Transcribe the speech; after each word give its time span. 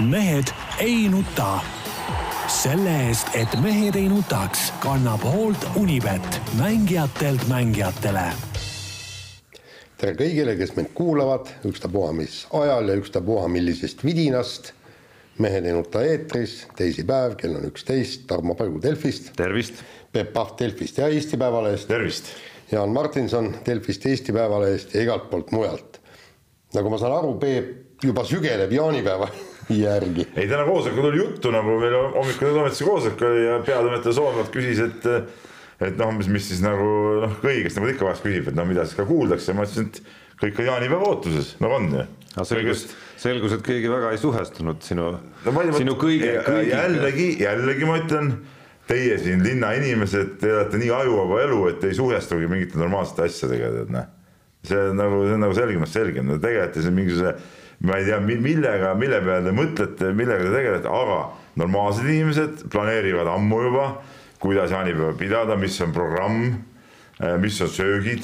mehed 0.00 0.44
ei 0.78 1.08
nuta. 1.08 1.60
selle 2.48 2.92
eest, 3.08 3.28
et 3.34 3.48
mehed 3.62 3.96
ei 3.96 4.08
nutaks, 4.08 4.72
kannab 4.80 5.22
hoolt 5.24 5.66
Unibet, 5.76 6.40
mängijatelt 6.58 7.44
mängijatele. 7.48 8.24
tere 9.96 10.14
kõigile, 10.18 10.56
kes 10.56 10.74
meid 10.76 10.90
kuulavad, 10.94 11.52
ükstapuha 11.68 12.12
mis 12.12 12.46
ajal 12.52 12.88
ja 12.88 12.96
ükstapuha 13.00 13.48
millisest 13.48 14.04
vidinast. 14.04 14.72
mehed 15.38 15.66
ei 15.66 15.72
nuta 15.72 16.02
eetris, 16.04 16.66
teisipäev, 16.76 17.36
kell 17.36 17.56
on 17.56 17.68
üksteist, 17.68 18.26
Tarmo 18.26 18.54
Paju 18.54 18.80
Delfist. 18.82 19.32
tervist. 19.36 19.74
Peep 20.12 20.32
Pahv 20.32 20.58
Delfist 20.58 20.98
ja 20.98 21.08
Eesti 21.08 21.36
Päevalehest. 21.36 21.88
tervist. 21.88 22.24
Jaan 22.72 22.88
Martinson 22.88 23.54
Delfist, 23.66 24.06
Eesti 24.06 24.32
Päevalehest 24.32 24.94
ja 24.94 25.02
igalt 25.02 25.30
poolt 25.30 25.50
mujalt. 25.52 26.00
nagu 26.74 26.90
ma 26.90 26.98
saan 26.98 27.12
aru, 27.12 27.34
Peep 27.38 28.04
juba 28.04 28.24
sügeleb 28.24 28.72
jaanipäeva 28.72 29.28
järgi. 29.70 30.26
ei, 30.36 30.48
täna 30.48 30.64
koosolekul 30.66 31.10
oli 31.12 31.22
juttu 31.22 31.52
nagu 31.54 31.78
meil 31.80 31.96
hommikul 32.16 32.54
toimetuse 32.56 32.84
koosolek 32.88 33.24
oli 33.28 33.44
ja 33.46 33.58
peatoimetaja 33.66 34.16
Soomlalt 34.18 34.52
küsis, 34.54 34.82
et 34.82 35.08
et 35.82 35.98
noh, 35.98 36.12
mis, 36.14 36.28
mis 36.30 36.48
siis 36.48 36.62
nagu 36.62 36.88
noh, 37.24 37.36
kõigest 37.42 37.78
nagu 37.78 37.88
ta 37.88 37.94
ikka 37.96 38.08
vahest 38.08 38.26
küsib, 38.26 38.50
et 38.50 38.58
no 38.58 38.66
mida 38.68 38.84
siis 38.86 38.98
ka 38.98 39.06
kuuldakse, 39.08 39.54
ma 39.56 39.66
ütlesin, 39.66 39.88
et 39.90 40.02
kõik 40.42 40.60
on 40.62 40.68
jaanipäeva 40.70 41.08
ootuses, 41.10 41.54
nagu 41.62 41.78
on 41.78 41.88
ju. 41.96 42.06
aga 42.34 42.46
selgus, 42.48 42.86
selgus, 43.20 43.56
et 43.56 43.64
keegi 43.66 43.90
väga 43.90 44.12
ei 44.14 44.20
suhestunud 44.22 44.82
sinu 44.86 45.12
no,, 45.14 45.64
sinu 45.76 45.96
kõige, 46.00 46.34
kõigi. 46.46 46.72
jällegi, 46.72 47.28
jällegi 47.42 47.88
ma 47.88 47.98
ütlen, 48.02 48.32
teie 48.90 49.16
siin 49.22 49.42
linnainimesed, 49.46 50.36
te 50.42 50.50
elate 50.50 50.80
nii 50.80 50.90
ajuvaba 50.96 51.42
elu, 51.46 51.60
et 51.70 51.88
ei 51.88 51.96
suhestugi 51.96 52.50
mingite 52.50 52.80
normaalsete 52.80 53.28
asjadega, 53.28 53.72
tead 53.78 53.92
noh. 53.94 54.08
see 54.66 54.78
on 54.90 54.98
nagu, 54.98 55.24
see 55.26 55.36
on 55.38 55.44
nagu 55.46 55.58
selgemast 55.58 55.98
selgem, 55.98 56.30
te 56.34 56.40
tegelete 56.42 56.84
siin 56.84 56.96
mingisuguse 56.98 57.34
ma 57.82 57.98
ei 57.98 58.04
tea, 58.06 58.18
millega, 58.22 58.92
mille 58.98 59.22
peale 59.24 59.48
te 59.48 59.54
mõtlete, 59.56 60.10
millega 60.14 60.46
te 60.46 60.52
tegelete, 60.54 60.90
aga 60.90 61.22
normaalsed 61.58 62.06
inimesed 62.06 62.68
planeerivad 62.72 63.30
ammu 63.32 63.64
juba, 63.66 63.88
kuidas 64.42 64.74
jaanipäeva 64.74 65.16
pidada, 65.18 65.56
mis 65.58 65.80
on 65.82 65.94
programm, 65.94 66.44
mis 67.42 67.58
on 67.62 67.70
söögid, 67.70 68.22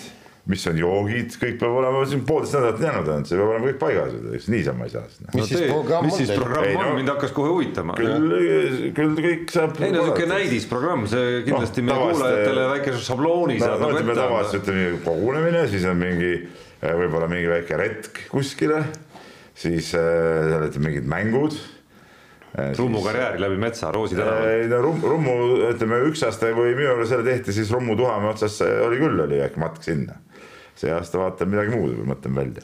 mis 0.49 0.63
on 0.71 0.79
joogid, 0.81 1.35
kõik 1.37 1.59
peab 1.61 1.75
olema 1.77 2.05
siin 2.09 2.23
poolteist 2.27 2.55
nädalat 2.57 2.79
jäänud 2.81 3.11
ainult, 3.13 3.29
see 3.29 3.41
peab 3.41 3.51
olema 3.51 3.69
kõik 3.69 3.81
paigas, 3.83 4.47
niisama 4.49 4.87
ei 4.87 4.95
saa. 4.95 5.03
mis 5.27 5.43
no, 5.43 5.49
siis 5.51 5.65
programm 5.67 6.07
mis 6.09 6.17
siis 6.23 6.33
programm 6.33 6.71
on 6.71 6.87
no,, 6.87 6.95
mind 7.01 7.13
hakkas 7.13 7.35
kohe 7.37 7.51
huvitama. 7.53 7.99
küll, 7.99 8.87
küll 8.97 9.19
kõik 9.27 9.53
saab. 9.53 9.77
ei 9.83 9.93
no 9.93 10.07
sihuke 10.07 10.31
näidisprogramm, 10.31 11.05
see 11.11 11.43
kindlasti 11.51 11.85
no, 11.85 11.91
meie 11.91 12.15
kuulajatele 12.15 12.71
väikese 12.77 13.03
šablooni 13.11 13.59
saab 13.61 13.85
nagu 13.85 13.99
ette 13.99 14.07
anda. 14.07 14.23
tavaliselt 14.23 14.65
ütleme 14.65 15.03
kogunemine, 15.05 15.67
siis 15.75 15.85
on 15.91 16.01
mingi 16.01 16.33
võib-olla 16.79 17.29
mingi 17.29 17.53
väike 17.53 17.83
retk 17.83 18.25
kuskile 18.33 18.87
siis 19.59 19.91
äh, 19.97 20.45
seal 20.47 20.63
olid 20.63 20.79
mingid 20.83 21.09
mängud. 21.11 21.57
Äh, 22.59 22.73
Rummu 22.79 23.03
karjääri 23.05 23.43
läbi 23.43 23.59
metsa, 23.61 23.91
Roosi 23.93 24.17
tänaval. 24.17 24.53
ei 24.53 24.69
no 24.71 24.81
Rum, 24.85 25.03
Rummu, 25.05 25.35
ütleme 25.73 26.01
üks 26.09 26.23
aasta, 26.27 26.53
kui 26.57 26.73
minu 26.77 26.93
juures 26.93 27.11
selle 27.13 27.27
tehti, 27.27 27.55
siis 27.57 27.73
Rummu 27.75 27.97
Tuhamäe 27.99 28.33
otsas 28.33 28.61
oli 28.65 29.01
küll, 29.03 29.25
oli 29.27 29.43
äkki 29.45 29.63
matk 29.63 29.83
sinna. 29.85 30.21
see 30.79 30.93
aasta 30.95 31.19
vaatan 31.19 31.51
midagi 31.51 31.75
muud 31.75 31.97
või 31.99 32.07
mõtlen 32.13 32.39
välja. 32.39 32.63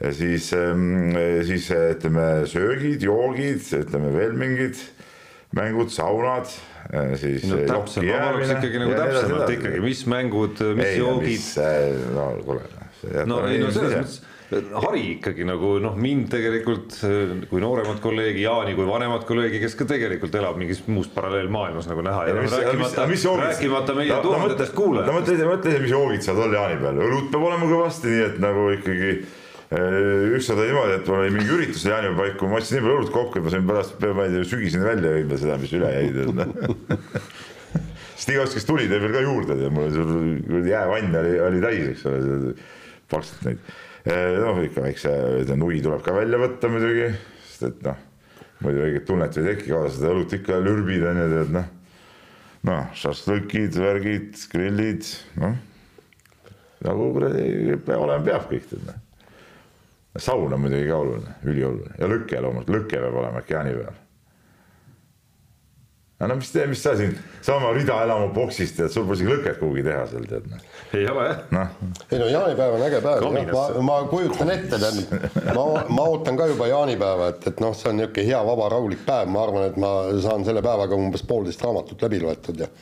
ja 0.00 0.12
siis, 0.12 0.50
ähm, 0.52 1.16
siis 1.48 1.70
ütleme 1.72 2.44
söögid, 2.46 3.02
joogid, 3.02 3.64
ütleme 3.80 4.12
veel 4.12 4.36
mingid 4.36 4.82
mängud, 5.56 5.88
saunad 5.90 6.52
äh, 6.92 7.16
siis 7.18 7.48
no, 7.48 7.62
täpsem, 7.64 8.04
ma 8.04 8.20
paluks 8.28 8.52
ikkagi 8.58 8.84
nagu 8.84 8.94
täpsemalt 9.00 9.52
ikkagi, 9.56 9.82
mis 9.82 10.04
mängud, 10.10 10.62
mis 10.76 10.92
ei, 10.92 11.00
joogid. 11.00 11.50
no 12.14 12.30
kuule. 12.44 12.66
no 13.24 13.42
ei 13.48 13.62
no 13.64 13.72
selles 13.72 13.96
mõttes 13.96 14.25
hari 14.54 15.02
ikkagi 15.16 15.46
nagu 15.46 15.72
noh, 15.82 15.96
mind 15.98 16.28
tegelikult 16.30 16.94
kui 17.50 17.62
nooremat 17.62 17.98
kolleegi 18.02 18.44
Jaani, 18.44 18.76
kui 18.78 18.86
vanemat 18.86 19.24
kolleegi, 19.26 19.58
kes 19.62 19.74
ka 19.78 19.86
tegelikult 19.90 20.34
elab 20.38 20.58
mingis 20.60 20.84
muus 20.86 21.08
paralleelmaailmas 21.14 21.88
nagu 21.90 22.04
näha. 22.06 22.26
rääkimata, 22.30 23.06
rääkimata 23.42 23.96
meie 23.96 24.12
no, 24.12 24.20
tuhandetest 24.22 24.74
no, 24.74 24.76
kuulajatest. 24.78 25.10
no 25.10 25.16
mõtle, 25.18 25.48
mõtle, 25.50 25.80
mis 25.82 25.94
joogid 25.94 26.26
saavad 26.26 26.46
olla 26.46 26.60
Jaani 26.60 26.78
peal, 26.84 27.02
õlut 27.08 27.32
peab 27.32 27.48
olema 27.48 27.70
kõvasti, 27.72 28.12
nii 28.12 28.22
et 28.28 28.38
nagu 28.44 28.68
ikkagi 28.76 29.08
eh, 29.10 30.36
ükskord 30.38 30.62
oli 30.62 30.70
niimoodi, 30.70 30.94
et 31.00 31.10
mul 31.10 31.24
oli 31.24 31.34
mingi 31.34 31.56
üritus 31.56 31.88
jaanipäeva 31.88 32.22
paiku, 32.22 32.52
ma 32.52 32.60
ostsin 32.60 32.78
nii 32.78 32.86
palju 32.86 33.00
õlut 33.00 33.12
kokku, 33.16 33.40
et 33.40 33.48
ma 33.48 33.54
sain 33.56 33.66
pärast, 33.72 33.98
ma 34.06 34.28
ei 34.28 34.36
tea, 34.36 34.46
sügiseni 34.52 34.86
välja 34.86 35.16
jõudma 35.16 35.40
seda, 35.42 35.58
mis 35.64 35.74
üle 35.74 35.90
jäi 35.90 36.06
sest 38.16 38.30
igaüks, 38.32 38.54
kes 38.56 38.64
tuli, 38.68 38.86
tõi 38.88 39.02
veel 39.02 39.12
ka 39.12 39.26
juurde, 39.26 39.58
mul 39.74 39.88
oli 39.88 39.98
seal 39.98 40.70
jäävann 40.70 41.18
oli, 41.20 41.34
oli 41.50 41.66
täis, 41.66 41.90
eks 41.96 42.06
ole, 42.08 42.54
paksult 43.10 43.42
neid 43.50 43.74
noh, 44.06 44.60
ikka 44.64 44.84
väikse 44.86 45.14
nui 45.58 45.80
tuleb 45.84 46.02
ka 46.06 46.14
välja 46.16 46.40
võtta 46.40 46.70
muidugi, 46.72 47.12
sest 47.50 47.68
et 47.70 47.86
noh, 47.86 48.02
muidu 48.64 48.84
õiget 48.86 49.08
tunnet 49.08 49.38
ei 49.40 49.48
teki, 49.52 49.70
kaasa 49.72 49.94
seda 49.98 50.12
õlut 50.14 50.36
ikka 50.38 50.60
lürbid 50.62 51.06
on 51.10 51.22
ju, 51.22 51.30
tead 51.32 51.54
noh. 51.56 51.72
noh, 52.70 52.92
šašlõkid, 52.98 53.80
värgid, 53.82 54.44
grillid, 54.52 55.08
noh 55.40 55.56
nagu 56.84 57.10
kuradi 57.12 57.76
olema 57.96 58.22
peab 58.24 58.48
kõik 58.50 58.66
tead 58.70 58.82
noh. 58.86 58.98
saun 60.20 60.52
on 60.52 60.60
muidugi 60.60 60.88
ka 60.88 60.98
oluline, 61.02 61.36
ülioluline 61.44 62.00
ja 62.00 62.10
lüke 62.10 62.42
loomulikult, 62.42 62.74
lüke 62.74 63.00
peab 63.00 63.20
olema 63.22 63.42
peal 63.46 63.72
aga 63.72 63.94
no 66.20 66.36
mis, 66.36 66.54
mis 66.68 66.82
sa 66.82 66.94
siin 66.96 67.18
sama 67.44 67.72
rida 67.76 67.98
elama 68.04 68.28
boksist 68.32 68.78
tead, 68.78 68.92
sul 68.92 69.04
pole 69.04 69.18
isegi 69.18 69.32
lõket 69.34 69.58
kuhugi 69.60 69.84
teha 69.84 70.06
seal 70.08 70.24
tead 70.30 70.46
noh. 70.48 70.62
ei 70.96 71.04
ole 71.12 71.26
jah 71.28 71.42
no.. 71.52 71.64
ei 72.08 72.20
no 72.22 72.30
jaanipäev 72.32 72.76
on 72.78 72.84
äge 72.86 73.00
päev, 73.04 73.26
ma, 73.52 73.66
ma 73.84 73.98
kujutan 74.08 74.52
ette, 74.54 74.80
tähendab, 74.80 75.36
ma, 75.58 75.66
ma 75.98 76.08
ootan 76.14 76.40
ka 76.40 76.48
juba 76.52 76.70
jaanipäeva, 76.72 77.28
et, 77.34 77.46
et 77.52 77.62
noh, 77.64 77.76
see 77.76 77.92
on 77.92 78.00
niisugune 78.00 78.26
hea 78.30 78.42
vaba 78.48 78.70
rahulik 78.72 79.04
päev, 79.08 79.30
ma 79.34 79.44
arvan, 79.44 79.68
et 79.68 79.78
ma 79.82 79.92
saan 80.24 80.48
selle 80.48 80.64
päevaga 80.64 80.96
umbes 80.96 81.26
poolteist 81.28 81.64
raamatut 81.66 82.08
läbi 82.08 82.22
loetud 82.24 82.64
ja. 82.64 82.72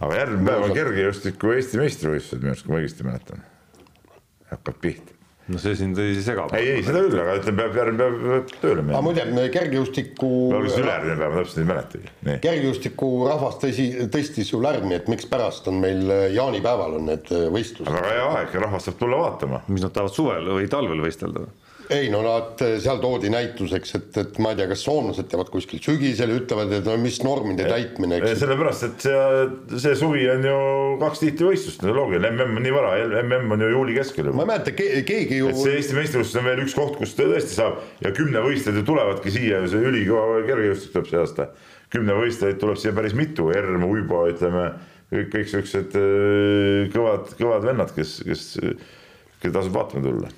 aga 0.00 0.20
järgmine 0.24 0.50
päev 0.50 0.68
on 0.68 0.76
kergejõustiku 0.80 1.56
Eesti 1.56 1.82
meistrivõistlused 1.84 2.42
minu 2.42 2.56
arust, 2.56 2.66
kui 2.66 2.74
ma 2.74 2.82
õigesti 2.82 3.06
mäletan. 3.06 3.50
hakkab 4.50 4.82
pihta 4.82 5.11
no 5.50 5.58
see 5.58 5.74
sind 5.76 5.98
ei 5.98 6.14
sega. 6.22 6.44
ei, 6.56 6.68
ei 6.76 6.84
seda 6.86 7.02
küll, 7.02 7.18
aga 7.18 7.34
ütleme, 7.40 7.56
peab 7.58 7.78
järgmine 7.80 8.02
päev 8.02 8.52
tööle 8.62 8.84
minema. 8.84 8.98
aga 8.98 9.06
muide, 9.06 9.46
kergejõustiku. 9.56 10.30
alguses 10.58 10.78
ülejärgmine 10.78 11.16
päev, 11.18 11.34
ma 11.34 11.42
täpselt 11.42 11.62
ei 11.62 11.68
mäletagi. 11.70 12.12
kergejõustiku 12.46 13.10
rahvas 13.26 13.58
tõsi, 13.62 13.88
tõstis 14.14 14.52
ju 14.52 14.62
lärmi, 14.62 14.94
et 15.00 15.10
mikspärast 15.10 15.66
on 15.72 15.80
meil 15.82 16.04
äh, 16.14 16.28
jaanipäeval 16.36 16.98
on 17.00 17.10
need 17.10 17.34
äh, 17.34 17.48
võistlused. 17.54 17.90
aga 17.90 18.04
väga 18.06 18.14
hea 18.14 18.30
aeg, 18.38 18.56
rahvas 18.66 18.88
saab 18.88 19.00
tulla 19.02 19.18
vaatama. 19.24 19.62
mis 19.68 19.82
nad 19.84 19.94
tahavad 19.96 20.14
suvel 20.14 20.52
või 20.60 20.70
talvel 20.70 21.02
võistelda? 21.08 21.48
Ei 21.92 22.08
no 22.12 22.22
nad, 22.24 22.60
seal 22.82 23.00
toodi 23.02 23.30
näituseks, 23.32 23.94
et, 23.98 24.18
et 24.22 24.38
ma 24.42 24.52
ei 24.52 24.58
tea, 24.58 24.68
kas 24.70 24.84
soomlased 24.86 25.28
teevad 25.30 25.50
kuskil 25.52 25.80
sügisel 25.82 26.32
ütlevad, 26.34 26.72
et 26.78 26.88
no 26.88 26.96
mis 27.00 27.18
normide 27.24 27.66
täitmine. 27.68 28.20
sellepärast, 28.38 28.86
et 28.88 29.06
see, 29.06 29.78
see 29.84 29.94
suvi 29.98 30.26
on 30.32 30.46
ju 30.48 30.56
kaks 31.02 31.22
tiitlivõistlust, 31.24 31.84
loogiline, 31.88 32.32
mm 32.34 32.60
on 32.60 32.66
nii 32.66 32.74
vara, 32.74 32.94
mm 33.22 33.56
on 33.56 33.64
ju 33.66 33.70
juuli 33.74 33.96
keskel 33.98 34.30
juba. 34.30 34.38
ma 34.40 34.46
ei 34.46 34.52
mäleta 34.52 34.76
ke, 34.78 34.88
keegi 35.08 35.40
ju. 35.42 35.52
see 35.62 35.76
Eesti 35.78 35.98
meistrivõistlused 35.98 36.42
on 36.42 36.48
veel 36.50 36.64
üks 36.66 36.76
koht, 36.78 36.98
kus 37.00 37.16
tõesti 37.18 37.56
saab 37.56 37.80
ja 38.04 38.14
kümnevõistlejad 38.16 38.80
ju 38.80 38.86
tulevadki 38.92 39.34
siia, 39.34 39.62
see 39.70 39.92
ülikõva 39.92 40.42
kergejõustik 40.48 40.96
tuleb 40.96 41.10
see 41.12 41.22
aasta. 41.22 41.48
kümnevõistlejaid 41.92 42.60
tuleb 42.60 42.80
siia 42.80 42.94
päris 42.96 43.16
mitu, 43.16 43.50
Erm, 43.54 43.84
Uibo, 43.88 44.24
ütleme 44.32 44.70
kõik, 45.12 45.32
kõik 45.36 45.50
siuksed 45.56 45.98
äh, 45.98 46.92
kõvad, 46.94 47.34
kõvad 47.40 47.66
vennad, 47.68 47.92
kes, 47.96 48.20
kes, 48.26 48.46
keda 49.42 49.60
tasub 49.60 49.76
vaatama 49.76 50.08
tulla 50.08 50.36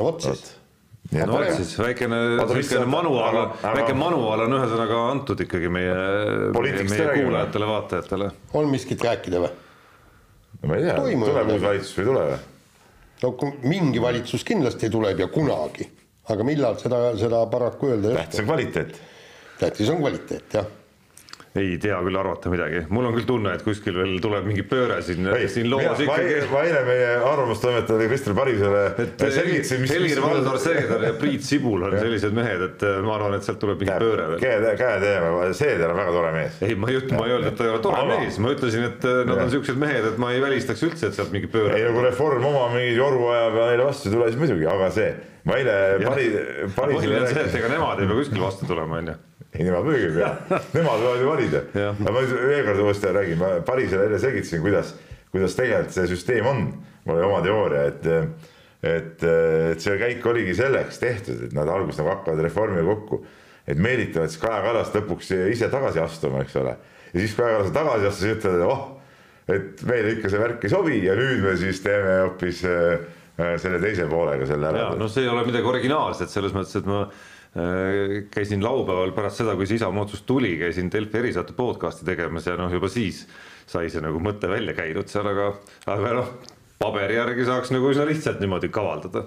no 0.00 0.06
vot 0.08 0.24
siis. 0.24 0.44
no 1.12 1.34
vot 1.34 1.50
siis 1.58 1.74
väikene, 1.78 2.20
väikene 2.40 2.86
manuaal, 2.90 3.40
väike 3.62 3.96
manuaal 3.98 4.46
on 4.46 4.56
ühesõnaga 4.60 5.02
antud 5.10 5.44
ikkagi 5.44 5.72
meie, 5.72 5.98
meie, 6.56 6.86
meie 6.88 7.10
kuulajatele-vaatajatele. 7.18 8.30
on 8.60 8.72
miskit 8.72 9.04
rääkida 9.04 9.44
või? 9.44 9.52
no 10.62 10.72
ma 10.72 10.80
ei 10.80 10.88
tea, 10.88 10.98
tuleb 11.04 11.54
uus 11.54 11.62
valitsus 11.68 11.94
või 11.98 12.04
ei 12.04 12.10
tule 12.10 12.26
või? 12.32 12.42
no 13.22 13.54
mingi 13.76 14.02
valitsus 14.02 14.46
kindlasti 14.48 14.92
tuleb 14.92 15.24
ja 15.26 15.30
kunagi, 15.32 15.88
aga 16.32 16.48
millal 16.48 16.80
seda, 16.80 17.06
seda 17.20 17.44
paraku 17.52 17.94
öelda 17.94 18.12
ei 18.12 18.16
oska. 18.16 18.26
tähtis 18.26 18.44
on 18.44 18.52
kvaliteet. 18.52 19.00
tähtis 19.60 19.92
on 19.92 20.04
kvaliteet, 20.04 20.60
jah 20.60 20.76
ei 21.58 21.78
tea 21.82 21.96
küll 22.06 22.14
arvata 22.14 22.50
midagi, 22.52 22.84
mul 22.94 23.08
on 23.08 23.14
küll 23.16 23.26
tunne, 23.26 23.52
et 23.56 23.62
kuskil 23.66 23.96
veel 23.98 24.20
tuleb 24.22 24.44
mingi 24.46 24.62
pööre 24.70 25.00
siin, 25.02 25.26
siin 25.50 25.66
loos 25.72 25.98
ikkagi. 25.98 26.36
ma 26.52 26.60
eile 26.62 26.82
meie 26.86 27.08
arvamustoimetaja 27.26 28.06
Kristel 28.12 28.36
Parisele 28.38 28.82
selgitasin, 29.18 29.82
mis. 29.82 29.90
Helir-Valdor 29.90 30.60
Seeder 30.62 31.06
ja 31.08 31.10
Priit 31.18 31.42
Sibul 31.42 31.82
on 31.88 31.96
sellised 31.98 32.36
mehed, 32.36 32.62
et 32.68 32.84
äh, 32.86 33.00
ma 33.02 33.16
arvan, 33.16 33.34
et 33.40 33.46
sealt 33.46 33.58
tuleb 33.62 33.82
mingi 33.82 33.96
pööre 33.98 34.28
veel. 34.30 34.42
käe, 34.44 34.74
käe 34.78 35.00
teeme, 35.02 35.48
Seeder 35.58 35.90
on 35.90 35.98
väga 35.98 36.14
tore 36.14 36.30
mees. 36.36 36.60
ei, 36.68 36.76
ma 36.78 36.92
ei 36.92 37.00
ütle, 37.00 37.18
ma 37.18 37.26
ei 37.26 37.34
öelnud, 37.34 37.50
et 37.50 37.58
ta 37.58 37.66
ei 37.66 37.72
ole 37.72 37.82
tore 37.88 37.98
Aga. 38.04 38.20
mees, 38.20 38.38
ma 38.44 38.52
ütlesin, 38.54 38.86
et 38.92 39.08
äh, 39.10 39.18
nad 39.32 39.42
on 39.48 39.50
siuksed 39.56 39.82
mehed, 39.82 40.06
et 40.12 40.22
ma 40.22 40.30
ei 40.36 40.44
välistaks 40.44 40.86
üldse, 40.86 41.10
et 41.10 41.18
sealt 41.18 41.34
mingi 41.34 41.50
pööre. 41.50 41.74
ei 41.80 41.88
no 41.88 41.96
kui 41.98 42.06
Reform 42.06 42.46
oma 42.52 42.68
mingi 42.76 42.94
joru 42.94 43.26
ajab 43.34 43.58
ja 43.58 43.66
neile 43.72 43.90
vastu 43.90 44.06
ei 44.06 44.14
tule, 44.14 44.30
siis 44.30 44.38
muidugi, 44.44 44.70
aga 44.70 44.92
see, 44.94 45.10
ma 45.50 45.58
eile 45.58 45.76
Pari, 46.06 46.30
Parisele. 46.78 46.94
põhiline 46.94 47.20
on 47.24 47.28
see, 47.34 47.48
et 47.50 47.60
ega 47.64 47.74
nemad 47.74 48.04
ei 48.04 48.12
pea 48.12 48.22
kuskil 48.22 48.46
vastu 48.46 48.70
tulema, 48.70 49.02
onju 49.02 49.18
ei, 49.54 49.64
nemad 49.66 49.84
muidugi 49.86 50.06
ei 50.06 50.14
pea, 50.14 50.60
nemad 50.76 51.00
võivad 51.02 51.22
ju 51.22 51.30
valida. 51.30 51.62
aga 51.74 52.14
ma 52.14 52.22
veel 52.28 52.62
kord 52.68 52.84
uuesti 52.84 53.14
räägin, 53.16 53.40
ma 53.40 53.50
Parisele 53.66 54.06
eile 54.06 54.20
selgitasin, 54.22 54.62
kuidas, 54.64 54.94
kuidas 55.34 55.56
tegelikult 55.58 55.96
see 55.96 56.06
süsteem 56.12 56.46
on. 56.50 56.64
mul 57.06 57.16
oli 57.16 57.26
oma 57.26 57.40
teooria, 57.42 57.82
et, 57.88 58.06
et, 58.84 59.26
et 59.72 59.82
see 59.82 59.98
käik 59.98 60.26
oligi 60.26 60.54
selleks 60.58 61.00
tehtud, 61.02 61.46
et 61.48 61.56
nad 61.56 61.68
alguses 61.68 61.98
nagu 61.98 62.12
hakkavad 62.12 62.42
reformi 62.44 62.84
kokku, 62.86 63.22
et 63.66 63.80
meelitavad 63.80 64.30
siis 64.30 64.42
Kaja 64.42 64.60
Kallast 64.66 64.96
lõpuks 64.98 65.32
ise 65.50 65.70
tagasi 65.72 66.02
astuma, 66.02 66.44
eks 66.44 66.58
ole. 66.60 66.76
ja 67.10 67.22
siis 67.22 67.34
Kaja 67.38 67.56
Kallas 67.56 67.74
tagasi 67.74 68.10
astus 68.10 68.28
ja 68.28 68.36
ütles, 68.36 68.60
et 68.60 68.66
oh, 68.68 68.84
et 69.50 69.82
meile 69.88 70.14
ikka 70.14 70.30
see 70.30 70.38
värk 70.38 70.68
ei 70.68 70.70
sobi 70.70 71.00
ja 71.02 71.16
nüüd 71.18 71.42
me 71.42 71.56
siis 71.58 71.80
teeme 71.82 72.20
hoopis 72.20 72.62
äh, 72.68 73.08
selle 73.58 73.80
teise 73.82 74.06
poolega 74.06 74.46
selle 74.46 74.70
ära. 74.70 74.90
no 75.00 75.08
see 75.10 75.24
ei 75.24 75.32
ole 75.32 75.42
midagi 75.48 75.66
originaalset 75.66 76.30
selles 76.30 76.54
mõttes, 76.54 76.76
et 76.78 76.86
ma 76.86 77.06
äh, 77.08 77.28
käisin 78.30 78.62
laupäeval 78.62 79.10
pärast 79.16 79.40
seda, 79.42 79.56
kui 79.58 79.66
see 79.66 79.80
Isamaa 79.80 80.04
otsus 80.06 80.22
tuli, 80.22 80.52
käisin 80.60 80.90
Delfi 80.92 81.18
erisaate 81.18 81.56
podcast'i 81.56 82.06
tegemas 82.06 82.46
ja 82.46 82.54
noh, 82.60 82.70
juba 82.70 82.88
siis 82.92 83.24
sai 83.70 83.90
see 83.90 84.02
nagu 84.04 84.22
mõte 84.22 84.48
välja 84.50 84.74
käidud 84.78 85.10
seal, 85.10 85.26
aga, 85.32 85.52
aga 85.90 86.16
noh 86.20 86.32
paberi 86.80 87.18
järgi 87.18 87.44
saaks 87.48 87.72
nagu 87.74 87.90
üsna 87.92 88.06
lihtsalt 88.08 88.38
niimoodi 88.40 88.70
kavaldada 88.72 89.26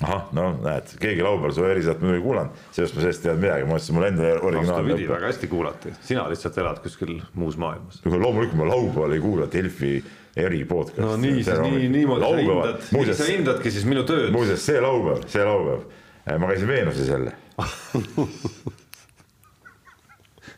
ahah, 0.00 0.26
no 0.36 0.46
näed, 0.64 0.94
keegi 1.00 1.24
laupäeval 1.24 1.54
su 1.56 1.64
erisaadet 1.68 2.02
muidugi 2.04 2.24
kuulanud, 2.24 2.60
sellest 2.72 2.96
ma 2.96 3.04
sellest 3.04 3.20
ei 3.20 3.28
teadnud 3.28 3.44
midagi, 3.44 3.66
ma 3.66 3.74
mõtlesin, 3.74 3.96
mul 3.96 4.06
endal 4.08 4.38
originaalne. 4.48 4.88
vastupidi, 4.88 5.08
väga 5.10 5.28
hästi 5.28 5.50
kuulati, 5.50 5.92
sina 6.08 6.24
lihtsalt 6.32 6.58
elad 6.62 6.80
kuskil 6.84 7.14
muus 7.40 7.58
maailmas. 7.60 8.00
loomulikult 8.06 8.56
ma 8.60 8.68
laupäeval 8.70 9.16
ei 9.16 9.24
kuula 9.24 9.48
Delfi 9.52 9.92
eri 10.40 10.62
podcast'i. 10.64 11.04
no 11.04 11.16
nii, 11.20 11.42
siis 11.44 11.60
nii, 11.66 11.90
niimoodi 11.92 12.24
sa 12.24 12.36
hindad, 12.40 12.86
nii 12.96 13.18
sa 13.20 13.28
hindadki 13.28 13.74
siis 13.76 13.88
minu 13.88 14.06
tööd. 14.08 14.30
muuseas, 14.32 14.64
see 14.64 14.80
laupäev, 14.80 15.26
see 15.28 15.44
laupäev, 15.44 15.84
ma 16.26 16.52
käisin 16.52 16.68
Veenuses 16.68 17.08
jälle 17.08 17.32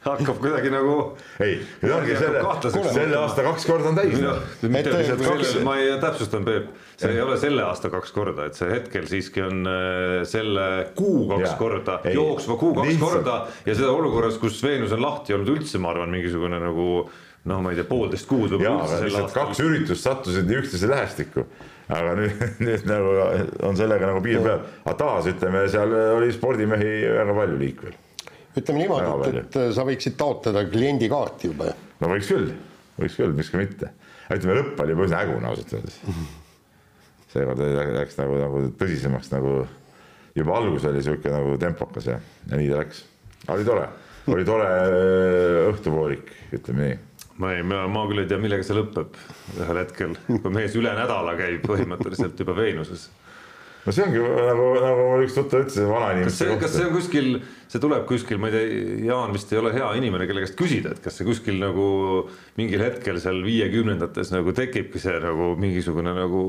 hakkab 0.03 0.39
kuidagi 0.43 0.71
nagu. 0.73 0.95
ei, 1.43 1.59
nüüd 1.83 1.95
ongi 1.95 2.15
selle, 2.19 2.43
selle 2.95 3.19
aasta 3.21 3.45
kaks 3.47 3.67
korda 3.69 3.91
on 3.93 3.99
täis. 3.99 4.19
Kaks... 5.23 5.57
ma 5.67 5.77
ei 5.79 5.93
täpsustan, 6.03 6.47
Peep, 6.47 6.71
see 6.97 7.11
ja. 7.11 7.17
ei 7.17 7.25
ole 7.25 7.39
selle 7.41 7.65
aasta 7.67 7.91
kaks 7.93 8.15
korda, 8.15 8.49
et 8.51 8.59
see 8.59 8.71
hetkel 8.73 9.07
siiski 9.11 9.45
on 9.47 9.67
äh, 9.71 10.15
selle 10.29 10.69
kuu 10.99 11.27
kaks 11.31 11.49
ja. 11.49 11.57
korda, 11.61 11.99
jooksva 12.17 12.59
kuu 12.61 12.73
kaks 12.79 12.91
Lihtsalt. 12.91 13.11
korda 13.11 13.37
ja 13.67 13.77
seda 13.79 13.93
olukorras, 13.95 14.41
kus 14.43 14.63
Veenus 14.65 14.95
on 14.97 15.05
lahti 15.05 15.37
olnud 15.37 15.53
üldse, 15.57 15.83
ma 15.83 15.93
arvan, 15.95 16.11
mingisugune 16.15 16.59
nagu 16.63 16.89
noh, 17.51 17.63
ma 17.63 17.73
ei 17.73 17.79
tea, 17.79 17.87
poolteist 17.87 18.29
kuud 18.31 18.57
võib-olla 18.57 18.83
üldse 18.87 19.05
sel 19.05 19.21
aastal. 19.23 19.39
kaks 19.39 19.63
üritust 19.63 20.07
sattusid 20.09 20.51
nii 20.51 20.63
üksteise 20.63 20.91
lähestikku 20.91 21.47
aga 21.93 22.15
nüüd, 22.19 22.47
nüüd 22.67 22.87
nagu 22.89 23.13
on 23.69 23.79
sellega 23.79 24.09
nagu 24.09 24.23
piir 24.25 24.41
peal, 24.45 24.65
aga 24.85 24.97
taas 24.99 25.29
ütleme, 25.33 25.67
seal 25.73 25.93
oli 26.17 26.33
spordimehi 26.35 26.95
väga 27.19 27.37
palju 27.41 27.61
liikvel 27.61 28.01
ütleme 28.59 28.83
niimoodi, 28.83 29.41
et, 29.41 29.57
et 29.57 29.75
sa 29.77 29.85
võiksid 29.89 30.17
taotleda 30.21 30.65
kliendikaarti 30.69 31.51
juba. 31.51 31.73
no 32.03 32.11
võiks 32.13 32.29
küll, 32.29 32.51
võiks 32.99 33.17
küll, 33.17 33.35
miks 33.37 33.53
ka 33.53 33.61
mitte. 33.61 33.93
ütleme, 34.33 34.59
lõpp 34.61 34.83
oli 34.85 34.97
üsna 35.07 35.23
hägune 35.23 35.49
ausalt 35.49 35.73
öeldes. 35.79 36.01
seekord 37.33 37.63
läks 37.97 38.19
nagu, 38.21 38.37
nagu 38.41 38.65
tõsisemaks 38.81 39.33
nagu 39.33 39.63
juba 40.37 40.59
algus 40.59 40.85
oli 40.89 41.05
sihuke 41.05 41.33
nagu 41.33 41.57
tempokas 41.61 42.11
ja, 42.13 42.19
ja 42.51 42.61
nii 42.61 42.69
ta 42.73 42.83
läks. 42.83 43.05
oli 43.55 43.65
tore, 43.69 43.89
oli 44.33 44.45
tore 44.49 44.69
äh, 44.69 45.63
õhtupoolik, 45.73 46.37
ütleme 46.59 46.91
nii 46.91 47.01
ma 47.43 47.57
ei, 47.57 47.65
ma, 47.67 47.83
ma 47.91 48.05
küll 48.11 48.23
ei 48.23 48.31
tea, 48.31 48.39
millega 48.43 48.67
see 48.67 48.79
lõpeb 48.79 49.19
ühel 49.59 49.83
hetkel, 49.83 50.15
kui 50.29 50.55
mees 50.55 50.79
üle 50.79 50.95
nädala 50.97 51.35
käib 51.41 51.67
põhimõtteliselt 51.67 52.41
juba 52.43 52.57
Veenuses 52.59 53.09
no 53.83 53.95
see 53.95 54.05
ongi 54.07 54.21
nagu, 54.23 54.67
nagu 54.83 55.07
üks 55.25 55.35
tuttav 55.37 55.65
ütles, 55.65 55.79
vanainimeste 55.91 56.47
kohta. 56.47 56.61
kas 56.63 56.77
see 56.77 56.87
on 56.87 56.93
kuskil, 56.95 57.31
see 57.73 57.83
tuleb 57.83 58.05
kuskil, 58.07 58.39
ma 58.43 58.51
ei 58.51 58.55
tea, 58.55 58.85
Jaan 59.09 59.35
vist 59.35 59.51
ei 59.53 59.59
ole 59.59 59.73
hea 59.75 59.89
inimene, 59.99 60.29
kelle 60.31 60.45
käest 60.45 60.59
küsida, 60.59 60.95
et 60.95 61.03
kas 61.03 61.19
see 61.19 61.27
kuskil 61.27 61.59
nagu 61.63 61.87
mingil 62.61 62.85
hetkel 62.85 63.19
seal 63.23 63.43
viiekümnendates 63.47 64.31
nagu 64.35 64.55
tekibki 64.57 65.03
see 65.03 65.19
nagu 65.25 65.53
mingisugune 65.61 66.15
nagu 66.15 66.45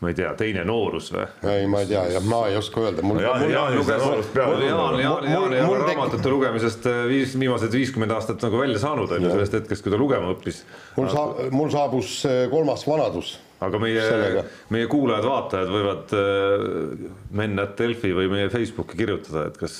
ma 0.00 0.10
ei 0.12 0.16
tea, 0.16 0.32
teine 0.36 0.64
noorus 0.68 1.08
või? 1.14 1.24
ei, 1.48 1.64
ma 1.72 1.80
ei 1.80 1.88
tea, 1.88 2.02
jah, 2.16 2.26
ma 2.28 2.42
ei 2.50 2.58
oska 2.58 2.82
öelda. 2.84 3.04
mul 3.06 3.22
Jaan, 3.22 3.46
Jaan 3.48 3.76
luges, 3.78 4.04
Jaan, 4.04 4.60
Jaan, 4.66 5.00
Jaan, 5.00 5.28
Jaan 5.30 5.56
ei 5.56 5.64
ole 5.64 5.80
raamatute 5.86 6.32
lugemisest 6.32 6.88
äh, 6.90 7.00
viis, 7.08 7.32
viimased 7.38 7.72
viiskümmend 7.72 8.12
aastat 8.12 8.44
nagu 8.44 8.60
välja 8.60 8.82
saanud, 8.82 9.16
on 9.16 9.24
ju, 9.24 9.32
sellest 9.32 9.56
hetkest, 9.60 9.86
kui 9.86 9.94
ta 9.94 10.00
lugema 10.00 10.34
õppis. 10.34 10.62
mul 10.98 11.08
saa-, 11.12 11.48
mul 11.54 11.72
saabus 11.72 12.18
äh, 12.28 12.44
kolmas 12.52 12.84
vanadus 12.88 13.38
aga 13.64 13.80
meie, 13.80 14.44
meie 14.74 14.88
kuulajad-vaatajad 14.92 15.72
võivad 15.72 16.16
äh, 16.16 17.10
Menn.delfi 17.40 18.12
või 18.16 18.28
meie 18.32 18.52
Facebooki 18.52 19.00
kirjutada, 19.00 19.46
et 19.48 19.56
kas 19.60 19.78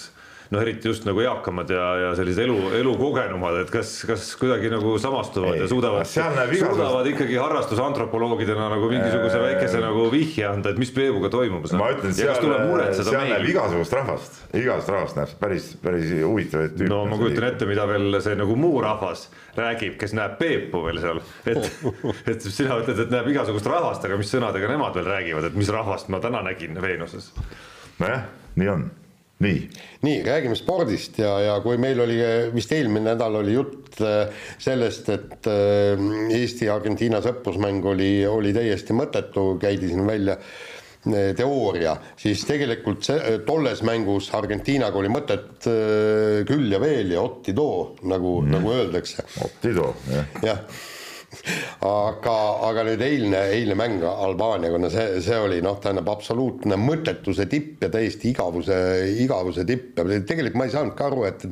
noh, 0.50 0.62
eriti 0.62 0.90
just 0.90 1.06
nagu 1.06 1.20
eakamad 1.22 1.70
ja, 1.72 1.84
ja 2.00 2.10
sellised 2.18 2.44
elu, 2.44 2.56
elukogenumad, 2.80 3.58
et 3.64 3.72
kas, 3.72 3.92
kas 4.08 4.28
kuidagi 4.38 4.70
nagu 4.72 4.94
samastuvad 5.02 5.56
ei, 5.56 5.62
ja 5.64 5.68
suudavad, 5.70 6.06
suudavad 6.06 7.08
ikkagi 7.10 7.38
harrastusantropoloogidena 7.40 8.68
nagu 8.72 8.90
mingisuguse 8.90 9.40
väikese 9.42 9.80
nagu 9.82 10.06
vihje 10.12 10.46
anda, 10.48 10.72
et 10.72 10.80
mis 10.80 10.92
Peebuga 10.96 11.30
toimub. 11.32 11.66
ma 11.78 11.90
ütlen, 11.94 12.14
seal, 12.16 12.38
seal 13.00 13.30
näeb 13.32 13.48
igasugust 13.50 13.96
rahvast, 13.96 14.40
igasugust 14.52 14.92
rahvast 14.94 15.20
näeb 15.20 15.34
päris, 15.40 15.70
päris 15.82 16.12
huvitavaid 16.22 16.76
tüüpe. 16.76 16.90
no 16.92 17.02
ma 17.10 17.18
kujutan 17.20 17.48
ette, 17.50 17.68
mida 17.68 17.86
veel 17.90 18.20
see 18.24 18.38
nagu 18.38 18.58
muu 18.60 18.82
rahvas 18.84 19.26
räägib, 19.56 19.96
kes 20.00 20.14
näeb 20.16 20.36
Peepu 20.40 20.84
veel 20.86 21.00
seal, 21.02 21.22
et, 21.48 21.72
et 22.34 22.46
sina 22.46 22.78
ütled, 22.82 23.02
et 23.06 23.14
näeb 23.14 23.32
igasugust 23.34 23.66
rahvast, 23.70 24.06
aga 24.06 24.20
mis 24.20 24.30
sõnadega 24.30 24.70
nemad 24.70 24.94
veel 24.98 25.10
räägivad, 25.10 25.50
et 25.50 25.58
mis 25.58 25.72
rahvast 25.74 26.12
ma 26.12 26.22
täna 26.22 26.44
nägin 26.46 26.78
Veenuses? 26.82 27.32
nojah, 27.98 28.28
nii 28.60 28.68
on 28.68 28.86
nii, 29.44 29.56
nii, 30.06 30.20
räägime 30.24 30.56
spordist 30.56 31.18
ja, 31.20 31.34
ja 31.44 31.56
kui 31.64 31.76
meil 31.80 32.00
oli 32.00 32.16
vist 32.54 32.72
eelmine 32.72 33.10
nädal 33.10 33.36
oli 33.42 33.56
jutt 33.56 34.00
äh, 34.00 34.32
sellest, 34.58 35.10
et 35.12 35.50
äh, 35.52 36.06
Eesti-Argentiina 36.38 37.20
sõprusmäng 37.24 37.84
oli, 37.92 38.10
oli 38.30 38.54
täiesti 38.56 38.96
mõttetu, 38.96 39.50
käidi 39.60 39.92
siin 39.92 40.08
välja 40.08 40.38
äh, 40.40 41.34
teooria, 41.36 41.98
siis 42.16 42.46
tegelikult 42.48 43.04
see, 43.04 43.38
tolles 43.46 43.84
mängus 43.84 44.32
Argentiinaga 44.36 45.02
oli 45.02 45.12
mõtet 45.12 45.68
küll 46.48 46.72
ja 46.72 46.80
veel 46.80 47.12
ja 47.12 47.22
otti 47.22 47.52
too, 47.56 47.96
nagu 48.08 48.38
mm., 48.40 48.56
nagu 48.56 48.76
öeldakse. 48.78 49.28
otti 49.44 49.76
too, 49.76 49.92
jah. 50.12 50.38
jah 50.48 50.94
aga, 51.86 52.36
aga 52.68 52.84
nüüd 52.88 53.02
eilne, 53.06 53.40
eilne 53.54 53.76
mäng 53.78 54.04
Albaaniaga, 54.06 54.80
no 54.82 54.90
see, 54.92 55.20
see 55.24 55.38
oli 55.38 55.62
noh, 55.64 55.78
tähendab 55.82 56.10
absoluutne 56.12 56.78
mõttetuse 56.80 57.46
tipp 57.50 57.82
ja 57.84 57.90
täiesti 57.92 58.32
igavuse, 58.32 58.76
igavuse 59.22 59.66
tipp 59.68 60.00
ja 60.00 60.06
tegelikult 60.06 60.60
ma 60.60 60.68
ei 60.68 60.76
saanudki 60.76 61.06
aru, 61.06 61.26
et 61.30 61.50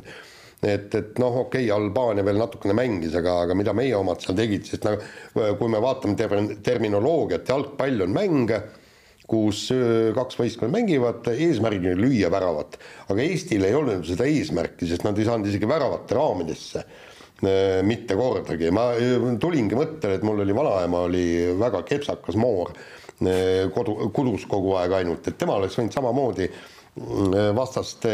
et, 0.65 0.95
et 0.97 1.19
noh, 1.21 1.43
okei 1.43 1.67
okay,, 1.67 1.73
Albaania 1.75 2.23
veel 2.25 2.39
natukene 2.41 2.73
mängis, 2.77 3.13
aga, 3.19 3.41
aga 3.45 3.57
mida 3.57 3.73
meie 3.77 3.93
omad 3.97 4.23
seal 4.23 4.37
tegid, 4.39 4.65
sest 4.65 4.87
nagu 4.87 5.51
kui 5.59 5.69
me 5.69 5.81
vaatame 5.83 6.17
ter 6.17 6.33
terminoloogiat, 6.65 7.45
jalgpall 7.51 8.01
on 8.07 8.15
mäng, 8.15 8.55
kus 9.29 9.67
kaks 10.15 10.37
võistkonda 10.39 10.73
mängivad 10.73 11.27
eesmärgiga 11.33 11.95
lüüa 11.97 12.31
väravat. 12.33 12.79
aga 13.09 13.23
Eestil 13.25 13.65
ei 13.65 13.77
olnud 13.77 14.05
seda 14.05 14.25
eesmärki, 14.29 14.89
sest 14.89 15.05
nad 15.05 15.17
ei 15.17 15.25
saanud 15.27 15.49
isegi 15.49 15.69
väravate 15.69 16.17
raamidesse 16.17 16.85
Äh, 16.85 17.14
mitte 17.41 18.15
kordagi, 18.15 18.71
ma 18.71 18.91
äh, 18.95 19.25
tulingi 19.41 19.75
mõttele, 19.75 20.19
et 20.19 20.23
mul 20.23 20.43
oli 20.45 20.55
vanaema 20.55 21.05
oli 21.09 21.25
väga 21.59 21.83
kepsakas 21.87 22.37
moor, 22.39 22.71
äh, 23.25 23.67
kodu, 23.75 23.97
kodus 24.15 24.47
kogu 24.47 24.75
aeg 24.79 24.95
ainult, 25.01 25.27
et 25.27 25.37
tema 25.37 25.57
oleks 25.59 25.77
võinud 25.79 25.95
samamoodi 25.95 26.49
vastaste 27.51 28.11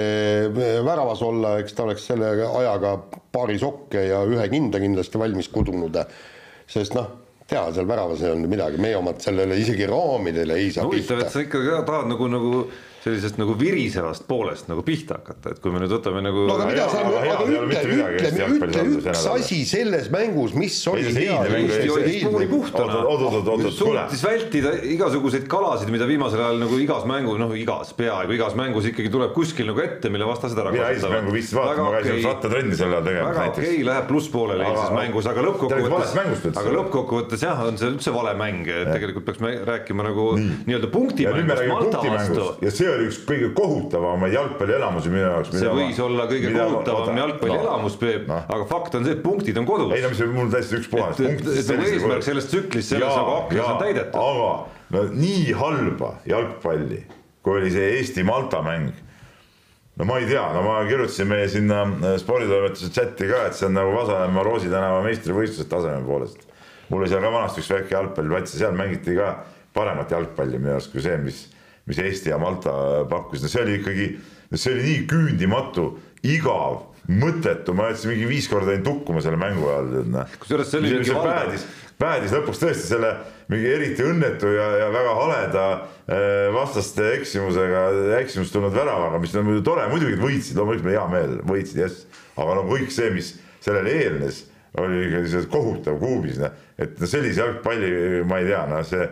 väravas 0.81 1.19
olla, 1.21 1.51
eks 1.61 1.75
ta 1.77 1.83
oleks 1.83 2.07
selle 2.09 2.31
ajaga 2.47 2.95
paari 3.29 3.59
sokke 3.61 4.07
ja 4.07 4.23
ühe 4.25 4.47
kinda 4.49 4.79
kindlasti 4.81 5.21
valmis 5.21 5.51
kudunud. 5.53 5.99
sest 6.65 6.95
noh, 6.97 7.11
teha 7.45 7.67
seal 7.75 7.85
väravas 7.85 8.23
ei 8.23 8.31
olnud 8.31 8.49
midagi, 8.49 8.79
meie 8.81 8.97
omad 8.97 9.21
sellele 9.21 9.59
isegi 9.61 9.85
raamidele 9.85 10.57
ei 10.57 10.71
saa 10.73 10.87
no, 10.87 10.95
pihta. 10.95 11.13
huvitav, 11.13 11.27
et 11.27 11.35
sa 11.35 11.43
ikka 11.45 11.83
tahad 11.85 12.09
nagu, 12.09 12.27
nagu 12.31 12.63
sellisest 13.01 13.39
nagu 13.41 13.55
virisevast 13.57 14.27
poolest 14.29 14.67
nagu 14.69 14.83
pihta 14.85 15.17
hakata, 15.17 15.55
et 15.55 15.61
kui 15.61 15.73
me 15.73 15.79
nüüd 15.81 15.93
võtame 15.95 16.21
nagu. 16.21 16.43
no 16.45 16.53
aga 16.53 16.67
mida 16.69 16.85
sa, 16.91 17.01
aga 17.01 17.45
ütle, 17.49 17.81
ütle, 18.21 18.49
ütle 18.67 18.83
üks 18.99 19.23
asi 19.31 19.61
selles 19.65 20.11
mängus, 20.13 20.53
mis 20.57 20.77
oli 20.91 21.09
hea. 21.15 21.39
Suutis 23.71 24.21
vältida 24.25 24.73
igasuguseid 24.93 25.47
kalasid, 25.49 25.89
mida 25.93 26.05
viimasel 26.09 26.43
ajal 26.45 26.61
nagu 26.61 26.77
igas 26.81 27.07
mängu, 27.09 27.33
noh, 27.41 27.55
igas, 27.57 27.95
peaaegu 27.97 28.37
igas 28.37 28.57
mängus 28.59 28.85
ikkagi 28.91 29.09
tuleb 29.13 29.33
kuskil 29.33 29.71
nagu 29.71 29.81
ette, 29.81 30.11
mille 30.13 30.27
vastased 30.29 30.61
ära 30.61 30.69
kasutavad. 30.69 30.85
mina 30.85 30.99
esimest 30.99 31.17
mängu 31.17 31.35
viitsisin 31.35 31.57
vaadata, 31.57 31.87
ma 31.87 31.95
käisin 31.97 32.21
rattatrenni 32.27 32.77
sel 32.77 32.93
ajal 32.93 33.07
tegemas 33.09 33.33
näiteks. 33.39 33.57
väga 33.57 33.71
okei, 33.71 33.85
läheb 33.89 34.07
plusspoolele 34.11 34.69
eilses 34.69 34.93
mängus, 34.99 35.31
aga 35.31 35.47
lõppkokkuvõttes, 35.47 36.61
aga 36.61 36.75
lõppkokkuvõttes 36.77 37.47
jah, 37.47 37.65
on 37.65 37.81
see 37.81 37.89
üldse 37.95 38.13
vale 38.13 38.37
mäng, 38.37 38.69
et 38.69 38.93
tegelikult 38.93 39.29
peaks 39.31 39.65
rääkima 39.71 40.05
nagu 40.05 40.29
nii-öelda 40.37 40.91
punktimängust 40.93 41.67
Malta 41.71 42.05
vastu. 42.05 42.47
ja 42.61 42.71
see 42.73 42.90
oli 42.95 43.07
üks 43.09 43.19
kõige 43.27 43.51
kohutavamaid 43.57 44.33
jalgpallielamusi 44.35 45.11
minu 45.13 45.23
jaoks. 45.23 45.53
see 45.55 45.75
võis 45.75 45.97
ma, 45.97 46.05
olla 46.07 46.25
kõige 46.31 46.51
kohutavam 46.55 47.21
jalgpallielamus 47.21 47.95
no., 47.97 48.01
Peep 48.01 48.27
no., 48.29 48.39
aga 48.55 48.67
fakt 48.69 48.97
on 48.99 49.07
see, 49.07 49.15
et 49.17 49.23
punktid 49.23 49.61
on 49.61 49.69
kodus. 49.69 49.93
ei 49.95 50.03
no 50.05 50.11
mis 50.13 50.23
mul 50.35 50.51
täiesti 50.53 50.79
ükspuhas. 50.79 51.21
et, 51.21 51.45
et, 51.45 51.71
nagu 51.71 51.87
eesmärk 51.91 52.27
sellest 52.27 52.51
tsüklist, 52.53 52.93
selles 52.93 53.15
nagu 53.21 53.37
aknas 53.37 53.71
on 53.75 53.79
täidetud. 53.81 54.19
aga 54.21 54.51
no 54.95 55.05
nii 55.21 55.55
halba 55.61 56.11
jalgpalli, 56.29 56.99
kui 57.41 57.57
oli 57.59 57.71
see 57.73 57.95
Eesti-Malta 57.99 58.61
mäng 58.65 58.91
no 59.95 60.05
ma 60.05 60.17
ei 60.19 60.27
tea, 60.29 60.43
no 60.55 60.63
ma 60.65 60.81
kirjutasin 60.87 61.29
meie 61.29 61.47
sinna 61.51 61.83
äh, 61.85 62.17
sporditoimetuse 62.21 62.91
chati 62.95 63.27
ka, 63.29 63.45
et 63.49 63.57
see 63.57 63.67
on 63.67 63.75
nagu 63.77 63.93
Vasalemma 63.95 64.43
Roosi 64.47 64.71
tänava 64.71 65.01
meistrivõistlused 65.05 65.69
taseme 65.71 66.03
poolest. 66.07 66.47
mul 66.89 67.03
oli 67.03 67.11
seal 67.11 67.23
ka 67.23 67.31
vanasti 67.33 67.63
üks 67.63 67.71
väike 67.71 67.95
jalgpalliplats 67.95 68.55
ja 68.55 68.65
seal 68.65 68.77
mängiti 68.77 69.15
ka 69.15 69.33
paremat 69.75 70.11
jalgpalli 70.11 70.59
minu 70.59 70.75
arust 70.75 70.91
kui 70.91 71.03
see, 71.03 71.17
mis 71.21 71.45
mis 71.91 71.99
Eesti 72.01 72.31
ja 72.31 72.39
Malta 72.41 72.73
pakkusid, 73.11 73.45
no 73.45 73.51
see 73.51 73.65
oli 73.65 73.75
ikkagi, 73.81 74.07
see 74.55 74.73
oli 74.75 74.87
nii 74.87 75.03
küündimatu, 75.11 75.85
igav, 76.31 76.81
mõttetu, 77.11 77.73
ma 77.75 77.89
jätsin 77.89 78.13
mingi 78.13 78.27
viis 78.29 78.47
korda 78.49 78.75
jäin 78.75 78.83
tukkuma 78.85 79.23
selle 79.23 79.39
mängu 79.41 79.65
ajal, 79.67 79.87
tead 79.95 80.11
noh. 80.13 80.35
kusjuures 80.41 80.69
see 80.71 80.79
oli 80.79 80.91
mingi 80.95 81.15
valdav. 81.15 81.65
päädis 82.01 82.35
lõpuks 82.35 82.61
tõesti 82.61 82.91
selle 82.93 83.09
mingi 83.51 83.67
eriti 83.67 84.05
õnnetu 84.05 84.51
ja, 84.53 84.67
ja 84.83 84.91
väga 84.93 85.15
haleda 85.17 85.65
äh, 85.73 86.45
vastaste 86.55 87.09
eksimusega, 87.17 87.83
eksimust 88.21 88.53
tulnud 88.55 88.75
väravaga, 88.75 89.19
mis 89.21 89.35
on 89.35 89.49
muidu 89.49 89.65
tore, 89.65 89.89
muidugi 89.91 90.19
võitsid, 90.21 90.55
loomulikult 90.59 90.87
meil 90.87 90.99
hea 90.99 91.09
meel, 91.11 91.35
võitsid 91.49 91.83
jess, 91.83 92.05
aga 92.37 92.55
no 92.61 92.65
kõik 92.69 92.93
see, 92.93 93.11
mis 93.17 93.35
sellele 93.65 93.97
eelnes, 93.97 94.45
oli 94.79 95.03
ikka 95.09 95.43
kohutav 95.51 95.99
kuubis, 95.99 96.39
noh, 96.39 96.53
et 96.79 96.95
no 97.01 97.09
sellise 97.09 97.43
jalgpalli 97.43 98.23
ma 98.29 98.39
ei 98.39 98.47
tea, 98.47 98.63
noh, 98.71 98.85
see 98.87 99.09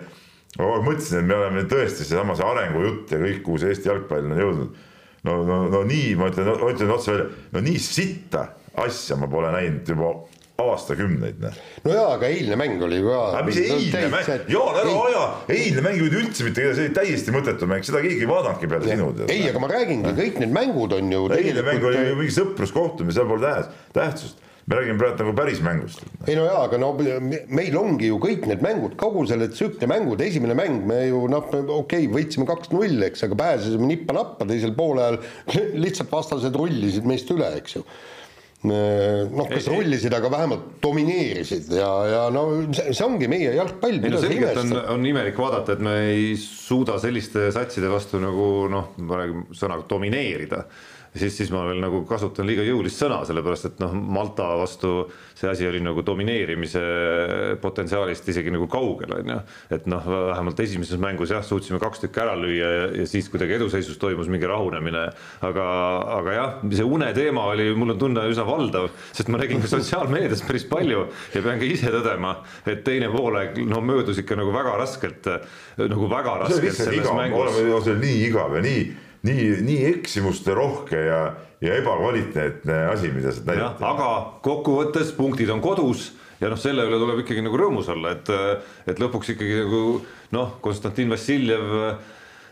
ma 0.58 0.64
kogu 0.64 0.78
aeg 0.78 0.88
mõtlesin, 0.88 1.22
et 1.22 1.30
me 1.30 1.38
oleme 1.38 1.66
tõesti 1.70 2.06
seesama 2.08 2.38
see 2.38 2.48
arengujutt 2.48 3.14
ja 3.14 3.22
kõik, 3.22 3.44
kuhu 3.46 3.62
see 3.62 3.76
Eesti 3.76 3.92
jalgpall 3.92 4.32
on 4.32 4.42
jõudnud. 4.44 4.82
no, 5.28 5.38
no, 5.46 5.62
no 5.70 5.84
nii, 5.86 6.16
ma 6.20 6.32
ütlen, 6.32 6.50
ütlen 6.72 6.96
otse 6.96 7.14
välja, 7.14 7.30
no 7.54 7.64
nii 7.66 7.80
sitta 7.84 8.48
asja 8.80 9.18
ma 9.20 9.30
pole 9.30 9.52
näinud 9.54 9.90
juba 9.94 10.14
aastakümneid. 10.60 11.38
Noh. 11.44 11.56
no 11.86 11.94
jaa, 11.94 12.10
aga 12.18 12.28
eilne 12.28 12.58
mäng 12.60 12.82
oli 12.84 13.00
ka. 13.04 13.20
aga 13.30 13.46
mis 13.48 13.62
eilne 13.62 14.10
mäng, 14.12 14.30
Jaan 14.52 14.82
ära 14.82 14.98
aja, 15.06 15.24
eilne 15.56 15.86
mäng 15.86 16.00
ei 16.00 16.04
olnud 16.08 16.20
üldse 16.24 16.48
mitte, 16.48 16.66
see 16.74 16.88
oli 16.88 16.96
täiesti 16.98 17.36
mõttetu 17.36 17.70
mäng, 17.70 17.86
seda 17.88 18.02
keegi 18.04 18.26
ei 18.26 18.30
vaadanudki 18.30 18.72
peale 18.72 18.90
sinu. 18.90 19.14
ei, 19.30 19.46
aga 19.52 19.64
ma 19.64 19.72
räägingi, 19.72 20.14
kõik 20.20 20.44
need 20.44 20.56
mängud 20.56 20.98
on 20.98 21.16
ju. 21.16 21.26
eilne 21.38 21.66
mäng 21.68 21.90
oli 21.92 22.06
ju 22.10 22.20
mingi 22.20 22.36
sõpruskohtumine, 22.36 23.16
seal 23.16 23.30
pole 23.30 23.56
tähtsust 23.96 24.49
me 24.70 24.78
räägime 24.78 25.00
praegu 25.02 25.24
nagu 25.24 25.34
päris 25.38 25.62
mängust. 25.66 26.04
ei 26.28 26.36
no 26.38 26.46
jaa, 26.46 26.62
aga 26.68 26.78
no 26.82 26.92
meil 27.00 27.78
ongi 27.80 28.12
ju 28.12 28.20
kõik 28.22 28.46
need 28.52 28.62
mängud, 28.62 28.94
kogu 29.00 29.26
selle 29.30 29.50
tsükli 29.50 29.90
mängud, 29.90 30.22
esimene 30.22 30.58
mäng 30.58 30.86
me 30.90 31.02
ju 31.08 31.24
noh, 31.32 31.50
okei 31.50 32.06
okay,, 32.06 32.12
võitsime 32.14 32.46
kaks-null, 32.50 33.02
eks, 33.10 33.26
aga 33.26 33.40
pääsesime 33.40 33.90
nippa-nappa, 33.90 34.48
teisel 34.50 34.76
poolel 34.78 35.18
lihtsalt 35.84 36.14
vastased 36.14 36.56
rullisid 36.56 37.10
meist 37.10 37.34
üle, 37.34 37.50
eks 37.58 37.80
ju 37.80 37.86
noh, 38.60 39.48
kas 39.48 39.70
ei, 39.70 39.72
rullisid, 39.72 40.14
aga 40.14 40.30
vähemalt 40.34 40.66
domineerisid 40.84 41.70
ja, 41.78 41.90
ja 42.12 42.24
no 42.34 42.44
see, 42.76 42.92
ongi 43.06 43.30
meie 43.32 43.54
jalgpall. 43.56 44.02
ei 44.04 44.12
no 44.12 44.20
selgelt 44.20 44.60
on, 44.66 44.74
on 44.98 45.06
imelik 45.08 45.40
vaadata, 45.40 45.78
et 45.78 45.84
me 45.84 45.96
ei 46.12 46.34
suuda 46.40 47.00
selliste 47.00 47.50
satside 47.56 47.90
vastu 47.92 48.20
nagu 48.20 48.68
noh, 48.72 48.92
ma 49.08 49.22
räägin 49.22 49.48
sõnaga 49.56 49.88
domineerida 49.90 50.66
siis, 51.20 51.36
siis 51.38 51.52
ma 51.54 51.66
veel 51.68 51.82
nagu 51.84 52.04
kasutan 52.10 52.48
liiga 52.50 52.66
jõulist 52.68 53.02
sõna, 53.02 53.22
sellepärast 53.28 53.72
et 53.72 53.84
noh, 53.84 53.94
Malta 53.94 54.48
vastu 54.60 54.94
see 55.40 55.50
asi 55.50 55.68
oli 55.68 55.80
nagu 55.84 56.04
domineerimise 56.06 56.82
potentsiaalist 57.62 58.28
isegi 58.32 58.52
nagu 58.52 58.68
kaugel, 58.72 59.14
on 59.20 59.32
ju. 59.34 59.38
et 59.76 59.88
noh, 59.92 60.04
vähemalt 60.04 60.60
esimeses 60.60 61.00
mängus 61.00 61.32
jah, 61.32 61.44
suutsime 61.46 61.80
kaks 61.80 62.04
tükki 62.04 62.24
ära 62.24 62.36
lüüa 62.40 62.72
ja, 62.76 62.86
ja 63.02 63.08
siis 63.08 63.30
kuidagi 63.32 63.56
eduseisus 63.56 63.98
toimus 64.02 64.28
mingi 64.32 64.50
rahunemine. 64.50 65.06
aga, 65.48 65.68
aga 66.18 66.36
jah, 66.36 66.60
see 66.74 66.88
une 66.88 67.12
teema 67.16 67.48
oli, 67.54 67.70
mul 67.76 67.96
on 67.96 68.02
tunne 68.02 68.28
üsna 68.32 68.46
valdav, 68.48 68.90
sest 69.16 69.32
ma 69.32 69.40
nägin 69.40 69.64
ka 69.64 69.72
sotsiaalmeedias 69.76 70.44
päris 70.48 70.68
palju 70.70 71.06
ja 71.36 71.44
pean 71.46 71.62
ka 71.62 71.68
ise 71.68 71.94
tõdema, 71.94 72.36
et 72.68 72.84
teine 72.88 73.12
poolaeg 73.14 73.62
no 73.70 73.84
möödus 73.86 74.20
ikka 74.20 74.40
nagu 74.40 74.56
väga 74.56 74.76
raskelt, 74.82 75.30
nagu 75.80 76.12
väga 76.12 76.40
raskelt 76.44 76.82
selles 76.84 77.14
mängus. 77.16 77.62
see 77.86 77.96
oli 77.96 78.02
nii 78.04 78.26
igav 78.28 78.60
ja 78.60 78.66
nii 78.66 79.09
nii, 79.28 79.50
nii 79.66 79.80
eksimuste 79.94 80.54
rohke 80.56 81.00
ja, 81.06 81.20
ja 81.62 81.76
ebakvaliteetne 81.82 82.80
asi, 82.94 83.12
mida 83.16 83.34
sealt 83.34 83.50
näidati. 83.50 83.84
aga 83.84 84.10
kokkuvõttes 84.46 85.12
punktid 85.18 85.52
on 85.54 85.64
kodus 85.64 86.12
ja 86.40 86.52
noh, 86.52 86.60
selle 86.60 86.86
üle 86.88 87.00
tuleb 87.02 87.24
ikkagi 87.24 87.44
nagu 87.44 87.60
rõõmus 87.60 87.90
olla, 87.92 88.14
et, 88.16 88.32
et 88.88 89.02
lõpuks 89.02 89.34
ikkagi 89.36 89.64
nagu 89.66 89.84
noh, 90.36 90.56
Konstantin 90.64 91.12
Vassiljev 91.12 91.68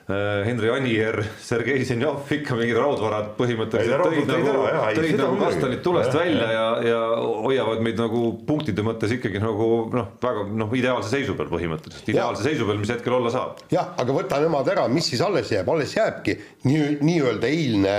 Henri 0.07 0.69
Anier, 0.71 1.17
Sergei 1.43 1.83
Zenjov 1.83 2.29
ikka 2.31 2.55
mingid 2.55 2.77
raudvarad 2.79 3.33
põhimõtteliselt 3.35 3.99
tõid 4.05 4.29
nagu, 4.29 4.61
tõid 4.95 5.17
nagu 5.19 5.39
kastanid 5.41 5.81
tulest 5.83 6.13
ja, 6.15 6.19
välja 6.21 6.45
ja, 6.53 6.67
ja 6.87 6.99
hoiavad 7.43 7.81
meid 7.83 7.99
nagu 7.99 8.21
punktide 8.47 8.85
mõttes 8.87 9.11
ikkagi 9.17 9.41
nagu 9.43 9.65
noh, 9.91 10.13
väga 10.23 10.45
noh, 10.61 10.69
ideaalse 10.79 11.11
seisu 11.11 11.35
peal 11.35 11.51
põhimõtteliselt, 11.51 12.07
ideaalse 12.07 12.39
ja. 12.39 12.53
seisu 12.53 12.67
peal, 12.69 12.79
mis 12.79 12.93
hetkel 12.95 13.17
olla 13.17 13.33
saab. 13.33 13.59
jah, 13.73 13.89
aga 13.99 14.15
võta 14.15 14.39
nemad 14.39 14.69
ära, 14.71 14.85
mis 14.91 15.09
siis 15.11 15.23
alles 15.25 15.51
jääb, 15.51 15.67
alles 15.73 15.95
jääbki 15.97 16.37
nii, 16.69 16.85
nii-öelda 17.03 17.49
eilne, 17.51 17.97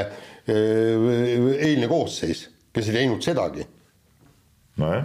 äh, 0.49 1.51
eilne 1.67 1.91
koosseis, 1.93 2.47
kes 2.73 2.89
ei 2.89 3.03
teinud 3.03 3.21
sedagi. 3.27 3.69
nojah 4.81 5.05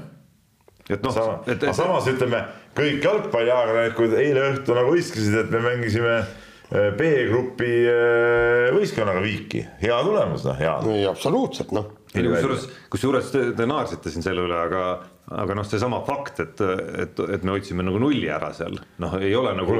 et 0.88 1.04
noh, 1.04 1.20
et, 1.52 1.68
et 1.68 1.76
samas 1.76 2.08
ütleme, 2.12 2.40
kõik 2.80 3.04
jalgpalliajakirjanikud 3.04 4.18
eile 4.24 4.48
õhtul 4.54 4.80
nagu 4.80 4.96
hõiskasid, 4.96 5.36
et 5.44 5.52
me 5.52 5.62
mängisime 5.68 6.16
Äh, 6.24 6.43
B-grupi 6.74 7.72
äh, 7.86 8.70
võistkonnaga 8.74 9.22
viiki, 9.22 9.62
hea 9.84 9.98
tulemus, 10.06 10.46
noh, 10.48 10.58
hea. 10.58 10.78
absoluutselt, 11.12 11.74
noh. 11.76 11.92
kusjuures, 12.10 12.70
kusjuures 12.94 13.30
te, 13.34 13.44
te 13.58 13.68
naersite 13.70 14.14
siin 14.14 14.26
selle 14.26 14.48
üle, 14.48 14.58
aga 14.58 14.86
aga 15.32 15.56
noh, 15.56 15.64
seesama 15.64 16.02
fakt, 16.04 16.42
et, 16.44 16.62
et, 17.00 17.20
et 17.32 17.44
me 17.48 17.54
hoidsime 17.54 17.84
nagu 17.86 18.00
nulli 18.02 18.28
ära 18.28 18.50
seal, 18.56 18.76
noh, 19.00 19.14
ei 19.24 19.32
ole 19.40 19.54
nagu, 19.56 19.78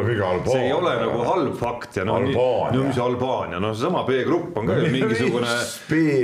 see 0.48 0.62
ei 0.70 0.72
ole 0.72 0.94
nagu 1.02 1.26
halb 1.28 1.58
fakt 1.60 2.00
ja 2.00 2.06
noh, 2.08 2.24
no 2.24 2.86
mis 2.88 3.00
Albaania, 3.04 3.60
noh, 3.60 3.74
seesama 3.76 4.06
B-grupp 4.08 4.56
on 4.62 4.70
ka 4.70 4.78
ju 4.80 4.92
mingisugune, 4.94 5.52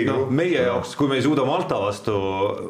noh, 0.08 0.24
meie 0.32 0.64
jaoks, 0.70 0.96
kui 1.00 1.12
me 1.12 1.20
ei 1.20 1.26
suuda 1.26 1.44
Malta 1.48 1.82
vastu, 1.84 2.16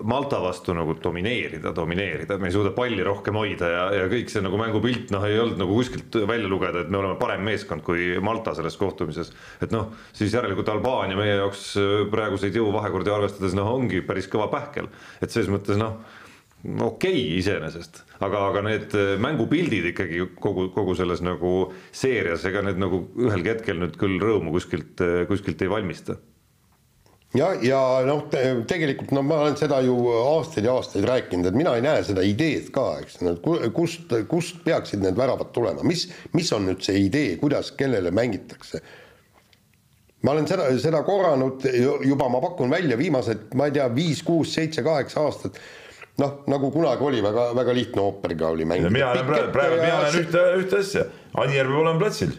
Malta 0.10 0.42
vastu 0.42 0.74
nagu 0.74 0.98
domineerida, 0.98 1.74
domineerida, 1.76 2.40
me 2.42 2.50
ei 2.50 2.58
suuda 2.58 2.74
palli 2.74 3.06
rohkem 3.06 3.38
hoida 3.38 3.70
ja, 3.70 3.86
ja 4.02 4.10
kõik 4.10 4.34
see 4.34 4.42
nagu 4.42 4.58
mängupilt, 4.58 5.14
noh, 5.14 5.30
ei 5.30 5.38
olnud 5.38 5.62
nagu 5.62 5.78
kuskilt 5.78 6.18
välja 6.26 6.50
lugeda, 6.50 6.82
et 6.82 6.90
me 6.90 6.98
oleme 7.04 7.20
parem 7.22 7.46
meeskond 7.46 7.86
kui 7.86 8.16
Malta 8.26 8.56
selles 8.58 8.78
kohtumises. 8.80 9.30
et 9.62 9.70
noh, 9.76 9.94
siis 10.18 10.34
järelikult 10.34 10.74
Albaania 10.74 11.20
meie 11.20 11.38
jaoks 11.44 11.76
praeguseid 12.10 12.58
jõuvahekordi 12.58 13.14
arvestades, 13.14 13.54
noh, 13.54 13.70
ongi 13.70 14.02
päris 14.02 14.26
kõva 14.32 14.50
pähkel, 14.50 14.90
et 15.22 15.30
selles 15.30 15.54
mõttes 15.54 15.78
noh 15.78 16.02
okei 16.64 16.88
okay, 16.88 17.38
iseenesest, 17.40 18.02
aga, 18.20 18.42
aga 18.50 18.64
need 18.66 18.96
äh, 18.98 19.14
mängupildid 19.22 19.94
ikkagi 19.94 20.26
kogu, 20.44 20.68
kogu 20.76 20.96
selles 20.98 21.24
nagu 21.24 21.70
seerias, 21.96 22.44
ega 22.50 22.64
need 22.66 22.82
nagu 22.82 23.06
ühelgi 23.20 23.54
hetkel 23.54 23.80
nüüd 23.80 23.96
küll 24.00 24.20
rõõmu 24.20 24.52
kuskilt, 24.58 25.00
äh, 25.06 25.24
kuskilt 25.30 25.64
ei 25.64 25.72
valmista. 25.72 26.18
ja, 27.38 27.54
ja 27.64 27.80
noh 28.08 28.26
te,, 28.32 28.44
tegelikult 28.68 29.16
no 29.16 29.24
ma 29.24 29.40
olen 29.46 29.56
seda 29.60 29.80
ju 29.86 29.96
aastaid 30.20 30.68
ja 30.68 30.76
aastaid 30.76 31.08
rääkinud, 31.08 31.48
et 31.48 31.56
mina 31.56 31.78
ei 31.80 31.86
näe 31.86 32.04
seda 32.04 32.28
ideed 32.28 32.74
ka, 32.76 32.90
eks, 33.06 33.22
kust, 33.76 34.12
kust 34.28 34.64
peaksid 34.66 35.06
need 35.06 35.16
väravad 35.16 35.56
tulema, 35.56 35.86
mis, 35.88 36.10
mis 36.36 36.52
on 36.52 36.68
nüüd 36.68 36.84
see 36.84 37.06
idee, 37.08 37.38
kuidas, 37.40 37.72
kellele 37.80 38.12
mängitakse? 38.12 38.84
Ma 40.28 40.34
olen 40.34 40.50
seda, 40.50 40.66
seda 40.76 41.00
korranud 41.08 41.64
juba, 42.04 42.26
ma 42.28 42.42
pakun 42.44 42.68
välja 42.68 42.98
viimased, 43.00 43.54
ma 43.56 43.70
ei 43.70 43.78
tea, 43.78 43.86
viis, 43.96 44.20
kuus, 44.28 44.52
seitse, 44.52 44.84
kaheksa 44.84 45.24
aastat 45.24 45.62
noh, 46.20 46.40
nagu 46.52 46.70
kunagi 46.74 47.06
oli 47.06 47.24
väga, 47.24 47.50
väga 47.58 47.76
lihtne 47.76 48.04
ooperiga 48.04 48.54
oli 48.54 48.68
mängida. 48.68 48.92
mina 48.94 49.12
olen 49.12 49.28
praegu, 49.28 49.52
praegu 49.56 49.82
mina 49.82 50.00
näen 50.04 50.22
ühte, 50.24 50.46
ühte 50.62 50.80
asja, 50.84 51.06
Anijärv 51.40 51.74
peab 51.74 51.84
olema 51.84 52.02
platsil, 52.02 52.34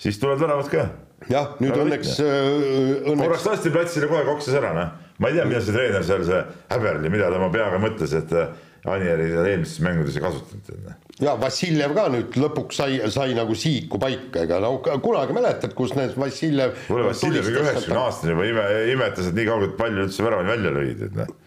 siis 0.00 0.18
tulevad 0.22 0.44
väravad 0.44 0.72
ka. 0.72 0.88
jah, 1.30 1.54
nüüd 1.60 1.72
väga 1.74 1.86
õnneks, 1.86 2.18
õnneks. 2.22 3.22
korraks 3.24 3.48
lasti 3.50 3.72
platsile 3.74 4.10
kohe 4.10 4.26
koksis 4.28 4.58
ära, 4.58 4.74
noh. 4.76 4.92
ma 5.18 5.30
ei 5.30 5.38
tea, 5.38 5.46
mida 5.48 5.62
see 5.62 5.76
treener 5.76 6.04
seal, 6.06 6.26
see 6.28 6.42
Häberli, 6.72 7.10
mida 7.12 7.30
ta 7.30 7.40
oma 7.40 7.50
peaga 7.54 7.80
mõtles, 7.82 8.14
et 8.18 8.36
äh, 8.38 8.52
Anijärvi 8.92 9.28
eelmistes 9.38 9.78
mängudes 9.78 10.16
ei 10.18 10.22
kasutanud. 10.24 10.70
Noh. 10.86 10.96
ja 11.22 11.36
Vassiljev 11.38 11.92
ka 11.94 12.08
nüüd 12.10 12.38
lõpuks 12.42 12.80
sai, 12.82 12.98
sai 13.14 13.36
nagu 13.38 13.54
sihiku 13.54 14.00
paika, 14.02 14.42
ega 14.42 14.58
no 14.62 14.74
kunagi 14.82 15.36
mäletad, 15.36 15.74
kus 15.78 15.94
need 15.98 16.16
Vassiljev. 16.18 16.74
kuule, 16.88 17.06
Vassiljev 17.10 17.50
ikka 17.50 17.62
üheksakümne 17.66 18.02
aastane 18.02 18.34
juba 18.34 18.50
ime, 18.50 18.66
imetles, 18.96 19.30
et 19.30 19.38
nii 19.38 19.46
kaugelt 19.50 19.78
palju 19.78 20.08
üldse 20.08 20.26
väravaid 20.26 20.54
välja 20.54 20.74
lõid, 20.74 21.06
et 21.08 21.16
noh 21.22 21.38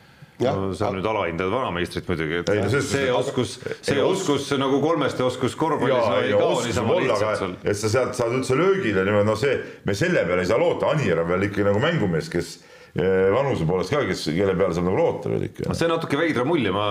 no 0.43 0.73
sa 0.75 0.89
nüüd 0.93 1.05
alahindad 1.07 1.51
vanameistrit 1.51 2.07
muidugi, 2.09 2.41
et 2.41 2.51
ei, 2.51 2.61
no, 2.65 2.69
see, 2.73 2.83
see 2.83 3.09
oskus, 3.13 3.55
see 3.85 4.03
oskus 4.03 4.49
nagu 4.59 4.81
kolmeste 4.83 5.23
oskus 5.23 5.55
korvpallis 5.59 5.95
no, 5.95 6.21
ei 6.21 6.35
kao 6.35 6.61
niisama 6.65 6.99
lihtsalt 6.99 7.41
seal. 7.41 7.57
et 7.63 7.79
sa 7.79 7.91
sealt 7.93 8.17
saad 8.17 8.35
üldse 8.39 8.57
löögile 8.59 9.05
niimoodi, 9.07 9.29
no 9.29 9.35
see, 9.39 9.57
me 9.87 9.95
selle 9.97 10.25
peale 10.27 10.43
ei 10.43 10.49
saa 10.51 10.59
loota, 10.61 10.91
Anir 10.91 11.23
on 11.23 11.29
veel 11.31 11.47
ikka 11.47 11.67
nagu 11.69 11.83
mängumees, 11.83 12.27
kes 12.33 12.55
eh, 12.99 13.29
vanuse 13.35 13.67
poolest 13.69 13.95
ka, 13.95 14.03
kes, 14.09 14.25
kelle 14.35 14.57
peale 14.59 14.75
saab 14.75 14.89
nagu 14.89 14.99
loota 14.99 15.31
veel 15.31 15.47
ikka. 15.47 15.75
see 15.77 15.91
natuke 15.91 16.19
veidra 16.19 16.47
mulje, 16.47 16.73
ma 16.75 16.87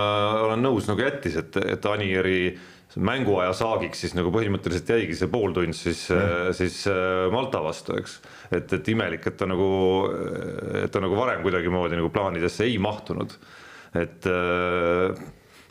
olen 0.47 0.65
nõus 0.65 0.89
nagu 0.89 1.05
jättis, 1.05 1.37
et, 1.43 1.61
et 1.77 1.91
Anieri 1.91 2.39
mänguaja 2.95 3.53
saagiks 3.57 4.03
siis 4.05 4.15
nagu 4.15 4.31
põhimõtteliselt 4.33 4.91
jäigi 4.95 5.17
see 5.19 5.31
pool 5.31 5.55
tund 5.55 5.75
siis 5.77 6.05
mm., 6.13 6.55
siis 6.57 6.81
äh, 6.91 7.27
Malta 7.33 7.61
vastu, 7.65 7.97
eks. 7.99 8.19
et, 8.51 8.71
et 8.77 8.91
imelik, 8.93 9.25
et 9.27 9.37
ta 9.39 9.47
nagu, 9.49 9.69
et 10.83 10.91
ta 10.93 11.03
nagu 11.03 11.17
varem 11.19 11.43
kuidagimoodi 11.45 11.99
nagu 11.99 12.11
plaanidesse 12.13 12.67
ei 12.67 12.77
mahtunud. 12.81 13.35
et 13.95 14.27
äh, 14.31 15.25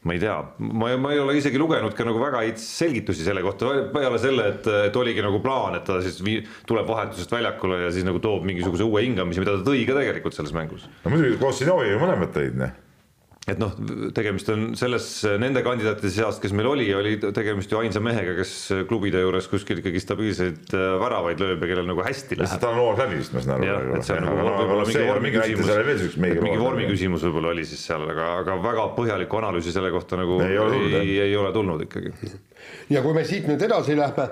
ma 0.04 0.12
ei 0.12 0.20
tea, 0.20 0.36
ma, 0.58 0.92
ma 1.00 1.12
ei 1.14 1.20
ole 1.22 1.38
isegi 1.38 1.60
lugenud 1.60 1.96
ka 1.96 2.04
nagu 2.04 2.20
väga 2.20 2.42
häid 2.44 2.60
selgitusi 2.60 3.24
selle 3.24 3.40
kohta, 3.44 3.72
peale 3.92 4.20
selle, 4.20 4.50
et, 4.52 4.68
et 4.90 4.96
oligi 5.00 5.24
nagu 5.24 5.40
plaan, 5.44 5.78
et 5.78 5.86
ta 5.88 5.96
siis 6.04 6.20
vii, 6.24 6.42
tuleb 6.68 6.88
vahetusest 6.88 7.32
väljakule 7.32 7.80
ja 7.86 7.92
siis 7.94 8.04
nagu 8.04 8.20
toob 8.24 8.44
mingisuguse 8.48 8.84
uue 8.84 9.06
hingamise, 9.06 9.40
mida 9.40 9.56
ta 9.56 9.64
tõi 9.64 9.86
ka 9.88 9.96
tegelikult 9.96 10.36
selles 10.36 10.52
mängus. 10.56 10.88
no 11.04 11.14
muidugi 11.14 11.40
koos 11.40 11.60
Sinoviga 11.62 12.00
mõlemad 12.02 12.36
tõid, 12.36 12.58
noh 12.60 12.80
et 13.44 13.58
noh, 13.60 13.72
tegemist 14.16 14.48
on 14.54 14.62
selles, 14.78 15.06
nende 15.40 15.60
kandidaatide 15.64 16.08
seast, 16.12 16.40
kes 16.40 16.54
meil 16.56 16.68
oli, 16.70 16.86
oli 16.96 17.12
tegemist 17.20 17.72
ju 17.72 17.76
ainsa 17.76 18.00
mehega, 18.00 18.32
kes 18.38 18.52
klubide 18.88 19.20
juures 19.20 19.48
kuskil 19.52 19.82
ikkagi 19.82 20.00
stabiilseid 20.00 20.72
äh, 20.72 20.84
väravaid 21.02 21.42
lööb 21.42 21.64
ja 21.64 21.68
kellel 21.68 21.90
nagu 21.90 22.04
hästi 22.06 22.38
läheb. 22.40 22.62
ta 22.62 22.70
on 22.72 22.78
noor 22.80 22.96
läbi 23.02 23.18
vist, 23.20 23.34
ma 23.36 23.42
saan 23.44 23.66
aru. 23.68 23.98
et 23.98 24.08
see 24.08 24.16
on 24.16 24.24
nagu 24.30 24.46
võib-olla 24.46 24.86
mingi 24.88 25.02
vormi 25.10 25.32
küsimus, 25.34 26.16
mingi 26.24 26.60
vormi 26.62 26.86
küsimus 26.88 27.26
võib-olla 27.28 27.52
oli 27.52 27.66
siis 27.68 27.82
seal, 27.84 28.06
aga, 28.14 28.30
aga 28.40 28.56
väga 28.64 28.86
põhjalikku 28.96 29.40
analüüsi 29.42 29.74
selle 29.76 29.92
kohta 29.92 30.20
nagu 30.22 30.40
ei 30.46 30.56
ole, 30.62 30.80
ei, 31.02 31.12
ei 31.26 31.36
ole 31.36 31.52
tulnud 31.52 31.84
ikkagi. 31.84 32.14
ja 32.96 33.04
kui 33.04 33.12
me 33.16 33.26
siit 33.28 33.50
nüüd 33.50 33.66
edasi 33.68 33.98
lähme 34.00 34.30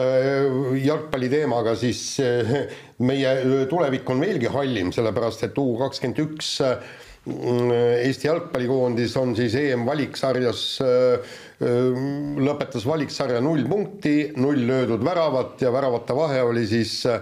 äh, 0.00 0.80
jalgpalli 0.80 1.28
teemaga, 1.28 1.76
siis 1.76 2.06
äh, 2.24 2.56
meie 3.04 3.36
tulevik 3.68 4.08
on 4.08 4.24
veelgi 4.24 4.48
hallim, 4.56 4.96
sellepärast 4.96 5.44
et 5.50 5.60
U 5.60 5.74
kakskümmend 5.84 6.24
üks 6.24 6.56
Eesti 7.28 8.30
jalgpallikoondis 8.30 9.12
on 9.20 9.34
siis 9.36 9.52
EM-valiksarjas, 9.60 10.62
äh, 10.80 11.34
äh, 11.60 11.98
lõpetas 12.40 12.86
valiksarja 12.88 13.42
null 13.44 13.66
punkti, 13.68 14.32
null 14.40 14.64
löödud 14.66 15.04
väravat 15.04 15.60
ja 15.60 15.72
väravate 15.72 16.16
vahe 16.16 16.40
oli 16.48 16.64
siis 16.70 16.94
äh, 17.06 17.20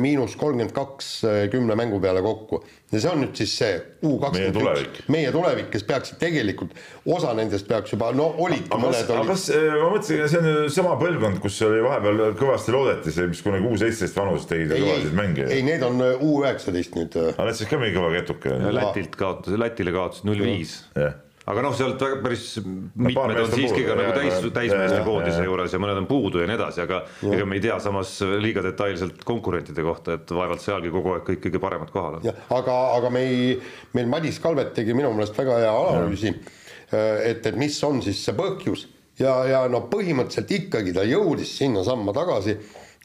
miinus 0.00 0.38
kolmkümmend 0.40 0.72
kaks 0.72 1.08
kümne 1.52 1.74
mängu 1.76 1.98
peale 2.00 2.22
kokku. 2.24 2.62
ja 2.92 3.00
see 3.02 3.10
on 3.10 3.20
nüüd 3.20 3.36
siis 3.36 3.56
see 3.58 3.72
U 4.04 4.14
kakskümmend 4.20 4.84
üks, 4.84 5.02
meie 5.12 5.32
tulevik, 5.34 5.68
kes 5.72 5.84
peaksid 5.88 6.16
tegelikult, 6.20 6.72
osa 7.04 7.34
nendest 7.36 7.68
peaks 7.68 7.92
juba, 7.92 8.10
no 8.16 8.30
olid 8.44 8.70
aga 8.70 8.80
mõned 8.80 9.12
olid. 9.16 9.28
kas, 9.32 9.46
ma 9.52 9.90
mõtlesin, 9.92 10.22
see 10.32 10.40
on 10.40 10.70
sama 10.72 10.94
põlvkond, 11.00 11.40
kus 11.44 11.58
oli 11.66 11.82
vahepeal 11.84 12.24
kõvasti 12.40 12.74
loodeti, 12.76 13.12
see, 13.16 13.28
mis 13.32 13.42
kunagi 13.44 13.68
U 13.68 13.76
seitseteist 13.80 14.20
vanuses 14.20 14.48
tegid 14.48 14.72
kõvasid 14.76 15.18
mänge. 15.20 15.50
ei, 15.50 15.66
need 15.66 15.84
on 15.84 16.00
U 16.14 16.38
üheksateist 16.44 16.96
nüüd. 16.96 17.20
aga 17.34 17.50
need 17.50 17.60
siis 17.60 17.72
ka 17.72 17.80
mingi 17.82 17.98
kõva 17.98 18.14
ketuke. 18.16 18.56
Lätilt 18.80 19.20
kaotas, 19.20 19.60
Lätile 19.60 19.92
kaotas 19.96 20.24
null 20.24 20.40
viis 20.44 20.80
aga 21.50 21.64
noh, 21.66 21.74
sealt 21.76 22.00
väga 22.00 22.20
päris 22.24 22.46
mitmed 22.64 23.40
on 23.42 23.50
siiski 23.52 23.84
ka 23.84 23.96
nagu 23.98 24.14
täis, 24.16 24.38
täismeeste 24.54 25.02
koondise 25.04 25.44
juures 25.44 25.74
ja 25.74 25.80
mõned 25.82 26.00
on 26.00 26.08
puudu 26.08 26.40
ja 26.40 26.48
nii 26.48 26.56
edasi, 26.56 26.82
aga 26.86 27.02
ja. 27.04 27.34
ega 27.36 27.48
me 27.48 27.58
ei 27.58 27.64
tea 27.66 27.76
samas 27.84 28.14
liiga 28.40 28.64
detailselt 28.64 29.24
konkurentide 29.28 29.84
kohta, 29.84 30.16
et 30.18 30.34
vaevalt 30.38 30.64
sealgi 30.64 30.92
kogu 30.94 31.14
aeg 31.14 31.28
kõik 31.28 31.44
kõige 31.48 31.60
paremad 31.62 31.92
kohal 31.92 32.18
on. 32.20 32.28
aga, 32.58 32.78
aga 32.96 33.12
me 33.12 33.24
ei, 33.28 33.54
meil 33.96 34.08
Madis 34.12 34.40
Kalvet 34.42 34.72
tegi 34.78 34.96
minu 34.96 35.12
meelest 35.12 35.36
väga 35.38 35.60
hea 35.66 35.74
analüüsi, 35.84 36.32
et, 36.94 37.44
et 37.44 37.60
mis 37.60 37.76
on 37.84 38.00
siis 38.04 38.24
see 38.24 38.36
põhjus 38.38 38.88
ja, 39.20 39.36
ja 39.48 39.64
no 39.70 39.84
põhimõtteliselt 39.90 40.56
ikkagi 40.58 40.94
ta 40.96 41.04
jõudis 41.08 41.52
sinnasamma 41.58 42.14
tagasi, 42.16 42.56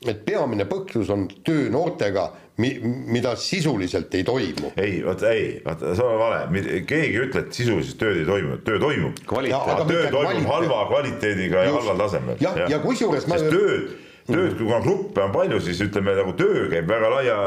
et 0.07 0.23
peamine 0.25 0.63
põhjus 0.69 1.11
on 1.11 1.27
töö 1.43 1.67
noortega 1.73 2.29
mi-, 2.59 2.77
mida 3.15 3.35
sisuliselt 3.39 4.13
ei 4.15 4.25
toimu. 4.27 4.73
ei, 4.75 4.99
vaata 5.05 5.31
ei, 5.31 5.47
vaata 5.65 5.95
see 5.97 6.05
on 6.05 6.19
vale, 6.19 6.43
keegi 6.89 7.15
ei 7.15 7.23
ütle, 7.27 7.45
et 7.45 7.55
sisuliselt 7.55 7.99
tööd 8.01 8.21
ei 8.23 8.27
toimu, 8.27 8.59
töö 8.67 8.81
toimub. 8.81 9.23
töö 9.23 9.31
toimub 9.39 10.13
kvaliteet. 10.13 10.51
halva 10.51 10.83
kvaliteediga 10.91 11.65
ja 11.65 11.73
halval 11.77 12.05
tasemel. 12.05 12.37
jah, 12.43 12.61
ja, 12.65 12.69
ja 12.75 12.83
kusjuures 12.83 13.27
ma 13.31 13.41
tööd 13.47 13.97
tööd, 14.29 14.55
kuna 14.59 14.79
gruppe 14.83 15.23
on 15.23 15.33
palju, 15.33 15.59
siis 15.65 15.79
ütleme 15.81 16.13
nagu 16.17 16.33
töö 16.37 16.67
käib 16.71 16.89
väga 16.89 17.09
laia, 17.15 17.37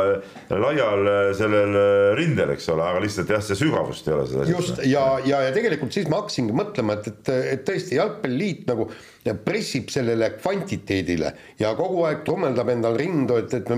laial 0.50 1.07
äh, 1.07 1.21
sellel 1.38 1.78
äh, 1.78 2.11
rindel, 2.19 2.54
eks 2.57 2.69
ole, 2.73 2.87
aga 2.87 3.02
lihtsalt 3.04 3.31
jah, 3.33 3.42
see 3.45 3.59
sügavust 3.61 4.09
ei 4.09 4.16
ole 4.16 4.26
seda. 4.31 4.47
just 4.50 4.83
ja, 4.88 5.04
ja, 5.28 5.45
ja 5.47 5.54
tegelikult 5.54 5.95
siis 5.95 6.11
ma 6.11 6.23
hakkasingi 6.23 6.57
mõtlema, 6.57 6.99
et, 6.99 7.12
et, 7.12 7.33
et 7.54 7.66
tõesti 7.69 7.99
Jalgpalliliit 8.00 8.66
nagu 8.71 8.88
ja 8.90 8.97
pressib 9.23 9.91
sellele 9.93 10.33
kvantiteedile 10.35 11.31
ja 11.61 11.73
kogu 11.79 12.02
aeg 12.09 12.25
trummeldab 12.26 12.73
endal 12.73 12.97
rindu, 12.99 13.37
et, 13.38 13.55
et 13.55 13.69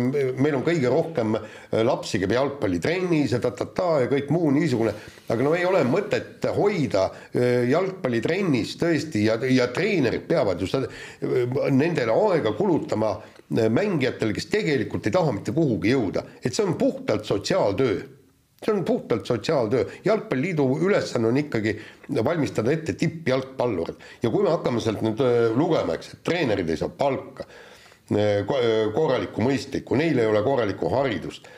meil 0.40 0.56
on 0.56 0.64
kõige 0.64 0.88
rohkem 0.92 1.36
äh, 1.36 1.82
lapsi 1.84 2.20
käib 2.22 2.32
jalgpallitrennis 2.32 3.34
ja 3.36 3.42
ta-ta-ta 3.44 3.90
ja 4.04 4.08
kõik 4.12 4.32
muu 4.32 4.50
niisugune, 4.54 4.94
aga 5.28 5.44
no 5.44 5.52
ei 5.56 5.66
ole 5.68 5.84
mõtet 5.88 6.48
hoida 6.56 7.10
äh, 7.10 7.68
jalgpallitrennis 7.68 8.76
tõesti 8.80 9.26
ja, 9.28 9.36
ja 9.52 9.68
treenerid 9.74 10.24
peavad 10.30 10.64
ju 10.64 10.70
seda, 10.70 10.88
äh, 10.88 11.46
nendele 11.70 12.16
aega 12.32 12.54
kulutama 12.56 13.18
mängijatele, 13.54 14.32
kes 14.32 14.48
tegelikult 14.50 15.04
ei 15.06 15.12
taha 15.12 15.34
mitte 15.36 15.52
kuhugi 15.52 15.92
jõuda, 15.92 16.24
et 16.40 16.56
see 16.56 16.64
on 16.64 16.78
puhtalt 16.80 17.28
sotsiaaltöö 17.28 18.00
see 18.64 18.74
on 18.74 18.84
puhtalt 18.84 19.26
sotsiaaltöö, 19.26 19.84
jalgpalliliidu 20.04 20.78
ülesanne 20.86 21.28
on 21.28 21.36
ikkagi 21.36 21.76
valmistada 22.24 22.72
ette 22.72 22.92
tippjalgpallurid. 22.92 24.00
Ja 24.22 24.30
kui 24.30 24.44
me 24.44 24.52
hakkame 24.54 24.80
sealt 24.80 25.02
nüüd 25.04 25.20
äh, 25.24 25.50
lugema, 25.56 25.98
eks, 25.98 26.14
et 26.14 26.24
treenerid 26.26 26.70
ei 26.72 26.80
saa 26.80 26.88
palka, 26.88 27.46
äh, 28.12 28.40
äh, 28.40 28.72
korralikku 28.94 29.44
mõistlikku, 29.44 29.98
neil 30.00 30.18
ei 30.18 30.30
ole 30.30 30.42
korralikku 30.46 30.92
haridust, 30.94 31.50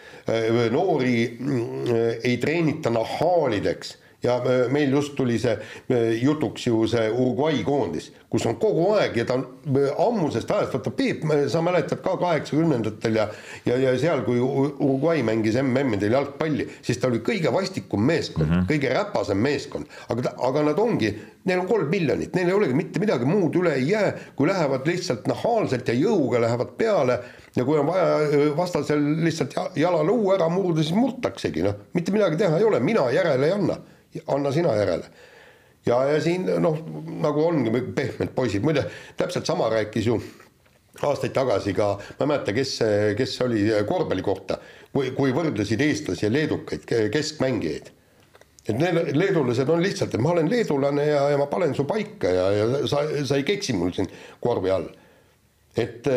noori 0.75 1.21
mm, 1.39 1.91
ei 2.27 2.35
treenita 2.43 2.91
nahaalideks 2.91 3.93
ja 4.27 4.37
äh, 4.37 4.67
meil 4.73 4.91
just 4.91 5.15
tuli 5.17 5.39
see 5.39 5.55
äh, 5.55 6.23
jutuks 6.23 6.67
ju 6.67 6.85
see 6.91 7.09
Uruguay 7.11 7.63
koondis, 7.67 8.11
kus 8.31 8.47
on 8.47 8.59
kogu 8.61 8.89
aeg 8.97 9.17
ja 9.21 9.27
ta 9.29 9.39
on 9.39 9.45
äh, 9.71 9.93
ammusest 10.03 10.51
ajast, 10.51 10.75
vaata 10.75 10.93
Peep, 10.97 11.25
sa 11.53 11.63
mäletad 11.65 12.03
ka 12.05 12.17
kaheksakümnendatel 12.21 13.21
ja 13.21 13.29
ja, 13.67 13.79
ja 13.81 13.95
seal, 13.99 14.25
kui 14.27 14.41
Uruguay 14.43 15.23
mängis 15.27 15.59
MM-idel 15.63 16.19
jalgpalli, 16.19 16.69
siis 16.83 17.01
ta 17.03 17.11
oli 17.11 17.23
kõige 17.27 17.53
vastikum 17.55 18.05
meeskond 18.07 18.49
mm, 18.49 18.53
-hmm. 18.55 18.69
kõige 18.71 18.93
räpasem 18.95 19.41
meeskond, 19.49 19.91
aga 20.09 20.35
aga 20.49 20.67
nad 20.71 20.79
ongi, 20.83 21.13
neil 21.47 21.63
on 21.63 21.71
kolm 21.71 21.91
miljonit, 21.91 22.35
neil 22.35 22.51
ei 22.51 22.59
olegi 22.59 22.75
mitte 22.75 23.03
midagi 23.03 23.29
muud 23.29 23.57
üle 23.57 23.75
ei 23.79 23.89
jää, 23.91 24.13
kui 24.37 24.49
lähevad 24.49 24.87
lihtsalt 24.87 25.27
nahaalselt 25.31 25.89
ja 25.89 25.95
jõuga 25.95 26.41
lähevad 26.43 26.77
peale 26.79 27.21
ja 27.57 27.65
kui 27.65 27.79
on 27.79 27.87
vaja 27.87 28.55
vastasel 28.57 29.03
lihtsalt 29.25 29.55
jala 29.77 30.03
luu 30.05 30.33
ära 30.35 30.49
murda, 30.53 30.83
siis 30.83 30.97
murtaksegi, 30.97 31.63
noh, 31.67 31.77
mitte 31.95 32.13
midagi 32.15 32.41
teha 32.41 32.59
ei 32.59 32.65
ole, 32.65 32.81
mina 32.81 33.11
järele 33.15 33.47
ei 33.47 33.55
anna 33.57 33.79
anna 34.27 34.53
sina 34.53 34.75
järele. 34.77 35.11
ja, 35.87 36.03
ja 36.05 36.21
siin 36.21 36.49
noh, 36.63 36.79
nagu 37.23 37.45
ongi 37.47 37.71
pehmed 37.95 38.35
poisid, 38.35 38.65
muide 38.65 38.87
täpselt 39.17 39.47
sama 39.47 39.71
rääkis 39.71 40.07
ju 40.07 40.21
aastaid 41.03 41.35
tagasi 41.37 41.75
ka, 41.77 41.93
ma 42.19 42.25
ei 42.25 42.31
mäleta, 42.31 42.55
kes, 42.57 42.79
kes 43.19 43.37
oli 43.45 43.67
korvpalli 43.89 44.25
kohta, 44.25 44.59
kui, 44.93 45.11
kui 45.17 45.35
võrdlesid 45.37 45.83
eestlasi 45.85 46.27
ja 46.27 46.33
leedukaid 46.33 46.89
keskmängijaid. 47.13 47.93
et 48.67 48.75
need 48.75 49.13
leedulased 49.15 49.69
on 49.71 49.83
lihtsalt, 49.83 50.15
et 50.15 50.21
ma 50.21 50.33
olen 50.33 50.49
leedulane 50.51 51.05
ja, 51.07 51.29
ja 51.31 51.39
ma 51.39 51.47
panen 51.47 51.75
su 51.75 51.85
paika 51.87 52.33
ja, 52.35 52.47
ja 52.51 52.87
sa, 52.91 53.05
sa 53.25 53.37
ei 53.39 53.45
keksi 53.47 53.77
mul 53.79 53.93
siin 53.95 54.09
korvi 54.43 54.73
all. 54.75 54.89
et 55.77 56.09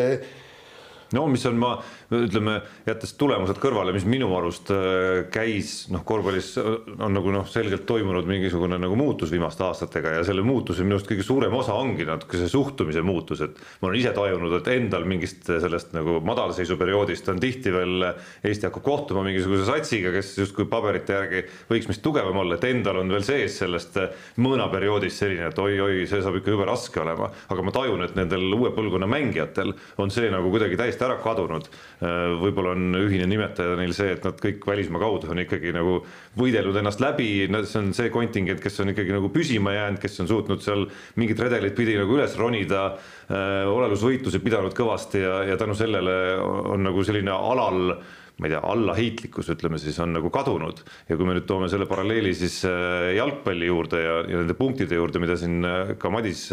no 1.12 1.26
mis 1.30 1.46
on, 1.46 1.60
ma 1.60 1.76
ütleme, 2.10 2.56
jättes 2.88 3.12
tulemused 3.18 3.58
kõrvale, 3.62 3.92
mis 3.94 4.06
minu 4.08 4.30
arust 4.34 4.70
äh, 4.74 5.28
käis 5.32 5.86
noh, 5.94 6.02
korvpallis 6.06 6.52
äh, 6.58 6.70
on 6.98 7.14
nagu 7.14 7.32
noh, 7.34 7.46
selgelt 7.50 7.86
toimunud 7.86 8.26
mingisugune 8.26 8.78
nagu 8.82 8.96
muutus 8.98 9.30
viimaste 9.30 9.64
aastatega 9.66 10.16
ja 10.16 10.24
selle 10.26 10.42
muutuse 10.46 10.82
minu 10.82 10.98
arust 10.98 11.10
kõige 11.10 11.26
suurem 11.26 11.54
osa 11.54 11.76
ongi 11.78 12.06
natuke 12.08 12.40
see 12.40 12.50
suhtumise 12.50 13.04
muutus, 13.06 13.44
et 13.46 13.60
ma 13.80 13.90
olen 13.90 14.00
ise 14.00 14.14
tajunud, 14.16 14.56
et 14.58 14.72
endal 14.74 15.06
mingist 15.08 15.46
sellest 15.46 15.94
nagu 15.94 16.18
madalseisuperioodist 16.26 17.30
on 17.30 17.40
tihti 17.42 17.74
veel 17.74 18.08
Eesti 18.10 18.66
hakkab 18.66 18.84
kohtuma 18.84 19.22
mingisuguse 19.26 19.68
satsiga, 19.68 20.12
kes 20.14 20.32
justkui 20.40 20.66
paberite 20.70 21.14
järgi 21.14 21.44
võiks 21.70 21.88
meist 21.90 22.02
tugevam 22.02 22.42
olla, 22.42 22.58
et 22.58 22.66
endal 22.70 23.00
on 23.04 23.12
veel 23.12 23.24
sees 23.26 23.60
sellest 23.62 23.98
mõõnaperioodist 24.40 25.22
selline, 25.22 25.50
et 25.50 25.62
oi-oi, 25.62 26.04
see 26.10 26.22
saab 26.24 26.40
ikka 26.40 26.54
jube 26.54 26.66
raske 26.68 27.02
olema, 27.02 27.30
aga 27.52 27.64
ma 27.66 27.74
tajun, 27.74 28.02
et 28.06 28.18
nendel 28.18 28.48
uue 28.56 28.72
põlvkonna 28.74 29.08
mängijatel 29.10 29.74
on 30.00 30.12
see 30.14 30.30
nagu 30.32 30.50
kuidagi 30.52 30.78
täiesti 30.80 31.06
ära 31.06 31.18
kadunud. 31.22 31.68
Äh, 31.70 31.99
võib-olla 32.00 32.72
on 32.72 32.96
ühine 32.96 33.26
nimetaja 33.28 33.74
neil 33.76 33.92
see, 33.96 34.14
et 34.14 34.24
nad 34.24 34.38
kõik 34.40 34.64
välismaa 34.64 35.02
kaudu 35.02 35.28
on 35.32 35.42
ikkagi 35.42 35.72
nagu 35.76 35.98
võidelnud 36.40 36.78
ennast 36.80 37.02
läbi, 37.02 37.28
see 37.50 37.80
on 37.80 37.90
see 37.96 38.12
kontingent, 38.14 38.62
kes 38.64 38.80
on 38.80 38.94
ikkagi 38.94 39.12
nagu 39.12 39.28
püsima 39.34 39.74
jäänud, 39.76 40.00
kes 40.00 40.16
on 40.24 40.30
suutnud 40.30 40.64
seal 40.64 40.86
mingit 41.20 41.42
redelit 41.44 41.76
pidi 41.76 41.98
nagu 42.00 42.16
üles 42.16 42.38
ronida, 42.40 42.86
äh, 43.28 43.68
olelusvõitlusi 43.68 44.40
pidanud 44.44 44.76
kõvasti 44.76 45.20
ja, 45.26 45.42
ja 45.50 45.60
tänu 45.60 45.76
sellele 45.76 46.16
on 46.40 46.88
nagu 46.88 47.04
selline 47.04 47.36
alal 47.36 48.00
ma 48.40 48.48
ei 48.48 48.54
tea, 48.54 48.60
allaheitlikkus, 48.64 49.50
ütleme 49.52 49.76
siis, 49.76 49.98
on 50.00 50.14
nagu 50.16 50.30
kadunud. 50.32 50.78
Ja 51.10 51.18
kui 51.20 51.26
me 51.28 51.34
nüüd 51.36 51.44
toome 51.44 51.66
selle 51.68 51.84
paralleeli 51.90 52.32
siis 52.32 52.62
äh, 52.64 53.10
jalgpalli 53.18 53.68
juurde 53.68 54.00
ja, 54.00 54.14
ja 54.24 54.40
nende 54.40 54.56
punktide 54.56 54.96
juurde, 54.96 55.20
mida 55.20 55.36
siin 55.36 55.60
ka 56.00 56.12
Madis 56.14 56.46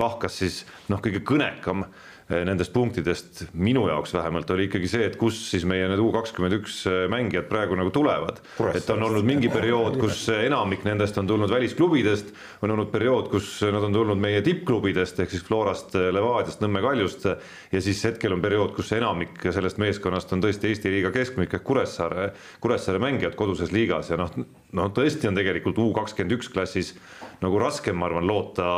lahkas, 0.00 0.40
siis 0.42 0.64
noh, 0.90 0.98
kõige 1.04 1.22
kõnekam 1.22 1.86
äh, 1.86 2.06
nendest 2.28 2.72
punktidest 2.74 3.46
minu 3.56 3.86
jaoks 3.88 4.12
vähemalt 4.12 4.50
oli 4.52 4.66
ikkagi 4.68 4.88
see, 4.90 5.06
et 5.08 5.16
kus 5.20 5.38
siis 5.50 5.64
meie 5.68 5.86
need 5.88 6.00
U 6.02 6.10
kakskümmend 6.12 6.58
üks 6.58 6.82
eh, 6.90 7.06
mängijad 7.10 7.48
praegu 7.48 7.76
nagu 7.78 7.92
tulevad. 7.94 8.42
et 8.74 8.90
on 8.92 9.02
olnud 9.06 9.24
mingi 9.24 9.48
periood, 9.52 9.96
kus 10.00 10.26
enamik 10.34 10.84
nendest 10.84 11.16
on 11.18 11.26
tulnud 11.26 11.50
välisklubidest, 11.50 12.34
on 12.62 12.74
olnud 12.74 12.90
periood, 12.92 13.30
kus 13.32 13.62
nad 13.72 13.84
on 13.84 13.96
tulnud 13.96 14.20
meie 14.20 14.42
tippklubidest 14.44 15.22
ehk 15.24 15.32
siis 15.32 15.46
Florast, 15.46 15.96
Levadiast, 15.96 16.60
Nõmme 16.64 16.82
Kaljust 16.84 17.24
ja 17.72 17.80
siis 17.84 18.04
hetkel 18.04 18.36
on 18.36 18.44
periood, 18.44 18.74
kus 18.76 18.92
enamik 18.96 19.40
sellest 19.48 19.80
meeskonnast 19.80 20.32
on 20.36 20.44
tõesti 20.44 20.68
Eesti 20.68 20.92
liiga 20.92 21.12
keskmik 21.14 21.56
ehk 21.56 21.64
Kuressaare, 21.64 22.32
Kuressaare 22.60 23.00
mängijad 23.02 23.38
koduses 23.40 23.72
liigas 23.72 24.12
ja 24.12 24.20
noh, 24.20 24.34
no 24.76 24.90
tõesti 24.92 25.30
on 25.30 25.38
tegelikult 25.38 25.80
U 25.80 25.90
kakskümmend 25.96 26.36
üks 26.36 26.52
klassis 26.52 26.92
nagu 27.40 27.60
raskem, 27.62 27.96
ma 27.96 28.08
arvan, 28.08 28.26
loota 28.26 28.68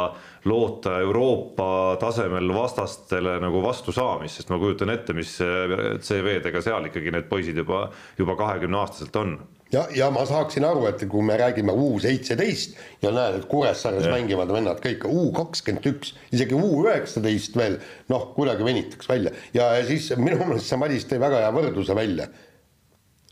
loota 0.44 0.98
Euroopa 1.00 1.96
tasemel 2.00 2.48
vastastele 2.54 3.36
nagu 3.42 3.62
vastu 3.62 3.92
saamist, 3.92 4.40
sest 4.40 4.52
ma 4.52 4.58
kujutan 4.60 4.92
ette, 4.94 5.14
mis 5.16 5.34
CV-dega 5.36 6.62
seal 6.64 6.88
ikkagi 6.88 7.12
need 7.14 7.28
poisid 7.28 7.58
juba, 7.60 7.88
juba 8.18 8.36
kahekümne 8.38 8.80
aastaselt 8.80 9.18
on. 9.20 9.34
Ja, 9.70 9.84
ja 9.94 10.08
ma 10.10 10.24
saaksin 10.26 10.64
aru, 10.66 10.86
et 10.88 11.02
kui 11.06 11.22
me 11.22 11.36
räägime 11.38 11.70
U 11.70 11.92
seitseteist 12.02 12.78
ja 13.04 13.12
näed, 13.14 13.36
et 13.38 13.44
Kuressaares 13.50 14.08
mängivad 14.10 14.50
vennad 14.50 14.80
kõik 14.82 15.04
U 15.06 15.28
kakskümmend 15.36 15.86
üks, 15.92 16.14
isegi 16.34 16.56
U 16.58 16.80
üheksateist 16.80 17.58
veel, 17.58 17.76
noh, 18.10 18.30
kuidagi 18.34 18.66
venitaks 18.66 19.10
välja. 19.10 19.30
Ja, 19.54 19.68
ja 19.78 19.84
siis 19.86 20.08
minu 20.18 20.40
meelest 20.40 20.66
see 20.72 20.80
Madis 20.80 21.06
tõi 21.06 21.20
väga 21.22 21.44
hea 21.44 21.52
võrdluse 21.54 21.94
välja. 21.94 22.26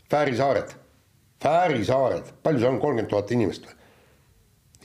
Fääri 0.09 0.37
saared, 0.39 0.71
Fääri 1.43 1.83
saared, 1.87 2.31
palju 2.43 2.63
seal 2.63 2.71
on, 2.71 2.79
kolmkümmend 2.85 3.11
tuhat 3.11 3.35
inimest 3.35 3.67
või? 3.67 3.75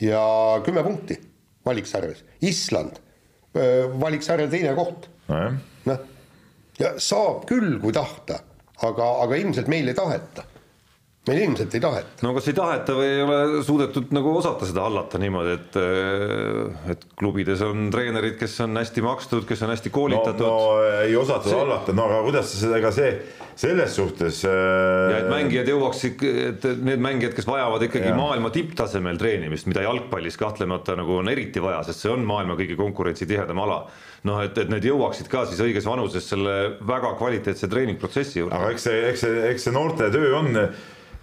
ja 0.02 0.24
kümme 0.66 0.82
punkti 0.82 1.20
valiksarjas, 1.66 2.24
Island, 2.44 2.98
valiksarja 4.00 4.48
teine 4.50 4.74
koht. 4.76 5.08
noh, 5.84 6.00
ja 6.78 6.94
saab 6.98 7.46
küll, 7.48 7.78
kui 7.82 7.94
tahta, 7.94 8.40
aga, 8.82 9.10
aga 9.24 9.38
ilmselt 9.40 9.70
meil 9.70 9.88
ei 9.88 9.96
taheta 9.96 10.44
meil 11.24 11.40
ilmselt 11.46 11.74
ei 11.74 11.80
taheta. 11.80 12.20
no 12.26 12.32
kas 12.36 12.48
ei 12.50 12.56
taheta 12.56 12.96
või 12.98 13.06
ei 13.08 13.22
ole 13.24 13.38
suudetud 13.64 14.10
nagu 14.12 14.34
osata 14.36 14.68
seda 14.68 14.84
hallata 14.84 15.20
niimoodi, 15.22 15.54
et 15.56 15.78
et 16.94 17.06
klubides 17.16 17.62
on 17.64 17.88
treenerid, 17.92 18.36
kes 18.40 18.58
on 18.66 18.76
hästi 18.76 19.04
makstud, 19.04 19.46
kes 19.48 19.64
on 19.64 19.72
hästi 19.72 19.92
koolitatud. 19.94 20.44
no, 20.44 20.58
no 20.76 21.00
ei 21.00 21.16
osata 21.16 21.48
see... 21.48 21.58
hallata, 21.62 21.96
no 21.96 22.08
aga 22.10 22.20
kuidas 22.26 22.50
sa 22.52 22.60
seda, 22.66 22.80
ega 22.82 22.92
see 22.94 23.14
selles 23.56 23.96
suhtes 23.96 24.42
äh.... 24.48 24.52
ja 25.14 25.20
et 25.22 25.30
mängijad 25.30 25.70
jõuaksid, 25.72 26.24
et 26.50 26.66
need 26.84 27.04
mängijad, 27.04 27.36
kes 27.36 27.48
vajavad 27.48 27.86
ikkagi 27.88 28.10
ja. 28.10 28.16
maailma 28.18 28.50
tipptasemel 28.52 29.20
treenimist, 29.20 29.68
mida 29.70 29.86
jalgpallis 29.86 30.36
kahtlemata 30.40 30.98
nagu 31.00 31.20
on 31.22 31.30
eriti 31.32 31.62
vaja, 31.64 31.80
sest 31.88 32.04
see 32.04 32.12
on 32.12 32.26
maailma 32.28 32.58
kõige 32.60 32.76
konkurentsitihedam 32.80 33.64
ala. 33.64 33.86
noh, 34.28 34.42
et, 34.44 34.58
et 34.60 34.68
need 34.72 34.84
jõuaksid 34.88 35.30
ka 35.32 35.46
siis 35.48 35.60
õiges 35.64 35.88
vanuses 35.88 36.28
selle 36.28 36.74
väga 36.84 37.14
kvaliteetse 37.16 37.70
treeningprotsessi 37.70 38.42
juurde. 38.42 38.58
aga 38.60 38.74
eks 38.74 38.90
see, 38.90 39.00
eks 39.12 39.24
see, 39.24 39.40
eks 39.54 39.68
see 39.68 39.74
noorte 39.76 40.10
töö 40.12 40.36
on 40.42 40.52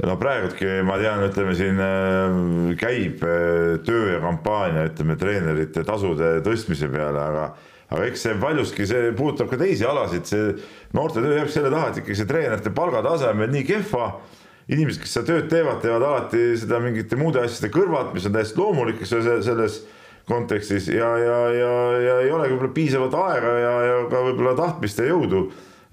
no 0.07 0.15
praegultki 0.19 0.81
ma 0.87 0.97
tean, 1.01 1.21
ütleme 1.27 1.53
siin 1.57 1.81
äh, 1.81 2.37
käib 2.79 3.21
äh, 3.25 3.77
töö 3.85 4.15
ja 4.15 4.21
kampaania, 4.23 4.87
ütleme 4.89 5.17
treenerite 5.19 5.85
tasude 5.87 6.39
tõstmise 6.45 6.89
peale, 6.91 7.21
aga 7.21 7.51
aga 7.91 8.05
eks 8.07 8.21
see 8.23 8.35
paljuski, 8.39 8.85
see 8.87 9.09
puudutab 9.17 9.49
ka 9.51 9.57
teisi 9.59 9.83
alasid, 9.83 10.23
see 10.27 10.53
noortetöö 10.95 11.41
jääb 11.41 11.49
selle 11.51 11.71
taha, 11.73 11.89
et 11.91 11.97
ikkagi 12.01 12.21
see 12.21 12.29
treenerite 12.29 12.71
palgatase 12.75 13.27
on 13.27 13.41
meil 13.41 13.51
nii 13.51 13.65
kehva. 13.67 14.13
inimesed, 14.71 15.01
kes 15.03 15.11
seda 15.17 15.27
tööd 15.27 15.49
teevad, 15.51 15.81
teevad 15.83 16.03
alati 16.07 16.53
seda 16.61 16.77
mingite 16.79 17.17
muude 17.19 17.41
asjade 17.41 17.67
kõrvalt, 17.73 18.13
mis 18.15 18.27
on 18.29 18.37
täiesti 18.37 18.61
loomulik, 18.61 19.01
selles 19.03 19.81
kontekstis 20.29 20.87
ja, 20.87 21.09
ja, 21.17 21.37
ja, 21.51 21.71
ja 21.99 22.13
ei 22.23 22.31
olegi 22.31 22.53
võib-olla 22.53 22.75
piisavalt 22.77 23.17
aega 23.19 23.51
ja, 23.59 23.73
ja 23.89 23.97
ka 24.07 24.21
võib-olla 24.29 24.53
tahtmist 24.55 25.01
ja 25.01 25.09
jõudu 25.09 25.49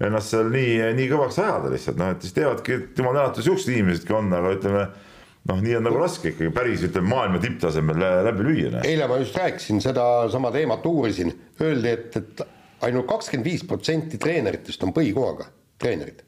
ennast 0.07 0.31
seal 0.33 0.49
nii, 0.53 0.77
nii 0.95 1.07
kõvaks 1.11 1.39
ajada 1.43 1.71
lihtsalt 1.73 1.99
noh, 1.99 2.13
et 2.13 2.23
siis 2.23 2.35
teevadki, 2.37 2.77
et 2.77 3.01
jumal 3.01 3.17
tänatud 3.17 3.45
siuksed 3.45 3.73
inimesedki 3.73 4.15
on, 4.15 4.31
aga 4.35 4.53
ütleme 4.55 4.85
noh, 5.49 5.59
nii 5.65 5.75
on 5.79 5.85
nagu 5.89 5.99
raske 5.99 6.31
ikkagi 6.33 6.53
päris 6.55 6.85
ütleme 6.87 7.11
maailma 7.11 7.41
tipptasemel 7.43 7.99
läbi 8.29 8.47
lüüa. 8.47 8.85
eile 8.87 9.09
ma 9.11 9.19
just 9.19 9.37
rääkisin 9.39 9.81
sedasama 9.83 10.53
teemat 10.55 10.85
uurisin, 10.87 11.33
öeldi, 11.61 11.93
et, 11.97 12.17
et 12.17 12.47
ainult 12.87 13.09
kakskümmend 13.09 13.47
viis 13.51 13.65
protsenti 13.67 14.19
treeneritest 14.21 14.83
on 14.87 14.95
põhikohaga 14.95 15.49
treenerid. 15.79 16.23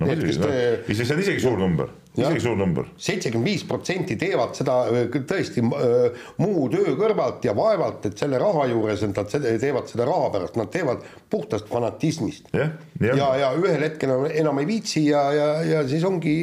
No 0.00 0.08
muidugi, 0.08 0.36
noh, 0.40 0.52
isegi 0.88 1.06
see 1.06 1.16
on 1.16 1.22
isegi 1.22 1.42
suur 1.44 1.58
number, 1.60 1.90
isegi 2.16 2.42
suur 2.44 2.58
number. 2.58 2.88
seitsekümmend 3.00 3.50
viis 3.50 3.64
protsenti 3.68 4.16
teevad 4.20 4.54
seda 4.58 4.78
tõesti 5.14 5.64
muu 5.64 6.68
töö 6.72 6.94
kõrvalt 6.98 7.44
ja 7.46 7.54
vaevalt, 7.56 8.08
et 8.10 8.20
selle 8.20 8.40
raha 8.40 8.66
juures, 8.72 9.04
nad 9.10 9.34
teevad 9.34 9.90
seda 9.92 10.08
raha 10.08 10.30
pärast, 10.36 10.56
nad 10.60 10.72
teevad 10.72 11.04
puhtast 11.30 11.68
fanatismist. 11.70 12.48
ja, 12.56 12.70
ja, 13.00 13.18
ja, 13.18 13.34
ja 13.44 13.52
ühel 13.58 13.84
hetkel 13.84 14.16
enam 14.30 14.62
ei 14.62 14.70
viitsi 14.72 15.04
ja, 15.10 15.26
ja, 15.36 15.50
ja 15.74 15.84
siis 15.88 16.06
ongi 16.08 16.38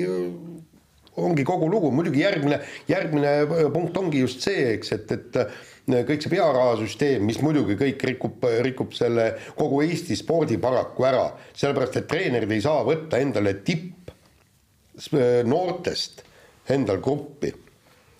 ongi 1.17 1.45
kogu 1.47 1.69
lugu, 1.71 1.91
muidugi 1.93 2.21
järgmine, 2.21 2.59
järgmine 2.89 3.33
äh, 3.41 3.65
punkt 3.73 3.97
ongi 3.97 4.21
just 4.21 4.43
see, 4.45 4.73
eks, 4.75 4.93
et, 4.93 5.13
et 5.15 5.39
äh, 5.41 5.63
kõik 5.87 6.23
see 6.23 6.33
pearahasüsteem, 6.33 7.25
mis 7.27 7.39
muidugi 7.43 7.77
kõik 7.79 8.05
rikub, 8.09 8.47
rikub 8.65 8.95
selle 8.97 9.29
kogu 9.57 9.81
Eesti 9.85 10.17
spordi 10.19 10.59
paraku 10.61 11.07
ära, 11.07 11.27
sellepärast 11.55 12.01
et 12.01 12.09
treenerid 12.11 12.51
ei 12.51 12.63
saa 12.63 12.83
võtta 12.87 13.21
endale 13.23 13.57
tipp 13.67 14.11
äh, 14.11 15.43
noortest 15.47 16.25
endal 16.73 16.99
gruppi. 17.03 17.53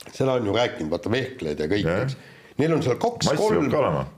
seda 0.07 0.37
on 0.37 0.45
ju 0.47 0.53
rääkinud, 0.55 0.91
vaata 0.91 1.11
vehklejad 1.11 1.59
ja 1.59 1.71
kõik, 1.71 1.89
eks. 2.03 2.21
Neil 2.57 2.73
on 2.73 2.81
seal 2.81 2.95
kaks-kolm, 2.97 3.67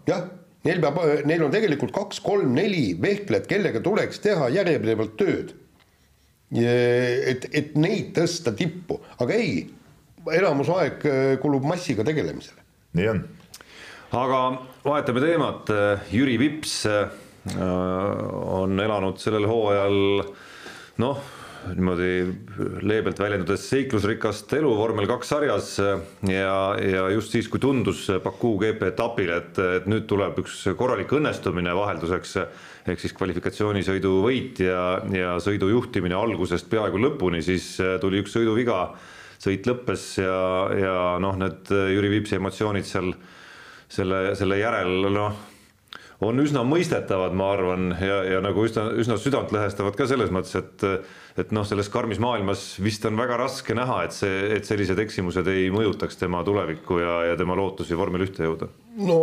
jah, 0.07 0.27
neil 0.63 0.77
peab, 0.79 0.99
neil 1.27 1.41
on 1.43 1.51
tegelikult 1.51 1.91
kaks-kolm-neli 1.91 2.93
vehklejat, 3.01 3.49
kellega 3.49 3.81
tuleks 3.83 4.21
teha 4.23 4.47
järjepidevalt 4.53 5.17
tööd 5.19 5.57
et, 6.57 7.45
et 7.53 7.75
neid 7.77 8.13
tõsta 8.17 8.53
tippu, 8.57 8.99
aga 9.21 9.35
ei, 9.37 9.67
enamus 10.33 10.71
aeg 10.73 11.05
äh, 11.05 11.33
kulub 11.41 11.65
massiga 11.67 12.05
tegelemisele. 12.05 12.63
nii 12.97 13.11
on. 13.11 13.21
Aga 14.15 14.39
vahetame 14.83 15.21
teemat, 15.21 15.69
Jüri 16.09 16.37
Vips 16.41 16.85
äh, 16.89 17.09
on 17.59 18.79
elanud 18.81 19.19
sellel 19.21 19.45
hooajal 19.49 20.23
noh, 20.99 21.19
niimoodi 21.69 22.09
leebelt 22.87 23.19
väljendudes 23.19 23.67
seiklusrikast 23.69 24.53
elu 24.57 24.71
vormel 24.77 25.07
kaks 25.09 25.31
sarjas. 25.33 25.69
Ja, 26.25 26.55
ja 26.79 27.05
just 27.13 27.35
siis, 27.35 27.49
kui 27.51 27.61
tundus 27.61 28.07
Baku 28.23 28.55
GP 28.61 28.89
etapil, 28.93 29.31
et, 29.35 29.59
et 29.77 29.87
nüüd 29.91 30.07
tuleb 30.09 30.39
üks 30.41 30.63
korralik 30.79 31.11
õnnestumine 31.19 31.75
vahelduseks 31.77 32.35
ehk 32.89 33.03
siis 33.03 33.13
kvalifikatsioonisõidu 33.17 34.13
võit 34.23 34.63
ja, 34.63 34.83
ja 35.13 35.35
sõidu 35.43 35.69
juhtimine 35.69 36.17
algusest 36.17 36.69
peaaegu 36.71 37.01
lõpuni, 37.03 37.43
siis 37.45 37.75
tuli 38.01 38.23
üks 38.23 38.33
sõiduviga, 38.33 38.87
sõit 39.37 39.67
lõppes 39.69 40.15
ja, 40.23 40.39
ja 40.73 40.95
noh, 41.21 41.37
need 41.37 41.69
Jüri 41.69 42.15
Vipsi 42.15 42.39
emotsioonid 42.39 42.87
seal 42.87 43.13
selle, 43.89 44.35
selle 44.39 44.59
järel 44.61 45.09
noh 45.13 45.39
on 46.25 46.39
üsna 46.43 46.65
mõistetavad, 46.67 47.35
ma 47.37 47.53
arvan, 47.55 47.93
ja, 48.03 48.19
ja 48.27 48.39
nagu 48.43 48.65
üsna, 48.67 48.89
üsna 48.99 49.15
südantlõhestavad 49.21 49.95
ka 49.95 50.07
selles 50.09 50.33
mõttes, 50.35 50.55
et 50.59 50.87
et 51.39 51.53
noh, 51.55 51.63
selles 51.63 51.87
karmis 51.87 52.19
maailmas 52.19 52.73
vist 52.83 53.05
on 53.07 53.15
väga 53.15 53.37
raske 53.39 53.75
näha, 53.77 54.01
et 54.03 54.15
see, 54.15 54.39
et 54.57 54.67
sellised 54.67 54.99
eksimused 54.99 55.47
ei 55.47 55.69
mõjutaks 55.71 56.19
tema 56.19 56.41
tulevikku 56.43 56.97
ja, 56.99 57.13
ja 57.29 57.37
tema 57.39 57.55
lootusi 57.55 57.95
vormel 57.95 58.25
ühte 58.25 58.43
jõuda. 58.43 58.67
no 59.07 59.19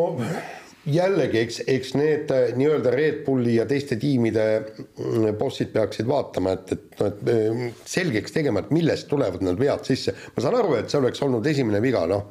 jällegi, 0.86 1.42
eks, 1.42 1.60
eks 1.68 1.92
need 1.98 2.32
nii-öelda 2.56 2.94
Red 2.94 3.20
Bulli 3.26 3.58
ja 3.58 3.66
teiste 3.68 3.98
tiimide 4.00 4.46
mm, 4.62 5.36
bossid 5.36 5.74
peaksid 5.74 6.08
vaatama, 6.08 6.56
et, 6.56 6.72
et 6.72 7.00
noh, 7.02 7.12
et 7.12 7.32
äh, 7.34 7.64
selgeks 7.84 8.32
tegema, 8.32 8.62
et 8.64 8.72
millest 8.72 9.10
tulevad 9.10 9.44
need 9.44 9.60
vead 9.60 9.84
sisse. 9.84 10.16
ma 10.32 10.44
saan 10.44 10.56
aru, 10.62 10.78
et 10.78 10.88
see 10.88 11.02
oleks 11.02 11.20
olnud 11.26 11.52
esimene 11.52 11.82
viga, 11.84 12.06
noh 12.08 12.30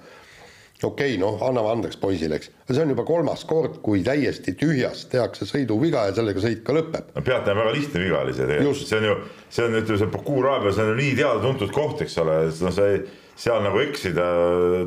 okei 0.83 1.15
okay,, 1.15 1.19
noh, 1.21 1.39
anname 1.47 1.71
andeks 1.71 1.97
poisile, 1.99 2.39
eks. 2.39 2.51
see 2.69 2.83
on 2.83 2.91
juba 2.91 3.05
kolmas 3.07 3.45
kord, 3.47 3.79
kui 3.85 4.03
täiesti 4.05 4.55
tühjast 4.59 5.09
tehakse 5.13 5.47
sõiduviga 5.47 6.07
ja 6.09 6.15
sellega 6.17 6.43
sõit 6.43 6.63
ka 6.67 6.75
lõpeb. 6.75 7.13
no 7.15 7.23
peataja 7.25 7.57
väga 7.57 7.75
lihtne 7.77 8.01
viga 8.03 8.23
oli 8.23 8.35
see 8.35 8.49
tegelikult, 8.49 8.89
see 8.89 8.99
on 8.99 9.07
ju, 9.09 9.19
see 9.49 9.67
on, 9.67 9.77
ütleme, 9.81 10.01
see 10.01 10.11
Baku-Raabia, 10.17 10.73
see 10.75 10.83
on 10.83 10.91
ju 10.91 10.97
nii 10.99 11.13
teada-tuntud 11.21 11.75
koht, 11.75 12.03
eks 12.05 12.17
ole, 12.23 12.39
noh, 12.65 12.75
sa 12.75 12.89
ei, 12.91 13.01
seal 13.39 13.63
nagu 13.63 13.81
eksida 13.83 14.25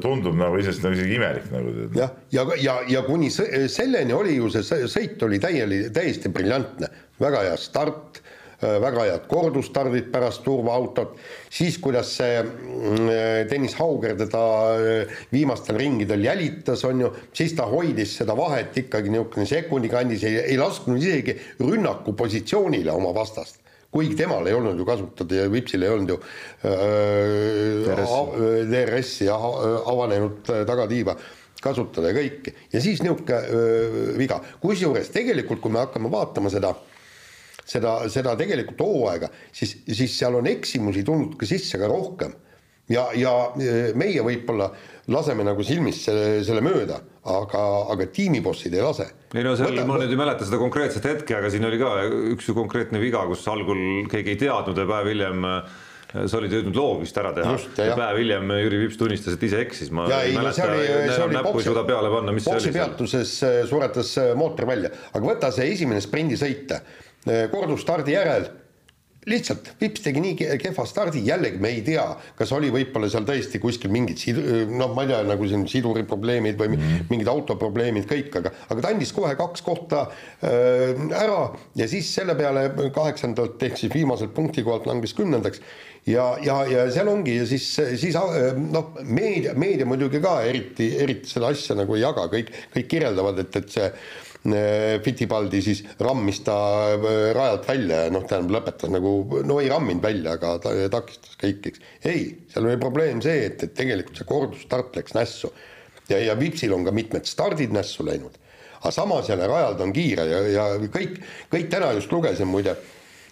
tundub 0.04 0.36
nagu 0.36 0.56
iseenesest 0.56 0.84
nagu 0.84 0.96
isegi 0.96 1.18
imelik 1.18 1.50
nagu. 1.52 1.74
jah, 1.96 2.14
ja, 2.32 2.44
ja, 2.44 2.56
ja, 2.64 2.78
ja 2.96 3.04
kuni 3.04 3.28
selleni 3.32 4.16
oli 4.16 4.38
ju 4.38 4.48
see 4.52 4.88
sõit 4.88 5.24
oli 5.24 5.40
täieli, 5.40 5.86
täiesti 5.92 6.32
briljantne, 6.32 6.88
väga 7.20 7.44
hea 7.48 7.60
start 7.60 8.22
Äh, 8.58 8.80
väga 8.82 9.04
head 9.06 9.26
kordustardid 9.30 10.08
pärast 10.10 10.40
turvaautot, 10.42 11.12
siis 11.46 11.76
kuidas 11.78 12.08
see 12.18 12.40
mm, 12.42 13.04
Tõnis 13.50 13.76
Hauger 13.78 14.16
teda 14.18 14.42
äh, 14.74 15.14
viimastel 15.32 15.78
ringidel 15.80 16.24
jälitas, 16.26 16.84
on 16.88 17.04
ju, 17.04 17.12
siis 17.36 17.54
ta 17.58 17.68
hoidis 17.70 18.16
seda 18.20 18.36
vahet 18.38 18.76
ikkagi 18.82 19.12
niisugune 19.14 19.46
sekundi 19.48 19.90
kandis, 19.92 20.24
ei, 20.28 20.40
ei 20.52 20.58
lasknud 20.60 21.00
isegi 21.02 21.36
rünnaku 21.62 22.14
positsioonile 22.18 22.94
oma 22.94 23.14
vastast 23.16 23.64
kuigi 23.94 24.18
temal 24.18 24.44
ei 24.44 24.52
olnud 24.52 24.76
ju 24.76 24.84
kasutada 24.84 25.34
ja 25.38 25.48
Vipsil 25.48 25.82
ei 25.86 25.92
olnud 25.94 26.10
ju 26.12 26.18
äh, 26.68 27.88
DRS-i 28.68 29.24
ja 29.30 29.38
avanenud 29.38 30.42
tagatiiva 30.68 31.14
kasutada 31.62 32.12
ja 32.12 32.18
kõike. 32.18 32.52
ja 32.72 32.82
siis 32.84 33.00
niisugune 33.02 34.14
viga, 34.20 34.42
kusjuures 34.60 35.08
tegelikult, 35.14 35.62
kui 35.64 35.72
me 35.72 35.80
hakkame 35.86 36.12
vaatama 36.12 36.52
seda 36.52 36.74
äh, 36.74 36.98
seda, 37.68 37.94
seda 38.12 38.34
tegelikult 38.38 38.82
hooaega, 38.84 39.30
siis, 39.54 39.76
siis 39.86 40.14
seal 40.18 40.38
on 40.38 40.48
eksimusi 40.50 41.04
tulnud 41.06 41.36
ka 41.38 41.48
sisse 41.48 41.80
ka 41.80 41.90
rohkem. 41.90 42.34
Ja, 42.92 43.08
ja 43.16 43.32
e, 43.60 43.74
meie 43.98 44.22
võib-olla 44.24 44.70
laseme 45.12 45.44
nagu 45.46 45.64
silmist 45.64 46.08
selle, 46.08 46.40
selle 46.46 46.62
mööda, 46.64 47.00
aga, 47.28 47.64
aga 47.94 48.08
tiimibossid 48.12 48.74
ei 48.76 48.84
lase. 48.84 49.08
ei 49.34 49.44
no 49.44 49.54
seal 49.58 49.72
Võta, 49.72 49.84
ma 49.88 49.98
nüüd 50.02 50.14
ei 50.14 50.20
mäleta 50.20 50.48
seda 50.48 50.60
konkreetset 50.60 51.06
hetke, 51.08 51.36
aga 51.38 51.52
siin 51.52 51.68
oli 51.68 51.80
ka 51.80 51.92
üks 52.34 52.50
konkreetne 52.56 53.00
viga, 53.02 53.24
kus 53.28 53.46
algul 53.50 54.08
keegi 54.10 54.34
ei 54.34 54.42
teadnud 54.46 54.80
ja 54.80 54.88
päev 54.88 55.10
hiljem 55.12 55.48
e, 55.48 55.56
sa 56.18 56.38
olid 56.40 56.54
jõudnud 56.56 56.78
loo 56.78 56.94
vist 57.02 57.18
ära 57.20 57.34
teha. 57.36 57.56
Just, 57.56 57.74
ja, 57.80 57.90
ja 57.90 57.98
päev 57.98 58.22
hiljem 58.22 58.54
Jüri 58.62 58.84
Vips 58.84 59.00
tunnistas, 59.00 59.36
et 59.36 59.48
ise 59.48 59.60
eksis, 59.64 59.92
ma 59.92 60.06
ja, 60.12 60.22
ei, 60.24 60.32
ei 60.32 60.38
mäleta, 60.40 61.28
näppu 61.34 61.60
ei 61.60 61.68
suuda 61.68 61.84
peale 61.88 62.12
panna, 62.12 62.36
mis 62.36 62.48
see 62.48 62.56
oli. 62.56 62.72
peatuses 62.78 63.34
suretas 63.68 64.14
mootor 64.38 64.68
välja, 64.70 64.92
aga 65.12 65.24
võta 65.24 65.52
see 65.54 65.68
esimene 65.74 66.00
sprindisõit 66.04 66.72
kordustardi 67.52 68.14
järel 68.14 68.48
lihtsalt 69.28 69.72
Vips 69.80 70.02
tegi 70.04 70.22
nii 70.22 70.36
kehva 70.62 70.84
stardi, 70.88 71.22
jällegi 71.26 71.60
me 71.62 71.72
ei 71.76 71.82
tea, 71.86 72.04
kas 72.38 72.52
oli 72.56 72.70
võib-olla 72.74 73.10
seal 73.12 73.26
tõesti 73.28 73.60
kuskil 73.62 73.92
mingid 73.94 74.20
sid-, 74.20 74.40
noh, 74.72 74.94
ma 74.96 75.04
ei 75.04 75.12
tea, 75.12 75.20
nagu 75.28 75.48
siin 75.50 75.66
siduri 75.70 76.04
probleemid 76.08 76.58
või 76.60 76.72
-hmm. 76.74 77.10
mingid 77.12 77.30
autoprobleemid, 77.32 78.08
kõik, 78.10 78.32
aga, 78.40 78.54
aga 78.68 78.84
ta 78.84 78.94
andis 78.94 79.12
kohe 79.16 79.34
kaks 79.38 79.64
kohta 79.66 80.06
äh, 80.08 80.96
ära 81.22 81.42
ja 81.78 81.88
siis 81.90 82.10
selle 82.14 82.36
peale 82.38 82.68
kaheksandalt 82.94 83.62
ehk 83.62 83.78
siis 83.78 83.94
viimaselt 83.94 84.34
punkti 84.34 84.64
kohalt 84.66 84.88
langes 84.90 85.14
kümnendaks 85.18 85.62
ja, 86.08 86.36
ja, 86.42 86.58
ja 86.68 86.86
seal 86.92 87.10
ongi 87.10 87.36
ja 87.36 87.46
siis, 87.48 87.66
siis 88.00 88.16
äh, 88.16 88.56
noh, 88.58 88.94
meedia, 89.04 89.54
meedia 89.58 89.86
muidugi 89.88 90.20
ka 90.24 90.38
eriti, 90.46 90.90
eriti 91.02 91.30
seda 91.30 91.52
asja 91.52 91.76
nagu 91.78 91.96
ei 91.96 92.04
jaga, 92.04 92.28
kõik, 92.32 92.52
kõik 92.74 92.90
kirjeldavad, 92.94 93.44
et, 93.44 93.60
et 93.62 93.76
see 93.76 93.90
Fittipaldi 95.04 95.60
siis 95.64 95.82
rammis 96.00 96.40
ta 96.46 96.56
äh, 96.94 97.06
rajalt 97.36 97.68
välja 97.68 98.02
ja 98.06 98.12
noh, 98.12 98.24
tähendab 98.28 98.58
lõpetas 98.58 98.92
nagu, 98.92 99.12
no 99.46 99.58
ei 99.62 99.70
ramminud 99.72 100.04
välja, 100.04 100.36
aga 100.38 100.56
ta 100.62 100.74
takistas 100.92 101.38
kõik, 101.40 101.70
eks. 101.70 101.82
ei, 102.08 102.22
seal 102.52 102.68
oli 102.68 102.80
probleem 102.80 103.22
see, 103.24 103.46
et, 103.48 103.64
et 103.66 103.74
tegelikult 103.76 104.20
see 104.20 104.28
kordusstart 104.28 104.98
läks 105.00 105.16
nässu. 105.16 105.52
ja, 106.08 106.20
ja 106.22 106.36
Vipsil 106.38 106.74
on 106.74 106.86
ka 106.86 106.94
mitmed 106.94 107.28
stardid 107.28 107.74
nässu 107.74 108.06
läinud. 108.06 108.38
aga 108.80 108.94
samas 108.94 109.28
jälle 109.28 109.46
rajal 109.46 109.74
ta 109.74 109.84
on 109.88 109.92
kiire 109.92 110.26
ja, 110.26 110.40
ja 110.48 110.66
kõik, 110.86 111.20
kõik 111.52 111.70
täna 111.70 111.92
just 111.96 112.12
lugesin 112.12 112.46
muide, 112.46 112.76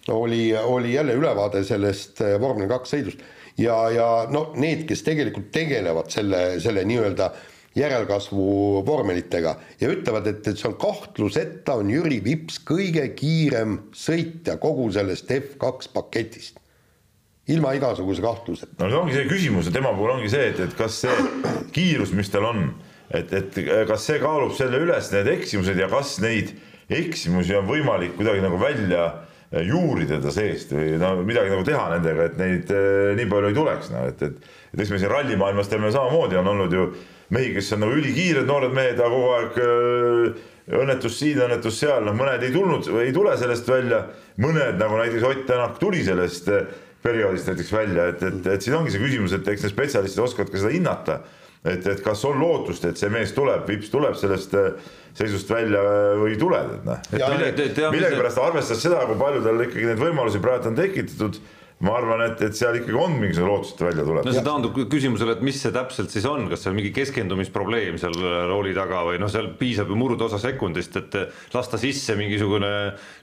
oli, 0.09 0.55
oli 0.57 0.95
jälle 0.95 1.15
ülevaade 1.15 1.65
sellest 1.65 2.21
äh, 2.21 2.41
vormel 2.41 2.69
kaks 2.69 2.95
sõidust 2.95 3.27
ja, 3.59 3.77
ja 3.91 4.09
no 4.31 4.51
need, 4.55 4.87
kes 4.89 5.03
tegelikult 5.03 5.53
tegelevad 5.55 6.11
selle, 6.13 6.61
selle 6.61 6.85
nii-öelda 6.85 7.31
äh, 7.33 7.53
järelkasvu 7.77 8.83
vormelitega 8.87 9.57
ja 9.81 9.91
ütlevad, 9.93 10.29
et, 10.31 10.47
et 10.49 10.59
see 10.59 10.69
on 10.71 10.77
kahtluseta, 10.81 11.77
on 11.81 11.91
Jüri 11.93 12.23
Vips 12.25 12.61
kõige 12.67 13.05
kiirem 13.19 13.79
sõitja 13.97 14.57
kogu 14.63 14.89
sellest 14.95 15.31
F2 15.33 15.93
paketist. 15.95 16.63
ilma 17.49 17.77
igasuguse 17.77 18.23
kahtluseta. 18.23 18.79
no 18.81 18.91
see 18.91 19.01
ongi 19.01 19.15
see 19.15 19.29
küsimus 19.31 19.69
ja 19.69 19.77
tema 19.77 19.93
puhul 19.95 20.17
ongi 20.17 20.31
see, 20.33 20.49
et, 20.51 20.61
et 20.61 20.75
kas 20.75 21.03
see 21.05 21.29
kiirus, 21.77 22.15
mis 22.17 22.33
tal 22.33 22.49
on, 22.49 22.65
et, 23.11 23.33
et 23.33 23.61
kas 23.87 24.09
see 24.09 24.19
kaalub 24.23 24.57
selle 24.57 24.81
üles, 24.83 25.13
need 25.13 25.31
eksimused 25.37 25.79
ja 25.79 25.91
kas 25.93 26.17
neid 26.25 26.57
eksimusi 26.91 27.55
on 27.59 27.67
võimalik 27.69 28.17
kuidagi 28.17 28.43
nagu 28.43 28.59
välja 28.61 29.07
juurida 29.67 30.19
ta 30.23 30.33
seest 30.35 30.73
või 30.75 30.97
no 31.01 31.13
midagi 31.27 31.53
nagu 31.53 31.65
teha 31.67 31.85
nendega, 31.95 32.31
et 32.31 32.39
neid 32.41 32.73
eh, 32.75 33.13
nii 33.19 33.29
palju 33.31 33.51
ei 33.53 33.57
tuleks, 33.57 33.91
noh 33.93 34.09
et, 34.11 34.23
et, 34.27 34.49
et 34.73 34.83
eks 34.83 34.91
me 34.91 34.99
siin 35.01 35.13
rallimaailmas 35.13 35.71
teeme 35.71 35.93
samamoodi, 35.95 36.39
on 36.41 36.51
olnud 36.55 36.75
ju 36.75 36.89
mehi, 37.35 37.55
kes 37.57 37.73
on 37.75 37.83
nagu 37.85 37.97
ülikiired 37.99 38.47
noored 38.49 38.75
mehed, 38.77 39.01
aga 39.01 39.11
kogu 39.13 39.31
aeg 39.37 39.61
äh, 39.63 40.45
õnnetus 40.81 41.19
siin, 41.21 41.41
õnnetus 41.47 41.81
seal, 41.83 42.05
noh, 42.07 42.17
mõned 42.19 42.43
ei 42.47 42.53
tulnud 42.55 42.91
ei 43.03 43.15
tule 43.15 43.35
sellest 43.39 43.71
välja, 43.71 44.03
mõned 44.43 44.79
nagu 44.83 45.01
näiteks 45.01 45.27
Ott 45.27 45.47
Tänak 45.49 45.81
tuli 45.83 46.05
sellest 46.07 46.51
äh, 46.53 46.69
perioodist 47.07 47.51
näiteks 47.51 47.73
välja, 47.75 48.11
et, 48.13 48.23
et, 48.27 48.47
et 48.55 48.63
siin 48.63 48.79
ongi 48.79 48.95
see 48.95 49.03
küsimus, 49.03 49.35
et 49.37 49.49
eks 49.53 49.67
need 49.67 49.75
spetsialistid 49.75 50.23
oskavad 50.23 50.53
ka 50.53 50.63
seda 50.63 50.75
hinnata. 50.75 51.21
et, 51.67 51.83
et 51.83 51.99
kas 52.05 52.21
on 52.29 52.39
lootust, 52.39 52.85
et 52.87 52.99
see 52.99 53.11
mees 53.11 53.33
tuleb, 53.35 53.65
Vips 53.67 53.91
tuleb 53.91 54.15
sellest 54.15 54.55
äh, 54.55 54.89
seisust 55.19 55.51
välja 55.51 55.81
või 56.21 56.35
ei 56.35 56.39
tule, 56.39 56.61
et 56.77 56.85
noh. 56.87 57.01
millegipärast 57.91 58.39
arvestades 58.39 58.85
seda, 58.85 59.03
kui 59.09 59.19
palju 59.19 59.43
tal 59.43 59.65
ikkagi 59.65 59.89
neid 59.89 60.03
võimalusi 60.03 60.43
praegu 60.45 60.71
on 60.71 60.79
tekitatud 60.79 61.41
ma 61.85 61.93
arvan, 61.99 62.23
et, 62.25 62.41
et 62.41 62.57
seal 62.57 62.79
ikkagi 62.79 62.97
on 62.97 63.19
mingisugune 63.21 63.51
lootus, 63.51 63.75
et 63.75 63.83
välja 63.85 64.05
tuleb. 64.07 64.25
no 64.25 64.33
see 64.33 64.45
taandub 64.47 64.79
küsimusele, 64.89 65.35
et 65.37 65.43
mis 65.45 65.59
see 65.61 65.73
täpselt 65.75 66.13
siis 66.15 66.25
on, 66.29 66.47
kas 66.49 66.63
see 66.65 66.71
on 66.73 66.79
mingi 66.79 66.93
keskendumisprobleem 66.97 67.99
seal 68.01 68.17
rooli 68.49 68.73
taga 68.77 69.03
või 69.11 69.19
noh, 69.21 69.29
seal 69.33 69.51
piisab 69.61 69.93
ju 69.93 69.99
murdosa 70.01 70.41
sekundist, 70.41 70.97
et 70.97 71.19
lasta 71.53 71.81
sisse 71.81 72.17
mingisugune 72.17 72.71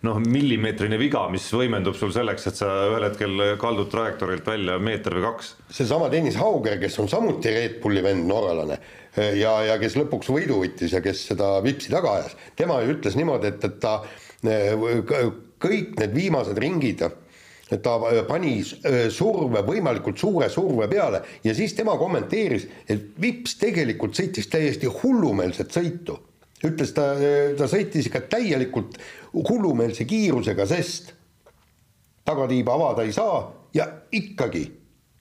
noh, 0.06 0.20
millimeetrine 0.22 1.00
viga, 1.02 1.26
mis 1.34 1.48
võimendub 1.50 1.98
sul 1.98 2.14
selleks, 2.14 2.46
et 2.52 2.62
sa 2.62 2.70
ühel 2.92 3.08
hetkel 3.08 3.46
kaldud 3.62 3.90
trajektoorilt 3.94 4.46
välja 4.54 4.78
meeter 4.78 5.18
või 5.18 5.26
kaks. 5.32 5.56
seesama 5.74 6.12
Tõnis 6.14 6.38
Hauger, 6.38 6.78
kes 6.84 7.00
on 7.02 7.10
samuti 7.10 7.56
Red 7.58 7.82
Bulli 7.82 8.06
vend, 8.06 8.30
norralane 8.30 8.78
ja, 9.40 9.56
ja 9.66 9.80
kes 9.82 9.98
lõpuks 9.98 10.30
võidu 10.30 10.62
võttis 10.62 10.94
ja 10.94 11.02
kes 11.02 11.26
seda 11.32 11.56
vipsi 11.66 11.90
taga 11.94 12.20
ajas, 12.20 12.38
tema 12.60 12.78
ju 12.86 12.94
ütles 12.94 13.18
niimoodi, 13.18 13.50
et, 13.50 13.66
et 13.66 13.82
ta 13.82 13.98
kõik 15.64 15.98
need 15.98 16.14
viimased 16.14 16.58
ringid 16.62 17.02
ta 17.70 17.96
äh, 17.96 18.22
pani 18.28 18.58
äh, 18.60 19.08
surve, 19.14 19.64
võimalikult 19.66 20.20
suure 20.20 20.50
surve 20.52 20.88
peale 20.92 21.24
ja 21.44 21.56
siis 21.56 21.76
tema 21.78 21.96
kommenteeris, 22.00 22.68
et 22.90 23.14
Vips 23.22 23.58
tegelikult 23.62 24.18
sõitis 24.18 24.50
täiesti 24.52 24.90
hullumeelset 24.92 25.72
sõitu. 25.72 26.20
ütles 26.64 26.94
ta, 26.96 27.14
äh, 27.16 27.56
ta 27.58 27.68
sõitis 27.72 28.10
ikka 28.10 28.26
täielikult 28.36 29.00
hullumeelse 29.34 30.06
kiirusega, 30.06 30.68
sest 30.68 31.14
tagatiiba 32.26 32.76
avada 32.76 33.04
ei 33.04 33.14
saa 33.16 33.46
ja 33.74 33.88
ikkagi 34.12 34.66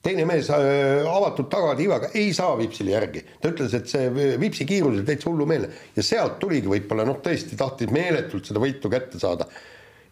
teine 0.03 0.25
mees 0.27 0.49
avatud 0.51 1.47
tagatiivaga 1.47 2.09
ei 2.19 2.33
saa 2.35 2.57
Vipsile 2.59 2.91
järgi. 2.91 3.23
ta 3.39 3.53
ütles, 3.53 3.73
et 3.73 3.87
see 3.87 4.11
Vipsi 4.39 4.67
kiirus 4.67 4.97
oli 4.97 5.07
täitsa 5.07 5.29
hullumeelne 5.29 5.69
ja 5.95 6.03
sealt 6.03 6.39
tuligi 6.43 6.67
võib-olla 6.67 7.07
noh, 7.07 7.21
tõesti 7.23 7.55
tahtis 7.55 7.91
meeletult 7.91 8.51
seda 8.51 8.59
võitu 8.59 8.91
kätte 8.91 9.19
saada. 9.19 9.47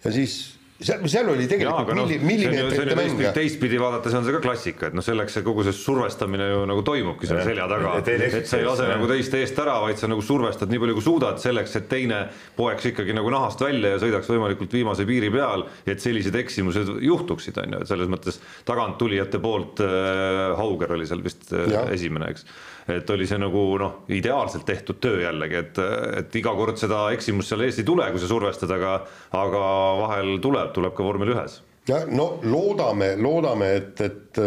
ja 0.04 0.12
siis 0.16 0.61
seal, 0.86 1.04
seal 1.12 1.30
oli 1.32 1.48
tegelikult 1.50 1.90
Jaa, 1.90 1.96
milli, 1.96 2.18
no, 2.18 2.28
millimeetrite 2.28 2.96
mäng. 2.98 3.22
teistpidi 3.36 3.80
vaadates 3.82 4.16
on 4.18 4.26
see 4.26 4.36
ka 4.36 4.42
klassika, 4.44 4.90
et 4.90 4.98
noh, 4.98 5.06
selleks 5.06 5.38
see 5.38 5.46
kogu 5.46 5.66
see 5.68 5.76
survestamine 5.76 6.48
ju 6.50 6.64
nagu 6.70 6.84
toimubki 6.88 7.30
seal 7.30 7.42
selja 7.46 7.68
taga, 7.72 7.94
et 8.02 8.50
sa 8.50 8.60
ei 8.60 8.68
lase 8.68 8.88
nagu 8.90 9.10
teist 9.12 9.38
eest 9.38 9.62
ära, 9.64 9.78
vaid 9.86 10.02
sa 10.02 10.10
nagu 10.12 10.26
survestad 10.26 10.72
nii 10.72 10.82
palju, 10.84 10.98
kui 10.98 11.06
suudad 11.06 11.42
selleks, 11.44 11.78
et 11.80 11.88
teine 11.92 12.24
poeks 12.58 12.90
ikkagi 12.92 13.16
nagu 13.18 13.32
nahast 13.34 13.62
välja 13.64 13.96
ja 13.96 14.02
sõidaks 14.02 14.32
võimalikult 14.32 14.76
viimase 14.80 15.08
piiri 15.10 15.32
peal, 15.34 15.66
et 15.86 16.04
sellised 16.04 16.36
eksimused 16.42 16.96
juhtuksid, 17.06 17.62
on 17.64 17.78
ju, 17.78 17.86
et 17.86 17.94
selles 17.94 18.12
mõttes 18.12 18.42
taganttulijate 18.68 19.42
poolt 19.44 19.84
äh, 19.86 20.52
Hauger 20.60 20.98
oli 20.98 21.10
seal 21.10 21.24
vist 21.26 21.52
äh, 21.56 21.82
esimene, 21.96 22.34
eks 22.34 22.48
et 22.90 23.10
oli 23.14 23.28
see 23.30 23.40
nagu 23.42 23.66
noh, 23.82 23.98
ideaalselt 24.14 24.66
tehtud 24.68 25.02
töö 25.04 25.22
jällegi, 25.24 25.60
et, 25.60 25.82
et 26.22 26.40
iga 26.40 26.54
kord 26.58 26.80
seda 26.82 27.04
eksimust 27.16 27.52
seal 27.52 27.66
ees 27.66 27.82
ei 27.82 27.88
tule, 27.88 28.08
kui 28.14 28.22
sa 28.22 28.30
survestad, 28.32 28.72
aga, 28.74 28.96
aga 29.38 29.66
vahel 30.02 30.40
tuleb, 30.44 30.72
tuleb 30.76 30.96
ka 30.98 31.06
vormel 31.06 31.36
ühes. 31.36 31.62
ja 31.90 32.04
no 32.10 32.34
loodame, 32.44 33.14
loodame, 33.22 33.70
et, 33.82 34.02
et 34.06 34.42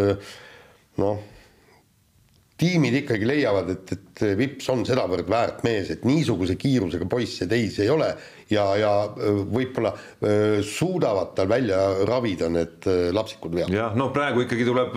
noh, 1.01 1.23
tiimid 2.59 3.01
ikkagi 3.01 3.27
leiavad, 3.27 3.71
et, 3.73 3.95
et 3.95 4.23
Vips 4.39 4.69
on 4.71 4.85
sedavõrd 4.87 5.27
väärt 5.31 5.65
mees, 5.67 5.89
et 5.91 6.05
niisuguse 6.07 6.55
kiirusega 6.59 7.07
poisse 7.11 7.47
teisi 7.51 7.83
ei 7.83 7.91
ole 7.91 8.13
ja, 8.51 8.63
ja 8.79 8.93
võib-olla 9.15 9.91
suudavad 10.63 11.33
tal 11.35 11.51
välja 11.51 11.81
ravida 12.07 12.47
need 12.51 12.87
lapsikud 13.15 13.59
vead. 13.59 13.75
jah, 13.75 13.91
no 13.99 14.07
praegu 14.15 14.45
ikkagi 14.45 14.67
tuleb 14.67 14.95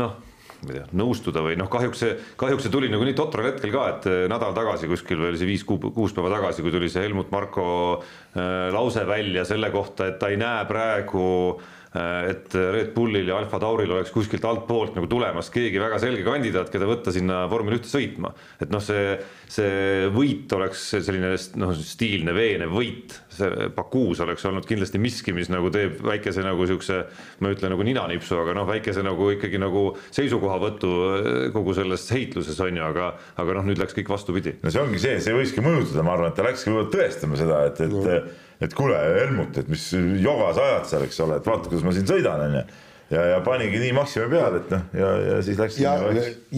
noh 0.00 0.16
ma 0.64 0.72
ei 0.72 0.78
tea, 0.80 0.86
nõustuda 0.98 1.42
või 1.44 1.56
noh, 1.60 1.70
kahjuks 1.70 2.02
see, 2.02 2.14
kahjuks 2.40 2.66
see 2.66 2.74
tuli 2.74 2.90
nagu 2.90 3.06
nii 3.06 3.16
totral 3.18 3.50
hetkel 3.50 3.72
ka, 3.74 3.86
et 3.94 4.08
eh, 4.10 4.20
nädal 4.30 4.56
tagasi 4.56 4.90
kuskil 4.90 5.22
oli 5.28 5.38
see 5.38 5.50
viis 5.50 5.64
kuu, 5.68 5.78
kuus 5.94 6.16
päeva 6.16 6.32
tagasi, 6.34 6.64
kui 6.66 6.74
tuli 6.74 6.90
see 6.92 7.06
Helmut 7.06 7.30
Marko 7.34 7.66
äh, 7.98 8.68
lause 8.74 9.06
välja 9.06 9.46
selle 9.48 9.70
kohta, 9.74 10.10
et 10.10 10.18
ta 10.22 10.32
ei 10.32 10.40
näe 10.40 10.64
praegu 10.70 11.28
Äh, 11.58 11.77
et 11.96 12.52
Red 12.52 12.92
Bullil 12.92 13.30
ja 13.30 13.38
Alfa 13.40 13.60
Tauril 13.62 13.92
oleks 13.94 14.12
kuskilt 14.12 14.44
altpoolt 14.44 14.98
nagu 14.98 15.08
tulemas 15.08 15.48
keegi 15.52 15.80
väga 15.80 16.00
selge 16.02 16.24
kandidaat, 16.26 16.68
keda 16.72 16.88
võtta 16.88 17.14
sinna 17.14 17.46
vormel 17.48 17.78
ühte 17.78 17.88
sõitma. 17.88 18.34
et 18.60 18.72
noh, 18.72 18.82
see, 18.84 19.14
see 19.48 20.08
võit 20.12 20.52
oleks 20.52 20.82
selline 20.98 21.32
noh, 21.60 21.72
stiilne 21.80 22.34
veenev 22.36 22.74
võit, 22.76 23.16
see 23.32 23.70
Bakuus 23.76 24.20
oleks 24.24 24.44
olnud 24.48 24.68
kindlasti 24.68 25.00
miski, 25.00 25.32
mis 25.36 25.48
nagu 25.52 25.70
teeb 25.72 26.02
väikese 26.04 26.44
nagu 26.44 26.66
siukse, 26.68 27.00
ma 27.40 27.48
ei 27.48 27.56
ütle 27.56 27.72
nagu 27.72 27.86
ninanipsu, 27.86 28.36
aga 28.42 28.56
noh, 28.58 28.68
väikese 28.68 29.04
nagu 29.06 29.30
ikkagi 29.36 29.60
nagu 29.62 29.86
seisukohavõtu 30.10 30.92
äh, 31.06 31.38
kogu 31.56 31.76
selles 31.78 32.04
heitluses 32.12 32.60
on 32.64 32.76
ju, 32.76 32.84
aga, 32.84 33.14
aga 33.40 33.56
noh, 33.58 33.70
nüüd 33.70 33.80
läks 33.80 33.96
kõik 33.96 34.12
vastupidi. 34.12 34.58
no 34.60 34.74
see 34.74 34.84
ongi 34.84 35.00
see, 35.00 35.16
see 35.24 35.36
võiski 35.36 35.64
mõjutada, 35.64 36.04
ma 36.04 36.18
arvan, 36.18 36.34
et 36.34 36.38
ta 36.38 36.44
läkski 36.44 36.72
võib-olla 36.72 36.92
tõestama 36.92 37.40
seda, 37.40 37.64
et, 37.70 37.80
et 37.86 37.96
mm 37.96 38.44
et 38.60 38.74
kuule, 38.74 38.98
Helmut, 39.20 39.58
et 39.60 39.70
mis 39.70 39.88
joga 40.22 40.52
sa 40.56 40.68
ajad 40.72 40.92
seal, 40.92 41.08
eks 41.08 41.24
ole, 41.24 41.40
et 41.40 41.46
vaata, 41.46 41.70
kuidas 41.70 41.86
ma 41.86 41.94
siin 41.96 42.08
sõidan, 42.10 42.46
onju 42.48 42.66
ja, 43.10 43.24
ja 43.32 43.40
panigi 43.44 43.80
nii 43.80 43.92
maksimumi 43.96 44.36
peale, 44.36 44.60
et 44.62 44.72
noh, 44.74 44.86
ja, 45.00 45.10
ja 45.24 45.36
siis 45.44 45.60
läks. 45.60 45.78
ja 45.80 45.94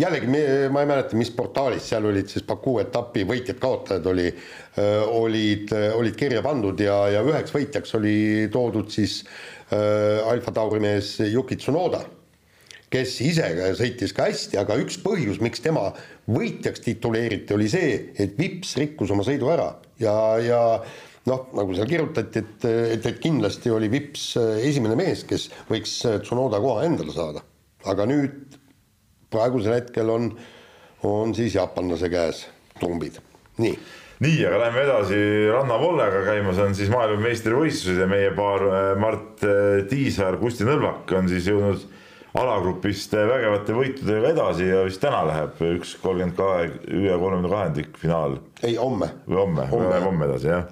jällegi 0.02 0.30
ma 0.72 0.82
ei 0.82 0.90
mäleta, 0.90 1.18
mis 1.18 1.32
portaalis 1.34 1.88
seal 1.92 2.08
olid 2.10 2.30
siis 2.30 2.46
Baku 2.46 2.78
etapi 2.82 3.24
võitjad-kaotajad 3.28 4.06
oli, 4.10 4.28
olid, 5.14 5.74
olid 5.96 6.16
kirja 6.18 6.42
pandud 6.46 6.80
ja, 6.82 7.02
ja 7.14 7.24
üheks 7.26 7.54
võitjaks 7.54 7.94
oli 7.98 8.14
toodud 8.52 8.90
siis 8.92 9.20
äh, 9.24 10.26
Alfa 10.30 10.54
Tauri 10.56 10.82
mees 10.82 11.16
Yuki 11.30 11.58
Tsunoda, 11.60 12.02
kes 12.90 13.20
ise 13.22 13.52
sõitis 13.78 14.14
ka 14.16 14.26
hästi, 14.26 14.58
aga 14.58 14.78
üks 14.82 14.98
põhjus, 15.04 15.38
miks 15.42 15.62
tema 15.62 15.92
võitjaks 16.30 16.82
tituleeriti, 16.82 17.54
oli 17.54 17.70
see, 17.70 17.94
et 18.18 18.34
Vips 18.38 18.74
rikkus 18.80 19.14
oma 19.14 19.26
sõidu 19.26 19.52
ära 19.54 19.70
ja, 20.02 20.16
ja 20.42 20.64
noh, 21.30 21.46
nagu 21.56 21.76
seal 21.76 21.88
kirjutati, 21.90 22.42
et, 22.42 22.66
et, 22.66 23.06
et 23.12 23.22
kindlasti 23.22 23.72
oli 23.72 23.90
Vips 23.92 24.32
äh, 24.40 24.58
esimene 24.68 24.98
mees, 24.98 25.24
kes 25.28 25.48
võiks 25.70 25.96
äh, 26.08 26.18
Tsunoda 26.24 26.60
koha 26.62 26.84
endale 26.88 27.14
saada. 27.14 27.44
aga 27.88 28.04
nüüd 28.04 28.58
praegusel 29.32 29.78
hetkel 29.78 30.10
on, 30.12 30.28
on 31.08 31.32
siis 31.36 31.54
jaapanlase 31.56 32.10
käes 32.12 32.44
trumbid, 32.80 33.20
nii 33.62 33.78
nii, 34.20 34.42
aga 34.44 34.58
lähme 34.66 34.82
edasi 34.84 35.18
rannavollega, 35.48 36.26
käimas 36.26 36.58
on 36.60 36.74
siis 36.76 36.90
maailmameistrivõistlused 36.92 38.02
ja 38.02 38.08
meie 38.10 38.34
paar 38.36 38.66
Mart 39.00 39.40
Tiisar, 39.88 40.36
Kusti 40.42 40.66
Nõlvak 40.68 41.14
on 41.16 41.30
siis 41.30 41.48
jõudnud 41.48 41.86
alagrupist 42.38 43.14
vägevate 43.16 43.74
võitudega 43.74 44.30
edasi 44.34 44.68
ja 44.68 44.84
vist 44.86 45.00
täna 45.02 45.22
läheb 45.26 45.58
üks 45.72 45.96
kolmkümmend 46.02 46.36
kahe, 46.38 46.68
ühe 46.92 47.16
kolmekümne 47.16 47.50
kahendik 47.50 47.96
finaal. 47.98 48.36
ei, 48.62 48.76
homme. 48.76 49.10
või 49.26 49.40
homme, 49.40 49.66
läheb 49.88 50.06
homme 50.06 50.28
edasi 50.28 50.52
jah. 50.52 50.68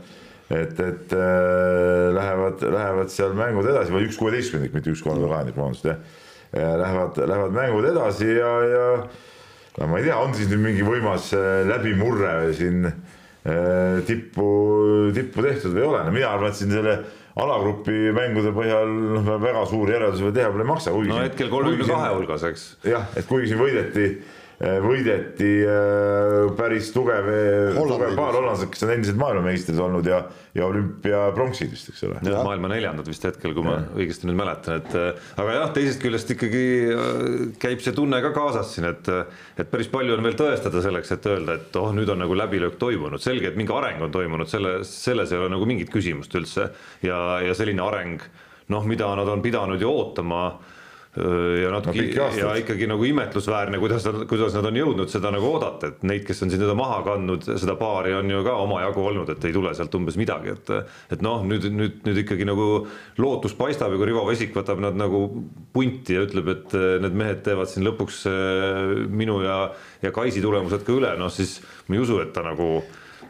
Et, 0.49 0.81
et 0.81 1.13
äh, 1.13 2.09
lähevad, 2.17 2.63
lähevad 2.73 3.13
seal 3.13 3.35
mängud 3.37 3.69
edasi 3.69 3.93
või 3.93 4.09
üks 4.09 4.19
kuueteistkümnendik, 4.21 4.75
mitte 4.77 4.93
üks 4.95 5.05
kolmekümne 5.05 5.35
kahendik, 5.35 5.59
vabandust 5.59 5.91
jah. 5.91 6.01
Lähevad, 6.49 7.19
lähevad 7.29 7.53
mängud 7.53 7.85
edasi 7.91 8.25
ja, 8.25 8.53
ja 8.65 8.85
no 9.79 9.89
ma 9.91 9.99
ei 10.01 10.07
tea, 10.07 10.17
on 10.17 10.33
siis 10.33 10.49
nüüd 10.49 10.63
mingi 10.65 10.87
võimas 10.87 11.29
äh, 11.37 11.61
läbimurre 11.69 12.55
siin 12.57 12.89
äh, 12.89 13.99
tippu, 14.09 14.49
tippu 15.17 15.45
tehtud 15.45 15.77
või 15.77 15.85
ei 15.85 15.91
ole, 15.91 16.03
no 16.07 16.15
mina 16.15 16.33
arvan, 16.33 16.55
et 16.55 16.59
siin 16.59 16.73
selle 16.73 16.97
alagrupi 17.39 18.09
mängude 18.17 18.51
põhjal 18.57 18.89
noh, 18.89 19.29
väga 19.45 19.63
suuri 19.71 19.95
järeldusi 19.95 20.27
veel 20.27 20.35
teha 20.41 20.51
pole 20.55 20.67
maksa. 20.73 20.95
no 20.97 21.21
hetkel 21.21 21.53
kolmekümne 21.53 21.93
kahe 21.93 22.11
hulgas, 22.17 22.49
eks. 22.49 22.67
jah, 22.89 23.07
et 23.19 23.29
kuigi 23.29 23.53
siin 23.53 23.61
võideti 23.61 24.09
võideti 24.59 25.49
eh, 25.63 26.49
päris 26.59 26.89
tugev, 26.91 27.29
eh, 27.31 27.77
tugev 27.79 28.17
paar 28.19 28.35
hollandlased, 28.35 28.71
kes 28.73 28.83
on 28.83 28.91
endised 28.97 29.19
maailmameistrid 29.21 29.79
olnud 29.79 30.07
ja, 30.11 30.19
ja 30.57 30.67
olümpiapronksi 30.67 31.69
vist, 31.71 31.93
eks 31.93 32.03
ole. 32.09 32.23
maailma 32.27 32.71
neljandad 32.73 33.07
vist 33.07 33.23
hetkel, 33.29 33.55
kui 33.55 33.63
ja. 33.63 33.77
ma 33.77 34.01
õigesti 34.01 34.27
nüüd 34.27 34.41
mäletan, 34.41 34.81
et 34.83 34.97
aga 35.39 35.55
jah, 35.55 35.71
teisest 35.77 36.03
küljest 36.03 36.33
ikkagi 36.35 36.65
käib 37.63 37.85
see 37.85 37.95
tunne 37.95 38.19
ka 38.25 38.33
kaasas 38.35 38.73
siin, 38.75 38.89
et, 38.91 39.13
et 39.63 39.71
päris 39.71 39.91
palju 39.93 40.17
on 40.17 40.27
veel 40.27 40.39
tõestada 40.41 40.83
selleks, 40.83 41.15
et 41.15 41.31
öelda, 41.31 41.61
et 41.61 41.79
oh, 41.79 41.93
nüüd 41.95 42.11
on 42.11 42.19
nagu 42.25 42.41
läbilöök 42.43 42.81
toimunud, 42.83 43.23
selge, 43.23 43.53
et 43.53 43.61
mingi 43.61 43.75
areng 43.75 44.03
on 44.09 44.15
toimunud, 44.15 44.51
selle, 44.51 44.81
selles 44.89 45.31
ei 45.31 45.39
ole 45.39 45.53
nagu 45.55 45.71
mingit 45.71 45.95
küsimust 45.95 46.35
üldse 46.35 46.73
ja, 47.07 47.21
ja 47.47 47.55
selline 47.55 47.87
areng 47.87 48.27
noh, 48.75 48.91
mida 48.91 49.13
nad 49.15 49.31
on 49.31 49.45
pidanud 49.45 49.81
ju 49.81 49.93
ootama 49.93 50.43
ja 51.19 51.71
natuke 51.73 52.05
no, 52.15 52.27
ja 52.37 52.53
ikkagi 52.61 52.87
nagu 52.91 53.07
imetlusväärne, 53.09 53.81
kuidas 53.83 54.07
nad, 54.07 54.21
kuidas 54.31 54.55
nad 54.57 54.69
on 54.71 54.79
jõudnud 54.79 55.11
seda 55.13 55.33
nagu 55.35 55.49
oodata, 55.51 55.91
et 55.91 56.05
neid, 56.07 56.25
kes 56.29 56.45
on 56.45 56.53
siin 56.53 56.63
teda 56.63 56.77
maha 56.79 57.01
kandnud, 57.07 57.49
seda 57.49 57.75
paari 57.81 58.15
on 58.19 58.31
ju 58.31 58.43
ka 58.47 58.55
omajagu 58.63 59.07
olnud, 59.11 59.33
et 59.35 59.49
ei 59.49 59.57
tule 59.57 59.73
sealt 59.77 59.95
umbes 59.99 60.19
midagi, 60.21 60.55
et 60.55 60.73
et 61.17 61.25
noh, 61.25 61.43
nüüd, 61.49 61.67
nüüd, 61.75 61.99
nüüd 62.07 62.23
ikkagi 62.25 62.47
nagu 62.49 62.69
lootus 63.19 63.57
paistab 63.59 63.95
ja 63.95 64.01
kui 64.01 64.11
Rivo 64.11 64.25
Vesik 64.29 64.55
võtab 64.57 64.83
nad 64.85 64.99
nagu 64.99 65.25
punti 65.75 66.17
ja 66.17 66.25
ütleb, 66.29 66.53
et 66.55 66.79
need 67.05 67.19
mehed 67.19 67.43
teevad 67.47 67.71
siin 67.73 67.87
lõpuks 67.89 68.25
minu 69.11 69.41
ja, 69.45 69.61
ja 70.05 70.15
Kaisi 70.15 70.45
tulemused 70.45 70.87
ka 70.87 70.95
üle, 70.95 71.13
noh 71.19 71.33
siis 71.33 71.59
ma 71.89 71.99
ei 71.99 72.05
usu, 72.05 72.21
et 72.23 72.35
ta 72.37 72.47
nagu 72.47 72.79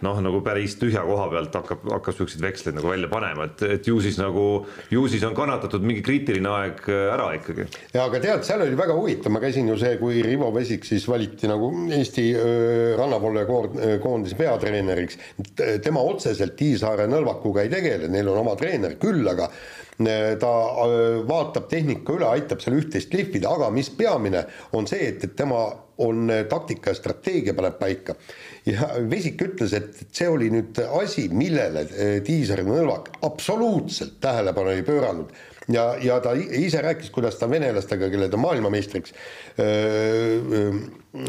noh, 0.05 0.21
nagu 0.25 0.41
päris 0.45 0.77
tühja 0.81 1.03
koha 1.07 1.29
pealt 1.33 1.57
hakkab, 1.59 1.87
hakkab 1.97 2.17
siukseid 2.17 2.45
veksleid 2.45 2.79
nagu 2.79 2.91
välja 2.91 3.11
panema, 3.11 3.49
et, 3.49 3.65
et 3.79 3.89
ju 3.91 3.99
siis 4.05 4.19
nagu, 4.21 4.45
ju 4.93 5.07
siis 5.11 5.25
on 5.27 5.37
kannatatud 5.39 5.85
mingi 5.87 6.05
kriitiline 6.07 6.53
aeg 6.53 6.85
äh, 6.91 7.05
ära 7.15 7.31
ikkagi. 7.39 7.67
ja 7.95 8.05
aga 8.07 8.23
tead, 8.23 8.45
seal 8.47 8.65
oli 8.67 8.79
väga 8.79 8.97
huvitav, 8.99 9.35
ma 9.35 9.43
käisin 9.43 9.71
ju 9.71 9.79
see, 9.81 9.97
kui 10.01 10.23
Rivo 10.27 10.53
Vesik 10.55 10.87
siis 10.89 11.09
valiti 11.11 11.51
nagu 11.51 11.71
Eesti 11.99 12.29
rannavolle 12.99 13.45
koondise 14.03 14.37
peatreeneriks. 14.39 15.19
tema 15.85 16.03
otseselt 16.05 16.57
Tiisaare 16.59 17.09
nõlvakuga 17.11 17.65
ei 17.65 17.73
tegele, 17.73 18.09
neil 18.13 18.29
on 18.31 18.43
oma 18.45 18.55
treener 18.59 18.97
küll, 19.01 19.27
aga 19.29 19.51
ta 20.39 20.51
vaatab 21.27 21.67
tehnika 21.71 22.15
üle, 22.15 22.29
aitab 22.31 22.63
seal 22.63 22.77
üht-teist 22.79 23.15
lihvida, 23.15 23.51
aga 23.51 23.71
mis 23.75 23.91
peamine 23.91 24.45
on 24.79 24.87
see, 24.87 25.09
et, 25.11 25.25
et 25.27 25.35
tema 25.37 25.65
on 25.99 26.31
taktika 26.49 26.93
ja 26.93 26.99
strateegia 26.99 27.55
paneb 27.59 27.81
paika 27.81 28.15
ja 28.69 28.89
Vesik 29.11 29.43
ütles, 29.45 29.75
et 29.77 30.03
see 30.15 30.29
oli 30.31 30.51
nüüd 30.53 30.79
asi, 31.01 31.29
millele 31.33 31.87
Tiisar 32.27 32.63
eh, 32.63 32.69
Nõlvak 32.69 33.13
absoluutselt 33.27 34.19
tähelepanu 34.25 34.75
ei 34.75 34.85
pööranud. 34.87 35.33
Ja, 35.69 35.91
ja 36.01 36.17
ta 36.25 36.33
ise 36.37 36.81
rääkis, 36.81 37.11
kuidas 37.13 37.37
ta 37.37 37.49
venelastega, 37.51 38.09
kelle 38.09 38.31
ta 38.33 38.39
maailmameistriks 38.41 39.13
öö, 39.61 40.71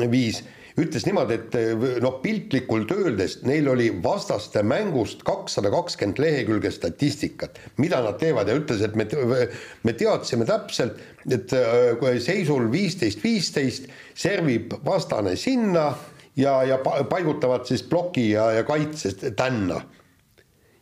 viis, 0.08 0.40
ütles 0.80 1.04
niimoodi, 1.04 1.36
et 1.36 1.58
noh, 2.00 2.22
piltlikult 2.24 2.94
öeldes 2.96 3.40
neil 3.44 3.68
oli 3.68 3.90
vastaste 4.04 4.64
mängust 4.64 5.26
kakssada 5.28 5.72
kakskümmend 5.74 6.22
lehekülge 6.24 6.72
statistikat, 6.72 7.60
mida 7.84 8.00
nad 8.06 8.16
teevad. 8.22 8.48
Ja 8.48 8.56
ütles, 8.62 8.84
et 8.86 8.96
me, 8.96 9.10
me 9.84 9.96
teadsime 10.00 10.48
täpselt, 10.48 11.04
et 11.28 11.52
seisul 12.24 12.70
viisteist, 12.72 13.20
viisteist 13.26 13.92
servib 14.16 14.78
vastane 14.88 15.36
sinna 15.36 15.90
ja, 16.40 16.60
ja 16.64 16.80
paigutavad 16.82 17.68
siis 17.68 17.84
ploki 17.84 18.30
ja, 18.32 18.50
ja 18.60 18.66
kaitsest 18.68 19.26
tänna 19.38 19.82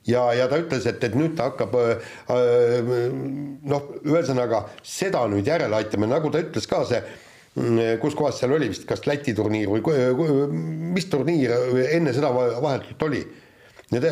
ja, 0.08 0.26
ja 0.34 0.48
ta 0.50 0.60
ütles, 0.62 0.88
et, 0.90 1.04
et 1.04 1.16
nüüd 1.18 1.36
ta 1.38 1.52
hakkab 1.52 1.76
äh, 1.80 2.12
äh, 2.34 2.92
noh, 3.68 3.90
ühesõnaga 4.08 4.66
seda 4.86 5.26
nüüd 5.32 5.48
järele 5.48 5.82
aitama, 5.82 6.10
nagu 6.10 6.32
ta 6.34 6.42
ütles 6.44 6.68
ka 6.70 6.84
see, 6.90 7.02
mm, 7.58 7.98
kus 8.04 8.16
kohas 8.18 8.40
seal 8.42 8.56
oli 8.56 8.72
vist, 8.72 8.88
kas 8.90 9.06
Läti 9.10 9.36
turniir 9.38 9.72
või 9.72 9.84
mis 10.96 11.10
turniir 11.12 11.54
enne 11.90 12.16
seda 12.16 12.32
vahetult 12.34 13.10
oli. 13.10 13.26
Need 13.88 14.04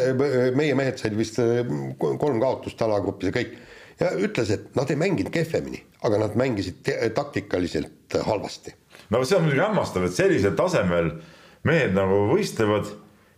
meie 0.55 0.75
mehed 0.77 1.01
said 1.01 1.15
vist 1.19 1.39
äh, 1.43 1.63
kolm 1.99 2.39
kaotust 2.43 2.81
alagrupis 2.85 3.31
ja 3.31 3.35
kõik 3.35 3.55
ja 3.99 4.11
ütles, 4.19 4.51
et 4.51 4.73
nad 4.75 4.89
ei 4.91 4.99
mänginud 4.99 5.31
kehvemini, 5.31 5.79
aga 6.03 6.19
nad 6.19 6.35
mängisid 6.39 6.83
taktikaliselt 7.15 8.15
halvasti. 8.27 8.73
no 9.11 9.21
see 9.23 9.37
on 9.37 9.45
muidugi 9.45 9.63
hämmastav, 9.63 10.07
et 10.07 10.15
sellisel 10.15 10.55
tasemel 10.55 11.11
äh, 11.11 11.34
mehed 11.65 11.97
nagu 11.97 12.25
võistlevad 12.31 12.91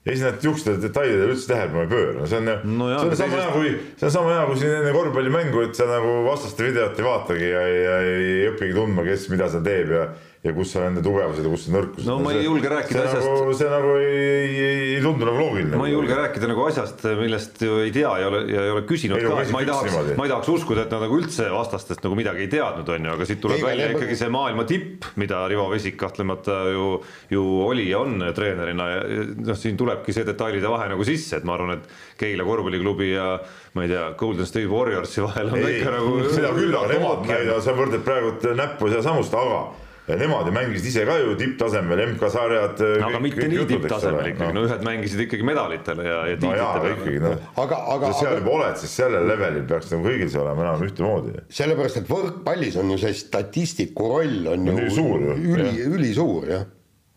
ja 0.08 0.14
siis 0.14 0.24
nad 0.24 0.38
niisugustele 0.40 0.80
detailidele 0.80 1.34
üldse 1.34 1.50
tähelepanu 1.52 1.84
ei 1.84 1.92
pööra, 1.92 2.28
see 2.32 2.40
on 2.40 2.78
no, 2.80 2.88
see 2.94 3.10
on 3.10 3.18
sama 3.20 3.42
hea 3.42 3.50
kui, 3.52 3.74
see 4.00 4.08
on 4.08 4.14
sama 4.14 4.36
hea 4.36 4.46
kui 4.48 4.62
siin 4.62 4.76
enne 4.78 4.94
korvpallimängu, 4.96 5.64
et 5.68 5.76
sa 5.80 5.88
nagu 5.90 6.14
vastaste 6.28 6.64
videot 6.64 7.02
ei 7.02 7.08
vaatagi 7.08 7.50
ja, 7.52 7.66
ja 7.68 7.98
ei 8.06 8.48
õpigi 8.54 8.78
tundma, 8.78 9.04
kes 9.08 9.28
mida 9.34 9.50
seal 9.52 9.66
teeb 9.68 9.92
ja 9.98 10.06
ja 10.46 10.54
kus 10.54 10.74
on 10.78 10.84
nende 10.86 11.02
tugevused 11.06 11.46
ja 11.46 11.52
kus 11.52 11.64
on 11.68 11.76
nõrkused. 11.78 12.08
no 12.08 12.18
ma 12.22 12.34
ei 12.36 12.44
julge 12.46 12.70
rääkida 12.70 13.00
see 13.00 13.10
asjast 13.10 13.28
nagu,. 13.28 13.54
see 13.58 13.70
nagu 13.72 13.94
ei, 13.98 14.10
ei, 14.54 14.82
ei 14.98 15.00
tundu 15.02 15.26
nagu 15.26 15.40
loogiline. 15.42 15.80
ma 15.80 15.88
ei 15.90 15.96
julge 15.96 16.18
rääkida 16.20 16.50
nagu 16.52 16.66
asjast, 16.68 17.06
millest 17.18 17.64
ju 17.66 17.80
ei 17.82 17.94
tea 17.96 18.12
ja 18.22 18.22
ei 18.22 18.28
ole, 18.30 18.42
ja 18.54 18.66
ei 18.68 18.74
ole 18.76 18.84
küsinud 18.90 19.18
ei, 19.18 19.26
ka, 19.26 19.40
ma 19.56 19.64
ei 19.64 19.70
tahaks, 19.70 19.98
ma 20.20 20.28
ei 20.28 20.34
tahaks 20.34 20.52
uskuda, 20.54 20.86
et 20.86 20.94
nad 20.94 21.04
nagu 21.08 21.18
üldse 21.18 21.48
vastastest 21.54 22.06
nagu 22.06 22.20
midagi 22.20 22.46
ei 22.46 22.52
teadnud, 22.54 22.92
on 22.94 23.10
ju, 23.10 23.16
aga 23.18 23.30
siit 23.30 23.42
tuleb 23.44 23.58
ei, 23.62 23.66
välja 23.66 23.88
ei, 23.90 23.96
ikkagi 23.98 24.20
see 24.20 24.30
maailma 24.38 24.68
tipp, 24.70 25.10
mida 25.24 25.42
Rivo 25.50 25.66
Vesik 25.74 25.98
kahtlemata 26.04 26.60
ju, 26.70 26.86
ju 27.34 27.48
oli 27.66 27.88
ja 27.90 28.04
on 28.06 28.22
treenerina 28.38 28.88
ja 28.94 29.02
noh, 29.42 29.58
siin 29.58 29.80
tulebki 29.80 30.14
see 30.14 30.28
detailide 30.28 30.70
vahe 30.70 30.92
nagu 30.94 31.08
sisse, 31.08 31.42
et 31.42 31.50
ma 31.50 31.58
arvan, 31.58 31.80
et 31.80 32.22
Keila 32.22 32.46
korvpalliklubi 32.46 33.10
ja 33.16 33.34
ma 33.74 33.88
ei 33.88 33.92
tea, 33.92 34.06
Golden 34.22 34.46
State 34.46 34.70
Warriorsi 34.70 35.26
vahel 35.26 35.50
on 35.50 35.60
ei, 35.64 35.82
ikka 35.82 35.98
nagu. 35.98 36.16
seda 36.30 36.54
küll, 36.54 36.78
aga 36.78 36.94
nemad, 36.94 37.26
ma 37.26 37.42
ei 37.42 37.50
tea, 37.50 37.60
sa 37.66 37.76
võrdled 37.78 38.06
praegu 38.06 38.56
näppu 38.58 38.94
sealsamust, 38.94 39.34
aga 39.38 39.66
nemad 40.08 40.48
ju 40.48 40.54
mängisid 40.56 40.88
ise 40.88 41.06
ka 41.06 41.18
ju 41.20 41.36
tipptasemel, 41.36 42.04
MK-sarjad. 42.14 42.84
aga 43.10 43.20
mitte 43.20 43.48
nii 43.52 43.66
tipptasemel 43.68 44.32
ikkagi, 44.32 44.56
no 44.56 44.64
ühed 44.68 44.86
mängisid 44.88 45.26
ikkagi 45.26 45.48
medalitele 45.48 46.08
ja, 46.08 46.22
ja 46.32 46.38
tiitlitele 46.40 46.94
no. 46.94 46.94
ikkagi 46.96 47.24
noh, 47.26 47.36
aga, 47.64 47.82
aga. 47.96 48.06
kui 48.06 48.14
sa 48.14 48.22
seal 48.22 48.40
juba 48.40 48.56
oled, 48.60 48.80
siis 48.84 48.96
sellel 49.02 49.28
levelil 49.28 49.68
peaks 49.68 49.92
nagu 49.92 50.08
kõigil 50.08 50.32
see 50.32 50.42
olema 50.46 50.66
enam 50.70 50.88
ühtemoodi. 50.88 51.36
sellepärast, 51.60 52.02
et 52.02 52.10
võrkpallis 52.14 52.80
on 52.80 52.96
ju 52.96 53.02
see 53.04 53.20
statistiku 53.20 54.10
roll 54.16 54.50
on 54.54 54.72
ju 54.72 54.80
ülisuur, 54.80 55.30
üli, 55.36 55.70
ülisuur 55.92 56.52
jah 56.54 56.66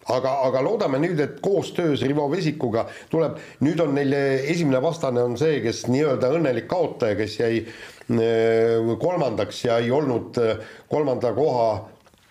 aga, 0.08 0.32
aga 0.48 0.62
loodame 0.64 1.00
nüüd, 1.02 1.20
et 1.22 1.38
koostöös 1.44 2.02
Rivo 2.06 2.26
Vesikuga 2.32 2.86
tuleb, 3.12 3.38
nüüd 3.64 3.80
on 3.84 3.94
neil 3.96 4.14
esimene 4.16 4.80
vastane 4.82 5.22
on 5.22 5.36
see, 5.40 5.60
kes 5.64 5.84
nii-öelda 5.90 6.32
õnnelik 6.36 6.66
kaotaja, 6.70 7.18
kes 7.18 7.38
jäi 7.40 7.62
eh, 7.62 8.92
kolmandaks 9.00 9.64
ja 9.66 9.78
ei 9.82 9.90
olnud 9.94 10.40
eh, 10.42 10.68
kolmanda 10.90 11.34
koha 11.36 11.70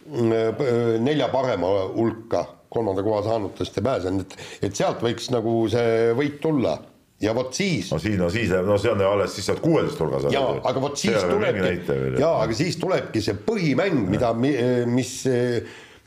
nelja 0.10 1.28
parema 1.34 1.70
hulka 1.94 2.46
kolmanda 2.70 3.04
koha 3.04 3.24
saanutest 3.26 3.78
ei 3.78 3.84
pääsenud, 3.86 4.26
et, 4.26 4.48
et 4.70 4.78
sealt 4.78 5.02
võiks 5.04 5.30
nagu 5.34 5.54
see 5.72 6.14
võit 6.18 6.40
tulla 6.44 6.78
ja 7.22 7.34
vot 7.36 7.54
siis. 7.56 7.90
no 7.92 8.00
siis, 8.00 8.18
no 8.20 8.30
siis, 8.34 8.52
no 8.66 8.78
see 8.80 8.92
on 8.94 9.04
alles 9.06 9.36
siis 9.36 9.50
saad 9.50 9.62
kuueteist 9.64 10.00
hulgas. 10.00 10.28
ja, 10.34 10.44
aga 10.70 10.84
vot 10.84 10.98
siis 11.00 11.18
tulebki, 11.30 11.96
ja 12.22 12.34
aga 12.44 12.58
siis 12.58 12.78
tulebki 12.82 13.24
see 13.26 13.38
põhimäng, 13.46 14.06
mida, 14.12 14.32
mis, 14.38 15.14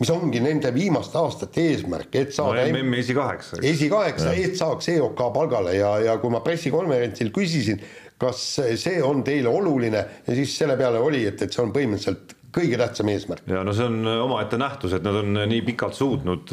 mis 0.00 0.12
ongi 0.14 0.42
nende 0.44 0.72
viimaste 0.74 1.18
aastate 1.20 1.66
eesmärk, 1.72 2.14
et 2.22 2.36
saada 2.36 2.62
no, 2.62 2.78
MM 2.78 3.00
esikaheksa. 3.02 3.60
esikaheksa, 3.72 4.36
et 4.38 4.56
saaks 4.60 4.92
EOK 4.94 5.26
palgale 5.34 5.76
ja, 5.76 5.96
ja 6.06 6.16
kui 6.22 6.32
ma 6.32 6.42
pressikonverentsil 6.44 7.34
küsisin, 7.34 7.82
kas 8.22 8.44
see 8.78 9.02
on 9.02 9.24
teile 9.26 9.50
oluline 9.50 10.06
ja 10.28 10.38
siis 10.38 10.54
selle 10.58 10.78
peale 10.78 11.02
oli, 11.02 11.26
et, 11.26 11.42
et 11.42 11.52
see 11.52 11.64
on 11.64 11.74
põhimõtteliselt 11.74 12.38
kõige 12.52 12.78
tähtsam 12.80 13.10
eesmärk. 13.12 13.48
ja 13.48 13.64
no 13.64 13.74
see 13.76 13.88
on 13.88 14.02
omaette 14.26 14.60
nähtus, 14.60 14.96
et 14.96 15.06
nad 15.06 15.22
on 15.22 15.32
nii 15.40 15.64
pikalt 15.72 15.96
suutnud 15.98 16.52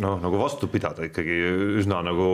noh, 0.00 0.18
nagu 0.22 0.40
vastu 0.40 0.70
pidada 0.72 1.06
ikkagi 1.06 1.38
üsna 1.82 2.02
nagu 2.06 2.28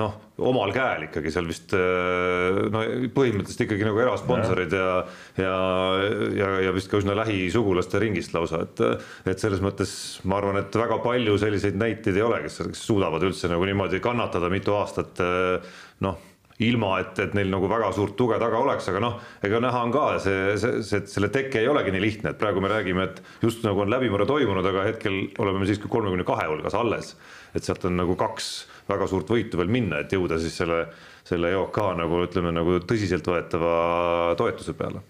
noh, 0.00 0.14
omal 0.40 0.72
käel 0.72 1.04
ikkagi 1.10 1.32
seal 1.34 1.44
vist 1.50 1.74
no 1.76 2.84
põhimõtteliselt 3.12 3.66
ikkagi 3.66 3.84
nagu 3.84 4.00
erasponsorid 4.00 4.72
ja 4.72 4.88
ja, 5.36 5.52
ja, 6.38 6.48
ja 6.64 6.72
vist 6.72 6.88
ka 6.88 7.02
üsna 7.02 7.16
lähisugulaste 7.18 8.00
ringist 8.00 8.32
lausa, 8.32 8.64
et 8.64 8.80
et 9.28 9.44
selles 9.44 9.60
mõttes 9.64 9.92
ma 10.24 10.40
arvan, 10.40 10.62
et 10.62 10.80
väga 10.80 11.02
palju 11.04 11.36
selliseid 11.44 11.76
näiteid 11.76 12.16
ei 12.16 12.24
ole, 12.24 12.40
kes 12.46 12.62
suudavad 12.80 13.28
üldse 13.28 13.52
nagu 13.52 13.68
niimoodi 13.68 14.00
kannatada 14.00 14.48
mitu 14.52 14.78
aastat 14.80 15.20
noh 16.02 16.31
ilma 16.68 16.96
et, 17.02 17.18
et 17.22 17.34
neil 17.36 17.50
nagu 17.52 17.68
väga 17.70 17.90
suurt 17.96 18.14
tuge 18.18 18.38
taga 18.40 18.60
oleks, 18.62 18.88
aga 18.92 19.02
noh, 19.02 19.18
ega 19.44 19.60
näha 19.62 19.82
on 19.86 19.94
ka 19.94 20.04
see, 20.22 20.56
see, 20.60 20.82
see, 20.86 21.02
selle 21.10 21.30
teke 21.34 21.60
ei 21.62 21.70
olegi 21.70 21.94
nii 21.94 22.04
lihtne, 22.04 22.32
et 22.32 22.40
praegu 22.40 22.62
me 22.62 22.70
räägime, 22.72 23.06
et 23.08 23.22
just 23.44 23.64
nagu 23.66 23.84
on 23.84 23.92
läbimurre 23.92 24.26
toimunud, 24.28 24.66
aga 24.72 24.86
hetkel 24.90 25.18
oleme 25.42 25.62
me 25.62 25.70
siiski 25.70 25.90
kolmekümne 25.92 26.26
kahe 26.28 26.48
hulgas 26.50 26.76
alles. 26.78 27.16
et 27.54 27.64
sealt 27.64 27.84
on 27.84 27.98
nagu 28.00 28.16
kaks 28.16 28.52
väga 28.88 29.06
suurt 29.10 29.28
võitu 29.28 29.60
veel 29.60 29.72
minna, 29.72 30.00
et 30.00 30.12
jõuda 30.12 30.38
siis 30.40 30.56
selle, 30.56 30.86
selle 31.28 31.52
EOK 31.52 31.82
nagu 31.98 32.22
ütleme 32.24 32.54
nagu 32.54 32.78
tõsiseltvõetava 32.88 33.74
toetuse 34.40 34.74
peale. 34.78 35.04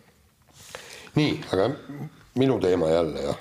nii, 1.19 1.39
aga 1.55 1.71
minu 2.41 2.59
teema 2.61 2.91
jälle 2.91 3.31
jah 3.31 3.41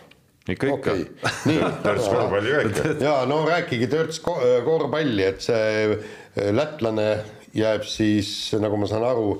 ikka 0.50 0.72
okay., 0.74 1.06
ikka. 1.06 1.30
nii, 1.46 1.60
törts 1.86 2.08
korvpalli 2.10 2.54
ka 2.54 2.64
ikka. 2.70 2.96
ja 3.08 3.14
no 3.30 3.44
rääkige 3.48 3.90
törts 3.92 4.22
korvpalli, 4.24 5.28
et 5.28 5.46
see 5.46 6.52
lätlane 6.56 7.08
jääb 7.54 7.84
siis, 7.88 8.52
nagu 8.60 8.78
ma 8.80 8.88
saan 8.90 9.08
aru, 9.08 9.34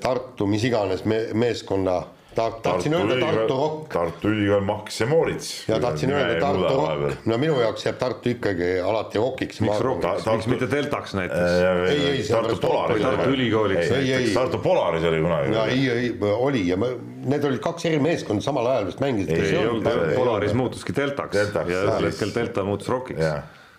Tartu 0.00 0.46
mis 0.46 0.62
iganes 0.68 1.02
me, 1.08 1.24
meeskonna 1.34 1.96
ta-, 2.34 2.50
tahtsin 2.62 2.94
öelda 2.94 3.16
Tartu 3.26 3.56
Rock. 3.56 3.88
Tartu 3.92 4.28
Ülikool 4.28 4.60
Max 4.60 5.00
ja 5.00 5.06
Moorits. 5.06 5.64
ja 5.68 5.80
tahtsin 5.80 6.12
öelda 6.12 6.40
Tartu 6.40 6.76
Rock, 6.76 7.26
no 7.26 7.38
minu 7.38 7.58
jaoks 7.60 7.86
jääb 7.86 7.98
Tartu 7.98 8.30
ikkagi 8.36 8.78
alati 8.84 9.18
Rockiks. 9.18 9.60
miks 9.60 9.80
Rock, 9.80 10.06
miks 10.32 10.46
mitte 10.46 10.70
Deltaks 10.70 11.14
näiteks? 11.18 11.58
ei, 11.90 12.06
ei, 12.06 12.22
Tartu 12.28 12.56
Polaris. 12.62 13.02
Tartu 13.02 13.30
Ülikooliks. 13.34 13.92
Tartu 14.34 14.58
Polaris 14.62 15.04
oli 15.04 15.22
kunagi. 15.26 15.54
ja 15.54 15.66
ei, 15.66 15.90
ei 15.90 16.16
oli 16.30 16.66
ja 16.68 16.76
ma, 16.78 16.92
need 17.24 17.44
olid 17.44 17.62
kaks 17.64 17.90
eri 17.90 17.98
meeskonda 18.02 18.44
samal 18.44 18.66
ajal 18.66 18.92
vist 18.92 19.02
mängisid. 19.02 19.34
ei 19.42 19.56
olnud, 19.66 19.88
Polaris 20.14 20.54
muutuski 20.54 20.94
Deltaks 20.96 21.42
ja 21.42 21.82
ühel 21.82 22.12
hetkel 22.12 22.34
Delta 22.34 22.64
muutus 22.64 22.88
Rockiks. 22.88 23.26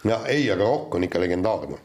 ja 0.04 0.24
ei, 0.28 0.52
aga 0.52 0.64
Rock 0.68 1.00
on 1.00 1.08
ikka 1.08 1.24
legendaarne 1.24 1.80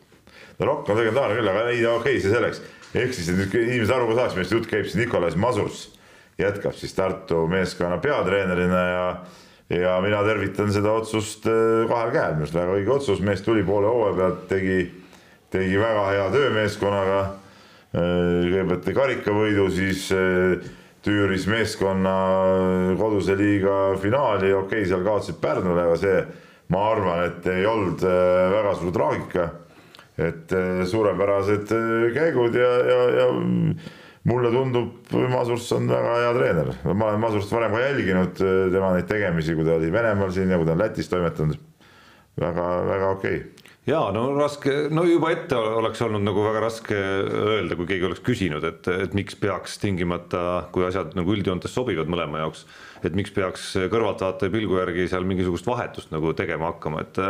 no 0.59 0.67
Rock 0.71 0.91
on 0.91 1.01
legendaarne 1.01 1.39
küll, 1.39 1.51
aga 1.51 1.69
ei, 1.71 1.85
okei 1.87 1.99
okay,, 1.99 2.21
see 2.23 2.33
selleks. 2.33 2.63
ehk 2.95 3.15
siis, 3.17 3.31
et 3.31 3.41
nüüd 3.41 3.57
inimesed 3.59 3.95
aru 3.95 4.11
ka 4.13 4.21
saaks, 4.21 4.37
millest 4.39 4.55
jutt 4.55 4.71
käib, 4.71 4.89
siis 4.89 5.01
Nicolas 5.03 5.37
Masus 5.37 5.89
jätkab 6.39 6.75
siis 6.79 6.95
Tartu 6.95 7.47
meeskonna 7.51 7.99
peatreenerina 8.03 8.85
ja 8.91 9.07
ja 9.71 9.97
mina 10.05 10.21
tervitan 10.25 10.73
seda 10.73 10.93
otsust 10.93 11.47
äh, 11.49 11.87
kahel 11.89 12.13
käel, 12.13 12.37
minu 12.37 12.45
arust 12.45 12.57
väga 12.57 12.77
õige 12.77 12.93
otsus, 12.99 13.23
mees 13.25 13.43
tuli 13.45 13.65
poole 13.65 13.89
hooaja 13.89 14.17
pealt, 14.19 14.45
tegi, 14.51 14.79
tegi 15.53 15.81
väga 15.81 16.05
hea 16.11 16.31
töö 16.35 16.53
meeskonnaga. 16.55 17.21
Äh, 17.95 18.01
kõigepealt 18.51 18.89
karikavõidu, 18.99 19.69
siis 19.73 20.07
äh, 20.13 20.69
tüüris 21.05 21.49
meeskonna 21.49 22.15
koduse 23.01 23.37
liiga 23.41 23.95
finaali, 24.01 24.53
okei 24.53 24.83
okay,, 24.83 24.89
seal 24.89 25.05
kaotasid 25.07 25.41
Pärnule, 25.41 25.89
aga 25.89 25.99
see, 26.01 26.23
ma 26.73 26.87
arvan, 26.93 27.27
et 27.29 27.49
ei 27.53 27.67
olnud 27.69 28.05
väga 28.05 28.73
suur 28.79 28.93
traagika 28.93 29.51
et 30.19 30.53
äh, 30.55 30.85
suurepärased 30.87 31.73
äh, 31.75 32.09
käigud 32.15 32.55
ja, 32.59 32.71
ja, 32.87 33.01
ja 33.19 33.27
mulle 34.25 34.53
tundub, 34.55 35.11
Masurs 35.31 35.67
on 35.77 35.89
väga 35.91 36.15
hea 36.21 36.31
treener, 36.39 36.71
ma 36.93 37.11
olen 37.11 37.21
Masurst 37.25 37.53
varem 37.53 37.75
ka 37.75 37.83
jälginud 37.83 38.41
äh, 38.45 38.55
tema 38.73 38.95
neid 38.95 39.11
tegemisi, 39.11 39.57
kui 39.59 39.67
ta 39.67 39.77
oli 39.79 39.93
Venemaal 39.93 40.33
siin 40.35 40.55
ja 40.55 40.61
kui 40.61 40.69
ta 40.69 40.77
on 40.77 40.85
Lätis 40.85 41.11
toimetanud 41.13 41.59
väga,. 42.41 42.55
väga-väga 42.55 43.13
okei 43.19 43.37
okay 43.43 43.54
ja 43.89 44.01
no 44.15 44.27
raske, 44.39 44.75
no 44.95 45.05
juba 45.09 45.33
ette 45.35 45.59
oleks 45.59 46.03
olnud 46.05 46.25
nagu 46.25 46.47
väga 46.47 46.65
raske 46.65 46.97
öelda, 46.97 47.77
kui 47.77 47.89
keegi 47.91 48.09
oleks 48.09 48.25
küsinud, 48.25 48.65
et, 48.65 48.89
et 48.89 49.15
miks 49.17 49.37
peaks 49.41 49.79
tingimata, 49.83 50.67
kui 50.75 50.87
asjad 50.89 51.17
nagu 51.19 51.37
üldjoontes 51.37 51.75
sobivad 51.75 52.11
mõlema 52.11 52.45
jaoks 52.45 52.67
et 53.05 53.17
miks 53.17 53.33
peaks 53.37 53.67
kõrvaltvaataja 53.93 54.53
pilgu 54.53 54.79
järgi 54.81 55.07
seal 55.13 55.27
mingisugust 55.29 55.67
vahetust 55.69 56.13
nagu 56.15 56.33
tegema 56.37 56.73
hakkama, 56.73 57.05
et 57.05 57.21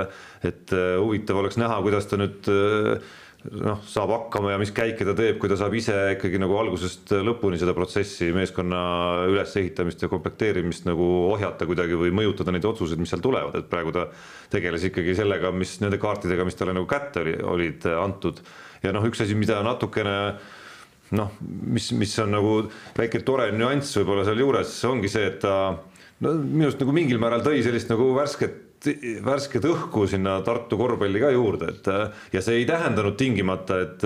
et 0.46 0.74
huvitav 1.02 1.40
oleks 1.40 1.58
näha, 1.58 1.80
kuidas 1.82 2.06
ta 2.10 2.18
nüüd 2.20 2.50
äh, 2.52 3.14
noh, 3.52 3.80
saab 3.88 4.12
hakkama 4.14 4.54
ja 4.54 4.58
mis 4.60 4.72
käike 4.74 5.04
ta 5.06 5.14
teeb, 5.16 5.36
kui 5.40 5.50
ta 5.50 5.56
saab 5.60 5.74
ise 5.76 5.94
ikkagi 6.14 6.40
nagu 6.40 6.56
algusest 6.58 7.12
lõpuni 7.26 7.58
seda 7.60 7.74
protsessi, 7.76 8.30
meeskonna 8.36 8.80
ülesehitamist 9.28 10.04
ja 10.04 10.10
komplekteerimist 10.12 10.88
nagu 10.88 11.06
ohjata 11.34 11.68
kuidagi 11.68 11.98
või 12.00 12.12
mõjutada 12.16 12.54
neid 12.54 12.64
otsuseid, 12.68 13.00
mis 13.02 13.12
seal 13.12 13.24
tulevad, 13.24 13.56
et 13.58 13.70
praegu 13.70 13.92
ta 13.94 14.06
tegeles 14.52 14.88
ikkagi 14.88 15.16
sellega, 15.18 15.52
mis 15.52 15.76
nende 15.84 16.00
kaartidega, 16.00 16.46
mis 16.48 16.58
talle 16.58 16.76
nagu 16.76 16.88
kätte 16.90 17.24
oli, 17.24 17.36
olid 17.54 17.88
antud. 17.98 18.40
ja 18.82 18.92
noh, 18.96 19.04
üks 19.08 19.24
asi, 19.24 19.36
mida 19.36 19.60
natukene 19.64 20.18
noh, 21.14 21.34
mis, 21.40 21.90
mis 21.92 22.14
on 22.24 22.32
nagu 22.32 22.54
väike 22.96 23.20
tore 23.26 23.50
nüanss 23.52 23.98
võib-olla 24.00 24.24
sealjuures 24.26 24.78
ongi 24.88 25.12
see, 25.12 25.28
et 25.28 25.42
ta 25.44 25.56
no 26.24 26.36
minu 26.40 26.68
arust 26.68 26.80
nagu 26.80 26.94
mingil 26.96 27.20
määral 27.20 27.44
tõi 27.44 27.60
sellist 27.64 27.92
nagu 27.92 28.14
värsket 28.84 29.54
värsket 29.54 29.66
õhku 29.68 30.06
sinna 30.10 30.38
Tartu 30.44 30.76
korvpalli 30.78 31.20
ka 31.22 31.30
juurde, 31.34 31.70
et 31.72 32.34
ja 32.34 32.42
see 32.44 32.60
ei 32.60 32.66
tähendanud 32.68 33.16
tingimata, 33.18 33.80
et, 33.84 34.04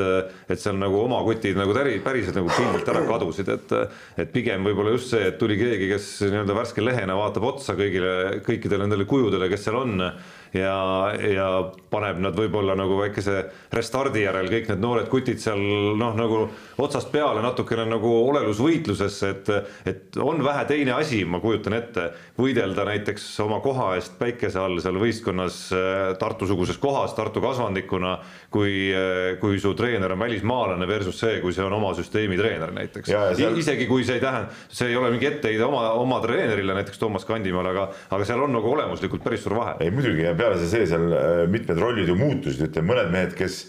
et 0.48 0.60
seal 0.60 0.78
nagu 0.80 1.00
oma 1.04 1.20
kotid 1.26 1.58
nagu 1.58 1.74
täri, 1.76 1.98
päriselt 2.04 2.36
nagu 2.38 2.50
pildilt 2.52 2.88
ära 2.88 3.04
kadusid, 3.08 3.48
et 3.48 3.76
et 4.18 4.32
pigem 4.32 4.64
võib-olla 4.66 4.94
just 4.96 5.12
see, 5.14 5.24
et 5.30 5.38
tuli 5.38 5.58
keegi, 5.60 5.88
kes 5.92 6.08
nii-öelda 6.26 6.56
värske 6.56 6.84
lehena 6.84 7.16
vaatab 7.18 7.48
otsa 7.52 7.76
kõigile, 7.78 8.42
kõikidele 8.46 8.86
nendele 8.86 9.08
kujudele, 9.08 9.48
kes 9.52 9.66
seal 9.68 9.80
on 9.82 10.08
ja, 10.54 11.12
ja 11.18 11.48
paneb 11.90 12.20
nad 12.22 12.36
võib-olla 12.36 12.76
nagu 12.78 12.98
väikese 13.00 13.40
restardi 13.74 14.22
järel 14.24 14.48
kõik 14.52 14.70
need 14.72 14.82
noored 14.82 15.08
kutid 15.12 15.40
seal 15.42 15.60
noh, 15.98 16.14
nagu 16.16 16.44
otsast 16.80 17.10
peale 17.12 17.42
natukene 17.44 17.84
nagu 17.88 18.12
olelusvõitlusesse, 18.30 19.30
et, 19.34 19.50
et 19.88 20.18
on 20.22 20.42
vähe 20.44 20.64
teine 20.68 20.94
asi, 20.96 21.22
ma 21.28 21.40
kujutan 21.42 21.76
ette, 21.78 22.08
võidelda 22.38 22.86
näiteks 22.88 23.26
oma 23.44 23.60
koha 23.64 23.94
eest 23.98 24.18
päikese 24.20 24.60
all 24.62 24.80
seal 24.82 24.98
võistkonnas 25.00 25.60
äh, 25.76 25.96
Tartu-suguses 26.20 26.78
kohas, 26.80 27.14
Tartu 27.16 27.42
kasvandikuna, 27.44 28.16
kui, 28.54 28.88
äh, 28.94 29.36
kui 29.42 29.60
su 29.62 29.74
treener 29.78 30.14
on 30.14 30.22
välismaalane 30.22 30.88
versus 30.88 31.20
see, 31.20 31.40
kui 31.42 31.54
see 31.56 31.66
on 31.66 31.76
oma 31.78 31.92
süsteemi 31.98 32.38
treener 32.40 32.72
näiteks. 32.74 33.12
Seal... 33.38 33.58
isegi 33.58 33.88
kui 33.90 34.06
see 34.06 34.18
ei 34.18 34.24
tähenda, 34.24 34.54
see 34.72 34.92
ei 34.92 34.96
ole 34.98 35.12
mingi 35.14 35.28
etteheide 35.30 35.66
oma, 35.66 35.88
oma 35.98 36.20
treenerile, 36.24 36.76
näiteks 36.78 37.00
Toomas 37.00 37.26
Kandimaale, 37.28 37.74
aga, 37.74 37.88
aga 38.14 38.28
seal 38.28 38.44
on 38.44 38.54
nagu 38.56 38.72
olemuslikult 38.72 39.24
päris 39.24 39.44
suur 39.44 39.58
vahe. 39.58 39.76
ei 39.84 39.92
muidugi 39.94 40.24
ja 40.24 40.34
peale 40.38 40.58
see, 40.60 40.70
see 40.72 40.86
seal 40.90 41.12
äh, 41.14 41.42
mitmed 41.50 41.80
rollid 41.80 42.08
ju 42.10 42.16
muutusid, 42.18 42.68
ütleme 42.68 42.92
mõned 42.92 43.12
mehed, 43.14 43.34
kes 43.38 43.60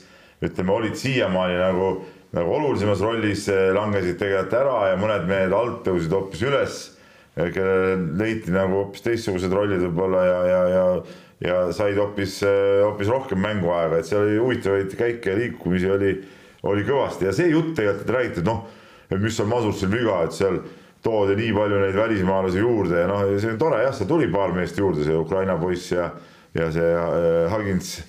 ütleme, 0.45 0.73
olid 0.75 0.95
siiamaani 0.99 1.57
nagu, 1.59 1.89
nagu 2.37 2.55
olulisemas 2.59 3.03
rollis, 3.03 3.47
äh, 3.51 3.69
langesid 3.75 4.19
tegelikult 4.21 4.55
ära 4.61 4.77
ja 4.91 4.99
mõned 5.01 5.27
mehed 5.29 5.55
alt 5.55 5.83
tõusid 5.87 6.15
hoopis 6.15 6.43
üles, 6.47 6.81
äh, 7.35 7.49
kellele 7.55 7.97
leiti 8.21 8.55
nagu 8.55 8.83
hoopis 8.83 9.05
teistsugused 9.05 9.53
rollid 9.55 9.83
võib-olla 9.87 10.27
ja, 10.27 10.43
ja, 10.53 10.61
ja 10.75 10.85
ja 11.39 11.59
said 11.71 11.95
hoopis, 11.95 12.41
hoopis 12.83 13.07
rohkem 13.07 13.39
mänguaega, 13.39 14.01
et 14.01 14.07
seal 14.09 14.25
oli 14.25 14.41
huvitavaid 14.41 14.91
käike 14.99 15.31
ja 15.31 15.37
liikumisi 15.37 15.87
oli, 15.87 16.09
oli 16.67 16.83
kõvasti. 16.83 17.29
Ja 17.29 17.31
see 17.31 17.53
jutt 17.53 17.69
tegelikult, 17.77 18.03
et 18.03 18.11
räägiti, 18.11 18.41
et 18.41 18.49
noh, 18.49 18.65
et 19.07 19.21
mis 19.23 19.39
on 19.39 19.47
Masursil 19.47 19.87
viga, 19.93 20.17
et 20.27 20.35
seal 20.35 20.59
toodi 21.05 21.37
nii 21.39 21.53
palju 21.55 21.79
neid 21.79 21.95
välismaalasi 21.95 22.59
juurde 22.59 23.03
ja 23.03 23.07
noh, 23.07 23.23
see 23.39 23.53
on 23.53 23.61
tore 23.61 23.79
jah, 23.85 23.95
seal 23.95 24.09
tuli 24.09 24.27
paar 24.31 24.51
meest 24.55 24.79
juurde, 24.79 25.05
see 25.07 25.15
Ukraina 25.15 25.55
poiss 25.61 25.93
ja 25.93 26.09
ja 26.57 26.69
see 26.73 26.93
äh, 26.95 27.49
Hagins, 27.51 27.99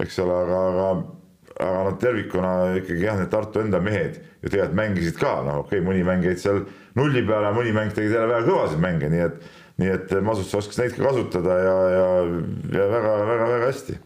eks 0.00 0.18
ole, 0.24 0.42
aga, 0.44 0.64
aga 0.72 0.90
aga 1.58 1.78
noh, 1.88 1.94
tervikuna 1.98 2.50
ikkagi 2.78 3.06
jah, 3.06 3.16
need 3.18 3.30
Tartu 3.32 3.62
enda 3.64 3.80
mehed 3.82 4.20
ju 4.42 4.50
tegelikult 4.50 4.76
mängisid 4.78 5.16
ka, 5.18 5.38
noh, 5.46 5.62
okei 5.64 5.80
okay,, 5.80 5.86
mõni 5.86 6.04
mäng 6.06 6.26
jäid 6.26 6.42
seal 6.42 6.60
nulli 6.98 7.24
peale, 7.26 7.50
mõni 7.56 7.72
mäng 7.74 7.94
tegi 7.94 8.12
jälle 8.12 8.28
väga 8.30 8.46
kõvasid 8.46 8.82
mänge, 8.82 9.10
nii 9.12 9.24
et 9.24 9.48
nii 9.78 9.94
et 9.94 10.12
Masus 10.26 10.50
oskas 10.58 10.78
neid 10.80 10.94
ka 10.96 11.06
kasutada 11.06 11.56
ja, 11.62 11.74
ja, 11.94 12.06
ja 12.74 12.86
väga-väga-väga 12.90 13.66
hästi. 13.68 13.98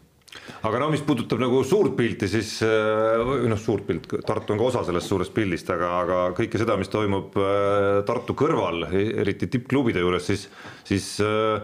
Aga 0.65 0.79
no 0.81 0.87
mis 0.89 1.01
puudutab 1.05 1.41
nagu 1.41 1.59
suurt 1.67 1.95
pilti, 1.97 2.27
siis 2.29 2.55
äh, 2.65 3.21
noh, 3.49 3.59
suurt 3.61 3.85
pilt, 3.87 4.07
Tartu 4.25 4.55
on 4.55 4.61
ka 4.61 4.67
osa 4.69 4.83
sellest 4.87 5.09
suurest 5.09 5.33
pildist, 5.35 5.69
aga, 5.73 5.89
aga 6.01 6.19
kõike 6.37 6.61
seda, 6.61 6.77
mis 6.79 6.89
toimub 6.93 7.37
äh, 7.37 8.01
Tartu 8.07 8.37
kõrval, 8.37 8.87
eriti 8.93 9.49
tippklubide 9.53 10.01
juures, 10.01 10.29
siis, 10.29 10.47
siis 10.89 11.09
äh, 11.25 11.61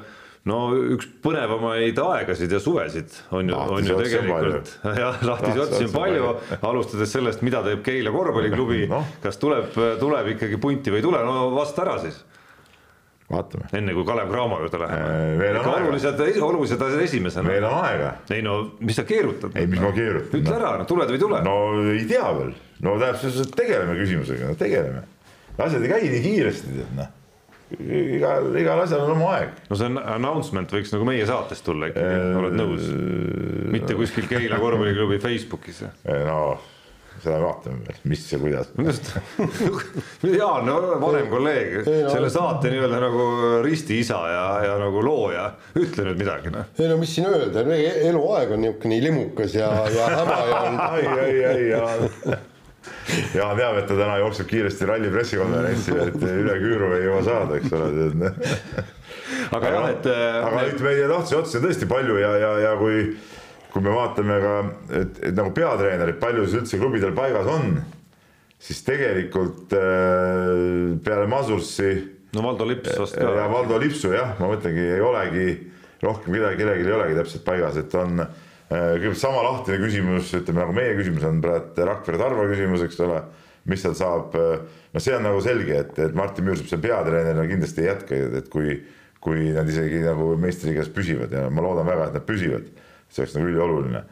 no 0.48 0.60
üks 0.96 1.08
põnevamaid 1.24 2.00
aegasid 2.00 2.52
ja 2.54 2.62
suvesid 2.64 3.16
on 3.36 3.52
ju, 3.52 3.60
on 3.60 3.88
ju 3.88 3.98
tegelikult, 4.00 4.72
jah, 5.02 5.20
lahtisi 5.28 5.64
otsi 5.66 5.86
on 5.90 5.94
palju, 5.94 6.32
alustades 6.62 7.14
sellest, 7.14 7.44
mida 7.46 7.62
teeb 7.66 7.84
Keila 7.86 8.14
korvpalliklubi 8.16 8.86
no., 8.94 9.04
kas 9.24 9.40
tuleb, 9.42 9.76
tuleb 10.00 10.34
ikkagi 10.36 10.60
punti 10.62 10.94
või 10.94 11.02
ei 11.02 11.08
tule, 11.10 11.24
no 11.28 11.50
vasta 11.56 11.84
ära 11.84 11.98
siis. 12.06 12.22
vaatame. 13.30 13.68
enne 13.82 13.98
kui 13.98 14.08
Kalev 14.08 14.32
Cramo 14.32 14.62
juurde 14.64 14.82
läheme. 14.86 15.52
ikka 15.52 15.76
olulised, 15.76 16.26
olulised 16.48 16.88
asjad 16.88 17.06
esimesena. 17.10 17.52
veel 17.52 17.68
on 17.68 17.78
aega. 17.84 18.16
ei 18.32 18.42
no 18.46 18.58
mis 18.80 19.00
sa 19.02 19.08
keerutad? 19.10 19.60
ei, 19.60 19.68
mis 19.68 19.84
ma 19.84 19.92
keerutan. 19.92 20.40
ütle 20.40 20.56
ära, 20.56 20.74
no 20.80 20.88
tuled 20.88 21.12
või 21.12 21.20
ei 21.20 21.26
tule? 21.28 21.44
no 21.44 21.60
ei 21.98 22.08
tea 22.10 22.34
veel, 22.40 22.56
no 22.88 22.98
tähendab, 23.04 23.56
tegeleme 23.60 24.00
küsimusega, 24.00 24.54
no 24.54 24.60
tegeleme. 24.64 25.08
asjad 25.60 25.84
ei 25.84 25.98
käi 25.98 26.04
nii 26.08 26.28
kiiresti, 26.30 26.78
tead 26.80 27.00
noh 27.04 27.16
igal, 27.78 28.50
igal 28.58 28.82
asjal 28.86 29.06
on 29.06 29.14
oma 29.14 29.30
aeg. 29.38 29.54
no 29.70 29.78
see 29.78 29.92
on 29.92 30.02
announcement 30.02 30.74
võiks 30.74 30.96
nagu 30.96 31.06
meie 31.08 31.28
saatest 31.30 31.66
tulla 31.68 31.92
ikkagi, 31.92 32.34
oled 32.42 32.58
nõus? 32.58 32.90
mitte 33.70 33.98
kuskil 34.00 34.28
Keila 34.32 34.60
korvpalliklubi 34.62 35.22
Facebookis. 35.22 35.86
no 36.08 36.42
seda 37.20 37.40
vaatame 37.44 37.84
veel, 37.84 37.98
mis 38.08 38.22
ja 38.32 38.40
kuidas. 38.40 38.70
Jaan 40.40 40.68
no,, 40.68 40.76
vanem 41.02 41.30
kolleeg, 41.32 41.80
selle 41.86 42.30
saate 42.32 42.72
nii-öelda 42.72 43.02
nagu 43.04 43.26
ristiisa 43.66 44.20
ja, 44.32 44.46
ja 44.66 44.78
nagu 44.82 45.04
looja, 45.04 45.50
ütle 45.80 46.08
nüüd 46.08 46.22
midagi 46.22 46.54
noh. 46.54 46.70
ei 46.80 46.92
no 46.92 47.00
mis 47.02 47.16
siin 47.16 47.28
öelda, 47.30 47.66
eluaeg 48.10 48.56
on 48.56 48.64
niisugune 48.66 49.02
limukas 49.04 49.58
ja, 49.58 49.72
ja 49.94 50.08
häma 50.16 50.40
ja. 50.52 50.62
ai, 50.94 51.10
ai, 51.18 51.36
ai, 51.52 51.68
Jaan. 51.74 52.48
Jaan 53.36 53.58
teab, 53.58 53.78
et 53.80 53.88
ta 53.90 53.96
täna 53.98 54.20
jookseb 54.22 54.48
kiiresti 54.50 54.88
ralli 54.88 55.10
pressikonverentsile, 55.14 56.06
et 56.12 56.22
üle 56.30 56.56
küüru 56.62 56.94
ei 56.96 57.08
jõua 57.08 57.24
saada, 57.26 57.58
eks 57.60 57.74
ole. 57.76 58.32
aga 59.58 59.74
jah, 59.74 59.90
et. 59.90 60.08
aga 60.46 60.64
ütleme, 60.70 60.94
neid 60.96 61.12
tahtlusi 61.12 61.40
otsuseid 61.40 61.62
on 61.62 61.68
tõesti 61.68 61.90
palju 61.90 62.20
ja, 62.22 62.32
ja, 62.40 62.54
ja 62.68 62.74
kui 62.80 63.04
kui 63.70 63.84
me 63.86 63.94
vaatame 63.94 64.38
ka, 64.42 64.54
et, 64.98 65.20
et 65.30 65.36
nagu 65.38 65.52
peatreenerid, 65.54 66.18
palju 66.22 66.46
siis 66.48 66.62
üldse 66.64 66.80
klubidel 66.82 67.14
paigas 67.18 67.50
on, 67.52 67.76
siis 68.60 68.82
tegelikult 68.88 69.76
äh, 69.78 70.96
peale 71.06 71.28
Masursi. 71.30 71.92
no 72.36 72.46
Valdo 72.46 72.66
Lips 72.70 72.98
vast 73.00 73.18
ka. 73.18 73.30
ja 73.38 73.46
Valdo 73.52 73.78
Lipsu 73.82 74.14
jah, 74.16 74.34
ma 74.42 74.50
mõtlengi, 74.52 74.86
ei 74.98 75.04
olegi 75.06 75.48
rohkem 76.02 76.34
kedagi, 76.34 76.62
kellelgi 76.62 76.88
ei 76.88 76.98
olegi 76.98 77.20
täpselt 77.20 77.46
paigas, 77.46 77.78
et 77.82 77.94
on 78.00 78.26
äh, 78.26 78.34
kõigepealt 78.70 79.22
sama 79.22 79.44
lahtine 79.46 79.80
küsimus, 79.82 80.34
ütleme 80.38 80.62
nagu 80.62 80.76
meie 80.78 80.94
küsimus 81.00 81.26
on 81.26 81.40
praegu 81.42 81.88
Rakvere 81.90 82.22
Tarva 82.22 82.46
küsimus, 82.52 82.84
eks 82.86 83.00
ole, 83.06 83.24
mis 83.70 83.82
seal 83.82 83.96
saab. 83.98 84.38
no 84.94 85.02
see 85.02 85.16
on 85.18 85.26
nagu 85.26 85.42
selge, 85.42 85.80
et, 85.84 85.98
et 86.06 86.14
Martin 86.18 86.46
Müürsepp 86.46 86.70
seal 86.70 86.84
peatreenerina 86.84 87.48
kindlasti 87.50 87.82
ei 87.82 87.90
jätka, 87.90 88.20
et 88.42 88.52
kui, 88.54 88.78
kui 89.20 89.50
nad 89.56 89.68
isegi 89.70 90.04
nagu 90.06 90.36
meistriliigas 90.38 90.94
püsivad 90.94 91.34
ja 91.34 91.48
ma 91.50 91.66
loodan 91.66 91.90
väga, 91.90 92.12
et 92.12 92.20
nad 92.20 92.30
püsivad 92.30 92.70
see 93.10 93.24
oleks 93.24 93.36
nagu 93.36 93.50
ülioluline. 93.50 94.04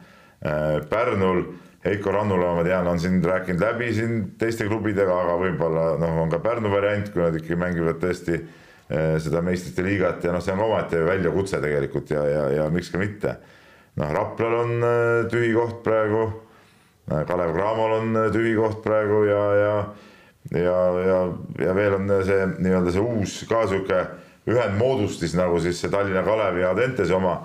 Äh, 0.44 0.80
Pärnul 0.90 1.44
Heiko 1.84 2.12
Rannula, 2.12 2.54
ma 2.56 2.64
tean, 2.66 2.86
on 2.90 2.98
siin 3.00 3.20
rääkinud 3.24 3.62
läbi 3.62 3.92
siin 3.94 4.16
teiste 4.38 4.66
klubidega, 4.66 5.14
aga 5.22 5.36
võib-olla 5.38 5.84
noh, 6.00 6.16
on 6.24 6.32
ka 6.32 6.40
Pärnu 6.42 6.72
variant, 6.72 7.12
kui 7.14 7.22
nad 7.22 7.36
ikkagi 7.38 7.58
mängivad 7.58 8.00
tõesti 8.02 8.34
äh, 8.34 9.14
seda 9.22 9.42
meistrite 9.46 9.86
liigat 9.86 10.26
ja 10.26 10.34
noh, 10.34 10.42
see 10.44 10.56
on 10.56 10.64
omaette 10.66 11.04
väljakutse 11.06 11.62
tegelikult 11.62 12.10
ja, 12.14 12.24
ja, 12.26 12.42
ja 12.58 12.66
miks 12.74 12.90
ka 12.90 13.00
mitte. 13.02 13.36
Noh, 13.98 14.12
Raplal 14.14 14.54
on 14.62 14.76
äh, 14.82 15.24
tühi 15.32 15.54
koht 15.56 15.82
praegu. 15.86 16.28
Kalev 17.08 17.54
Cramol 17.56 17.94
on 18.02 18.16
tühi 18.34 18.50
koht 18.52 18.82
praegu 18.84 19.22
ja, 19.24 19.44
ja, 19.56 19.76
ja, 20.52 20.80
ja, 21.06 21.20
ja 21.64 21.76
veel 21.76 21.94
on 21.96 22.10
see 22.20 22.42
nii-öelda 22.58 22.92
see 22.92 23.00
uus 23.00 23.38
ka 23.48 23.62
sihuke 23.70 24.02
ühendmoodustis 24.48 25.32
nagu 25.38 25.56
siis 25.64 25.80
see 25.80 25.88
Tallinna 25.92 26.20
Kalevi 26.26 26.66
ja 26.66 26.74
Dentese 26.76 27.16
oma, 27.16 27.38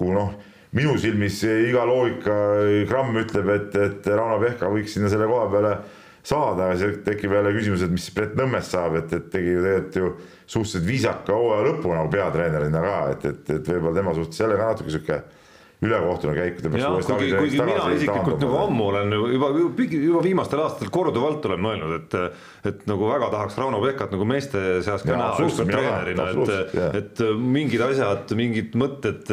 kuhu 0.00 0.14
noh 0.16 0.32
minu 0.76 0.94
silmis 1.00 1.40
iga 1.44 1.84
loogika 1.88 2.34
gramm 2.88 3.16
ütleb, 3.20 3.48
et, 3.56 3.74
et 3.74 4.06
Rauno 4.08 4.38
Pehka 4.42 4.70
võiks 4.70 4.94
sinna 4.94 5.10
selle 5.10 5.26
koha 5.30 5.48
peale 5.50 5.74
saada, 6.22 6.68
aga 6.68 6.76
siis 6.78 7.00
tekib 7.06 7.32
jälle 7.34 7.52
küsimus, 7.56 7.82
et 7.84 7.92
mis 7.92 8.06
Brett 8.14 8.36
Nõmmest 8.38 8.74
saab, 8.76 8.98
et, 9.00 9.12
et 9.16 9.28
tegi 9.32 9.54
ju 9.54 9.64
tegelikult 9.64 9.96
ju 9.96 10.10
suhteliselt 10.44 10.86
viisaka 10.86 11.36
hooaja 11.36 11.66
lõpu 11.66 11.94
nagu 11.94 12.10
peatreenerina 12.12 12.82
ka, 12.84 12.96
et, 13.14 13.28
et, 13.32 13.52
et 13.56 13.70
võib-olla 13.72 13.96
tema 13.96 14.14
suhtes 14.16 14.42
jälle 14.42 14.58
ka 14.60 14.68
natuke 14.72 14.94
sihuke 14.94 15.20
ülekohtune 15.80 16.34
käik. 16.36 16.58
kuigi, 16.60 17.30
kuigi 17.36 17.60
mina 17.64 17.86
isiklikult 17.94 18.42
nagu 18.42 18.58
ammu 18.66 18.88
olen 18.90 19.14
juba, 19.16 19.48
juba, 19.56 20.22
viimastel 20.24 20.60
aastatel 20.64 20.90
korduvalt 20.92 21.46
olen 21.48 21.62
mõelnud, 21.64 21.94
et, 21.96 22.16
et 22.68 22.82
nagu 22.90 23.08
väga 23.08 23.30
tahaks 23.32 23.56
Rauno 23.60 23.80
Pehkat 23.84 24.12
nagu 24.12 24.26
meeste 24.28 24.60
seas 24.84 25.04
ka 25.06 25.16
näha 25.16 25.46
ükskord 25.46 25.72
treenerina, 25.72 26.28
et, 26.34 26.76
et 27.00 27.24
mingid 27.40 27.84
asjad, 27.86 28.34
mingid 28.36 28.76
mõtted 28.80 29.24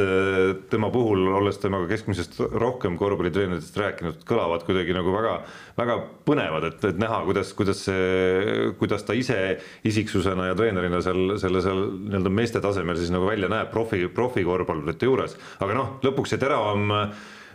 tema 0.72 0.92
puhul, 0.94 1.28
olles 1.42 1.60
temaga 1.64 1.90
keskmisest 1.92 2.40
rohkem 2.56 2.96
korvpallitreeneritest 3.02 3.82
rääkinud, 3.84 4.24
kõlavad 4.28 4.64
kuidagi 4.68 4.96
nagu 4.96 5.16
väga, 5.16 5.42
väga 5.78 5.98
põnevad, 6.26 6.68
et, 6.72 6.86
et 6.90 7.00
näha, 7.02 7.22
kuidas, 7.28 7.54
kuidas 7.58 7.84
see, 7.86 8.70
kuidas 8.80 9.06
ta 9.06 9.16
ise 9.18 9.40
isiksusena 9.88 10.50
ja 10.50 10.58
treenerina 10.58 11.02
seal 11.06 11.38
selle 11.42 11.62
seal 11.62 11.84
nii-öelda 12.10 12.34
meeste 12.34 12.62
tasemel 12.64 12.98
siis 12.98 13.14
nagu 13.14 13.30
välja 13.30 13.50
näeb 13.52 13.70
profi, 13.74 14.08
profikorvpallurite 14.14 15.10
juures, 15.10 15.38
aga 15.62 15.78
noh, 15.78 15.92
lõpuks 16.06 16.34
see 16.34 16.42
teravam 16.42 16.96
äh, 16.98 17.12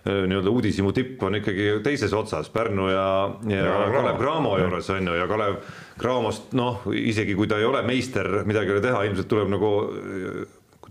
nii-öelda 0.07 0.51
uudishimu 0.51 0.91
tipp 0.95 1.23
on 1.23 1.39
ikkagi 1.39 1.68
teises 1.85 2.14
otsas 2.16 2.51
Pärnu 2.51 2.89
ja, 2.91 3.05
ja, 3.47 3.66
ja 3.66 3.77
Kalev 3.93 4.18
Cramo. 4.18 4.57
Juures 4.59 4.91
on 4.91 5.07
ju 5.07 5.14
ja 5.14 5.29
Kalev 5.31 5.61
Cramost 6.01 6.57
noh, 6.59 6.83
isegi 6.91 7.37
kui 7.39 7.51
ta 7.51 7.61
ei 7.61 7.68
ole 7.68 7.85
meister, 7.87 8.43
midagi 8.49 8.73
ei 8.73 8.79
ole 8.79 8.87
teha, 8.87 9.05
ilmselt 9.07 9.31
tuleb 9.31 9.53
nagu 9.53 9.70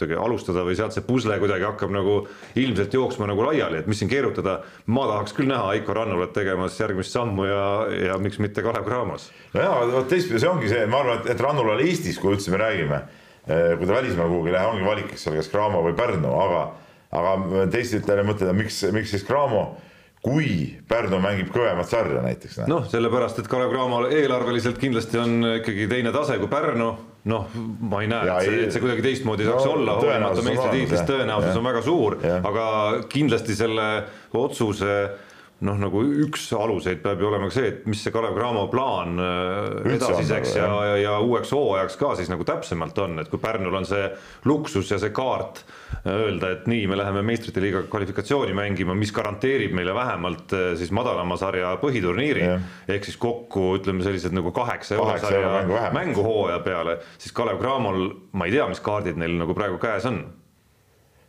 kuidagi 0.02 0.20
alustada 0.20 0.66
või 0.68 0.76
sealt 0.78 0.96
see 0.96 1.06
pusle 1.06 1.38
kuidagi 1.40 1.68
hakkab 1.68 1.94
nagu 1.94 2.18
ilmselt 2.60 2.94
jooksma 2.98 3.30
nagu 3.30 3.46
laiali, 3.46 3.82
et 3.82 3.88
mis 3.88 4.02
siin 4.02 4.10
keerutada. 4.12 4.62
ma 4.86 5.08
tahaks 5.08 5.34
küll 5.38 5.50
näha 5.50 5.72
Heiko 5.76 5.94
Rannulat 5.94 6.34
tegemas 6.34 6.80
järgmist 6.80 7.14
sammu 7.14 7.46
ja, 7.46 7.66
ja 8.10 8.18
miks 8.18 8.40
mitte 8.40 8.64
Kalev 8.66 8.86
Cramos. 8.86 9.32
no 9.54 9.62
jaa, 9.62 9.86
vot 9.94 10.10
teistpidi 10.10 10.42
see 10.42 10.50
ongi 10.50 10.70
see, 10.72 10.86
ma 10.90 11.04
arvan, 11.04 11.22
et, 11.22 11.34
et 11.36 11.42
Rannulal 11.42 11.84
Eestis, 11.86 12.20
kui 12.20 12.34
üldse 12.36 12.52
me 12.52 12.62
räägime, 12.62 13.04
äh, 13.48 13.78
kui 13.78 13.88
ta 13.88 14.00
välismaal 14.00 14.32
kuhugi 14.32 14.52
ei 14.52 14.58
lähe, 14.58 14.74
ongi 14.74 14.88
valik, 14.88 15.14
eks 15.14 15.28
ole, 15.30 15.42
kas 15.42 15.52
Cramo 15.54 15.86
või 15.86 15.96
Pärnu, 15.98 16.34
aga 16.42 16.66
aga 17.12 17.66
teisalt 17.72 18.08
jälle 18.08 18.24
mõtleda, 18.24 18.54
miks, 18.56 18.82
miks 18.96 19.12
siis 19.12 19.26
Cramo, 19.28 19.76
kui 20.24 20.78
Pärnu 20.88 21.20
mängib 21.22 21.50
kõvemat 21.54 21.90
sarja 21.90 22.22
näiteks. 22.24 22.62
noh, 22.72 22.86
sellepärast, 22.90 23.42
et 23.42 23.50
Kalev 23.52 23.74
Cramo 23.74 24.06
eelarveliselt 24.08 24.80
kindlasti 24.82 25.20
on 25.20 25.40
ikkagi 25.58 25.90
teine 25.92 26.14
tase 26.16 26.38
kui 26.40 26.52
Pärnu, 26.52 26.92
noh, 27.30 27.50
ma 27.54 28.02
ei 28.02 28.08
näe, 28.10 28.26
et 28.26 28.48
see, 28.48 28.62
et 28.66 28.74
see 28.74 28.82
kuidagi 28.82 29.04
teistmoodi 29.06 29.46
saaks 29.46 29.66
no, 29.68 29.74
olla, 29.76 29.98
hoolimata 30.02 30.46
meistritiitlist 30.46 31.10
tõenäosus 31.10 31.60
on 31.60 31.68
väga 31.70 31.84
suur, 31.86 32.18
aga 32.40 32.66
kindlasti 33.12 33.58
selle 33.58 33.90
otsuse 34.42 34.96
noh, 35.66 35.78
nagu 35.78 36.02
üks 36.26 36.48
aluseid 36.58 37.04
peab 37.04 37.22
ju 37.22 37.28
olema 37.30 37.50
ka 37.50 37.56
see, 37.60 37.70
et 37.70 37.86
mis 37.90 38.02
see 38.02 38.14
Kalev 38.14 38.34
Cramo 38.38 38.64
plaan 38.72 39.22
äh, 39.22 39.94
edasiseks 39.94 40.56
ja, 40.58 40.70
ja, 40.88 40.96
ja 40.98 41.14
uueks 41.22 41.54
hooajaks 41.54 41.98
ka 42.02 42.16
siis 42.18 42.32
nagu 42.34 42.46
täpsemalt 42.48 42.98
on, 43.04 43.22
et 43.22 43.30
kui 43.30 43.42
Pärnul 43.42 43.78
on 43.78 43.86
see 43.88 44.08
luksus 44.50 44.90
ja 44.94 44.98
see 45.02 45.14
kaart 45.14 45.62
äh, 45.62 46.10
öelda, 46.10 46.54
et 46.56 46.68
nii, 46.72 46.90
me 46.90 46.98
läheme 46.98 47.24
meistrite 47.30 47.62
liiga 47.64 47.84
kvalifikatsiooni 47.92 48.58
mängima, 48.58 48.98
mis 48.98 49.14
garanteerib 49.16 49.78
meile 49.78 49.94
vähemalt 49.98 50.58
äh, 50.58 50.68
siis 50.82 50.94
madalama 50.96 51.38
sarja 51.38 51.76
põhiturniiri. 51.82 52.48
Ehk 52.92 53.06
siis 53.06 53.18
kokku 53.22 53.76
ütleme 53.78 54.04
sellised 54.06 54.34
nagu 54.34 54.54
kaheksa 54.56 54.98
eurosarja 54.98 55.56
mängu, 55.60 55.82
mängu 55.94 56.26
hooaja 56.26 56.62
peale, 56.66 57.00
siis 57.22 57.36
Kalev 57.38 57.62
Cramol, 57.62 58.08
ma 58.34 58.50
ei 58.50 58.58
tea, 58.58 58.66
mis 58.72 58.82
kaardid 58.84 59.20
neil 59.22 59.38
nagu 59.40 59.54
praegu 59.58 59.78
käes 59.82 60.10
on. 60.10 60.24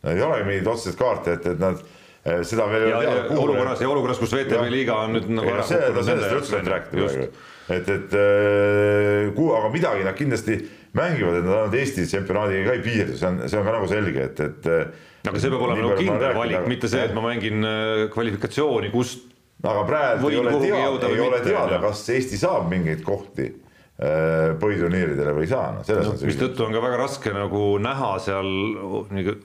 Ei 0.08 0.22
olegi 0.24 0.48
mingeid 0.48 0.70
otseseid 0.72 0.96
kaarte, 0.98 1.36
et, 1.36 1.52
et 1.52 1.60
nad 1.62 1.82
seda 2.22 2.66
veel 2.70 2.84
ei 2.86 2.92
ole 2.94 3.06
teada. 3.08 3.38
olukorras 3.42 3.80
ja 3.82 3.88
olukorras, 3.90 4.20
kus 4.22 4.34
VTV 4.36 4.68
liiga 4.70 4.98
on 5.06 5.16
nüüd 5.16 5.26
nagu 5.34 5.50
ära 5.50 5.64
kukkunud. 5.66 6.04
sellest 6.06 6.36
üldse 6.36 6.60
ei 6.60 6.68
rääkida 6.70 7.08
praegu, 7.08 7.40
et, 7.76 7.88
et 7.96 8.14
eh, 8.18 9.32
kuhu, 9.34 9.48
aga 9.58 9.72
midagi 9.74 10.06
nad 10.06 10.18
kindlasti 10.18 10.58
mängivad, 10.98 11.40
et 11.40 11.48
nad 11.48 11.56
ainult 11.56 11.74
Eesti 11.80 12.06
tsempionaadiga 12.06 12.68
ka 12.68 12.76
ei 12.78 12.84
piirdu, 12.84 13.16
see 13.18 13.30
on, 13.30 13.42
see 13.48 13.58
on 13.58 13.66
ka 13.66 13.74
nagu 13.78 13.90
selge, 13.90 14.28
et, 14.28 14.44
et. 14.46 14.70
Eh, 14.70 15.10
aga 15.32 15.42
see 15.42 15.50
peab 15.54 15.66
olema 15.66 15.88
nagu 15.88 15.98
kindel 15.98 16.38
valik, 16.38 16.70
mitte 16.70 16.92
see, 16.92 17.02
et 17.08 17.16
ma 17.16 17.26
mängin 17.26 17.66
kvalifikatsiooni, 18.14 18.92
kust. 18.94 19.26
aga 19.62 19.82
praegu 19.88 20.30
ei 20.30 20.40
ole 20.42 20.54
teada, 20.62 21.10
ei 21.10 21.26
ole 21.26 21.42
teada, 21.42 21.82
kas 21.82 22.06
Eesti 22.14 22.38
saab 22.38 22.70
mingeid 22.70 23.02
kohti 23.06 23.50
Äh, 23.50 23.61
põhiturniiridele 24.02 25.34
või 25.36 25.44
ei 25.44 25.50
saa, 25.50 25.68
noh 25.76 25.84
selles 25.86 26.08
no, 26.08 26.14
on 26.16 26.26
mistõttu 26.26 26.64
on 26.64 26.72
ka 26.74 26.80
väga 26.82 26.96
raske 26.98 27.32
nagu 27.34 27.60
näha 27.82 28.08
seal 28.24 28.48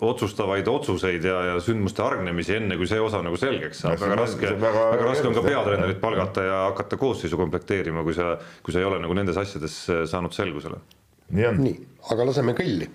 otsustavaid 0.08 0.70
otsuseid 0.72 1.28
ja, 1.30 1.36
ja 1.52 1.58
sündmuste 1.62 2.02
hargnemisi, 2.02 2.56
enne 2.58 2.78
kui 2.80 2.90
see 2.90 3.02
osa 3.04 3.22
nagu 3.26 3.38
selgeks 3.38 3.84
saab, 3.84 4.00
väga 4.02 4.18
raske, 4.18 4.54
väga, 4.58 4.86
väga 4.96 5.10
raske 5.12 5.30
on 5.30 5.38
ka 5.38 5.44
peatreenerit 5.46 6.02
palgata 6.02 6.46
ja 6.48 6.60
hakata 6.72 6.98
koosseisu 6.98 7.38
komplekteerima, 7.38 8.02
kui 8.08 8.18
sa, 8.18 8.34
kui 8.66 8.74
sa 8.74 8.82
ei 8.82 8.88
ole 8.90 9.02
nagu 9.04 9.18
nendes 9.18 9.38
asjades 9.38 9.78
äh, 9.94 10.06
saanud 10.10 10.34
selgusele. 10.34 10.80
nii 11.38 11.50
on. 11.52 11.62
nii, 11.68 11.76
aga 12.16 12.30
laseme 12.32 12.58
kõlli. 12.58 12.90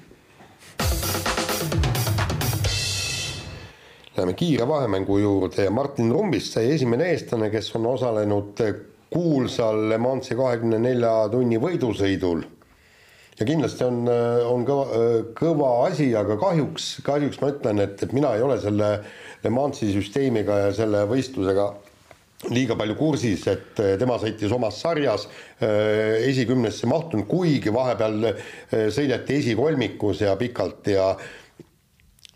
Läheme 4.13 4.35
kiire 4.37 4.67
vahemängu 4.69 5.19
juurde 5.23 5.65
ja 5.65 5.71
Martin 5.73 6.11
Rumbist 6.13 6.53
sai 6.53 6.75
esimene 6.75 7.13
eestlane, 7.15 7.49
kes 7.55 7.71
on 7.79 7.87
osalenud 7.95 8.61
kuulsal 9.13 9.87
Le 9.91 9.99
Mansi 10.03 10.37
kahekümne 10.39 10.81
nelja 10.83 11.13
tunni 11.33 11.61
võidusõidul. 11.63 12.43
ja 13.39 13.47
kindlasti 13.49 13.85
on, 13.85 14.03
on 14.49 14.67
kõva, 14.69 15.05
kõva 15.39 15.71
asi, 15.87 16.11
aga 16.17 16.37
kahjuks, 16.41 16.99
kahjuks 17.07 17.41
ma 17.41 17.53
ütlen, 17.55 17.81
et, 17.85 18.03
et 18.03 18.13
mina 18.13 18.35
ei 18.37 18.43
ole 18.43 18.59
selle 18.61 18.93
Le 19.43 19.51
Mansi 19.51 19.93
süsteemiga 19.95 20.59
ja 20.67 20.77
selle 20.77 21.07
võistlusega 21.11 21.73
liiga 22.51 22.75
palju 22.75 22.97
kursis, 22.99 23.45
et 23.47 23.79
tema 24.01 24.17
sõitis 24.19 24.51
omas 24.53 24.81
sarjas 24.83 25.29
esikümnesse 25.63 26.89
mahtunud, 26.91 27.29
kuigi 27.31 27.71
vahepeal 27.75 28.33
sõideti 28.91 29.39
esikolmikus 29.39 30.25
ja 30.25 30.35
pikalt 30.41 30.91
ja 30.91 31.13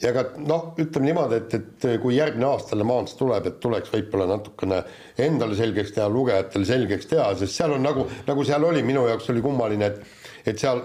ja 0.03 0.13
ka 0.13 0.25
noh, 0.45 0.75
ütleme 0.81 1.09
niimoodi, 1.09 1.39
et, 1.41 1.55
et 1.57 1.87
kui 2.03 2.19
järgmine 2.19 2.49
aasta 2.51 2.77
Le 2.77 2.85
Mans 2.87 3.17
tuleb, 3.17 3.49
et 3.49 3.59
tuleks 3.63 3.93
võib-olla 3.93 4.29
natukene 4.35 4.83
endale 5.25 5.57
selgeks 5.57 5.95
teha, 5.97 6.09
lugejatele 6.13 6.69
selgeks 6.69 7.09
teha, 7.13 7.31
sest 7.41 7.57
seal 7.57 7.77
on 7.79 7.85
nagu, 7.87 8.05
nagu 8.27 8.45
seal 8.45 8.67
oli, 8.69 8.85
minu 8.87 9.07
jaoks 9.09 9.33
oli 9.33 9.45
kummaline, 9.45 9.93
et 9.93 10.25
et 10.47 10.61
seal 10.61 10.83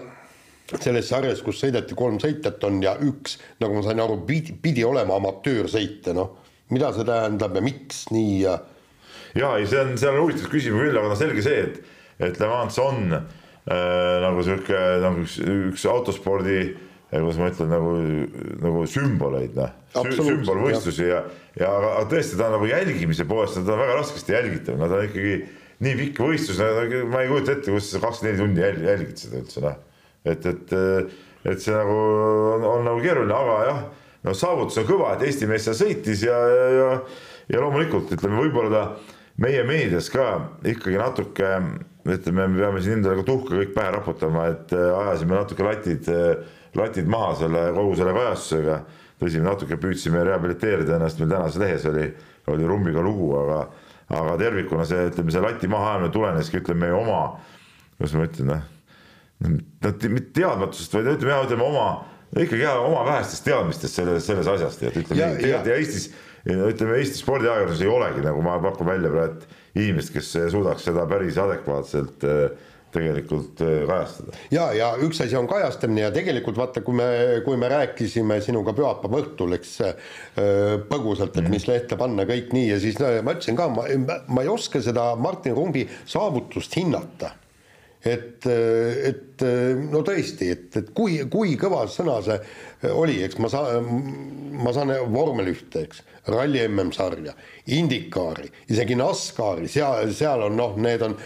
selles 0.71 1.09
sarjas, 1.11 1.41
kus 1.43 1.59
sõideti 1.59 1.93
kolm 1.99 2.15
sõitjat 2.23 2.63
on 2.63 2.79
ja 2.81 2.95
üks, 3.03 3.35
nagu 3.61 3.75
ma 3.75 3.83
sain 3.85 3.99
aru, 3.99 4.21
pidi, 4.25 4.55
pidi 4.55 4.85
olema 4.87 5.17
amatöörsõitja, 5.19 6.15
noh, 6.15 6.37
mida 6.71 6.93
see 6.95 7.05
tähendab 7.05 7.57
ja 7.59 7.63
miks 7.65 8.05
nii 8.15 8.37
ja. 8.45 8.55
ja 9.35 9.51
ei, 9.59 9.67
see 9.67 9.81
on, 9.83 9.97
see 9.99 10.09
on 10.09 10.21
huvitav 10.23 10.47
küsimus 10.53 10.87
küll, 10.87 10.95
aga 10.95 11.11
noh, 11.11 11.19
selge 11.19 11.43
see, 11.43 11.65
et, 11.67 11.81
et 12.29 12.39
Le 12.39 12.49
Mans 12.49 12.79
on 12.81 13.11
äh, 13.11 14.15
nagu 14.23 14.47
sihuke 14.47 14.79
nagu 15.03 15.27
üks, 15.27 15.35
üks 15.43 15.85
autospordi 15.91 16.57
äh, 16.63 16.79
kuidas 17.19 17.39
ma 17.41 17.49
ütlen, 17.51 17.71
nagu, 17.71 17.93
nagu 18.63 18.83
sümboleid, 18.87 19.57
noh, 19.57 19.73
sümbolvõistlusi 20.15 21.09
ja, 21.09 21.23
ja 21.59 21.71
aga, 21.77 21.89
tõesti, 22.11 22.37
ta 22.39 22.47
on 22.47 22.55
nagu 22.55 22.69
jälgimise 22.69 23.25
poolest, 23.27 23.59
ta 23.59 23.75
on 23.75 23.81
väga 23.83 23.97
raskesti 23.99 24.35
jälgitav, 24.35 24.79
no 24.79 24.87
ta 24.87 25.01
on 25.01 25.09
ikkagi 25.09 25.33
nii 25.83 25.97
pikk 25.99 26.21
võistlus, 26.23 26.61
ma 27.11 27.23
ei 27.23 27.31
kujuta 27.31 27.57
ette, 27.57 27.67
kuidas 27.67 27.89
sa 27.91 28.03
kakskümmend 28.03 28.37
neli 28.37 28.43
tundi 28.45 28.87
jälgid 28.87 29.23
seda 29.25 29.41
üldse, 29.41 29.65
noh. 29.65 29.79
Et, 30.21 30.45
et, 30.45 30.75
et 31.49 31.63
see 31.63 31.73
nagu 31.73 31.97
on, 32.55 32.67
on 32.69 32.83
nagu 32.85 33.01
keeruline, 33.01 33.33
aga 33.33 33.55
jah, 33.65 33.79
no 34.27 34.35
saavutus 34.37 34.77
on 34.77 34.85
kõva, 34.87 35.15
et 35.15 35.25
Eesti 35.27 35.49
mees 35.49 35.65
seal 35.65 35.79
sõitis 35.79 36.21
ja, 36.27 36.37
ja, 36.47 36.67
ja, 36.77 36.91
ja 37.55 37.63
loomulikult 37.63 38.13
ütleme, 38.13 38.37
võib-olla 38.45 38.71
ta 38.75 38.83
meie 39.41 39.63
meedias 39.65 40.11
ka 40.13 40.27
ikkagi 40.67 40.99
natuke 41.01 41.49
ütleme, 42.05 42.47
me 42.49 42.61
peame 42.61 42.81
siin 42.81 42.99
endale 42.99 43.21
ka 43.21 43.27
tuhka 43.27 43.57
kõik 43.57 43.75
pähe 43.75 43.93
raputama, 43.95 44.47
et 44.53 44.73
äh, 44.77 44.89
ajasime 45.03 45.37
natuke 45.37 45.65
latid, 45.65 46.09
äh, 46.09 46.59
latid 46.77 47.07
maha 47.11 47.35
selle 47.43 47.67
kogu 47.75 47.95
selle 47.99 48.15
kajastusega. 48.17 48.81
tõsi, 49.21 49.37
me 49.37 49.51
natuke 49.51 49.77
püüdsime 49.77 50.23
rehabiliteerida 50.25 50.95
ennast, 50.97 51.19
meil 51.21 51.29
tänases 51.29 51.61
lehes 51.61 51.83
oli, 51.85 52.07
oli 52.49 52.67
rummiga 52.67 53.03
lugu, 53.05 53.35
aga, 53.37 53.59
aga 54.09 54.37
tervikuna 54.41 54.85
see, 54.89 55.03
ütleme, 55.11 55.33
see 55.33 55.43
lati 55.43 55.69
mahaajamine 55.69 56.13
tuleneski, 56.15 56.61
ütleme, 56.63 56.87
meie 56.87 56.95
oma, 56.97 57.19
kuidas 57.99 58.15
ma 58.17 58.25
ütlen, 58.25 58.49
noh 58.55 58.69
mitte 59.41 60.33
teadmatusest, 60.37 60.93
vaid 60.93 61.07
ütleme, 61.15 61.37
ütleme 61.45 61.65
oma, 61.65 61.85
ikkagi 62.35 62.61
jah, 62.63 62.81
oma 62.85 63.05
vähestest 63.07 63.45
teadmistest 63.47 63.97
selles, 63.97 64.25
selles 64.27 64.49
asjas, 64.49 64.77
et 64.83 64.99
ütleme 65.01 65.21
ja, 65.21 65.29
ja, 65.39 65.61
ja 65.65 65.77
Eestis, 65.79 66.11
ütleme 66.45 66.99
Eesti 66.99 67.21
spordiajakirjanduses 67.21 67.85
ei 67.85 67.91
olegi, 67.91 68.25
nagu 68.25 68.43
ma 68.45 68.57
pakun 68.61 68.89
välja 68.89 69.11
praegu, 69.13 69.49
inimest, 69.77 70.13
kes 70.13 70.33
suudaks 70.53 70.85
seda 70.89 71.07
päris 71.09 71.39
adekvaatselt 71.41 72.27
äh, 72.27 72.69
tegelikult 72.91 73.61
äh, 73.65 73.81
kajastada. 73.89 74.37
ja, 74.51 74.67
ja 74.75 74.91
üks 75.05 75.21
asi 75.23 75.37
on 75.39 75.49
kajastamine 75.49 76.05
ja 76.05 76.11
tegelikult 76.13 76.59
vaata, 76.59 76.83
kui 76.85 76.97
me, 76.97 77.09
kui 77.45 77.59
me 77.59 77.69
rääkisime 77.71 78.39
sinuga 78.43 78.75
pühapäeva 78.77 79.21
õhtul, 79.23 79.57
eks 79.57 79.75
äh, 79.87 79.93
põgusalt, 80.89 81.35
et 81.35 81.43
-hmm. 81.43 81.55
mis 81.55 81.67
lehte 81.67 81.99
panna, 81.99 82.27
kõik 82.29 82.53
nii 82.55 82.71
ja 82.73 82.79
siis 82.79 82.99
no, 82.99 83.11
ma 83.23 83.37
ütlesin 83.37 83.59
ka, 83.59 83.69
ma, 83.71 83.87
ma 84.27 84.45
ei 84.45 84.51
oska 84.51 84.81
seda 84.81 85.13
Martin 85.15 85.55
Rumbi 85.57 85.87
saavutust 86.05 86.75
hinnata 86.77 87.35
et, 88.05 88.45
et 88.47 89.43
no 89.91 90.01
tõesti, 90.05 90.49
et, 90.55 90.77
et 90.77 90.89
kui, 90.97 91.19
kui 91.29 91.53
kõva 91.59 91.83
sõna 91.91 92.17
see 92.25 92.89
oli, 92.89 93.19
eks 93.21 93.37
ma 93.37 93.49
saan, 93.53 93.91
ma 94.57 94.73
saan 94.73 94.93
vormel 95.13 95.51
ühte, 95.53 95.85
eks, 95.85 96.01
ralli 96.31 96.63
MM-sarja, 96.67 97.33
Indikaari, 97.77 98.49
isegi 98.73 98.97
NASCARi, 98.97 99.69
seal, 99.69 100.09
seal 100.17 100.47
on 100.47 100.57
noh, 100.57 100.75
need 100.81 101.05
on 101.05 101.17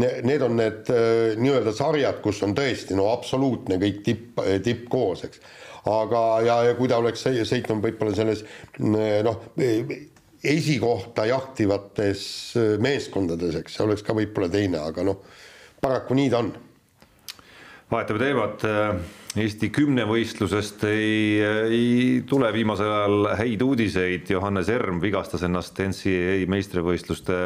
Need 0.00 0.40
on 0.40 0.54
need 0.56 0.88
nii-öelda 1.36 1.74
sarjad, 1.76 2.22
kus 2.24 2.38
on 2.46 2.54
tõesti 2.56 2.96
no 2.96 3.10
absoluutne 3.12 3.76
kõik 3.82 3.98
tipp, 4.06 4.40
tipp 4.64 4.86
koos, 4.88 5.26
eks. 5.26 5.42
aga, 5.84 6.22
ja, 6.46 6.56
ja 6.70 6.76
kui 6.78 6.88
ta 6.88 6.96
oleks 7.02 7.26
sõitnud 7.26 7.84
võib-olla 7.84 8.14
selles 8.16 8.40
noh, 8.80 9.42
esikohta 10.42 11.26
jahtivates 11.28 12.24
meeskondades, 12.80 13.60
eks 13.60 13.76
see 13.76 13.84
oleks 13.84 14.06
ka 14.06 14.16
võib-olla 14.16 14.48
teine, 14.54 14.80
aga 14.80 15.04
noh 15.10 15.20
paraku 15.82 16.14
nii 16.14 16.30
ta 16.30 16.38
on. 16.38 16.52
vahetame 17.90 18.18
teemat. 18.18 18.62
Eesti 19.32 19.70
kümnevõistlusest 19.72 20.82
ei, 20.90 21.40
ei 21.40 21.92
tule 22.28 22.50
viimasel 22.52 22.90
ajal 22.92 23.30
häid 23.38 23.62
uudiseid, 23.64 24.28
Johannes 24.28 24.68
Erm 24.68 24.98
vigastas 25.00 25.46
ennast 25.46 25.80
NCAA 25.80 26.42
meistrivõistluste, 26.52 27.38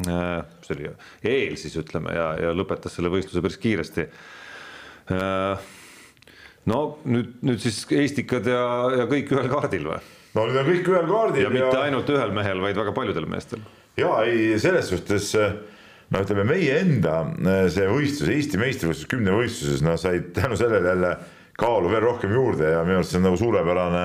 see 0.00 0.76
oli 0.76 0.88
eel 1.28 1.58
siis 1.60 1.76
ütleme 1.82 2.16
ja, 2.16 2.30
ja 2.40 2.54
lõpetas 2.56 2.96
selle 2.96 3.12
võistluse 3.12 3.44
päris 3.44 3.60
kiiresti. 3.60 4.06
no 6.72 6.80
nüüd, 7.04 7.36
nüüd 7.44 7.60
siis 7.60 7.82
Eestikad 7.92 8.48
ja, 8.48 8.64
ja 9.02 9.08
kõik 9.10 9.36
ühel 9.36 9.52
kaardil 9.52 9.90
või? 9.92 10.00
no 10.34 10.48
nüüd 10.48 10.58
on 10.62 10.72
kõik 10.72 10.90
ühel 10.94 11.06
kaardil. 11.12 11.44
ja 11.44 11.52
mitte 11.52 11.76
ja... 11.76 11.84
ainult 11.90 12.16
ühel 12.16 12.32
mehel, 12.40 12.64
vaid 12.64 12.80
väga 12.80 12.96
paljudel 12.96 13.28
meestel. 13.28 13.60
ja 14.00 14.16
ei, 14.24 14.54
selles 14.64 14.88
suhtes 14.96 15.34
äh, 15.36 15.60
no 16.08 16.24
ütleme, 16.24 16.48
meie 16.48 16.80
enda 16.80 17.20
äh, 17.28 17.64
see 17.72 17.86
võistlus, 17.92 18.32
Eesti 18.32 18.64
meistrivõistlus 18.64 19.12
kümnevõistluses, 19.12 19.84
no 19.84 20.00
said 20.00 20.32
tänu 20.40 20.56
sellele 20.56 20.94
jälle 20.94 21.16
kaalu 21.58 21.90
veel 21.92 22.04
rohkem 22.04 22.34
juurde 22.34 22.72
ja 22.74 22.82
minu 22.86 23.00
arust 23.00 23.14
see 23.14 23.20
on 23.20 23.26
nagu 23.28 23.38
suurepärane, 23.40 24.04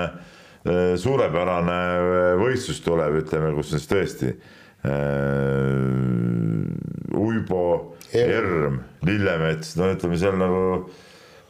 äh, 0.69 0.93
suurepärane 1.01 1.79
äh, 1.97 2.31
võistlus 2.41 2.81
tuleb, 2.85 3.19
ütleme, 3.23 3.53
kus 3.57 3.73
on 3.73 3.81
siis 3.81 3.91
tõesti 3.91 4.29
äh, 4.29 4.93
Uibo, 7.19 7.65
Erm, 8.15 8.79
Lillemets, 9.05 9.75
no 9.79 9.89
ütleme 9.93 10.17
seal 10.21 10.37
nagu 10.39 10.63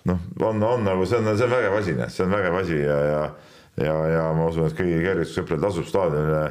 noh, 0.10 0.20
on, 0.44 0.64
on 0.64 0.84
nagu 0.88 1.06
see 1.08 1.20
on, 1.20 1.32
see 1.36 1.48
on 1.48 1.56
vägev 1.58 1.80
asi, 1.82 1.96
see 2.16 2.26
on 2.26 2.36
vägev 2.38 2.60
asi 2.64 2.82
ja, 2.82 3.00
ja 3.12 3.24
ja, 3.80 3.96
ja 4.12 4.24
ma 4.36 4.50
usun, 4.50 4.68
et 4.68 4.76
kõigil 4.76 5.00
kergejõustikusõpradel 5.06 5.64
tasub 5.70 5.88
staadionile 5.88 6.44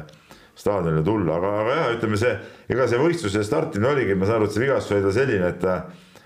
staadionile 0.59 1.03
tulla, 1.07 1.37
aga, 1.39 1.51
aga 1.61 1.75
jah, 1.77 1.89
ütleme 1.95 2.19
see, 2.19 2.31
ega 2.73 2.87
see 2.89 2.99
võistluse 2.99 3.43
startimine 3.47 3.93
oligi, 3.93 4.17
ma 4.17 4.27
saan 4.27 4.41
aru, 4.41 4.49
et 4.49 4.55
see 4.55 4.63
vigastus 4.65 4.95
oli 4.95 5.05
tal 5.05 5.15
selline, 5.15 5.51
et 5.53 5.61
ta, 5.63 5.75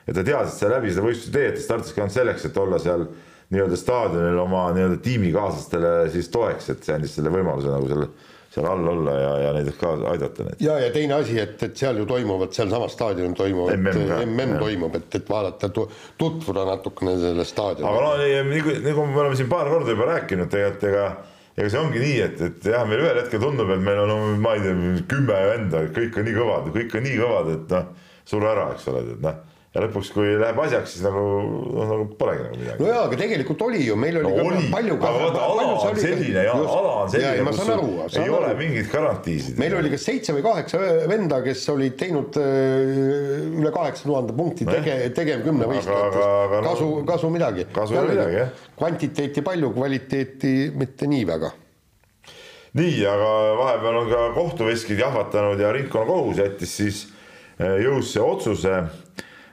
et 0.08 0.16
ta 0.16 0.24
teadis, 0.24 0.56
et 0.56 0.66
sa 0.66 0.72
läbi 0.74 0.92
seda 0.92 1.06
võistlust 1.06 1.32
ei 1.32 1.38
tee, 1.38 1.48
et 1.54 1.60
ta 1.60 1.66
startiski 1.68 2.04
ainult 2.04 2.18
selleks, 2.18 2.46
et 2.50 2.60
olla 2.64 2.82
seal 2.82 3.08
nii-öelda 3.54 3.80
staadionil 3.80 4.44
oma 4.44 4.68
nii-öelda 4.76 5.00
tiimikaaslastele 5.06 5.96
siis 6.14 6.30
toeks, 6.34 6.70
et 6.74 6.86
see 6.86 6.96
andis 6.96 7.18
selle 7.18 7.34
võimaluse 7.34 7.72
nagu 7.72 7.90
selle 7.92 8.10
seal 8.54 8.68
all 8.70 8.88
olla 8.88 9.14
ja, 9.18 9.30
ja 9.48 9.52
neid 9.56 9.70
ka 9.80 9.96
aidata. 10.12 10.46
ja, 10.62 10.78
ja 10.80 10.90
teine 10.94 11.16
asi, 11.18 11.40
et, 11.42 11.56
et 11.66 11.78
seal 11.78 11.98
ju 11.98 12.06
toimuvad, 12.10 12.54
sealsamas 12.54 12.94
staadionil 12.94 13.34
toimuvad, 13.38 13.80
mm, 13.80 14.12
MM 14.28 14.60
toimub, 14.62 14.98
et, 15.00 15.08
et 15.18 15.30
vaadata, 15.30 15.72
tutvuda 16.22 16.66
natukene 16.70 17.16
selle 17.22 17.46
staadioniga. 17.50 17.90
aga 17.90 18.04
no 18.06 18.50
nii, 18.52 18.76
nagu 18.86 19.08
me 19.10 19.24
oleme 19.24 19.40
siin 19.40 19.50
paar 19.50 19.72
korda 19.74 19.96
juba 19.96 20.10
rääkinud, 20.12 20.52
tegelikult 20.54 20.86
ega 20.92 21.08
ega 21.54 21.70
see 21.70 21.82
ongi 21.82 22.02
nii, 22.02 22.20
et, 22.28 22.44
et 22.50 22.70
jah, 22.74 22.86
meil 22.90 23.02
ühel 23.02 23.24
hetkel 23.24 23.42
tundub, 23.42 23.74
et 23.74 23.82
meil 23.82 24.04
on, 24.06 24.14
ma 24.42 24.54
ei 24.58 24.62
tea, 24.62 24.94
kümme 25.10 25.42
venda, 25.50 25.84
kõik 25.98 26.22
on 26.22 26.30
nii 26.30 26.38
kõvad, 26.38 26.70
kõik 26.78 26.96
on 26.98 27.06
nii 27.08 27.18
kõvad, 27.22 27.52
et 27.58 27.74
noh, 27.74 27.90
sure 28.30 28.54
ära, 28.54 28.70
eks 28.74 28.88
ole, 28.90 29.04
et 29.16 29.26
noh 29.26 29.42
ja 29.74 29.82
lõpuks, 29.82 30.10
kui 30.14 30.36
läheb 30.38 30.60
asjaks, 30.62 30.92
siis 30.94 31.02
nagu 31.02 31.22
noh, 31.74 31.88
nagu 31.90 32.04
polegi 32.18 32.44
nagu 32.46 32.58
midagi. 32.60 32.78
no 32.84 32.90
jaa, 32.92 33.06
aga 33.08 33.18
tegelikult 33.18 33.64
oli 33.66 33.80
ju, 33.82 33.96
meil 33.98 34.20
oli 34.20 34.28
no, 34.30 34.34
ka 34.38 34.44
oli, 34.52 34.68
palju 34.70 34.98
aga 35.00 35.14
vaata, 35.16 35.46
ala 35.48 35.64
on 35.74 35.98
selline 35.98 36.44
ja 36.46 36.54
ala 36.54 36.92
on 37.00 37.10
selline, 37.10 37.46
kus 37.48 37.72
aru, 37.74 37.88
ei 38.06 38.22
aru. 38.22 38.36
ole 38.38 38.52
mingeid 38.60 38.92
garantiisid. 38.92 39.58
meil 39.64 39.78
oli 39.80 39.90
kas 39.96 40.06
seitse 40.06 40.36
või 40.38 40.46
kaheksa 40.46 40.82
venda, 41.10 41.42
kes 41.48 41.66
olid 41.74 41.98
teinud 42.04 42.38
äh, 42.38 43.58
üle 43.64 43.74
kaheksa 43.74 44.06
tuhande 44.06 44.38
punkti 44.38 44.70
tege-, 44.70 45.10
tegevkümnevõistlejates. 45.18 46.54
kasu, 46.70 46.92
kasu 47.10 47.34
midagi. 47.34 47.66
kasu 47.74 47.98
ei 47.98 48.04
ole 48.04 48.14
midagi, 48.14 48.40
jah. 48.44 48.64
kvantiteeti 48.78 49.46
palju, 49.50 49.74
kvaliteeti 49.74 50.56
mitte 50.78 51.10
nii 51.10 51.26
väga 51.34 51.54
nii, 52.78 53.02
aga 53.10 53.34
vahepeal 53.58 54.00
on 54.04 54.14
ka 54.14 54.22
kohtuveskid 54.38 55.02
jahvatanud 55.02 55.60
ja 55.62 55.74
ringkonnakohus 55.74 56.46
jättis 56.46 56.78
siis 56.78 57.06
äh, 57.58 57.80
jõusse 57.82 58.22
otsuse 58.22 58.84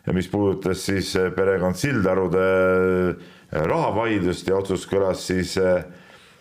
mis 0.08 0.28
puudutas 0.28 0.84
siis 0.86 1.12
eh, 1.16 1.30
perekond 1.34 1.76
Sildarude 1.76 2.40
eh, 2.40 3.28
rahavaidlust 3.52 4.48
ja 4.48 4.56
otsus 4.60 4.86
kõlas 4.88 5.26
siis 5.28 5.56
eh, 5.60 5.82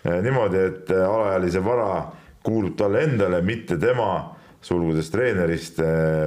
niimoodi, 0.06 0.62
et 0.64 0.92
alaealise 0.96 1.62
vara 1.64 2.06
kuulub 2.46 2.78
talle 2.80 3.04
endale, 3.04 3.42
mitte 3.44 3.76
tema, 3.82 4.38
sulgudes 4.64 5.12
treenerist, 5.12 5.82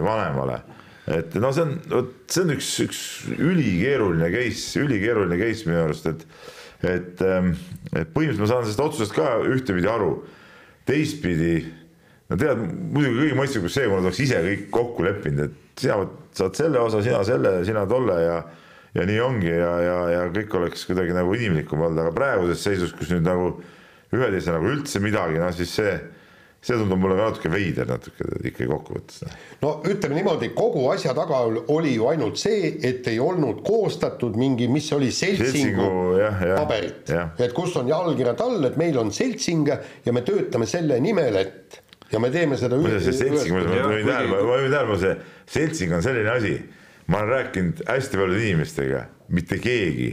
vanemale. 0.04 0.58
et 1.08 1.34
no 1.40 1.50
see 1.52 1.64
on, 1.64 1.72
vot 1.88 2.10
see 2.30 2.44
on 2.44 2.52
üks, 2.54 2.68
üks 2.84 3.00
ülikeeruline 3.32 4.28
case, 4.32 4.80
ülikeeruline 4.80 5.38
case 5.40 5.68
minu 5.68 5.86
arust, 5.86 6.10
et 6.12 6.26
et, 6.82 7.20
et 7.22 8.08
põhimõtteliselt 8.10 8.42
ma 8.42 8.48
saan 8.50 8.64
sellest 8.66 8.80
otsusest 8.82 9.14
ka 9.14 9.26
ühtepidi 9.46 9.88
aru, 9.88 10.16
teistpidi 10.88 11.54
no 12.28 12.38
tead, 12.40 12.62
muidugi 12.64 13.20
kõige 13.20 13.38
mõistlikum 13.38 13.72
see, 13.72 13.86
kui 13.86 13.96
nad 13.96 14.08
oleks 14.08 14.22
ise 14.24 14.40
kõik 14.46 14.64
kokku 14.74 15.06
leppinud, 15.06 15.48
et 15.48 15.61
sina 15.80 16.00
saad 16.36 16.56
selle 16.58 16.80
osa, 16.80 17.02
sina 17.04 17.22
selle, 17.24 17.60
sina 17.68 17.86
tolle 17.86 18.18
ja 18.22 18.42
ja 18.92 19.06
nii 19.08 19.20
ongi 19.24 19.48
ja, 19.48 19.72
ja, 19.80 19.98
ja 20.12 20.24
kõik 20.32 20.52
oleks 20.58 20.84
kuidagi 20.84 21.14
nagu 21.16 21.32
inimlikum 21.32 21.80
olnud, 21.80 22.02
aga 22.02 22.12
praeguses 22.12 22.60
seisus, 22.64 22.92
kus 22.96 23.12
nüüd 23.12 23.24
nagu 23.24 23.54
ühed 24.12 24.34
ei 24.36 24.44
saa 24.44 24.58
nagu 24.58 24.68
üldse 24.68 25.00
midagi, 25.00 25.40
no 25.40 25.48
siis 25.56 25.72
see 25.78 25.94
see 26.62 26.78
tundub 26.78 27.00
mulle 27.02 27.16
ka 27.18 27.24
natuke 27.26 27.50
veider 27.50 27.88
natuke 27.90 28.26
ikkagi 28.46 28.68
kokkuvõttes. 28.70 29.22
no 29.64 29.72
ütleme 29.88 30.20
niimoodi, 30.20 30.52
kogu 30.54 30.84
asja 30.92 31.14
taga 31.16 31.40
oli 31.74 31.96
ju 31.96 32.06
ainult 32.12 32.38
see, 32.38 32.76
et 32.86 33.08
ei 33.10 33.18
olnud 33.22 33.64
koostatud 33.66 34.38
mingi, 34.38 34.68
mis 34.70 34.86
oli 34.94 35.10
seltsingu, 35.10 35.88
seltsingu 36.20 36.52
paberit, 36.60 37.14
et 37.42 37.56
kus 37.56 37.74
on 37.80 37.90
allkirjad 37.90 38.44
all, 38.46 38.60
et 38.70 38.78
meil 38.78 39.00
on 39.02 39.10
seltsing 39.14 39.72
ja 39.72 40.14
me 40.14 40.22
töötame 40.26 40.68
selle 40.70 41.00
nimel, 41.02 41.40
et 41.42 41.80
ja 42.12 42.20
me 42.20 42.30
teeme 42.30 42.58
seda. 42.60 42.78
see 43.00 43.16
seltsing, 43.16 43.56
ma 43.56 43.62
võin 43.64 44.06
tähelepanu, 44.08 44.48
ma 44.48 44.58
võin 44.60 44.70
tähelepanu, 44.70 45.00
see 45.00 45.16
seltsing 45.58 45.96
on 45.96 46.04
selline 46.04 46.34
asi, 46.34 46.58
ma 47.06 47.22
olen 47.22 47.32
rääkinud 47.36 47.86
hästi 47.88 48.20
paljude 48.20 48.44
inimestega, 48.48 49.06
mitte 49.32 49.58
keegi 49.62 50.12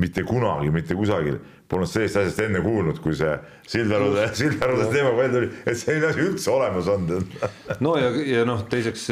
mitte 0.00 0.24
kunagi, 0.24 0.70
mitte 0.72 0.96
kusagil 0.96 1.38
polnud 1.70 1.88
sellist 1.90 2.18
asjast 2.18 2.40
enne 2.42 2.60
kuulnud, 2.64 2.98
kui 3.02 3.14
see 3.16 3.30
Sildarude, 3.70 4.24
Sildarude 4.34 4.88
teema 4.90 5.12
välja 5.14 5.34
tuli, 5.36 5.50
et 5.70 5.78
selline 5.78 6.08
asi 6.08 6.24
üldse 6.24 6.50
olemas 6.50 6.88
on. 6.90 7.06
no 7.86 7.94
ja, 8.00 8.10
ja 8.26 8.42
noh, 8.48 8.64
teiseks 8.70 9.06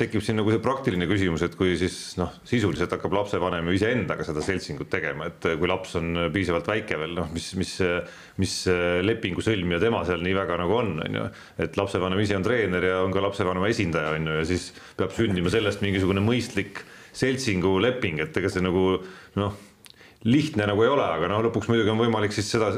tekib 0.00 0.24
siin 0.24 0.40
nagu 0.40 0.52
see 0.54 0.62
praktiline 0.64 1.08
küsimus, 1.10 1.44
et 1.44 1.56
kui 1.58 1.74
siis 1.78 1.98
noh, 2.20 2.32
sisuliselt 2.48 2.96
hakkab 2.96 3.18
lapsevanem 3.18 3.68
ju 3.68 3.76
iseendaga 3.76 4.24
seda 4.26 4.44
seltsingut 4.44 4.90
tegema, 4.92 5.28
et 5.28 5.50
kui 5.60 5.70
laps 5.70 5.98
on 6.00 6.26
piisavalt 6.32 6.72
väike 6.72 7.00
veel, 7.02 7.14
noh, 7.20 7.28
mis, 7.36 7.52
mis, 7.60 7.76
mis 8.40 8.56
lepingu 9.04 9.44
sõlmija 9.44 9.82
tema 9.82 10.02
seal 10.08 10.24
nii 10.24 10.36
väga 10.40 10.60
nagu 10.64 10.80
on, 10.80 10.96
on 11.04 11.20
ju. 11.20 11.28
et 11.66 11.76
lapsevanem 11.76 12.24
ise 12.24 12.40
on 12.40 12.46
treener 12.46 12.88
ja 12.88 12.98
on 13.04 13.12
ka 13.12 13.24
lapsevanema 13.28 13.68
esindaja, 13.72 14.16
on 14.16 14.32
ju, 14.32 14.40
ja 14.40 14.48
siis 14.48 14.70
peab 14.96 15.12
sündima 15.16 15.52
sellest 15.52 15.84
mingisugune 15.84 16.24
mõistlik 16.24 16.86
seltsingu 17.16 17.76
leping, 17.84 18.20
et 18.24 18.36
ega 18.36 18.48
see 18.52 18.64
nagu 18.64 18.88
noh 19.36 19.64
lihtne 20.26 20.66
nagu 20.68 20.82
ei 20.82 20.90
ole, 20.90 21.04
aga 21.06 21.28
no 21.30 21.38
lõpuks 21.46 21.68
muidugi 21.70 21.92
on 21.92 22.00
võimalik 22.00 22.34
siis 22.34 22.48
seda, 22.50 22.70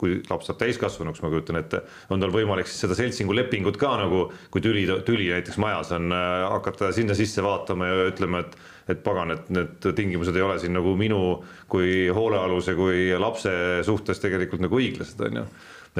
kui 0.00 0.20
laps 0.28 0.50
saab 0.50 0.60
täiskasvanuks, 0.60 1.22
ma 1.24 1.30
kujutan 1.32 1.58
ette, 1.60 1.82
on 2.14 2.22
tal 2.22 2.34
võimalik 2.34 2.70
siis 2.70 2.84
seda 2.84 2.96
seltsingu 2.98 3.34
lepingut 3.36 3.78
ka 3.80 3.94
nagu, 4.00 4.28
kui 4.54 4.62
tüli, 4.64 4.86
tüli 5.06 5.30
näiteks 5.32 5.58
majas 5.62 5.92
on, 5.96 6.12
äh, 6.14 6.44
hakata 6.54 6.92
sinna 6.94 7.16
sisse 7.18 7.42
vaatama 7.44 7.90
ja 7.90 8.06
ütlema, 8.12 8.44
et 8.44 8.56
et 8.84 9.00
pagan, 9.00 9.30
et 9.32 9.46
need 9.48 9.86
tingimused 9.96 10.36
ei 10.36 10.42
ole 10.44 10.58
siin 10.60 10.74
nagu 10.76 10.90
minu 10.98 11.18
kui 11.72 12.10
hoolealuse 12.12 12.74
kui 12.76 13.06
lapse 13.16 13.50
suhtes 13.86 14.20
tegelikult 14.20 14.60
nagu 14.60 14.76
õiglased, 14.76 15.22
on 15.24 15.40
ju. 15.40 15.44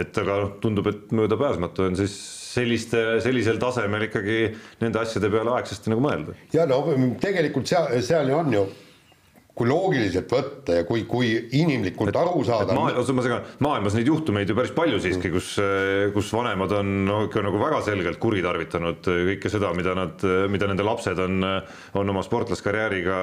et 0.02 0.18
aga 0.20 0.36
noh, 0.42 0.50
tundub, 0.60 0.90
et 0.92 1.14
möödapääsmatu 1.16 1.86
on 1.88 1.96
siis 1.96 2.16
selliste, 2.54 3.00
sellisel 3.24 3.58
tasemel 3.62 4.08
ikkagi 4.08 4.38
nende 4.82 5.00
asjade 5.00 5.30
peale 5.32 5.54
aegsasti 5.56 5.94
nagu 5.94 6.04
mõelda. 6.04 6.36
ja 6.52 6.68
no 6.68 6.82
tegelikult 7.22 7.70
seal, 7.70 7.88
seal 8.04 8.28
ju 8.28 8.40
on 8.42 8.58
ju 8.58 8.66
kui 9.54 9.68
loogiliselt 9.70 10.32
võtta 10.34 10.80
ja 10.80 10.84
kui, 10.86 11.04
kui 11.06 11.28
inimlikult 11.60 12.16
aru 12.18 12.42
saada. 12.46 12.74
maailmas, 12.74 13.10
ma 13.14 13.24
segan, 13.26 13.44
maailmas 13.62 13.94
neid 13.94 14.10
juhtumeid 14.10 14.50
ju 14.50 14.56
päris 14.58 14.72
palju 14.74 14.98
siiski, 15.02 15.30
kus, 15.30 15.52
kus 16.16 16.32
vanemad 16.34 16.74
on 16.80 16.90
no, 17.06 17.20
ikka 17.28 17.44
nagu 17.46 17.60
väga 17.62 17.78
selgelt 17.86 18.18
kuritarvitanud 18.22 19.06
kõike 19.06 19.52
seda, 19.52 19.70
mida 19.78 19.94
nad, 19.98 20.26
mida 20.50 20.70
nende 20.70 20.86
lapsed 20.86 21.22
on, 21.22 21.38
on 21.94 22.14
oma 22.14 22.24
sportlaskarjääriga 22.26 23.18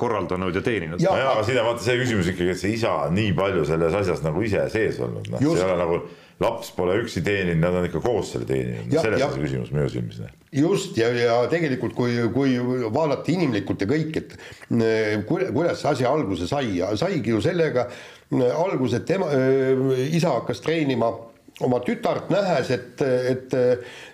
korraldanud 0.00 0.60
ja 0.60 0.64
teeninud. 0.66 1.00
ja, 1.00 1.16
ja, 1.16 1.30
aga 1.32 1.46
siin 1.48 1.62
on 1.62 1.70
vaata 1.72 1.88
see 1.88 2.00
küsimus 2.02 2.32
ikkagi, 2.34 2.52
et 2.52 2.60
see 2.60 2.76
isa 2.76 2.92
on 3.06 3.16
nii 3.16 3.32
palju 3.40 3.64
selles 3.72 3.96
asjas 3.96 4.20
nagu 4.26 4.44
ise 4.44 4.68
sees 4.72 5.00
olnud, 5.00 5.32
noh, 5.32 5.40
see 5.40 5.56
ei 5.56 5.70
ole 5.70 5.80
nagu 5.80 6.02
laps 6.40 6.72
pole 6.76 6.96
üksi 7.02 7.22
teeninud, 7.24 7.60
nad 7.60 7.76
on 7.76 7.86
ikka 7.88 8.00
koos 8.04 8.32
selle 8.34 8.48
teeninud, 8.48 8.88
selles 8.94 9.24
on 9.24 9.34
see 9.34 9.44
küsimus 9.44 9.72
minu 9.74 9.88
silmis. 9.92 10.20
just 10.56 10.96
ja, 10.98 11.10
ja 11.14 11.38
tegelikult, 11.52 11.94
kui, 11.96 12.16
kui 12.34 12.56
vaadata 12.92 13.32
inimlikult 13.34 13.84
ja 13.84 13.88
kõik, 13.90 14.20
et 14.22 14.36
eh, 14.80 15.18
kuidas 15.28 15.82
see 15.82 15.90
asi 15.92 16.06
alguse 16.08 16.48
sai 16.50 16.78
ja 16.78 16.94
saigi 16.98 17.34
ju 17.34 17.42
sellega 17.44 17.88
eh, 17.90 18.46
alguse, 18.54 19.02
et 19.02 19.08
tema, 19.10 19.28
eh, 19.36 20.06
isa 20.16 20.32
hakkas 20.38 20.64
treenima 20.64 21.12
oma 21.60 21.82
tütart 21.84 22.30
nähes, 22.32 22.70
et, 22.72 23.02
et, 23.04 23.56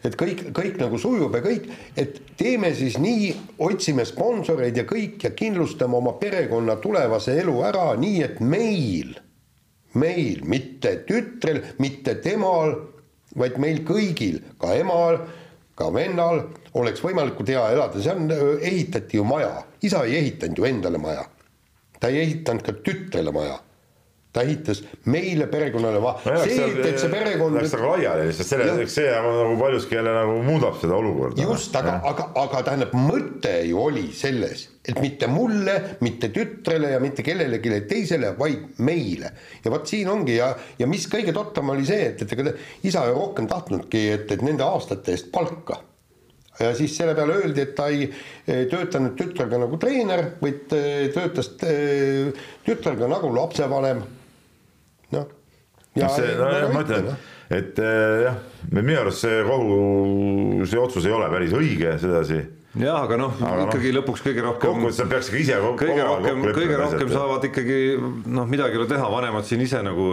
et 0.08 0.16
kõik, 0.18 0.48
kõik 0.56 0.80
nagu 0.82 0.98
sujub 0.98 1.36
ja 1.36 1.44
kõik, 1.44 1.68
et 1.94 2.18
teeme 2.40 2.72
siis 2.74 2.96
nii, 2.98 3.28
otsime 3.62 4.02
sponsoreid 4.08 4.82
ja 4.82 4.82
kõik 4.88 5.28
ja 5.28 5.30
kindlustame 5.36 5.94
oma 6.00 6.16
perekonna 6.18 6.74
tulevase 6.82 7.36
elu 7.44 7.60
ära 7.68 7.92
nii, 8.00 8.18
et 8.26 8.42
meil 8.42 9.14
meil, 9.96 10.44
mitte 10.48 11.00
tütrel, 11.08 11.62
mitte 11.82 12.16
temal, 12.24 12.74
vaid 13.36 13.58
meil 13.62 13.82
kõigil, 13.88 14.40
ka 14.60 14.74
emal, 14.78 15.20
ka 15.76 15.90
vennal 15.92 16.42
oleks 16.76 17.02
võimalikult 17.04 17.52
hea 17.52 17.62
elada, 17.74 18.00
see 18.00 18.12
on, 18.12 18.30
ehitati 18.60 19.20
ju 19.20 19.26
maja, 19.28 19.52
isa 19.84 20.04
ei 20.08 20.18
ehitanud 20.22 20.60
ju 20.60 20.68
endale 20.68 21.00
maja. 21.00 21.24
ta 22.00 22.10
ei 22.12 22.20
ehitanud 22.26 22.62
ka 22.64 22.74
tütrele 22.84 23.32
maja. 23.32 23.56
Ta 24.36 24.42
ehitas 24.44 24.82
meile 25.08 25.46
perekonnale 25.48 26.00
va-, 26.04 26.18
see, 26.20 26.66
et 26.84 26.98
see 27.00 27.08
perekond 27.08 27.56
läks 27.56 27.72
nagu 27.72 27.86
laiali 27.94 28.26
lihtsalt. 28.28 28.50
Selle, 28.50 28.74
see 28.92 29.06
nagu 29.08 29.54
paljuski 29.56 29.96
jälle 29.96 30.12
nagu 30.12 30.34
muudab 30.44 30.76
seda 30.82 30.98
olukorda. 30.98 31.40
just, 31.40 31.72
aga, 31.80 31.94
aga, 32.10 32.26
aga 32.42 32.60
tähendab, 32.66 32.92
mõte 33.00 33.54
ju 33.64 33.80
oli 33.80 34.10
selles, 34.12 34.66
et 34.86 35.00
mitte 35.02 35.26
mulle, 35.30 35.76
mitte 36.04 36.30
tütrele 36.34 36.92
ja 36.94 37.00
mitte 37.02 37.24
kellelegi 37.26 37.80
teisele, 37.90 38.34
vaid 38.38 38.78
meile. 38.86 39.32
ja 39.64 39.72
vot 39.72 39.86
siin 39.88 40.08
ongi 40.12 40.38
ja, 40.38 40.52
ja 40.78 40.86
mis 40.90 41.08
kõige 41.10 41.34
tottam 41.36 41.74
oli 41.74 41.86
see, 41.88 42.12
et, 42.12 42.22
et 42.22 42.32
ega 42.36 42.54
isa 42.86 43.06
ju 43.08 43.18
rohkem 43.18 43.50
tahtnudki, 43.50 44.06
et, 44.14 44.32
et 44.32 44.46
nende 44.46 44.64
aastate 44.66 45.16
eest 45.16 45.30
palka 45.34 45.80
ja 46.60 46.72
siis 46.76 46.94
selle 46.96 47.14
peale 47.14 47.36
öeldi, 47.36 47.66
et 47.66 47.74
ta 47.76 47.88
ei 47.92 48.06
töötanud 48.70 49.16
tütrega 49.18 49.58
nagu 49.60 49.78
treener, 49.80 50.24
vaid 50.40 50.70
töötas 51.14 51.50
tütrega 51.58 53.10
nagu 53.10 53.32
lapsevanem 53.34 54.04
noh. 55.12 55.26
ja 55.98 56.10
see, 56.14 56.36
no 56.38 56.50
jah, 56.52 56.68
ma 56.72 56.84
ütlen, 56.86 57.10
et 57.52 57.80
eh, 57.82 58.20
jah, 58.26 58.38
minu 58.72 59.00
arust 59.02 59.26
see 59.26 59.42
kohus, 59.46 60.70
see 60.70 60.80
otsus 60.80 61.08
ei 61.08 61.16
ole 61.16 61.28
päris 61.32 61.54
õige 61.56 61.96
sedasi 62.02 62.40
jah, 62.80 62.98
aga 63.02 63.16
noh, 63.20 63.36
ikkagi 63.36 63.90
no, 63.90 64.00
lõpuks 64.00 64.22
kõige 64.24 64.42
rohkem. 64.44 64.70
kokkuvõttes 64.70 64.98
sa 65.00 65.06
peaks 65.10 65.30
ikka 65.30 65.40
ise. 65.40 65.58
kõige 65.80 66.06
rohkem, 66.06 66.42
kõige 66.56 66.78
rohkem 66.80 67.12
saavad 67.12 67.46
ikkagi 67.48 67.78
noh, 68.36 68.48
midagi 68.50 68.80
ole 68.80 68.88
teha, 68.90 69.10
vanemad 69.12 69.48
siin 69.48 69.62
ise 69.64 69.80
nagu 69.86 70.08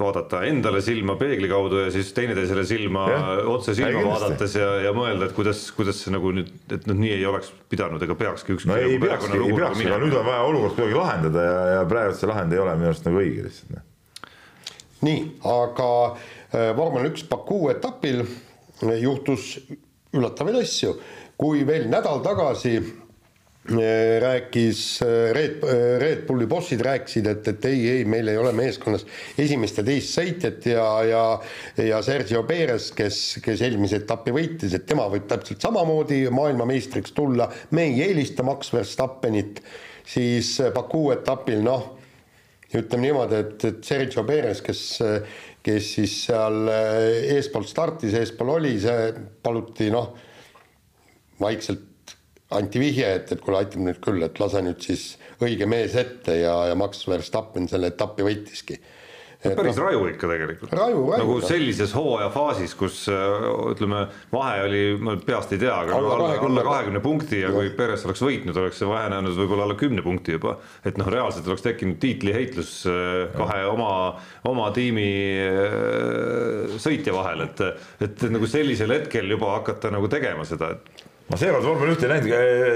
vaadata 0.00 0.42
endale 0.48 0.82
silma 0.84 1.16
peegli 1.20 1.50
kaudu 1.50 1.84
ja 1.84 1.94
siis 1.94 2.12
teineteisele 2.16 2.66
silma 2.68 3.06
ja, 3.10 3.22
otse 3.54 3.76
silma 3.78 4.04
vaadates 4.06 4.58
ja, 4.60 4.68
ja 4.86 4.92
mõelda, 4.96 5.30
et 5.30 5.36
kuidas, 5.36 5.66
kuidas 5.76 6.02
see 6.04 6.14
nagu 6.14 6.34
nüüd, 6.36 6.52
et 6.74 6.86
noh, 6.90 6.98
nii 6.98 7.16
ei 7.16 7.26
oleks 7.30 7.50
pidanud 7.72 8.02
ega 8.06 8.18
peakski 8.18 8.58
ükski. 8.58 8.70
no 8.70 8.78
ei 8.78 9.00
peakski, 9.02 9.40
ei 9.40 9.56
peakski, 9.56 9.88
aga 9.90 10.02
nüüd 10.04 10.20
on 10.20 10.28
vaja 10.28 10.46
olukord 10.50 10.78
kuidagi 10.78 11.00
lahendada 11.00 11.48
ja, 11.48 11.58
ja 11.78 11.88
praegu 11.90 12.16
see 12.18 12.30
lahend 12.30 12.54
ei 12.54 12.62
ole 12.62 12.78
minu 12.78 12.92
arust 12.92 13.08
nagu 13.08 13.22
õige 13.22 13.48
lihtsalt 13.48 13.74
noh 13.74 13.90
nii, 15.04 15.24
aga 15.50 15.88
äh, 16.08 16.70
vormel 16.76 17.10
üks 17.10 17.26
Baku 17.28 17.66
etapil 17.72 18.24
juhtus 19.00 19.58
üllatavaid 20.14 20.60
asju, 20.62 20.94
kui 21.40 21.64
veel 21.66 21.88
nädal 21.90 22.22
tagasi 22.24 22.74
äh, 22.78 22.92
rääkis 24.20 24.82
Red, 25.32 25.64
Red 26.00 26.26
Bulli 26.28 26.46
bossid 26.46 26.84
rääkisid, 26.84 27.26
et, 27.30 27.48
et 27.48 27.64
ei, 27.70 27.80
ei, 27.96 28.04
meil 28.04 28.28
ei 28.28 28.36
ole 28.38 28.52
meeskonnas 28.56 29.06
esimest 29.40 29.80
ja 29.80 29.86
teist 29.86 30.12
sõitjat 30.18 30.68
ja, 30.68 30.84
ja 31.08 31.24
ja 31.80 32.02
Sergio 32.04 32.44
Perez, 32.48 32.90
kes, 32.96 33.40
kes 33.44 33.64
eelmise 33.64 34.02
etapi 34.02 34.34
võitis, 34.36 34.76
et 34.76 34.86
tema 34.86 35.08
võib 35.10 35.26
täpselt 35.30 35.64
samamoodi 35.64 36.26
maailmameistriks 36.30 37.16
tulla, 37.16 37.48
me 37.70 37.88
ei 37.88 38.02
eelista 38.08 38.44
Max 38.46 38.72
Verstappenit, 38.74 39.62
siis 40.04 40.58
Baku 40.74 41.08
etapil 41.16 41.64
noh 41.64 41.92
ütleme 42.74 43.06
niimoodi, 43.06 43.38
et, 43.38 43.64
et 43.68 43.84
Sergio 43.86 44.24
Perez, 44.26 44.60
kes, 44.64 44.80
kes 45.64 45.90
siis 45.96 46.14
seal 46.26 46.68
eespool 46.68 47.64
startis, 47.68 48.14
eespool 48.18 48.54
oli, 48.58 48.74
see 48.82 49.12
paluti 49.42 49.88
noh, 49.92 50.10
vaikselt 51.40 52.14
anti 52.54 52.82
vihje, 52.82 53.06
et, 53.18 53.32
et 53.32 53.40
kuule, 53.42 53.62
aitab 53.62 53.82
nüüd 53.82 54.00
küll, 54.04 54.22
et 54.26 54.40
lase 54.40 54.60
nüüd 54.62 54.82
siis 54.84 55.14
õige 55.42 55.66
mees 55.70 55.96
ette 55.98 56.36
ja, 56.42 56.54
ja 56.70 56.76
Max 56.78 57.06
Verstappen 57.08 57.66
selle 57.70 57.90
etapi 57.94 58.26
võitiski 58.26 58.78
päris 59.44 59.76
no, 59.76 59.84
raju 59.84 60.08
ikka 60.08 60.30
tegelikult. 60.30 60.72
nagu 60.74 61.36
sellises 61.44 61.94
hooajafaasis, 61.96 62.74
kus 62.78 63.04
äh, 63.12 63.46
ütleme, 63.74 64.06
vahe 64.32 64.64
oli, 64.64 64.82
ma 65.00 65.16
peast 65.20 65.52
ei 65.54 65.60
tea, 65.62 65.74
aga 65.84 65.98
alla, 65.98 66.30
alla 66.48 66.64
kahekümne 66.66 67.02
punkti 67.04 67.42
ja 67.42 67.52
kui 67.54 67.70
Perez 67.76 68.04
oleks 68.08 68.24
võitnud, 68.24 68.56
oleks 68.60 68.80
see 68.80 68.88
vahe 68.88 69.10
näinud 69.12 69.36
võib-olla 69.38 69.68
alla 69.68 69.78
kümne 69.78 70.04
punkti 70.06 70.38
juba. 70.38 70.56
et 70.84 71.00
noh, 71.00 71.08
reaalselt 71.12 71.48
oleks 71.50 71.64
tekkinud 71.66 72.00
tiitliheitlus 72.02 72.74
äh, 72.90 73.34
kahe 73.36 73.64
oma, 73.70 73.94
oma 74.48 74.70
tiimi 74.76 75.08
äh, 75.44 76.76
sõitja 76.82 77.16
vahel, 77.16 77.46
et, 77.48 77.64
et 78.04 78.28
nagu 78.32 78.48
sellisel 78.50 78.96
hetkel 78.96 79.36
juba 79.36 79.58
hakata 79.58 79.92
nagu 79.94 80.08
tegema 80.12 80.46
seda, 80.48 80.74
et 80.74 81.04
ma 81.30 81.38
seekord 81.40 81.64
vormel 81.64 81.92
ühte 81.94 82.04
ei 82.04 82.10
näinud, 82.12 82.32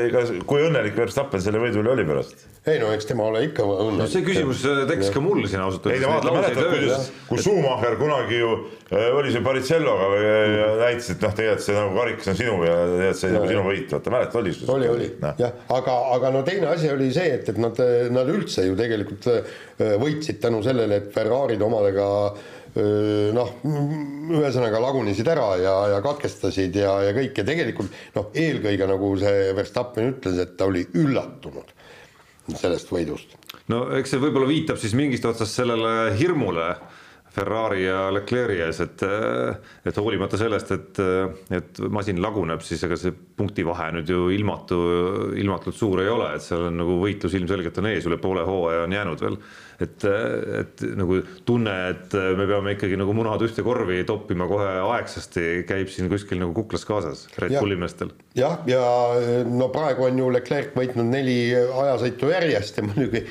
ega 0.09 0.23
kui 0.49 0.63
õnnelik 0.65 0.97
Verstappen 0.97 1.43
selle 1.45 1.61
võidu 1.61 1.83
üle 1.83 1.93
oli 1.93 2.07
pärast? 2.09 2.47
ei 2.69 2.81
no 2.81 2.89
eks 2.95 3.09
tema 3.09 3.27
ole 3.29 3.43
ikka 3.47 3.65
õnnelik 3.65 4.01
no,. 4.01 4.09
see 4.13 4.25
küsimus 4.25 4.63
äh, 4.69 4.81
tekkis 4.89 5.13
ka 5.13 5.23
mul 5.25 5.43
siin 5.45 5.61
ausalt 5.65 5.85
öeldes. 5.89 6.01
ei 6.01 6.07
no 6.07 6.15
vaata, 6.15 6.33
mäletad, 6.33 6.71
kuidas, 6.73 7.11
kui 7.29 7.43
Schumacher 7.45 7.99
kunagi 8.01 8.41
ju 8.41 8.51
äh, 8.89 9.07
oli 9.19 9.35
see 9.35 9.45
Baricelloga 9.45 10.09
või 10.15 10.27
näitas, 10.81 11.13
et 11.13 11.25
noh, 11.27 11.37
tegelikult 11.41 11.67
see 11.67 11.77
nagu 11.77 11.95
karikas 12.01 12.33
on 12.33 12.41
sinu 12.41 12.59
ja 12.65 12.77
tegelikult 12.95 13.23
see 13.23 13.33
nagu 13.37 13.53
sinu 13.53 13.65
võit, 13.69 13.97
vaata 13.99 14.15
mäletad, 14.17 14.41
oli? 14.41 14.55
oli, 14.77 14.93
oli 14.97 15.11
no. 15.21 15.35
jah, 15.45 15.65
aga, 15.79 15.99
aga 16.17 16.35
no 16.39 16.45
teine 16.49 16.73
asi 16.73 16.93
oli 16.93 17.13
see, 17.15 17.35
et, 17.37 17.53
et 17.53 17.61
nad, 17.61 17.83
nad 18.17 18.33
üldse 18.33 18.65
ju 18.65 18.79
tegelikult 18.81 19.29
äh, 19.35 19.59
võitsid 20.01 20.41
tänu 20.41 20.65
sellele, 20.65 21.03
et 21.03 21.13
Ferrari'de 21.13 21.69
omadega 21.69 22.09
noh, 23.35 23.55
ühesõnaga 24.39 24.81
lagunesid 24.83 25.29
ära 25.31 25.49
ja, 25.61 25.75
ja 25.95 26.03
katkestasid 26.05 26.77
ja, 26.79 26.93
ja 27.09 27.17
kõik 27.17 27.41
ja 27.41 27.47
tegelikult 27.49 27.99
noh, 28.17 28.31
eelkõige 28.35 28.89
nagu 28.91 29.15
see 29.21 29.51
Verstappen 29.57 30.13
ütles, 30.13 30.39
et 30.43 30.57
ta 30.59 30.69
oli 30.69 30.85
üllatunud 30.99 31.75
sellest 32.57 32.93
võidust. 32.93 33.35
no 33.73 33.89
eks 33.99 34.15
see 34.15 34.23
võib-olla 34.23 34.49
viitab 34.49 34.81
siis 34.81 34.97
mingist 34.97 35.27
otsast 35.29 35.59
sellele 35.59 36.15
hirmule 36.19 36.71
Ferrari 37.39 37.85
ja 37.85 38.09
Leclerc'i 38.11 38.63
ees, 38.65 38.81
et, 38.83 39.03
et 39.87 39.99
hoolimata 40.01 40.39
sellest, 40.41 40.73
et, 40.75 41.01
et 41.55 41.81
masin 41.93 42.19
laguneb, 42.25 42.65
siis 42.65 42.83
ega 42.87 42.97
see 42.99 43.13
punktivahe 43.13 43.91
nüüd 43.99 44.11
ju 44.11 44.29
ilmatu, 44.35 44.79
ilmatult 45.39 45.77
suur 45.77 46.03
ei 46.03 46.11
ole, 46.11 46.33
et 46.35 46.45
seal 46.45 46.69
on 46.71 46.81
nagu 46.81 46.99
võitlus 47.03 47.37
ilmselgelt 47.39 47.79
on 47.83 47.91
ees, 47.93 48.09
üle 48.09 48.19
poole 48.23 48.47
hooaja 48.49 48.87
on 48.89 48.97
jäänud 48.97 49.25
veel 49.27 49.39
et, 49.81 50.05
et 50.61 50.83
nagu 50.99 51.21
tunne, 51.47 51.75
et 51.93 52.15
me 52.39 52.47
peame 52.51 52.75
ikkagi 52.75 52.99
nagu 52.99 53.15
munad 53.15 53.43
ühte 53.47 53.63
korvi 53.67 54.01
toppima 54.09 54.49
kohe 54.51 54.67
aegsasti, 54.83 55.45
käib 55.69 55.93
siin 55.93 56.11
kuskil 56.11 56.41
nagu 56.43 56.55
kuklas 56.57 56.87
kaasas 56.89 57.27
Red 57.39 57.55
Bulli 57.61 57.79
meestel. 57.79 58.11
jah, 58.39 58.59
ja 58.67 58.83
no 59.47 59.71
praegu 59.75 60.09
on 60.09 60.19
ju 60.19 60.33
Leclerc 60.35 60.75
võitnud 60.79 61.11
neli 61.13 61.39
ajasõitu 61.55 62.33
järjest 62.35 62.81
ja 62.81 62.87
muidugi 62.89 63.25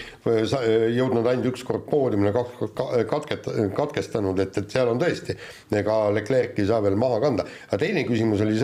jõudnud 0.97 1.27
ainult 1.27 1.51
üks 1.51 1.67
kord 1.67 1.83
poodiumile, 1.91 2.31
kaks 2.35 2.75
katket-, 3.11 3.51
katkestanud, 3.75 4.39
et, 4.43 4.55
et 4.61 4.77
seal 4.77 4.91
on 4.93 5.03
tõesti, 5.03 5.35
ega 5.75 5.99
Leclerc'i 6.15 6.63
ei 6.63 6.71
saa 6.71 6.79
veel 6.85 6.95
maha 6.99 7.19
kanda. 7.27 7.47
aga 7.67 7.81
teine 7.83 8.07
küsimus 8.07 8.43
oli 8.45 8.55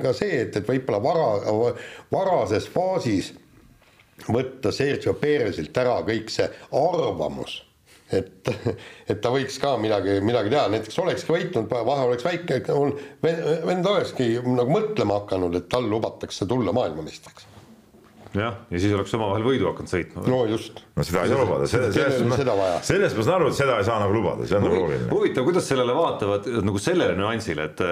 ka 0.00 0.16
see, 0.16 0.46
et, 0.46 0.56
et 0.56 0.68
võib-olla 0.68 1.02
vara, 1.04 1.74
varases 2.12 2.70
faasis 2.72 3.34
võtta 4.28 4.72
Sergio 4.72 5.14
Peresilt 5.20 5.76
ära 5.78 5.98
kõik 6.06 6.30
see 6.32 6.46
arvamus, 6.76 7.58
et, 8.12 8.52
et 9.10 9.20
ta 9.22 9.32
võiks 9.34 9.58
ka 9.62 9.74
midagi, 9.82 10.20
midagi 10.24 10.52
teha, 10.54 10.68
näiteks 10.72 11.02
olekski 11.02 11.34
võitnud, 11.34 11.68
vahe 11.70 12.06
oleks 12.10 12.26
väike, 12.26 12.62
vend 13.22 13.90
olekski 13.92 14.32
nagu 14.46 14.70
mõtlema 14.72 15.20
hakanud, 15.22 15.58
et 15.60 15.68
tal 15.72 15.88
lubatakse 15.90 16.48
tulla 16.48 16.74
maailmameistriks 16.76 17.55
jah, 18.40 18.56
ja 18.70 18.80
siis 18.82 18.94
oleks 18.96 19.14
omavahel 19.16 19.44
võidu 19.46 19.68
hakanud 19.70 19.90
sõitma. 19.90 20.24
no 20.30 20.38
just. 20.50 20.80
no 20.96 21.04
seda 21.06 21.24
ei 21.24 21.32
saa 21.32 21.42
lubada, 21.42 21.68
selles, 21.70 21.94
selles, 21.96 22.86
selles 22.86 23.16
ma 23.16 23.26
saan 23.26 23.36
aru, 23.38 23.50
et 23.50 23.58
seda 23.58 23.76
ei 23.80 23.86
saa 23.88 23.98
nagu 24.02 24.16
lubada, 24.16 24.46
see 24.48 24.58
on 24.58 24.66
nagu 24.66 24.80
loogiline. 24.80 25.10
huvitav, 25.12 25.46
kuidas 25.48 25.68
sellele 25.70 25.96
vaatavad 25.96 26.48
nagu 26.66 26.82
sellele 26.82 27.18
nüansile, 27.18 27.68
et, 27.70 27.84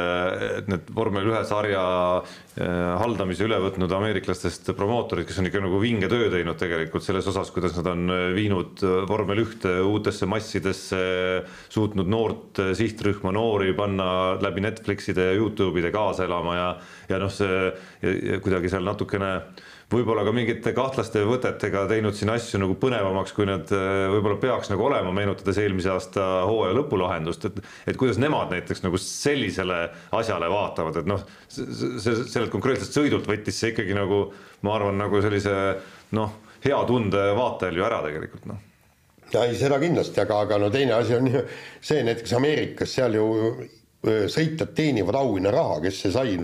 et 0.61 0.71
need 0.73 0.91
vormel 0.97 1.31
ühe 1.33 1.43
sarja 1.49 1.85
eh, 2.23 2.69
haldamise 3.03 3.47
üle 3.49 3.61
võtnud 3.65 3.97
ameeriklastest 3.99 4.73
promootorid, 4.79 5.29
kes 5.29 5.41
on 5.43 5.51
ikka 5.51 5.65
nagu 5.65 5.83
vinge 5.83 6.11
töö 6.13 6.31
teinud 6.33 6.61
tegelikult 6.61 7.07
selles 7.07 7.29
osas, 7.31 7.53
kuidas 7.55 7.77
nad 7.79 7.91
on 7.93 8.15
viinud 8.37 8.85
vormel 9.11 9.45
ühte 9.45 9.77
uutesse 9.85 10.29
massidesse, 10.31 11.03
suutnud 11.73 12.11
noort 12.11 12.63
sihtrühma 12.79 13.35
noori 13.35 13.75
panna 13.77 14.09
läbi 14.43 14.65
Netflixide 14.65 15.31
ja 15.31 15.37
Youtube'ide 15.39 15.93
kaasa 15.95 16.29
elama 16.29 16.57
ja, 16.57 16.69
ja 17.09 17.21
noh, 17.23 17.33
see 17.33 17.65
ja, 18.03 18.11
ja 18.35 18.41
kuidagi 18.45 18.71
seal 18.73 18.87
natukene 18.87 19.31
võib-olla 19.95 20.25
ka 20.27 20.33
mingite 20.35 20.73
kahtlaste 20.77 21.23
võtetega 21.29 21.85
teinud 21.91 22.17
siin 22.17 22.33
asju 22.35 22.61
nagu 22.63 22.77
põnevamaks, 22.81 23.35
kui 23.37 23.47
need 23.49 23.71
äh, 23.75 24.07
võib-olla 24.13 24.39
peaks 24.43 24.71
nagu 24.73 24.87
olema, 24.89 25.13
meenutades 25.15 25.59
eelmise 25.63 25.93
aasta 25.93 26.27
hooaja 26.49 26.77
lõpulahendust, 26.79 27.47
et 27.49 27.61
et 27.93 27.99
kuidas 28.01 28.19
nemad 28.23 28.53
näiteks 28.55 28.85
nagu 28.85 28.99
sellisele 29.01 29.81
asjale 30.17 30.49
vaatavad, 30.51 31.01
et 31.01 31.11
noh, 31.11 31.23
see, 31.49 32.17
sellelt 32.27 32.53
konkreetselt 32.53 32.97
sõidult 32.97 33.29
võttis 33.31 33.59
see 33.61 33.75
ikkagi 33.75 33.97
nagu 33.97 34.27
ma 34.67 34.79
arvan, 34.79 34.99
nagu 35.01 35.23
sellise 35.25 35.55
noh, 36.17 36.39
hea 36.65 36.81
tunde 36.89 37.29
vaatajal 37.39 37.81
ju 37.81 37.87
ära 37.87 38.03
tegelikult 38.07 38.49
noh. 38.51 38.63
Ja 39.33 39.47
ei, 39.49 39.57
seda 39.59 39.81
kindlasti, 39.83 40.21
aga, 40.21 40.43
aga 40.45 40.59
no 40.63 40.69
teine 40.71 40.99
asi 40.99 41.17
on 41.17 41.31
see 41.83 42.05
näiteks 42.07 42.37
Ameerikas, 42.37 42.93
seal 42.95 43.17
ju 43.17 43.31
sõitjad 44.05 44.75
teenivad 44.77 45.17
auhinnaraha, 45.17 45.79
kes 45.87 46.03
see 46.03 46.13
sai, 46.13 46.35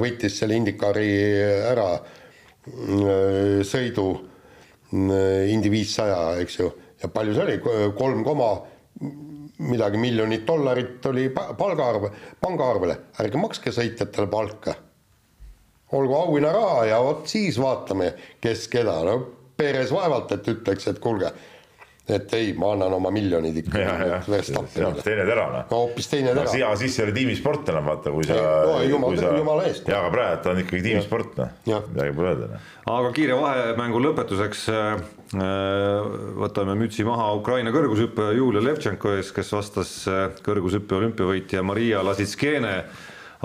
võitis 0.00 0.38
selle 0.40 0.56
Indikaari 0.56 1.10
ära 1.68 1.90
Äh, 1.92 2.19
sõidu 3.66 4.06
äh, 4.16 5.48
Indy 5.52 5.70
viissaja, 5.72 6.36
eks 6.42 6.58
ju, 6.60 6.68
ja 7.00 7.08
palju 7.12 7.34
see 7.36 7.46
oli, 7.46 7.58
kolm 7.96 8.24
koma 8.26 8.52
midagi 9.60 10.00
miljonit 10.00 10.46
dollarit 10.48 11.04
oli 11.06 11.28
palgaarve, 11.32 12.10
pangaarvele, 12.40 12.96
ärge 13.20 13.40
makske 13.40 13.72
sõitjatele 13.72 14.28
palka. 14.30 14.74
olgu 15.92 16.14
auhinnaraha 16.14 16.84
ja 16.86 17.00
vot 17.02 17.28
siis 17.28 17.58
vaatame, 17.58 18.12
kes 18.40 18.68
keda, 18.68 19.02
no 19.04 19.18
Perez 19.56 19.90
vaevalt, 19.92 20.32
et 20.32 20.46
ütleks, 20.48 20.86
et 20.88 20.98
kuulge 20.98 21.32
et 22.16 22.34
ei, 22.38 22.52
ma 22.58 22.72
annan 22.74 22.94
oma 22.96 23.12
miljonid 23.14 23.56
ikka. 23.62 23.84
teine 25.04 25.26
tera 25.28 25.46
noh. 25.52 25.64
no 25.70 25.80
hoopis 25.84 26.10
teine 26.10 26.34
tera 26.34 26.46
no,. 26.46 26.56
ja 26.58 26.70
siis 26.80 26.98
ei 26.98 27.06
ole 27.06 27.14
tiimisport 27.16 27.68
enam 27.72 27.90
vaata, 27.90 28.12
kui 28.14 28.26
sa. 28.28 28.38
no 28.66 28.80
jumal, 28.86 29.16
jumala 29.38 29.68
eest. 29.68 29.88
ja, 29.88 30.00
aga 30.02 30.12
praegu 30.14 30.52
on 30.52 30.62
ikkagi 30.64 30.82
tiimisport 30.86 31.40
noh, 31.40 31.54
midagi 31.66 32.16
pole 32.16 32.32
öelda 32.34 32.50
noh. 32.54 32.66
aga 32.96 33.12
kiire 33.16 33.38
vahemängu 33.40 34.02
lõpetuseks 34.06 34.64
äh, 34.74 34.88
võtame 36.40 36.76
mütsi 36.80 37.06
maha 37.06 37.30
Ukraina 37.38 37.74
kõrgushüppaja 37.74 38.34
Julia 38.38 38.64
Levtšenko 38.64 39.16
ees, 39.18 39.32
kes 39.36 39.54
vastas 39.56 39.94
äh, 40.10 40.26
kõrgushüppe 40.46 40.98
olümpiavõitja 40.98 41.64
Maria 41.66 42.04
Lasitskene 42.06 42.74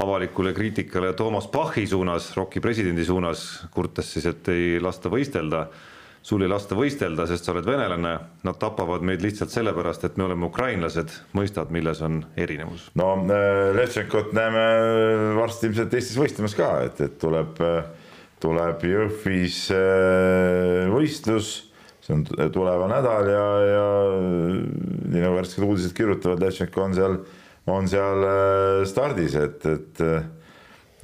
avalikule 0.02 0.52
kriitikale 0.54 1.14
Toomas 1.16 1.48
Pachi 1.48 1.86
suunas, 1.88 2.34
ROK-i 2.36 2.60
presidendi 2.60 3.06
suunas, 3.08 3.46
kurtes 3.72 4.10
siis, 4.12 4.26
et 4.28 4.50
ei 4.52 4.80
lasta 4.84 5.12
võistelda 5.12 5.70
sul 6.26 6.42
ei 6.42 6.50
lasta 6.50 6.78
võistelda, 6.78 7.28
sest 7.30 7.46
sa 7.46 7.54
oled 7.54 7.68
venelane, 7.68 8.16
nad 8.48 8.58
tapavad 8.62 9.04
meid 9.06 9.22
lihtsalt 9.22 9.54
sellepärast, 9.54 10.08
et 10.08 10.18
me 10.18 10.26
oleme 10.26 10.48
ukrainlased, 10.48 11.14
mõistad, 11.38 11.70
milles 11.74 12.02
on 12.06 12.24
erinevus? 12.42 12.88
no 12.98 13.12
äh, 13.30 13.70
Levtšenkot 13.78 14.34
näeme 14.38 14.66
varsti 15.38 15.70
ilmselt 15.70 15.94
Eestis 15.94 16.18
võistlemas 16.18 16.58
ka, 16.58 16.72
et, 16.88 17.04
et 17.06 17.20
tuleb, 17.22 17.62
tuleb 18.42 18.88
Jõhvis 18.90 19.62
äh, 19.76 20.90
võistlus, 20.94 21.54
see 22.06 22.18
on 22.18 22.26
tuleva 22.54 22.90
nädal 22.90 23.30
ja, 23.30 23.46
ja 23.70 23.88
nii 24.18 25.22
nagu 25.22 25.38
värsked 25.38 25.66
uudised 25.66 25.94
kirjutavad, 25.98 26.42
Levtšenko 26.42 26.88
on 26.90 26.98
seal, 26.98 27.22
on 27.70 27.90
seal 27.92 28.30
äh, 28.32 28.82
stardis, 28.90 29.38
et, 29.42 29.70
et 29.76 30.08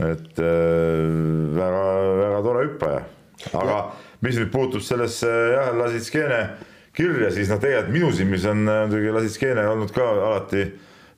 et 0.02 0.40
väga, 0.42 1.82
väga 2.18 2.38
tore 2.42 2.62
hüppaja, 2.66 3.02
aga 3.52 3.76
ja 3.76 3.82
mis 4.22 4.38
nüüd 4.38 4.52
puutub 4.54 4.84
sellesse 4.86 5.30
jah, 5.56 5.72
Lasitskeene 5.78 6.42
kirja, 6.98 7.32
siis 7.34 7.50
noh, 7.52 7.60
tegelikult 7.62 7.94
minu 7.96 8.12
silmis 8.16 8.46
on 8.50 8.66
äh, 8.68 8.86
muidugi 8.88 9.14
Lasitskeene 9.16 9.68
olnud 9.72 9.94
ka 9.96 10.08
alati 10.14 10.66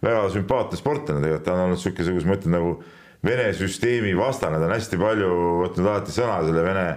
väga 0.03 0.27
sümpaatne 0.33 0.79
sportlane, 0.79 1.23
tegelikult 1.23 1.47
ta 1.47 1.55
on 1.55 1.65
olnud 1.67 1.79
niisugune, 1.79 2.27
ma 2.29 2.39
ütlen, 2.39 2.57
nagu 2.59 2.75
Vene 3.23 3.53
süsteemi 3.55 4.11
vastane, 4.19 4.57
ta 4.59 4.67
on 4.67 4.73
hästi 4.75 4.97
palju 4.99 5.27
võtnud 5.61 5.85
alati 5.87 6.11
sõna 6.11 6.41
selle 6.43 6.63
Vene, 6.65 6.87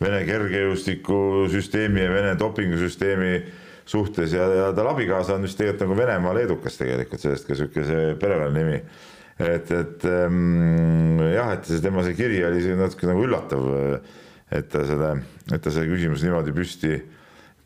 Vene 0.00 0.18
kergejõustikusüsteemi 0.28 2.02
ja 2.04 2.10
Vene 2.12 2.34
dopingusüsteemi 2.40 3.38
suhtes 3.88 4.34
ja, 4.36 4.44
ja 4.54 4.66
tal 4.76 4.90
abikaasa 4.92 5.38
on 5.38 5.46
vist 5.48 5.56
tegelikult 5.58 5.86
nagu 5.86 5.96
Venemaa 5.98 6.34
leedukas 6.36 6.76
tegelikult, 6.78 7.22
sellest 7.24 7.48
ka 7.48 7.54
niisugune 7.54 7.86
see 7.88 8.18
perekonnanimi. 8.20 8.82
et, 9.40 9.72
et 9.72 10.04
ähm, 10.04 11.22
jah, 11.32 11.54
et 11.56 11.64
see 11.64 11.80
tema 11.80 12.04
see 12.04 12.18
kiri 12.18 12.42
oli 12.44 12.76
natuke 12.76 13.08
nagu 13.08 13.24
üllatav 13.24 13.64
et 14.50 14.68
ta 14.70 14.84
selle, 14.86 15.14
et 15.52 15.62
ta 15.62 15.72
selle 15.72 15.88
küsimuse 15.90 16.26
niimoodi 16.26 16.54
püsti, 16.54 16.92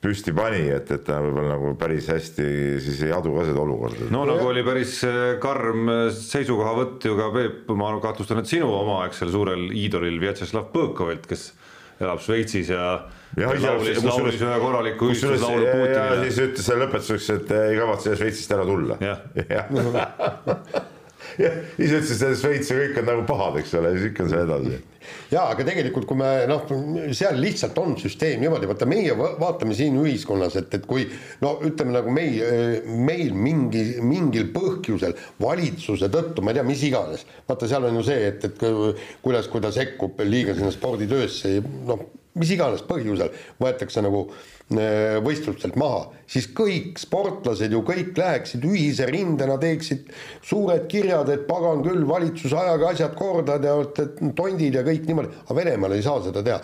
püsti 0.04 0.34
pani, 0.36 0.66
et, 0.74 0.90
et 0.92 1.04
ta 1.06 1.18
võib-olla 1.24 1.54
nagu 1.54 1.72
päris 1.80 2.10
hästi 2.12 2.46
siis 2.84 3.02
ei 3.06 3.12
adu 3.16 3.32
ka 3.36 3.46
seda 3.48 3.62
olukorda. 3.64 4.10
no 4.12 4.24
nagu 4.28 4.46
oli 4.50 4.64
päris 4.66 4.98
äh, 5.08 5.34
karm 5.42 5.88
äh, 5.88 6.06
seisukohavõtt 6.14 7.08
ju 7.08 7.18
ka 7.20 7.30
Peep, 7.34 7.74
ma 7.80 7.92
kahtlustan, 8.04 8.42
et 8.44 8.50
sinu 8.50 8.70
omaaegsel 8.74 9.32
suurel 9.32 9.70
iidolil 9.72 10.20
Vjatšeslav 10.22 10.68
Põõkovilt, 10.74 11.28
kes 11.30 11.52
elab 12.02 12.20
Šveitsis 12.20 12.72
ja 12.74 12.88
ja 13.38 13.50
laulis, 13.50 14.02
laulis 14.04 14.42
ühe 14.42 14.56
korraliku 14.62 15.10
ühistuslaulu 15.10 15.64
Putinile. 15.66 16.18
siis 16.28 16.42
ütles 16.44 16.66
selle 16.68 16.86
lõpetuseks, 16.86 17.30
et 17.34 17.54
ei 17.58 17.78
kavatse 17.80 18.18
Šveitsist 18.18 18.52
ära 18.54 18.66
tulla. 18.68 18.98
jah 19.02 19.24
ja. 19.56 19.64
ise 21.84 22.00
ütles, 22.00 22.22
et 22.22 22.40
Šveits 22.40 22.70
ja 22.70 22.80
kõik 22.80 22.98
on 23.00 23.08
nagu 23.10 23.24
pahad, 23.28 23.60
eks 23.60 23.74
ole, 23.78 23.92
ja 23.92 24.00
siis 24.00 24.12
ikka 24.12 24.24
on 24.24 24.32
see 24.32 24.42
edasi. 24.46 24.80
Jaa, 25.28 25.50
aga 25.52 25.66
tegelikult, 25.66 26.06
kui 26.08 26.16
me 26.16 26.30
noh, 26.48 26.64
seal 27.16 27.36
lihtsalt 27.42 27.76
on 27.82 27.92
süsteem 28.00 28.40
niimoodi, 28.40 28.68
vaata 28.70 28.88
meie 28.88 29.12
vaatame 29.18 29.76
siin 29.76 29.98
ühiskonnas, 30.00 30.56
et, 30.60 30.72
et 30.78 30.88
kui 30.88 31.04
no 31.44 31.58
ütleme 31.66 31.92
nagu 31.98 32.14
meil, 32.14 32.40
meil 32.88 33.36
mingi, 33.36 33.84
mingil 34.04 34.48
põhjusel 34.54 35.16
valitsuse 35.42 36.08
tõttu, 36.12 36.44
ma 36.44 36.54
ei 36.54 36.60
tea, 36.60 36.66
mis 36.70 36.86
iganes, 36.88 37.26
vaata, 37.48 37.68
seal 37.68 37.90
on 37.90 38.00
ju 38.00 38.08
see, 38.08 38.32
et, 38.32 38.48
et 38.48 38.66
kuidas, 39.24 39.50
kui 39.52 39.64
ta 39.64 39.74
sekkub 39.74 40.24
liiga 40.24 40.56
sinna 40.56 40.72
sporditöösse, 40.72 41.58
noh, 41.90 42.08
mis 42.40 42.50
iganes 42.56 42.82
põhjusel 42.88 43.34
võetakse 43.60 44.02
nagu 44.02 44.28
Äh, 44.28 44.53
võistlustelt 44.72 45.74
maha, 45.76 46.06
siis 46.26 46.46
kõik 46.56 46.96
sportlased 46.98 47.72
ju 47.72 47.82
kõik 47.84 48.16
läheksid 48.16 48.64
ühise 48.64 49.06
rindena, 49.10 49.58
teeksid 49.60 50.08
suured 50.42 50.86
kirjad, 50.88 51.28
et 51.28 51.44
pagan 51.46 51.82
küll, 51.84 52.06
valitsus, 52.08 52.54
ajage 52.56 52.86
asjad 52.88 53.14
korda, 53.18 53.58
te 53.60 53.70
olete 53.70 54.06
tondid 54.36 54.74
ja 54.74 54.84
kõik 54.86 55.04
niimoodi, 55.06 55.34
aga 55.44 55.58
Venemaal 55.58 55.96
ei 55.96 56.06
saa 56.06 56.22
seda 56.24 56.42
teha. 56.42 56.60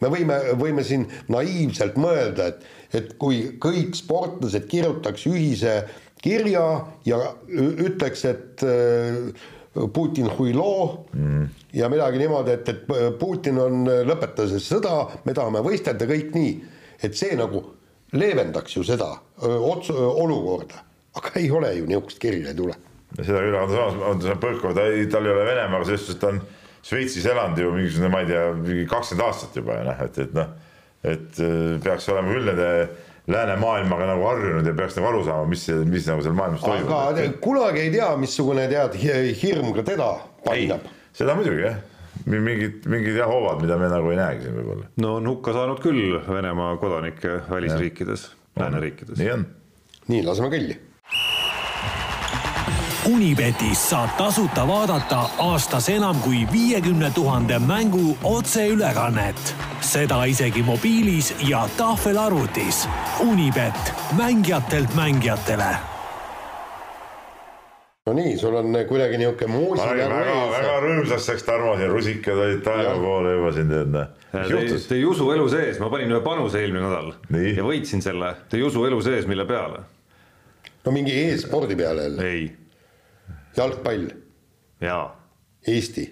me 0.00 0.08
võime, 0.08 0.36
võime 0.56 0.84
siin 0.84 1.06
naiivselt 1.28 1.96
mõelda, 1.96 2.46
et, 2.48 2.68
et 2.92 3.16
kui 3.18 3.56
kõik 3.60 3.96
sportlased 3.96 4.68
kirjutaks 4.68 5.26
ühise 5.26 5.84
kirja 6.20 6.84
ja 7.04 7.18
ütleks, 7.48 8.24
et 8.28 8.64
äh, 8.64 9.32
Putin 9.92 10.28
huilo 10.36 11.06
mm. 11.14 11.48
ja 11.72 11.88
midagi 11.88 12.18
niimoodi, 12.18 12.52
et, 12.52 12.68
et 12.68 13.16
Putin 13.18 13.58
on, 13.58 13.88
lõpetas 14.04 14.52
sõda, 14.60 15.06
me 15.24 15.32
tahame 15.32 15.64
võistelda, 15.64 16.08
kõik 16.10 16.36
nii 16.36 16.52
et 17.02 17.16
see 17.16 17.36
nagu 17.38 17.62
leevendaks 18.12 18.76
ju 18.76 18.84
seda 18.86 19.10
ots-, 19.40 19.92
olukorda. 19.94 20.84
aga 21.16 21.34
ei 21.40 21.50
ole 21.50 21.74
ju 21.74 21.86
niisugust 21.90 22.18
kirja 22.22 22.52
ei 22.52 22.56
tule. 22.56 22.74
seda 23.18 23.42
küll, 23.42 23.58
aga 23.58 23.68
samas 23.74 24.00
on 24.06 24.22
ta 24.22 24.38
Põlkov, 24.40 24.74
ta 24.74 24.86
ei, 24.86 25.06
tal 25.10 25.26
ei 25.26 25.34
ole 25.34 25.44
Venemaaga 25.48 25.88
selles 25.88 26.06
suhtes, 26.06 26.20
ta 26.22 26.32
on 26.34 26.40
Šveitsis 26.86 27.26
elanud 27.28 27.58
ju 27.60 27.72
mingisugune, 27.74 28.08
ma 28.08 28.22
ei 28.24 28.30
tea, 28.30 28.44
mingi 28.56 28.86
kakskümmend 28.88 29.26
aastat 29.26 29.56
juba 29.58 29.76
ja 29.76 29.86
noh, 29.90 30.02
et, 30.06 30.18
et 30.22 30.36
noh, 30.36 30.52
et 31.10 31.40
peaks 31.84 32.08
olema 32.12 32.32
küll 32.32 32.48
nende 32.48 32.70
läänemaailmaga 33.30 34.06
nagu 34.08 34.24
harjunud 34.30 34.66
ja 34.66 34.72
peaks 34.78 34.96
nagu 34.96 35.10
aru 35.10 35.20
saama, 35.26 35.50
mis, 35.50 35.66
mis 35.90 36.08
nagu 36.08 36.24
seal 36.24 36.38
maailmas 36.38 36.64
toimub. 36.64 36.94
aga 36.96 37.26
kunagi 37.44 37.84
ei 37.84 37.92
tea, 37.94 38.08
missugune 38.20 38.64
tead 38.70 38.96
hirm 39.42 39.74
ka 39.76 39.84
teda 39.86 40.10
painab. 40.46 40.88
seda 41.16 41.36
muidugi 41.38 41.66
jah 41.66 41.78
mingid, 42.26 42.84
mingid 42.90 43.16
jah 43.16 43.30
hoovad, 43.30 43.62
mida 43.62 43.78
me 43.78 43.88
nagu 43.92 44.12
ei 44.12 44.18
näegi 44.20 44.46
siin 44.46 44.58
võib-olla. 44.60 44.90
no 45.00 45.16
on 45.20 45.32
hukka 45.32 45.54
saanud 45.56 45.80
küll 45.84 46.20
Venemaa 46.28 46.76
kodanikke 46.82 47.40
välisriikides, 47.50 48.30
lääneriikides. 48.58 49.18
nii 49.18 49.32
on. 49.38 49.46
nii, 50.08 50.22
laseme 50.26 50.52
kõlli. 50.52 50.78
Unibetis 53.10 53.80
saab 53.90 54.10
tasuta 54.18 54.66
vaadata 54.68 55.22
aastas 55.40 55.88
enam 55.88 56.20
kui 56.20 56.44
viiekümne 56.52 57.10
tuhande 57.16 57.58
mängu 57.58 58.16
otseülekannet. 58.24 59.54
seda 59.80 60.24
isegi 60.24 60.62
mobiilis 60.62 61.34
ja 61.48 61.68
tahvelarvutis. 61.76 62.88
Unibet, 63.20 63.94
mängijatelt 64.16 64.94
mängijatele 64.94 65.89
no 68.06 68.14
nii, 68.16 68.36
sul 68.38 68.54
on 68.56 68.72
kuidagi 68.88 69.18
niisugune 69.20 69.52
muusi 69.52 69.84
nagu 69.84 70.08
väga, 70.08 70.36
väga 70.54 70.76
rõõmsaks 70.84 71.28
läks 71.32 71.44
Tarmo 71.44 71.74
siin, 71.76 71.90
rusikad 71.92 72.40
olid 72.46 72.62
taeva 72.64 72.94
poole 73.00 73.34
juba 73.36 73.52
siin 73.56 73.72
tead. 73.72 73.98
Te, 74.30 74.78
te 74.88 74.96
ei 74.96 75.04
usu 75.04 75.28
elu 75.34 75.48
sees, 75.52 75.80
ma 75.82 75.90
panin 75.92 76.14
ühe 76.14 76.22
panuse 76.24 76.62
eelmine 76.62 76.86
nädal 76.86 77.12
nii. 77.34 77.54
ja 77.58 77.66
võitsin 77.66 78.04
selle, 78.04 78.32
te 78.48 78.60
ei 78.60 78.64
usu 78.64 78.86
elu 78.88 79.00
sees, 79.04 79.28
mille 79.30 79.44
peale? 79.48 79.84
no 80.86 80.94
mingi 80.96 81.12
e-spordi 81.26 81.76
peale 81.76 82.08
jälle? 82.08 82.30
ei. 82.30 82.48
jalgpall? 83.58 84.08
jaa. 84.80 85.04
Eesti? 85.68 86.06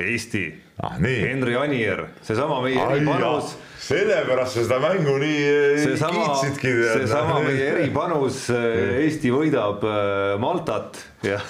Eesti 0.00 0.44
ah,. 0.82 0.96
Henri 1.00 1.56
Anier, 1.56 2.04
seesama 2.24 2.60
meie 2.64 2.80
eripanus. 2.80 3.54
sellepärast 3.84 4.56
sa 4.56 4.64
seda 4.64 4.78
mängu 4.82 5.16
nii 5.22 5.42
seesama, 5.84 6.22
kiitsidki. 6.28 6.72
seesama 6.94 7.40
meie 7.46 7.66
eripanus, 7.74 8.46
Eesti 8.52 9.32
võidab 9.34 9.84
äh, 9.88 10.38
Maltat 10.42 11.02
ja. 11.26 11.40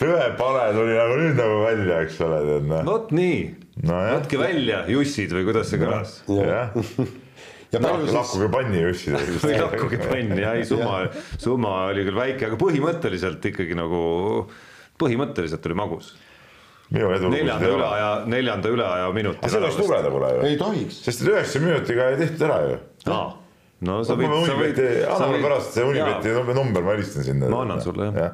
tõepale 0.00 0.68
tuli 0.76 0.98
nagu 0.98 1.18
nüüd 1.22 1.40
nagu 1.40 1.64
välja, 1.64 2.04
eks 2.06 2.20
ole, 2.26 2.44
tead 2.50 2.70
noh. 2.74 2.84
vot 2.88 3.10
nii 3.16 3.40
no,, 3.86 3.98
võtke 4.16 4.40
välja 4.40 4.84
jussid 4.90 5.34
või 5.36 5.48
kuidas 5.50 5.72
see 5.72 5.82
kõlas 5.82 6.16
no,. 6.28 6.40
ja 6.44 7.82
palju 7.82 8.08
siis. 8.08 8.16
lakkuge 8.16 8.50
panni 8.52 8.82
jussid. 8.82 9.20
või 9.44 9.60
lakkuge 9.60 10.00
panni, 10.04 10.40
jah, 10.44 10.58
ei 10.58 10.66
summa, 10.68 11.04
summa 11.36 11.76
oli 11.92 12.08
küll 12.08 12.18
väike, 12.18 12.50
aga 12.50 12.60
põhimõtteliselt 12.60 13.52
ikkagi 13.52 13.78
nagu, 13.78 14.02
põhimõtteliselt 15.00 15.70
oli 15.70 15.78
magus 15.80 16.16
neljanda 16.90 17.68
üleaja, 17.70 18.10
neljanda 18.26 18.68
üleaja 18.68 19.12
minuti. 19.14 19.38
aga 19.42 19.52
seda 19.52 19.68
ei 19.68 19.70
tohiks 19.70 19.86
lugeda 19.86 20.10
pole 20.10 20.30
ju. 20.34 20.42
ei 20.48 20.58
tohiks. 20.58 21.00
sest 21.06 21.22
et 21.22 21.32
üheksa 21.32 21.62
minutiga 21.62 22.10
ei 22.10 22.20
tehtud 22.20 22.44
ära 22.48 22.58
ju. 22.64 22.76
aa, 23.14 23.24
no 23.86 23.98
sa 24.06 24.16
võid, 24.18 24.36
sa 24.48 24.58
võid. 24.58 24.80
anna 25.06 25.30
mulle 25.30 25.42
pärast 25.46 25.76
see 25.76 25.86
Unibeti 25.86 26.34
number, 26.56 26.86
ma 26.86 26.96
helistan 26.96 27.26
sinna. 27.26 27.50
ma 27.52 27.62
annan 27.66 27.82
sulle 27.84 28.10
jah 28.10 28.18
ja. 28.18 28.28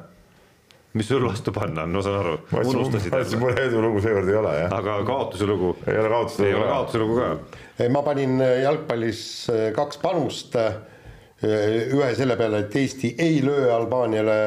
mis 0.97 1.09
sul 1.11 1.27
vastu 1.27 1.53
panna 1.53 1.85
on, 1.85 1.93
ma 1.99 2.03
saan 2.07 2.19
aru. 2.23 2.35
ma 2.55 2.65
ütlesin, 2.65 3.39
mul 3.43 3.53
edulugu 3.61 4.01
seekord 4.07 4.33
ei 4.33 4.41
ole 4.41 4.57
jah. 4.63 4.77
aga 4.79 4.99
kaotuse 5.05 5.49
lugu? 5.49 5.75
ei 5.85 6.01
ole 6.01 6.13
kaotuse 6.15 6.41
lugu. 6.41 6.49
ei 6.49 6.59
ole 6.61 6.69
kaotuse 6.73 7.03
lugu 7.03 7.21
ka. 7.21 7.89
ma 7.93 8.05
panin 8.09 8.41
jalgpallis 8.63 9.25
äh, 9.53 9.67
kaks 9.77 10.01
panust 10.01 10.57
ühe 11.45 12.07
selle 12.17 12.33
peale, 12.37 12.63
et 12.63 12.75
Eesti 12.79 13.11
ei 13.21 13.41
löö 13.45 13.69
Albaaniale 13.75 14.37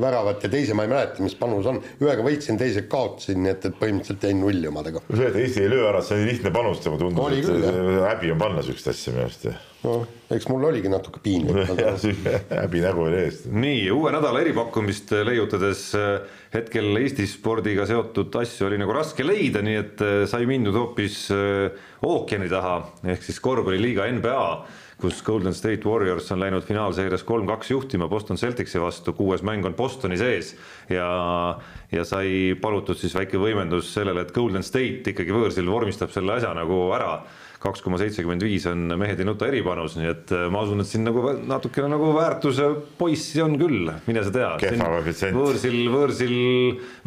väravat 0.00 0.44
ja 0.44 0.50
teise 0.52 0.76
ma 0.76 0.84
ei 0.84 0.90
mäleta, 0.92 1.24
mis 1.24 1.34
panus 1.40 1.66
on. 1.70 1.80
ühega 2.02 2.24
võitsin, 2.26 2.58
teise 2.60 2.84
kaotasin, 2.84 3.40
nii 3.40 3.52
et, 3.54 3.64
et 3.70 3.78
põhimõtteliselt 3.78 4.26
jäin 4.28 4.42
nulli 4.42 4.68
omadega. 4.68 5.00
see, 5.08 5.30
et 5.30 5.38
Eesti 5.40 5.64
ei 5.64 5.70
löö 5.72 5.86
ära, 5.88 6.02
see 6.04 6.18
oli 6.18 6.34
lihtne 6.34 6.52
panus, 6.52 6.82
mulle 6.84 7.00
tundus, 7.00 7.38
et 7.38 7.46
küll, 7.48 8.02
häbi 8.04 8.34
on 8.34 8.42
panna 8.44 8.64
siukest 8.66 8.92
asja 8.92 9.14
minu 9.14 9.24
arust. 9.24 9.48
noh, 9.86 10.04
eks 10.36 10.50
mul 10.52 10.68
oligi 10.68 10.92
natuke 10.92 11.24
piinlik 11.24 11.72
aga... 11.78 11.96
häbi 12.60 12.84
nägu 12.84 13.06
oli 13.08 13.20
ees. 13.22 13.40
nii, 13.48 13.80
uue 13.96 14.12
nädala 14.12 14.44
eripakkumist 14.44 15.16
leiutades 15.24 15.88
hetkel 16.52 16.92
Eesti 17.00 17.24
spordiga 17.30 17.88
seotud 17.88 18.36
asju 18.44 18.68
oli 18.68 18.84
nagu 18.84 18.92
raske 19.00 19.24
leida, 19.24 19.64
nii 19.64 19.80
et 19.80 20.06
sai 20.28 20.44
mindud 20.50 20.76
hoopis 20.76 21.24
ookeani 22.04 22.52
taha 22.52 22.82
ehk 23.16 23.24
siis 23.24 23.40
korvpalliliiga 23.40 24.12
NBA 24.20 24.48
kus 25.02 25.22
Golden 25.26 25.54
State 25.54 25.82
Warriors 25.88 26.30
on 26.32 26.40
läinud 26.40 26.62
finaalseerias 26.62 27.24
kolm-kaks 27.26 27.72
juhtima 27.74 28.06
Boston 28.08 28.38
Celticsi 28.38 28.80
vastu, 28.80 29.12
kuues 29.18 29.42
mäng 29.42 29.66
on 29.66 29.74
Bostoni 29.74 30.16
sees. 30.20 30.54
Ja, 30.90 31.08
ja 31.92 32.04
sai 32.06 32.54
palutud 32.60 32.98
siis 33.00 33.14
väike 33.18 33.40
võimendus 33.42 33.90
sellele, 33.94 34.22
et 34.22 34.34
Golden 34.34 34.62
State 34.62 35.10
ikkagi 35.10 35.34
võõrsil 35.34 35.66
vormistab 35.70 36.14
selle 36.14 36.38
asja 36.38 36.54
nagu 36.54 36.84
ära 36.94 37.16
kaks 37.62 37.82
koma 37.84 37.98
seitsekümmend 38.00 38.42
viis 38.44 38.66
on 38.70 38.94
mehed 38.98 39.20
ei 39.22 39.26
nuta 39.26 39.46
eripanus, 39.48 39.96
nii 39.98 40.10
et 40.10 40.32
äh, 40.34 40.46
ma 40.52 40.64
usun, 40.66 40.82
et 40.82 40.90
siin 40.90 41.04
nagu 41.06 41.22
natukene 41.48 41.90
nagu 41.92 42.10
väärtuse 42.16 42.68
poissi 42.98 43.42
on 43.44 43.56
küll, 43.60 43.90
mine 44.08 44.24
sa 44.26 44.32
tea. 44.34 44.50
võõrsil, 45.36 45.78
võõrsil, 45.92 46.36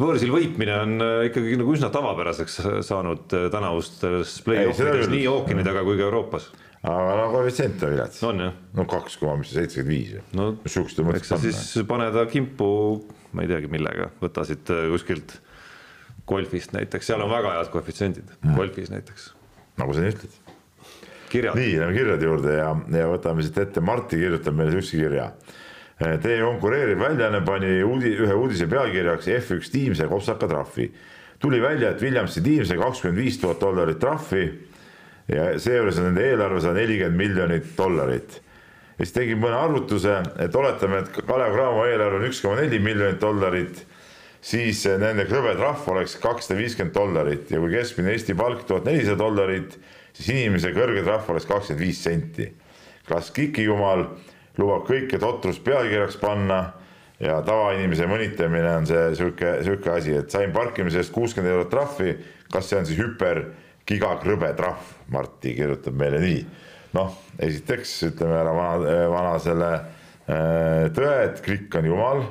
võõrsil 0.00 0.34
võitmine 0.34 0.76
on 0.82 1.06
äh, 1.06 1.16
ikkagi 1.30 1.58
nagu 1.60 1.74
üsna 1.76 1.90
tavapäraseks 1.94 2.60
saanud 2.86 3.36
äh, 3.36 3.48
tänavustes 3.52 4.38
play-offides 4.46 5.10
nii 5.12 5.26
ookeani 5.32 5.66
taga 5.66 5.84
kui 5.86 5.98
ka 6.00 6.08
Euroopas 6.08 6.50
aga 6.86 7.16
no 7.18 7.30
koefitsient 7.32 7.82
on 7.82 7.96
vilets. 7.96 8.22
on 8.26 8.44
jah? 8.46 8.60
no 8.78 8.86
kaks 8.88 9.18
koma 9.20 9.46
seitsekümmend 9.46 9.92
viis 9.92 10.36
no 10.36 10.52
eks 11.16 11.32
sa 11.32 11.40
siis 11.42 11.64
pane 11.88 12.08
ta 12.14 12.24
kimpu, 12.30 12.68
ma 13.36 13.44
ei 13.44 13.50
teagi, 13.50 13.70
millega, 13.72 14.12
võta 14.22 14.46
siit 14.48 14.70
kuskilt 14.92 15.40
golfist 16.26 16.74
näiteks, 16.74 17.06
seal 17.10 17.22
on 17.22 17.30
väga 17.30 17.54
head 17.56 17.70
koefitsiendid 17.72 18.34
mm., 18.40 18.56
golfis 18.58 18.90
näiteks. 18.92 19.30
nagu 19.80 19.94
sa 19.94 20.02
nii 20.02 20.14
ütled. 20.14 20.38
Nii, 21.32 21.78
lähme 21.80 21.94
kirjade 21.96 22.28
juurde 22.28 22.58
ja, 22.58 22.70
ja 22.98 23.08
võtame 23.10 23.44
siit 23.44 23.58
ette, 23.58 23.80
Martti 23.84 24.20
kirjutab 24.20 24.56
meile 24.56 24.76
siukse 24.76 25.00
kirja. 25.00 25.30
Teie 25.96 26.42
konkureeriv 26.44 27.00
väljaanne 27.00 27.40
pani 27.44 27.78
uudi, 27.84 28.12
ühe 28.20 28.34
uudise 28.36 28.66
pealkirjaks 28.68 29.30
F1 29.38 29.70
tiim 29.72 29.94
sai 29.96 30.08
kopsaka 30.10 30.48
trahvi. 30.48 30.90
tuli 31.40 31.60
välja, 31.60 31.90
et 31.90 32.02
Williamsi 32.02 32.42
tiim 32.42 32.64
sai 32.64 32.76
kakskümmend 32.76 33.18
viis 33.20 33.38
tuhat 33.40 33.60
dollarit 33.60 33.98
trahvi 34.00 34.44
ja 35.28 35.46
seejuures 35.58 35.98
on 35.98 36.10
nende 36.10 36.24
eelarve 36.26 36.60
sada 36.62 36.78
nelikümmend 36.78 37.18
miljonit 37.18 37.72
dollarit. 37.78 38.40
ja 38.98 39.04
siis 39.04 39.12
tegin 39.12 39.40
mõne 39.40 39.58
arvutuse, 39.58 40.20
et 40.40 40.54
oletame, 40.56 41.02
et 41.02 41.10
Kalev 41.26 41.52
Cramo 41.52 41.84
eelarve 41.84 42.20
on 42.20 42.28
üks 42.28 42.40
koma 42.44 42.60
neli 42.60 42.78
miljonit 42.80 43.20
dollarit, 43.20 43.82
siis 44.40 44.84
nende 45.00 45.26
krõbe 45.28 45.56
trahv 45.58 45.88
oleks 45.92 46.16
kakssada 46.22 46.60
viiskümmend 46.60 46.94
dollarit 46.94 47.50
ja 47.50 47.60
kui 47.60 47.72
keskmine 47.74 48.14
Eesti 48.14 48.36
palk 48.38 48.64
tuhat 48.68 48.86
nelisada 48.86 49.18
dollarit, 49.24 49.76
siis 50.16 50.32
inimese 50.32 50.72
kõrge 50.76 51.04
trahv 51.06 51.30
oleks 51.32 51.48
kakskümmend 51.48 51.84
viis 51.84 52.02
senti. 52.02 52.48
kas 53.06 53.30
Kikijumal 53.30 54.08
lubab 54.58 54.86
kõike 54.88 55.20
totrust 55.22 55.62
pealkirjaks 55.64 56.16
panna 56.18 56.60
ja 57.22 57.38
tavainimese 57.46 58.08
mõnitamine 58.10 58.72
on 58.80 58.88
see 58.88 59.04
sihuke, 59.16 59.58
sihuke 59.64 59.92
asi, 59.92 60.16
et 60.20 60.32
sain 60.32 60.52
parkimise 60.52 61.00
eest 61.00 61.12
kuuskümmend 61.14 61.52
eurot 61.52 61.70
trahvi, 61.72 62.16
kas 62.52 62.68
see 62.70 62.80
on 62.80 62.88
siis 62.88 63.00
hüper 63.00 63.44
gigakrõbe 63.86 64.50
trahv, 64.58 64.94
Marti 65.12 65.54
kirjutab 65.54 65.94
meile 65.96 66.20
nii. 66.22 66.40
noh, 66.96 67.12
esiteks 67.42 67.92
ütleme 68.08 68.38
ära 68.40 68.52
vana, 68.56 68.96
vana 69.12 69.36
selle 69.42 69.70
äh, 69.76 70.88
tõe, 70.96 71.14
et 71.28 71.42
klikk 71.44 71.76
on 71.78 71.88
jumal 71.90 72.22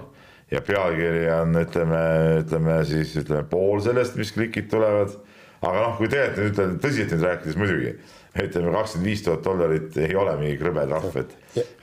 ja 0.51 0.61
pealkiri 0.65 1.25
on, 1.33 1.55
ütleme, 1.61 2.01
ütleme 2.41 2.79
siis 2.87 3.13
ütleme 3.21 3.45
pool 3.49 3.81
sellest, 3.85 4.17
mis 4.19 4.33
klikid 4.35 4.69
tulevad. 4.71 5.13
Aga 5.61 5.77
noh, 5.79 5.95
kui 5.99 6.11
tegelikult 6.11 6.41
nüüd 6.41 6.53
ütleme 6.53 6.81
tõsiselt 6.83 7.15
nüüd 7.15 7.25
rääkides 7.29 7.59
muidugi, 7.59 7.95
ütleme 8.43 8.75
kakskümmend 8.75 9.09
viis 9.11 9.23
tuhat 9.25 9.45
dollarit 9.45 9.97
ei 10.03 10.15
ole 10.19 10.35
mingi 10.41 10.59
krõbe 10.61 10.85
trahv, 10.89 11.21
et, 11.21 11.35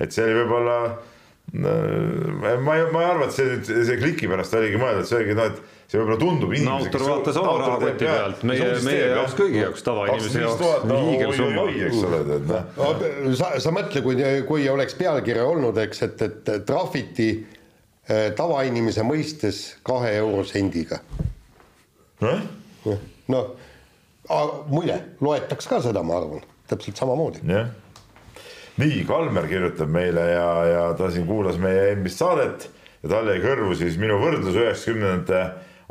et 0.03 0.14
see 0.14 0.27
oli 0.27 0.39
võib-olla 0.43 0.79
äh, 0.85 1.12
ma 1.53 2.77
ei, 2.77 2.85
ma 2.93 3.03
ei 3.03 3.09
arva, 3.11 3.29
et 3.29 3.37
see 3.37 3.47
nüüd 3.49 3.68
see 3.68 4.01
kliki 4.01 4.29
pärast 4.31 4.55
oligi 4.57 4.81
mõeldud, 4.81 5.09
see 5.09 5.18
oligi 5.18 5.37
noh, 5.37 5.51
et 5.53 5.91
see 5.93 6.01
võib-olla 6.01 6.18
tundub 6.20 6.55
inimesele 6.55 6.73
no,. 6.73 6.87
autor 6.87 7.05
vaatas 7.09 7.41
oma 7.43 7.55
rahakoti 7.61 8.07
pealt, 8.07 8.45
meie, 8.49 8.68
meie 8.87 9.09
jaoks 9.11 9.37
kõigi 9.37 9.61
jaoks, 9.61 9.85
tavainimese 9.89 10.45
jaoks 10.45 10.62
hiigelsumma. 10.89 11.66
eks 11.89 12.03
ole, 12.09 12.20
tead 12.31 12.49
noh. 12.49 13.07
sa, 13.41 13.53
sa 13.61 13.75
mõtle, 13.77 14.05
kui, 14.07 14.16
kui 14.49 14.68
oleks 14.73 14.97
pealkiri 15.01 15.45
olnud, 15.45 15.81
eks, 15.85 16.05
et, 16.09 16.27
et 16.31 16.53
trahviti 16.68 17.31
eh, 17.37 18.29
tavainimese 18.39 19.05
mõistes 19.05 19.64
kahe 19.85 20.14
eurosendiga. 20.23 21.03
Noh, 23.31 23.53
muide, 24.70 24.99
loetaks 25.20 25.68
ka 25.70 25.81
seda, 25.85 26.03
ma 26.07 26.18
arvan, 26.20 26.45
täpselt 26.70 27.01
samamoodi. 27.01 27.45
jah. 27.49 27.70
Nii, 28.81 29.03
Kalmer 29.05 29.45
kirjutab 29.51 29.91
meile 29.93 30.23
ja, 30.31 30.47
ja 30.64 30.85
ta 30.97 31.11
siin 31.12 31.27
kuulas 31.29 31.59
meie 31.61 31.91
eelmist 31.91 32.23
saadet 32.23 32.70
ja 33.03 33.11
talle 33.11 33.35
jäi 33.37 33.43
kõrvu 33.45 33.77
siis 33.77 33.99
minu 34.01 34.16
võrdlus 34.23 34.57
üheksakümnendate 34.57 35.43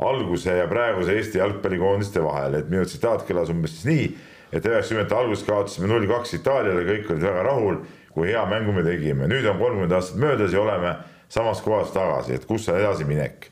alguse 0.02 0.56
ja 0.56 0.66
praeguse 0.66 1.14
Eesti 1.14 1.38
jalgpallikoondiste 1.38 2.24
vahel, 2.24 2.58
et 2.58 2.70
minu 2.72 2.82
tsitaat 2.88 3.22
kõlas 3.28 3.52
umbes 3.54 3.76
siis 3.76 3.86
nii, 3.86 4.08
et 4.50 4.66
üheksakümnendate 4.66 5.18
alguses 5.18 5.46
kaotasime 5.46 5.90
null 5.92 6.08
kaks 6.10 6.34
Itaaliale, 6.40 6.82
kõik 6.88 7.12
olid 7.14 7.26
väga 7.28 7.46
rahul, 7.46 7.78
kui 8.12 8.32
hea 8.32 8.42
mängu 8.50 8.74
me 8.76 8.84
tegime, 8.86 9.30
nüüd 9.30 9.46
on 9.48 9.60
kolmkümmend 9.62 9.96
aastat 9.96 10.20
möödas 10.20 10.52
ja 10.52 10.60
oleme 10.64 10.96
samas 11.32 11.62
kohas 11.64 11.94
tagasi, 11.94 12.36
et 12.36 12.44
kus 12.48 12.68
on 12.68 12.80
edasiminek. 12.80 13.48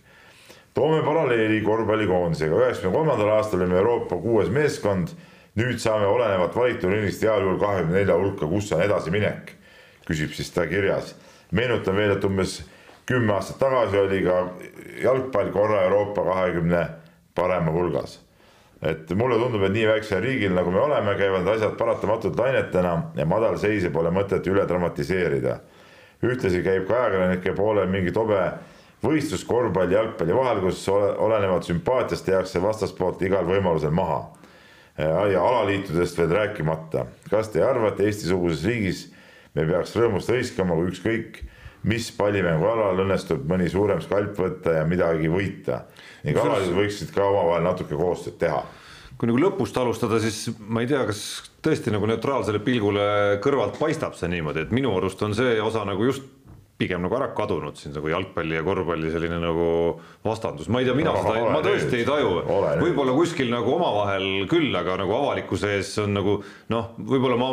Toome 0.74 1.02
paralleeli 1.02 1.60
korvpallikoondisega, 1.66 2.56
üheksakümne 2.62 2.94
kolmandal 2.94 3.34
aastal 3.36 3.60
olime 3.60 3.78
Euroopa 3.80 4.16
kuues 4.22 4.50
meeskond, 4.54 5.14
nüüd 5.58 5.82
saame 5.82 6.06
olenevalt 6.06 6.56
valitud 6.56 6.92
ringist 6.92 7.22
heal 7.26 7.42
juhul 7.44 7.58
kahekümne 7.60 7.98
nelja 7.98 8.16
hulka, 8.18 8.48
kus 8.48 8.70
on 8.76 8.84
edasiminek, 8.86 9.54
küsib 10.06 10.34
siis 10.36 10.50
ta 10.54 10.66
kirjas. 10.70 11.14
meenutan 11.52 11.96
veel, 11.96 12.14
et 12.14 12.24
umbes 12.24 12.60
kümme 13.06 13.34
aastat 13.34 13.58
tagasi 13.58 13.98
oli 13.98 14.22
ka 14.24 14.40
jalgpall 15.02 15.50
korra 15.52 15.82
Euroopa 15.88 16.24
kahekümne 16.24 16.86
parema 17.34 17.72
hulgas 17.74 18.20
et 18.82 19.10
mulle 19.12 19.36
tundub, 19.36 19.62
et 19.66 19.74
nii 19.74 19.86
väiksel 19.90 20.22
riigil, 20.24 20.54
nagu 20.56 20.72
me 20.72 20.80
oleme, 20.80 21.12
käivad 21.18 21.48
asjad 21.52 21.76
paratamatult 21.76 22.38
lainetena 22.40 22.94
ja 23.16 23.26
madalseise 23.28 23.90
pole 23.92 24.12
mõtet 24.14 24.46
üle 24.48 24.64
dramatiseerida. 24.68 25.58
ühtlasi 26.20 26.62
käib 26.62 26.86
ka 26.88 26.96
ajakirjanike 26.96 27.52
poolel 27.56 27.88
mingi 27.88 28.12
tobe 28.12 28.40
võistlus 29.05 29.44
korvpalli, 29.48 29.96
jalgpalli 29.96 30.36
vahel, 30.36 30.61
kus 30.64 30.82
olenevalt 30.90 31.68
sümpaatiast 31.68 32.26
tehakse 32.26 32.62
vastaspoolt 32.62 33.22
igal 33.26 33.48
võimalusel 33.48 33.94
maha. 33.94 34.20
ja 35.32 35.42
alaliitudest 35.42 36.18
veel 36.18 36.30
rääkimata. 36.30 37.07
kas 37.30 37.48
te 37.48 37.59
ei 37.59 37.64
arva, 37.64 37.88
et 37.88 38.01
Eesti-suguses 38.01 38.64
riigis 38.66 39.07
me 39.55 39.64
peaks 39.66 39.96
rõõmust 39.96 40.28
hõiskama, 40.28 40.74
kui 40.74 40.90
ükskõik 40.92 41.40
mis 41.82 42.11
pallimängualal 42.12 42.98
õnnestub 43.07 43.46
mõni 43.48 43.70
suurem 43.72 44.03
skalp 44.05 44.36
võtta 44.36 44.74
ja 44.80 44.84
midagi 44.84 45.30
võita 45.32 45.86
ning 46.24 46.36
alaliidud 46.36 46.76
võiksid 46.76 47.14
ka 47.14 47.24
omavahel 47.24 47.64
natuke 47.64 47.96
koostööd 47.96 48.36
teha 48.42 48.61
kui 49.20 49.28
nagu 49.28 49.40
lõpust 49.42 49.76
alustada, 49.76 50.16
siis 50.22 50.46
ma 50.64 50.80
ei 50.80 50.88
tea, 50.88 51.03
kas 51.05 51.18
tõesti 51.61 51.92
nagu 51.92 52.09
neutraalsele 52.09 52.62
pilgule 52.64 53.03
kõrvalt 53.44 53.76
paistab 53.76 54.14
see 54.16 54.30
niimoodi, 54.32 54.64
et 54.64 54.72
minu 54.72 54.94
arust 54.96 55.20
on 55.26 55.36
see 55.36 55.59
osa 55.61 55.82
nagu 55.84 56.07
just 56.09 56.24
pigem 56.81 57.05
nagu 57.05 57.16
ära 57.18 57.28
kadunud 57.37 57.76
siin 57.76 57.93
nagu 57.97 58.09
jalgpalli 58.09 58.57
ja 58.57 58.64
korvpalli 58.64 59.12
selline 59.12 59.39
nagu 59.43 59.66
vastandus, 60.24 60.70
ma 60.72 60.81
ei 60.81 60.89
tea, 60.89 60.97
mina 60.97 61.12
no, 61.12 61.22
seda, 61.26 61.53
ma 61.53 61.61
tõesti 61.64 62.01
ei 62.01 62.07
taju, 62.09 62.33
võib-olla 62.81 63.14
kuskil 63.16 63.53
nagu 63.53 63.74
omavahel 63.76 64.26
küll, 64.51 64.72
aga 64.76 64.97
nagu 65.03 65.14
avalikkuse 65.18 65.74
ees 65.76 65.93
on 66.03 66.16
nagu 66.16 66.39
noh, 66.72 66.91
võib-olla 67.12 67.39
ma, 67.41 67.51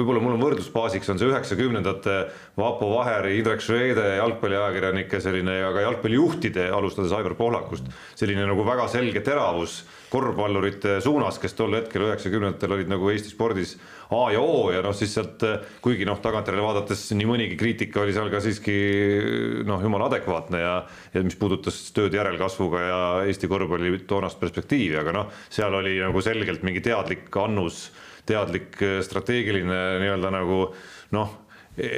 võib-olla 0.00 0.24
mul 0.24 0.38
on 0.38 0.44
võrdlusbaasiks 0.46 1.12
on 1.12 1.20
see 1.20 1.28
üheksakümnendate 1.28 2.18
Vapo 2.60 2.90
Vaheri, 2.94 3.36
Indrek 3.40 3.64
Švede 3.64 4.06
jalgpalliajakirjanike 4.16 5.20
selline 5.22 5.60
ja 5.60 5.72
ka 5.76 5.84
jalgpallijuhtide, 5.84 6.70
alustades 6.74 7.14
Aivar 7.16 7.36
Pohlakust, 7.38 7.88
selline 8.18 8.48
nagu 8.48 8.64
väga 8.66 8.88
selge 8.92 9.24
teravus 9.26 9.82
korvpallurite 10.10 10.98
suunas, 11.04 11.38
kes 11.40 11.54
tol 11.58 11.76
hetkel 11.78 12.04
üheksakümnendatel 12.08 12.74
olid 12.76 12.90
nagu 12.90 13.10
Eesti 13.12 13.32
spordis 13.32 13.76
A 14.10 14.24
ja 14.34 14.42
O 14.42 14.70
ja 14.74 14.82
noh, 14.82 14.94
siis 14.96 15.12
sealt 15.14 15.42
kuigi 15.84 16.06
noh, 16.08 16.18
tagantjärele 16.22 16.64
vaadates 16.64 17.04
nii 17.14 17.28
mõnigi 17.30 17.58
kriitika 17.60 18.02
oli 18.02 18.14
seal 18.16 18.30
ka 18.32 18.42
siiski 18.42 18.76
noh, 19.68 19.82
jumala 19.82 20.10
adekvaatne 20.10 20.62
ja 20.62 20.74
ja 21.14 21.24
mis 21.26 21.38
puudutas 21.38 21.78
tööd 21.96 22.14
järelkasvuga 22.18 22.82
ja 22.86 23.00
Eesti 23.30 23.50
korvpalli 23.50 24.02
toonast 24.10 24.40
perspektiivi, 24.42 24.98
aga 25.00 25.14
noh, 25.14 25.34
seal 25.52 25.74
oli 25.78 25.96
nagu 26.02 26.22
selgelt 26.24 26.66
mingi 26.66 26.82
teadlik 26.84 27.30
annus, 27.38 27.88
teadlik 28.26 28.78
strateegiline 29.06 29.78
nii-öelda 30.02 30.34
nagu 30.34 30.64
noh 31.14 31.38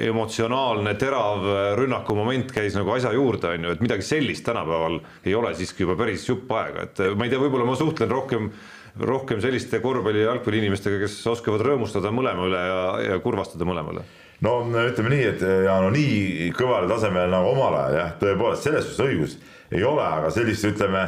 emotsionaalne 0.09 0.95
terav 1.01 1.47
rünnaku 1.79 2.15
moment 2.19 2.53
käis 2.55 2.77
nagu 2.79 2.93
asja 2.95 3.13
juurde, 3.17 3.57
on 3.57 3.67
ju, 3.67 3.75
et 3.75 3.83
midagi 3.83 4.07
sellist 4.07 4.45
tänapäeval 4.47 5.01
ei 5.27 5.35
ole 5.35 5.55
siiski 5.59 5.87
juba 5.87 5.97
päris 5.99 6.29
jupp 6.29 6.53
aega, 6.55 6.87
et 6.87 7.03
ma 7.17 7.27
ei 7.27 7.33
tea, 7.33 7.43
võib-olla 7.43 7.67
ma 7.69 7.79
suhtlen 7.79 8.11
rohkem 8.13 8.53
rohkem 9.01 9.41
selliste 9.41 9.81
korvpalli 9.81 10.21
ja 10.21 10.31
jalgpalli 10.31 10.59
inimestega, 10.61 10.99
kes 11.01 11.15
oskavad 11.33 11.65
rõõmustada 11.65 12.13
mõlema 12.13 12.45
üle 12.49 12.61
ja, 12.61 12.83
ja 13.07 13.19
kurvastada 13.25 13.65
mõlemale. 13.65 14.05
No 14.43 14.59
ütleme 14.67 15.13
nii, 15.13 15.27
et 15.31 15.43
ja 15.67 15.79
no 15.81 15.91
nii 15.95 16.51
kõval 16.59 16.89
tasemel 16.91 17.31
nagu 17.31 17.53
omal 17.55 17.77
ajal 17.79 17.99
jah, 17.99 18.15
tõepoolest 18.21 18.67
selles 18.67 18.89
suhtes 18.89 19.05
õigus 19.07 19.37
ei 19.73 19.85
ole, 19.87 20.03
aga 20.05 20.33
sellist 20.35 20.67
ütleme 20.69 21.07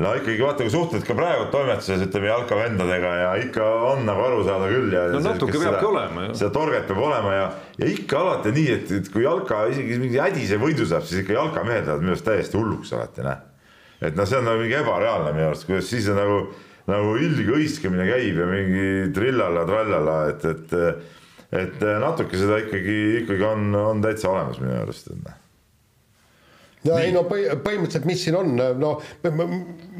no 0.00 0.12
ikkagi 0.16 0.40
vaata, 0.40 0.64
kui 0.64 0.72
suhtled 0.72 1.04
ka 1.04 1.14
praegu 1.16 1.46
toimetuses 1.52 2.04
ütleme 2.06 2.30
jalkavendadega 2.30 3.10
ja 3.20 3.30
ikka 3.42 3.66
on 3.90 4.06
nagu 4.08 4.24
aru 4.24 4.40
saada 4.46 4.70
küll 4.70 4.94
ja. 4.94 5.04
no 5.12 5.20
natuke 5.24 5.60
peabki 5.60 5.88
olema 5.90 6.24
ju. 6.26 6.36
seda 6.40 6.50
torget 6.54 6.88
peab 6.88 7.02
olema 7.10 7.34
ja, 7.36 7.44
ja 7.82 7.90
ikka 7.92 8.22
alati 8.24 8.54
nii, 8.56 8.66
et, 8.76 8.94
et 9.00 9.10
kui 9.12 9.24
jalka 9.26 9.66
isegi 9.72 9.98
mingi 10.00 10.20
hädise 10.22 10.60
võidu 10.62 10.88
saab, 10.88 11.04
siis 11.08 11.24
ikka 11.24 11.36
jalkamehed 11.36 11.84
lähevad 11.84 12.04
minu 12.04 12.14
arust 12.14 12.28
täiesti 12.28 12.58
hulluks 12.58 12.94
alati 12.96 13.26
noh. 13.26 13.44
et 14.00 14.16
noh, 14.16 14.28
see 14.28 14.40
on 14.40 14.48
nagu 14.48 14.64
mingi 14.64 14.78
ebareaalne 14.80 15.34
minu 15.36 15.50
arust, 15.50 15.68
kuidas 15.68 15.90
siis 15.92 16.08
on 16.12 16.20
nagu, 16.20 16.40
nagu 16.90 17.12
ilge 17.20 17.48
hõiskemine 17.50 18.08
käib 18.08 18.40
ja 18.40 18.48
mingi 18.50 18.88
trillala-trallala, 19.16 20.16
et, 20.32 20.48
et, 20.54 21.12
et 21.66 21.86
natuke 22.00 22.40
seda 22.40 22.62
ikkagi, 22.64 22.98
ikkagi 23.24 23.46
on, 23.52 23.68
on 23.84 24.02
täitsa 24.04 24.32
olemas 24.32 24.62
minu 24.64 24.78
arust, 24.80 25.12
et 25.12 25.20
noh 25.20 25.39
ja 26.86 26.96
ei 27.04 27.10
no 27.12 27.22
põhimõtteliselt, 27.28 28.06
mis 28.08 28.22
siin 28.24 28.36
on, 28.38 28.54
no 28.80 28.92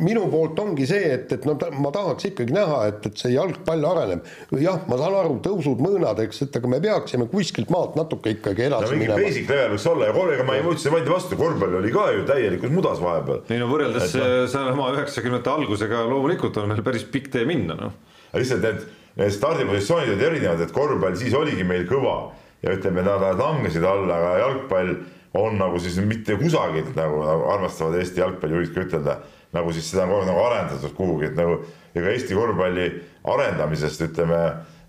minu 0.01 0.23
poolt 0.33 0.59
ongi 0.63 0.87
see, 0.89 1.11
et, 1.17 1.33
et 1.37 1.45
no 1.49 1.57
ma 1.77 1.93
tahaks 1.93 2.31
ikkagi 2.31 2.55
näha, 2.57 2.79
et, 2.89 3.09
et 3.11 3.21
see 3.21 3.35
jalgpall 3.35 3.85
areneb. 3.91 4.25
jah, 4.61 4.81
ma 4.89 4.99
saan 5.01 5.17
aru, 5.21 5.37
tõusud, 5.45 5.83
mõõnad, 5.85 6.23
eks, 6.25 6.45
et 6.47 6.57
aga 6.61 6.71
me 6.73 6.81
peaksime 6.83 7.29
kuskilt 7.33 7.73
maalt 7.73 7.99
natuke 8.01 8.33
ikkagi 8.39 8.69
edasi 8.71 8.95
no, 8.95 9.01
minema. 9.03 9.21
basic 9.21 9.53
level 9.53 9.75
võiks 9.75 9.89
olla 9.93 10.09
ja 10.09 10.17
korraga 10.17 10.49
ma 10.49 10.57
ei 10.57 10.65
mõtlesin 10.67 10.97
vaidle 10.97 11.15
vastu, 11.15 11.41
korvpall 11.41 11.81
oli 11.83 11.93
ka 11.95 12.07
ju 12.17 12.25
täielikus 12.33 12.73
mudas 12.73 13.05
vahepeal. 13.05 13.45
ei 13.53 13.61
no 13.61 13.69
võrreldes 13.73 14.17
sellesama 14.17 14.91
üheksakümnendate 14.97 15.53
algusega 15.53 16.07
loomulikult 16.09 16.57
on 16.63 16.73
meil 16.73 16.85
päris 16.87 17.05
pikk 17.05 17.29
tee 17.37 17.45
minna, 17.49 17.77
noh. 17.77 17.97
lihtsalt 18.33 18.65
need, 18.65 18.85
need 19.21 19.37
stardipositsioonid 19.37 20.15
olid 20.15 20.29
erinevad, 20.33 20.65
et 20.65 20.73
korvpall 20.73 21.21
siis 21.21 21.37
oligi 21.37 21.67
meil 21.67 21.85
kõva 21.91 22.31
ja 22.65 22.73
ütleme, 22.77 23.05
nad 23.05 23.25
langesid 23.37 23.85
alla, 23.85 24.17
aga 24.17 24.37
jalgpall 24.47 24.97
on 25.35 25.59
nagu 25.59 25.79
siis 25.79 25.99
mitte 26.03 26.35
kusagilt 26.37 26.97
nagu, 26.99 27.23
nagu 27.25 27.47
armastavad 27.53 27.99
Eesti 28.01 28.23
jalgpallijuhid 28.23 28.73
ka 28.75 28.85
ütelda, 28.87 29.17
nagu 29.55 29.73
siis 29.75 29.87
seda 29.91 30.07
on 30.07 30.11
kogu 30.11 30.23
aeg 30.23 30.31
nagu 30.31 30.43
arendatud 30.47 30.97
kuhugi, 30.97 31.29
et 31.31 31.39
nagu 31.39 31.61
ega 31.95 32.15
Eesti 32.15 32.39
korvpalli 32.39 32.87
arendamisest 33.31 34.03
ütleme, 34.09 34.41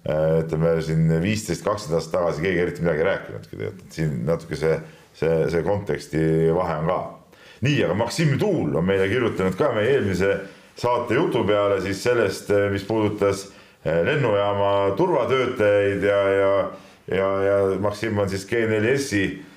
äh, 0.10 0.40
ütleme 0.42 0.74
siin 0.86 1.06
viisteist, 1.22 1.66
kaksteist 1.66 1.98
aastat 2.00 2.18
tagasi 2.18 2.46
keegi 2.46 2.64
eriti 2.64 2.86
midagi 2.86 3.04
ei 3.04 3.10
rääkinudki 3.12 3.52
tegelikult, 3.56 3.86
et 3.86 4.00
siin 4.00 4.16
natuke 4.26 4.58
see, 4.58 4.80
see, 5.20 5.36
see 5.54 5.64
konteksti 5.68 6.24
vahe 6.58 6.80
on 6.82 6.90
ka. 6.90 7.00
nii, 7.62 7.78
aga 7.86 8.00
Maksim 8.02 8.34
Tuul 8.42 8.74
on 8.76 8.86
meile 8.86 9.06
kirjutanud 9.12 9.58
ka 9.60 9.70
meie 9.78 9.94
eelmise 9.94 10.34
saate 10.82 11.20
jutu 11.20 11.44
peale 11.46 11.78
siis 11.86 12.02
sellest, 12.02 12.50
mis 12.74 12.88
puudutas 12.90 13.46
äh, 13.86 14.02
lennujaama 14.10 14.96
turvatöötajaid 14.98 16.10
ja, 16.10 16.20
ja, 16.34 16.52
ja, 17.14 17.32
ja 17.46 17.62
Maksim 17.80 18.18
on 18.18 18.30
siis 18.30 18.50
G4S-i 18.50 19.24
Äh, 19.30 19.51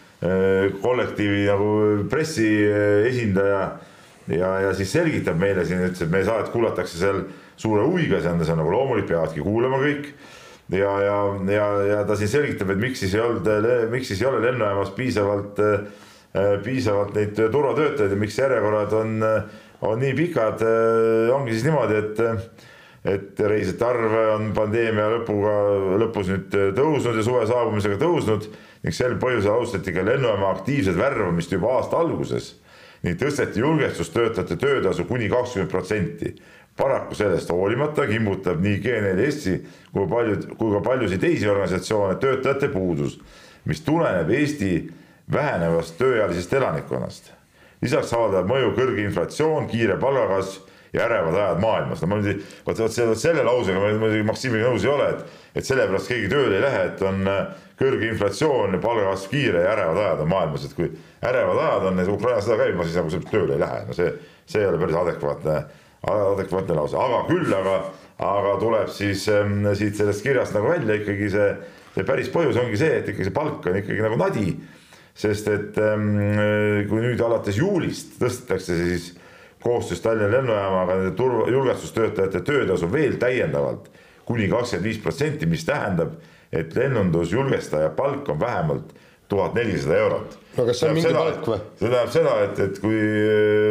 kollektiivi 0.80 1.42
nagu 1.48 1.70
pressiesindaja 2.08 3.64
ja, 4.32 4.52
ja 4.60 4.74
siis 4.76 4.92
selgitab 4.92 5.38
meile 5.40 5.64
siin, 5.68 5.82
ütles, 5.84 6.04
et 6.04 6.12
meie 6.12 6.26
saadet 6.26 6.52
kuulatakse 6.54 7.00
seal 7.00 7.20
suure 7.60 7.84
huviga, 7.86 8.20
see 8.22 8.32
on, 8.32 8.40
see 8.44 8.54
on 8.54 8.62
nagu 8.62 8.72
loomulik, 8.72 9.08
peavadki 9.10 9.44
kuulama 9.44 9.80
kõik. 9.82 10.08
ja, 10.72 10.94
ja, 11.04 11.18
ja, 11.52 11.68
ja 11.90 12.02
ta 12.08 12.16
siis 12.16 12.32
selgitab, 12.32 12.72
et 12.72 12.80
miks 12.80 13.04
siis 13.04 13.14
ei 13.14 13.24
olnud, 13.24 13.50
miks 13.92 14.08
siis 14.12 14.22
ei 14.22 14.30
ole 14.30 14.40
lennujaamas 14.46 14.94
piisavalt, 14.96 15.60
äh, 15.60 16.54
piisavalt 16.64 17.14
neid 17.14 17.36
turvatöötajaid 17.36 18.14
ja 18.16 18.20
miks 18.20 18.38
järjekorrad 18.38 18.94
on, 18.96 19.18
on 19.84 20.00
nii 20.00 20.14
pikad. 20.18 20.64
ongi 21.34 21.52
siis 21.52 21.68
niimoodi, 21.68 22.00
et 22.00 22.72
et 23.04 23.40
reisijate 23.44 23.84
arv 23.84 24.14
on 24.32 24.46
pandeemia 24.56 25.10
lõpuga, 25.12 25.50
lõpus 26.00 26.30
nüüd 26.32 26.54
tõusnud 26.72 27.18
ja 27.20 27.24
suve 27.26 27.42
saabumisega 27.50 27.98
tõusnud 28.00 28.46
ning 28.84 28.94
sel 28.94 29.16
põhjusel 29.20 29.54
alustati 29.54 29.94
ka 29.96 30.04
lennujaama 30.04 30.50
aktiivset 30.58 30.96
värbamist 30.98 31.52
juba 31.52 31.78
aasta 31.78 31.98
alguses 32.00 32.52
ning 33.04 33.16
tõsteti 33.20 33.60
julgestustöötajate 33.60 34.56
töötasu 34.60 35.04
kuni 35.08 35.28
kakskümmend 35.28 35.70
protsenti. 35.70 36.34
paraku 36.76 37.14
sellest 37.14 37.50
hoolimata 37.50 38.06
kimbutab 38.06 38.60
nii 38.60 38.80
G4S-i 38.82 39.52
kui 39.92 40.08
paljud, 40.10 40.46
kui 40.58 40.72
ka 40.72 40.80
paljusid 40.82 41.20
teisi 41.20 41.48
organisatsioone 41.48 42.16
töötajate 42.18 42.68
puudus, 42.68 43.20
mis 43.64 43.80
tuleneb 43.80 44.30
Eesti 44.30 44.90
vähenevast 45.32 45.98
tööealisest 45.98 46.52
elanikkonnast. 46.52 47.32
lisaks 47.82 48.12
avaldab 48.12 48.48
mõju 48.48 48.74
kõrge 48.74 49.04
inflatsioon, 49.04 49.68
kiire 49.68 49.96
palgakasv 49.96 50.73
ja 50.94 51.08
ärevad 51.08 51.34
ajad 51.34 51.60
maailmas. 51.62 52.02
no 52.02 52.08
ma 52.10 52.20
nüüd, 52.22 52.42
vot, 52.66 52.78
vot 52.78 52.92
selle, 52.94 53.16
selle 53.18 53.42
lausega 53.46 53.80
ma 53.82 53.90
muidugi 53.98 54.26
Maksimiga 54.26 54.70
nõus 54.70 54.86
ei 54.86 54.92
ole, 54.92 55.08
et, 55.16 55.38
et 55.58 55.66
sellepärast 55.66 56.10
keegi 56.10 56.30
tööle 56.30 56.58
ei 56.58 56.62
lähe, 56.62 56.82
et 56.92 57.02
on 57.04 57.30
äh, 57.30 57.40
kõrge 57.80 58.10
inflatsioon 58.12 58.76
ja 58.76 58.82
palgakasv 58.82 59.32
kiire 59.32 59.64
ja 59.64 59.72
ärevad 59.74 59.98
ajad 60.04 60.22
on 60.22 60.30
maailmas, 60.30 60.66
et 60.68 60.76
kui 60.76 60.90
ärevad 61.26 61.62
ajad 61.64 61.88
on, 61.90 62.04
Ukraina 62.14 62.44
sõda 62.44 62.60
käib, 62.62 62.82
siis 62.84 63.00
nagu 63.00 63.24
tööle 63.32 63.56
ei 63.56 63.64
lähe, 63.64 63.80
no 63.88 63.96
see, 63.96 64.12
see 64.46 64.62
ei 64.62 64.70
ole 64.70 64.78
päris 64.82 65.00
adekvaatne, 65.00 65.56
adekvaatne 66.14 66.78
lause, 66.78 67.00
aga 67.00 67.24
küll, 67.30 67.56
aga, 67.58 67.80
aga 68.28 68.54
tuleb 68.62 68.94
siis 68.94 69.26
ähm, 69.32 69.66
siit 69.74 69.98
sellest 69.98 70.22
kirjast 70.26 70.54
nagu 70.54 70.70
välja 70.70 71.00
ikkagi 71.00 71.32
see, 71.34 71.50
see 71.96 72.06
päris 72.06 72.30
põhjus 72.34 72.60
ongi 72.62 72.78
see, 72.78 73.00
et 73.00 73.10
ikkagi 73.10 73.26
see 73.26 73.34
palk 73.34 73.66
on 73.66 73.82
ikkagi 73.82 74.06
nagu 74.06 74.20
nadi. 74.20 74.54
sest 75.14 75.46
et 75.46 75.76
ähm, 75.78 76.08
kui 76.90 77.02
nüüd 77.02 77.20
alates 77.22 77.58
juulist 77.58 78.16
tõstetakse 78.18 78.78
siis 78.80 79.12
koostöös 79.64 80.00
Tallinna 80.04 80.30
lennujaamaga 80.30 80.98
nende 81.00 81.16
turva, 81.16 81.48
julgestustöötajate 81.50 82.40
töötasu 82.44 82.90
veel 82.92 83.16
täiendavalt 83.20 83.88
kuni 84.28 84.48
kakskümmend 84.48 84.88
viis 84.88 85.00
protsenti, 85.02 85.48
mis 85.48 85.64
tähendab, 85.64 86.14
et 86.52 86.76
lennundusjulgestaja 86.76 87.90
palk 87.96 88.28
on 88.28 88.40
vähemalt 88.40 88.94
tuhat 89.28 89.54
nelisada 89.54 89.96
eurot. 89.96 90.38
no 90.56 90.66
kas 90.66 90.80
see 90.80 90.88
on 90.88 90.96
mingi 90.96 91.08
seda, 91.08 91.22
palk 91.24 91.48
või? 91.48 91.60
see 91.80 91.88
tähendab 91.88 92.12
seda, 92.14 92.34
et, 92.44 92.60
et 92.66 92.80
kui 92.82 92.98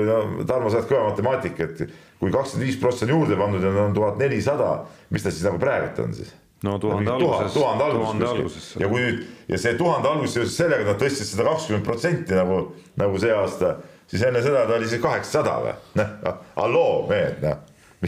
no 0.09 0.45
Tarmo, 0.49 0.71
sa 0.71 0.81
oled 0.81 0.89
kõva 0.89 1.09
matemaatik, 1.11 1.59
et 1.63 1.83
kui 2.19 2.33
kakskümmend 2.33 2.67
viis 2.67 2.79
prossa 2.81 3.05
on 3.07 3.13
juurde 3.15 3.37
pandud 3.39 3.65
ja 3.65 3.73
on 3.85 3.93
tuhat 3.95 4.17
nelisada, 4.21 4.71
mis 5.13 5.25
ta 5.25 5.33
siis 5.33 5.45
nagu 5.47 5.61
praegult 5.61 6.01
on 6.03 6.17
siis? 6.17 6.33
no 6.63 6.77
tuhande 6.79 7.11
alguses. 7.11 7.53
tuhande 7.53 7.83
alguses, 7.83 8.29
alguses. 8.29 8.67
ja 8.79 8.89
kui 8.91 9.01
nüüd 9.03 9.23
ja 9.51 9.59
see 9.59 9.73
tuhande 9.79 10.09
alguses 10.09 10.37
seoses 10.39 10.57
sellega, 10.57 10.85
et 10.85 10.91
nad 10.93 11.01
tõstsid 11.01 11.31
seda 11.33 11.47
kakskümmend 11.49 11.87
protsenti 11.87 12.37
nagu, 12.37 12.59
nagu 12.99 13.19
see 13.21 13.33
aasta, 13.35 13.75
siis 14.07 14.25
enne 14.29 14.41
seda 14.45 14.65
ta 14.69 14.79
oli 14.79 14.89
siis 14.89 15.03
kaheksasada 15.03 15.59
või? 15.67 15.77
noh, 15.99 16.41
halloo 16.57 17.05
mehed, 17.11 17.39
noh 17.45 17.61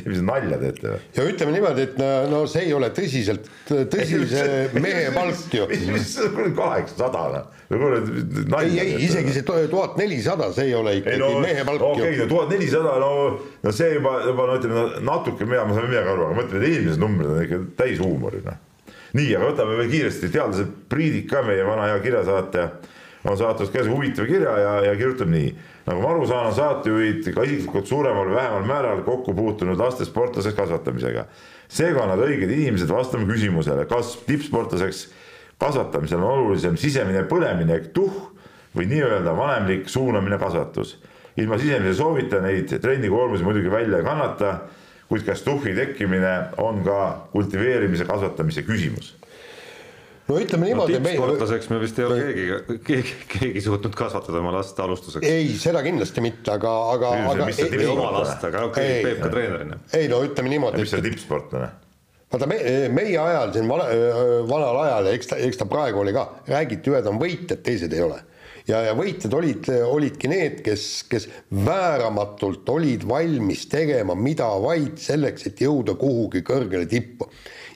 mis 0.03 0.21
nalja 0.25 0.57
teete 0.59 0.91
või? 0.91 0.99
ja 1.15 1.25
ütleme 1.29 1.53
niimoodi, 1.55 1.85
et 1.87 1.99
no 2.31 2.41
see 2.49 2.65
ei 2.67 2.73
ole 2.75 2.89
tõsiselt, 2.95 3.47
tõsise 3.69 4.45
mehe 4.83 5.07
palk 5.15 5.55
ju. 5.55 5.67
mis 5.93 6.15
kaheksasada 6.57 7.23
noh, 7.31 8.57
ei, 8.61 8.77
ei 8.81 8.95
isegi 9.07 9.35
see 9.35 9.45
tuhat 9.45 9.97
nelisada, 10.01 10.51
see 10.55 10.69
ei 10.69 10.75
ole 10.77 10.97
ikkagi 10.99 11.15
ei, 11.17 11.21
no, 11.21 11.31
mehe 11.43 11.65
palk 11.67 11.85
okay, 11.85 12.01
ju. 12.01 12.07
okei, 12.09 12.21
no 12.23 12.29
tuhat 12.31 12.53
nelisada, 12.55 12.95
no, 13.01 13.11
no 13.63 13.75
see 13.75 13.93
juba, 13.95 14.17
juba 14.27 14.49
no 14.49 14.57
ütleme 14.59 14.85
natuke, 15.07 15.47
mina, 15.47 15.67
ma 15.67 15.77
saan 15.77 15.89
midagi 15.91 16.13
aru, 16.13 16.27
aga 16.27 16.39
ma 16.39 16.47
ütlen, 16.47 16.63
et 16.63 16.73
eelmised 16.73 17.05
numbrid 17.05 17.31
on 17.31 17.45
ikka 17.45 17.61
täis 17.83 18.01
huumori 18.03 18.43
noh. 18.45 18.59
nii, 19.15 19.31
aga 19.37 19.53
võtame 19.53 19.79
veel 19.79 19.93
kiiresti, 19.93 20.33
teadlase 20.33 20.67
Priidik 20.91 21.29
ka, 21.31 21.45
meie 21.47 21.63
vana 21.67 21.89
hea 21.91 22.03
kirjasaatja, 22.03 22.67
on 23.25 23.37
saatnud 23.37 23.71
ka 23.73 23.83
huvitava 23.89 24.27
kirja 24.27 24.57
ja, 24.59 24.73
ja 24.89 24.93
kirjutab 24.97 25.29
nii 25.31 25.49
nagu 25.85 26.01
ma 26.01 26.11
aru 26.13 26.27
saan, 26.29 26.49
on 26.49 26.55
saatejuhid 26.57 27.27
ka 27.33 27.45
isiklikult 27.45 27.89
suuremal 27.89 28.29
või 28.29 28.37
vähemal 28.39 28.67
määral 28.69 29.01
kokku 29.05 29.33
puutunud 29.37 29.79
laste 29.79 30.05
sportlaseks 30.05 30.57
kasvatamisega. 30.57 31.25
seega 31.67 32.03
on 32.03 32.13
nad 32.13 32.21
õiged 32.21 32.51
inimesed 32.51 32.89
vastama 32.89 33.27
küsimusele, 33.29 33.85
kas 33.89 34.15
tippsportlaseks 34.27 35.07
kasvatamisel 35.61 36.21
on 36.21 36.31
olulisem 36.31 36.77
sisemine 36.77 37.25
põlemine 37.29 37.77
ehk 37.79 37.91
tuhh 37.93 38.31
või 38.75 38.89
nii-öelda 38.91 39.35
vanemlik 39.37 39.89
suunamine 39.89 40.37
kasvatus. 40.37 40.97
ilma 41.37 41.57
sisemise 41.57 41.93
soovita 41.93 42.41
neid 42.41 42.71
trennikoormusi 42.81 43.43
muidugi 43.43 43.71
välja 43.71 43.97
ei 43.97 44.03
kannata, 44.03 44.59
kuid 45.09 45.25
kas 45.25 45.41
tuhhi 45.41 45.75
tekkimine 45.75 46.33
on 46.57 46.83
ka 46.83 47.27
kultiveerimise 47.31 48.05
kasvatamise 48.05 48.63
küsimus 48.63 49.15
no 50.27 50.39
ütleme 50.41 50.69
niimoodi 50.69 50.97
no,. 50.97 51.05
tippsportlaseks 51.05 51.71
me 51.71 51.79
vist 51.81 51.99
ei 52.01 52.07
ole 52.07 52.19
keegi, 52.21 52.79
keegi, 52.87 53.15
keegi 53.35 53.63
suutnud 53.65 53.95
kasvatada 53.97 54.41
oma 54.41 54.53
last 54.57 54.79
alustuseks. 54.81 55.25
ei, 55.27 55.49
seda 55.61 55.83
kindlasti 55.85 56.23
mitte, 56.25 56.51
aga, 56.55 56.75
aga. 56.95 57.15
ei 57.53 57.87
oma 57.91 58.11
last, 58.19 58.43
aga 58.49 58.65
okei 58.69 58.91
okay,, 58.91 59.01
Peep 59.09 59.25
ka 59.25 59.33
treenerina. 59.33 59.81
ei 59.93 60.11
no 60.11 60.21
ütleme 60.25 60.53
niimoodi. 60.53 60.85
mis 60.85 60.95
on 60.97 61.03
tippsportlane? 61.05 61.71
vaata 62.33 62.47
me, 62.49 62.61
meie 62.93 63.17
ajal 63.21 63.53
siin 63.55 63.67
vana, 63.69 63.89
vanal 64.49 64.79
ajal 64.85 65.11
ja 65.11 65.17
eks 65.17 65.33
ta, 65.33 65.41
eks 65.49 65.61
ta 65.61 65.67
praegu 65.69 66.01
oli 66.01 66.15
ka, 66.15 66.29
räägiti, 66.49 66.93
ühed 66.93 67.11
on 67.11 67.21
võitjad, 67.21 67.61
teised 67.65 67.93
ei 67.93 68.01
ole 68.05 68.17
ja, 68.69 68.81
ja 68.89 68.95
võitjad 68.97 69.35
olid, 69.37 69.69
olidki 69.85 70.29
need, 70.31 70.61
kes, 70.65 70.87
kes 71.09 71.29
vääramatult 71.65 72.69
olid 72.73 73.05
valmis 73.07 73.67
tegema 73.71 74.17
mida 74.17 74.49
vaid 74.63 74.97
selleks, 75.01 75.51
et 75.51 75.61
jõuda 75.61 75.97
kuhugi 76.01 76.41
kõrgele 76.45 76.89
tippu 76.89 77.29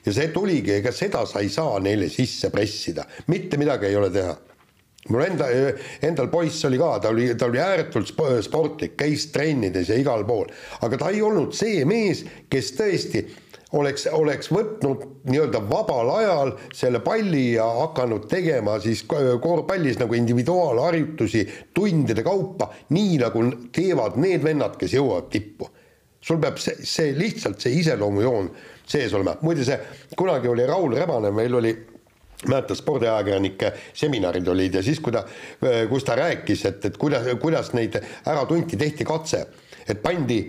ja 0.04 0.14
see 0.14 0.30
tuligi, 0.34 0.76
ega 0.78 0.92
seda 0.94 1.24
sa 1.28 1.42
ei 1.42 1.50
saa 1.52 1.78
neile 1.82 2.08
sisse 2.12 2.50
pressida, 2.50 3.06
mitte 3.32 3.60
midagi 3.60 3.90
ei 3.90 3.98
ole 4.00 4.10
teha. 4.14 4.36
Mul 5.08 5.22
enda, 5.24 5.46
endal 6.04 6.28
poiss 6.28 6.64
oli 6.68 6.76
ka, 6.78 6.98
ta 7.00 7.08
oli, 7.08 7.30
ta 7.34 7.46
oli 7.48 7.60
ääretult 7.60 8.10
sportlik, 8.44 8.98
käis 9.00 9.30
trennides 9.32 9.88
ja 9.88 9.96
igal 9.96 10.26
pool, 10.28 10.50
aga 10.84 10.98
ta 11.00 11.08
ei 11.08 11.22
olnud 11.24 11.56
see 11.56 11.86
mees, 11.88 12.20
kes 12.52 12.74
tõesti 12.76 13.24
oleks, 13.76 14.06
oleks 14.12 14.50
võtnud 14.52 15.04
nii-öelda 15.30 15.62
vabal 15.70 16.12
ajal 16.18 16.52
selle 16.76 17.00
palli 17.04 17.54
ja 17.54 17.66
hakanud 17.80 18.26
tegema 18.30 18.76
siis 18.82 19.04
korvpallis 19.06 20.00
nagu 20.00 20.16
individuaalharjutusi 20.18 21.46
tundide 21.74 22.24
kaupa, 22.26 22.70
nii 22.92 23.20
nagu 23.22 23.44
teevad 23.72 24.18
need 24.20 24.44
vennad, 24.44 24.76
kes 24.80 24.98
jõuavad 24.98 25.30
tippu. 25.32 25.70
sul 26.20 26.36
peab 26.36 26.58
see, 26.60 26.84
see 26.84 27.14
lihtsalt 27.16 27.62
see 27.64 27.78
iseloomujoon 27.80 28.50
sees 28.90 29.14
olema, 29.14 29.36
muide 29.46 29.64
see 29.66 29.78
kunagi 30.18 30.50
oli 30.50 30.66
Raul 30.66 30.96
Rebane, 30.98 31.30
meil 31.34 31.54
oli 31.60 31.74
mäletad, 32.48 32.76
spordiajakirjanike 32.78 33.72
seminarid 33.94 34.48
olid 34.48 34.78
ja 34.78 34.82
siis, 34.82 35.00
kui 35.00 35.12
ta, 35.12 35.24
kus 35.88 36.06
ta 36.06 36.16
rääkis, 36.18 36.64
et, 36.70 36.84
et 36.88 36.98
kuidas, 37.00 37.28
kuidas 37.40 37.72
neid 37.76 37.98
ära 38.00 38.44
tunti, 38.48 38.78
tehti 38.80 39.04
katse, 39.08 39.44
et 39.88 40.00
pandi 40.02 40.40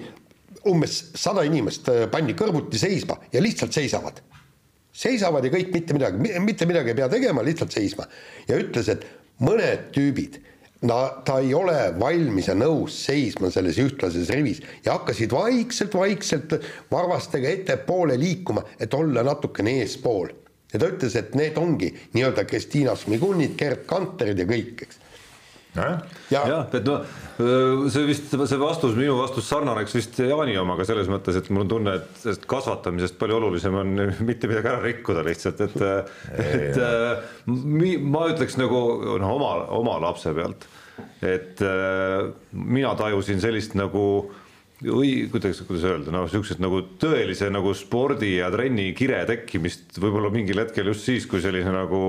umbes 0.72 0.98
sada 1.18 1.44
inimest 1.48 1.90
pandi 2.14 2.36
kõrvuti 2.38 2.80
seisma 2.80 3.18
ja 3.34 3.42
lihtsalt 3.42 3.74
seisavad. 3.74 4.22
seisavad 4.92 5.46
ja 5.46 5.52
kõik 5.52 5.74
mitte 5.74 5.94
midagi, 5.98 6.40
mitte 6.40 6.66
midagi 6.70 6.92
ei 6.92 6.96
pea 6.96 7.10
tegema, 7.10 7.44
lihtsalt 7.44 7.72
seisma. 7.72 8.06
ja 8.48 8.58
ütles, 8.60 8.90
et 8.90 9.06
mõned 9.40 9.92
tüübid 9.96 10.40
no 10.82 10.98
ta 11.26 11.38
ei 11.40 11.53
ole 11.53 11.78
valmis 11.99 12.48
ja 12.49 12.56
nõus 12.58 12.95
seisma 13.06 13.52
selles 13.53 13.78
ühtlases 13.82 14.32
rivis 14.34 14.62
ja 14.86 14.98
hakkasid 14.98 15.34
vaikselt-vaikselt 15.36 16.56
varvastega 16.91 17.49
ettepoole 17.49 18.18
liikuma, 18.20 18.64
et 18.80 18.94
olla 18.94 19.24
natukene 19.24 19.80
eespool. 19.82 20.30
ja 20.74 20.80
ta 20.80 20.88
ütles, 20.88 21.16
et 21.20 21.36
need 21.36 21.58
ongi 21.60 21.91
nii-öelda 22.14 22.45
Kristiina 22.48 22.95
Šmigunid, 22.95 23.58
Gerd 23.60 23.86
Kanterid 23.86 24.40
ja 24.40 24.45
kõik, 24.48 24.86
eks 24.86 25.01
ja. 25.76 26.41
ja, 26.48 26.57
et 26.73 26.88
no 26.88 26.98
see 27.91 28.03
vist, 28.10 28.27
see 28.34 28.60
vastus, 28.60 28.95
minu 28.98 29.15
vastus 29.19 29.48
sarnaneks 29.49 29.95
vist 29.95 30.19
Jaani 30.19 30.57
omaga 30.60 30.85
selles 30.88 31.10
mõttes, 31.11 31.38
et 31.39 31.48
mul 31.53 31.65
on 31.65 31.72
tunne, 31.72 31.95
et 32.27 32.45
kasvatamisest 32.49 33.18
palju 33.22 33.39
olulisem 33.39 33.77
on 33.80 33.95
mitte 34.30 34.52
midagi 34.52 34.72
ära 34.73 34.84
rikkuda 34.84 35.23
lihtsalt, 35.27 35.64
et, 35.68 35.80
et 36.43 37.48
ma 37.48 38.27
ütleks 38.34 38.60
nagu 38.60 38.84
noh, 39.22 39.34
oma, 39.38 39.56
oma 39.80 39.98
lapse 40.03 40.35
pealt, 40.35 40.68
et 41.23 41.64
mina 42.52 42.93
tajusin 42.99 43.41
sellist 43.43 43.77
nagu 43.80 44.06
või 44.81 45.27
kuidas, 45.30 45.60
kuidas 45.68 45.85
öelda, 45.85 46.14
no 46.14 46.23
niisugust 46.26 46.61
nagu 46.61 46.81
tõelise 47.02 47.52
nagu 47.53 47.73
spordi 47.77 48.35
ja 48.39 48.49
trenni 48.53 48.89
kire 48.98 49.19
tekkimist 49.30 49.99
võib-olla 50.02 50.31
mingil 50.34 50.64
hetkel 50.64 50.89
just 50.89 51.06
siis, 51.06 51.27
kui 51.30 51.41
selline 51.43 51.73
nagu 51.76 52.02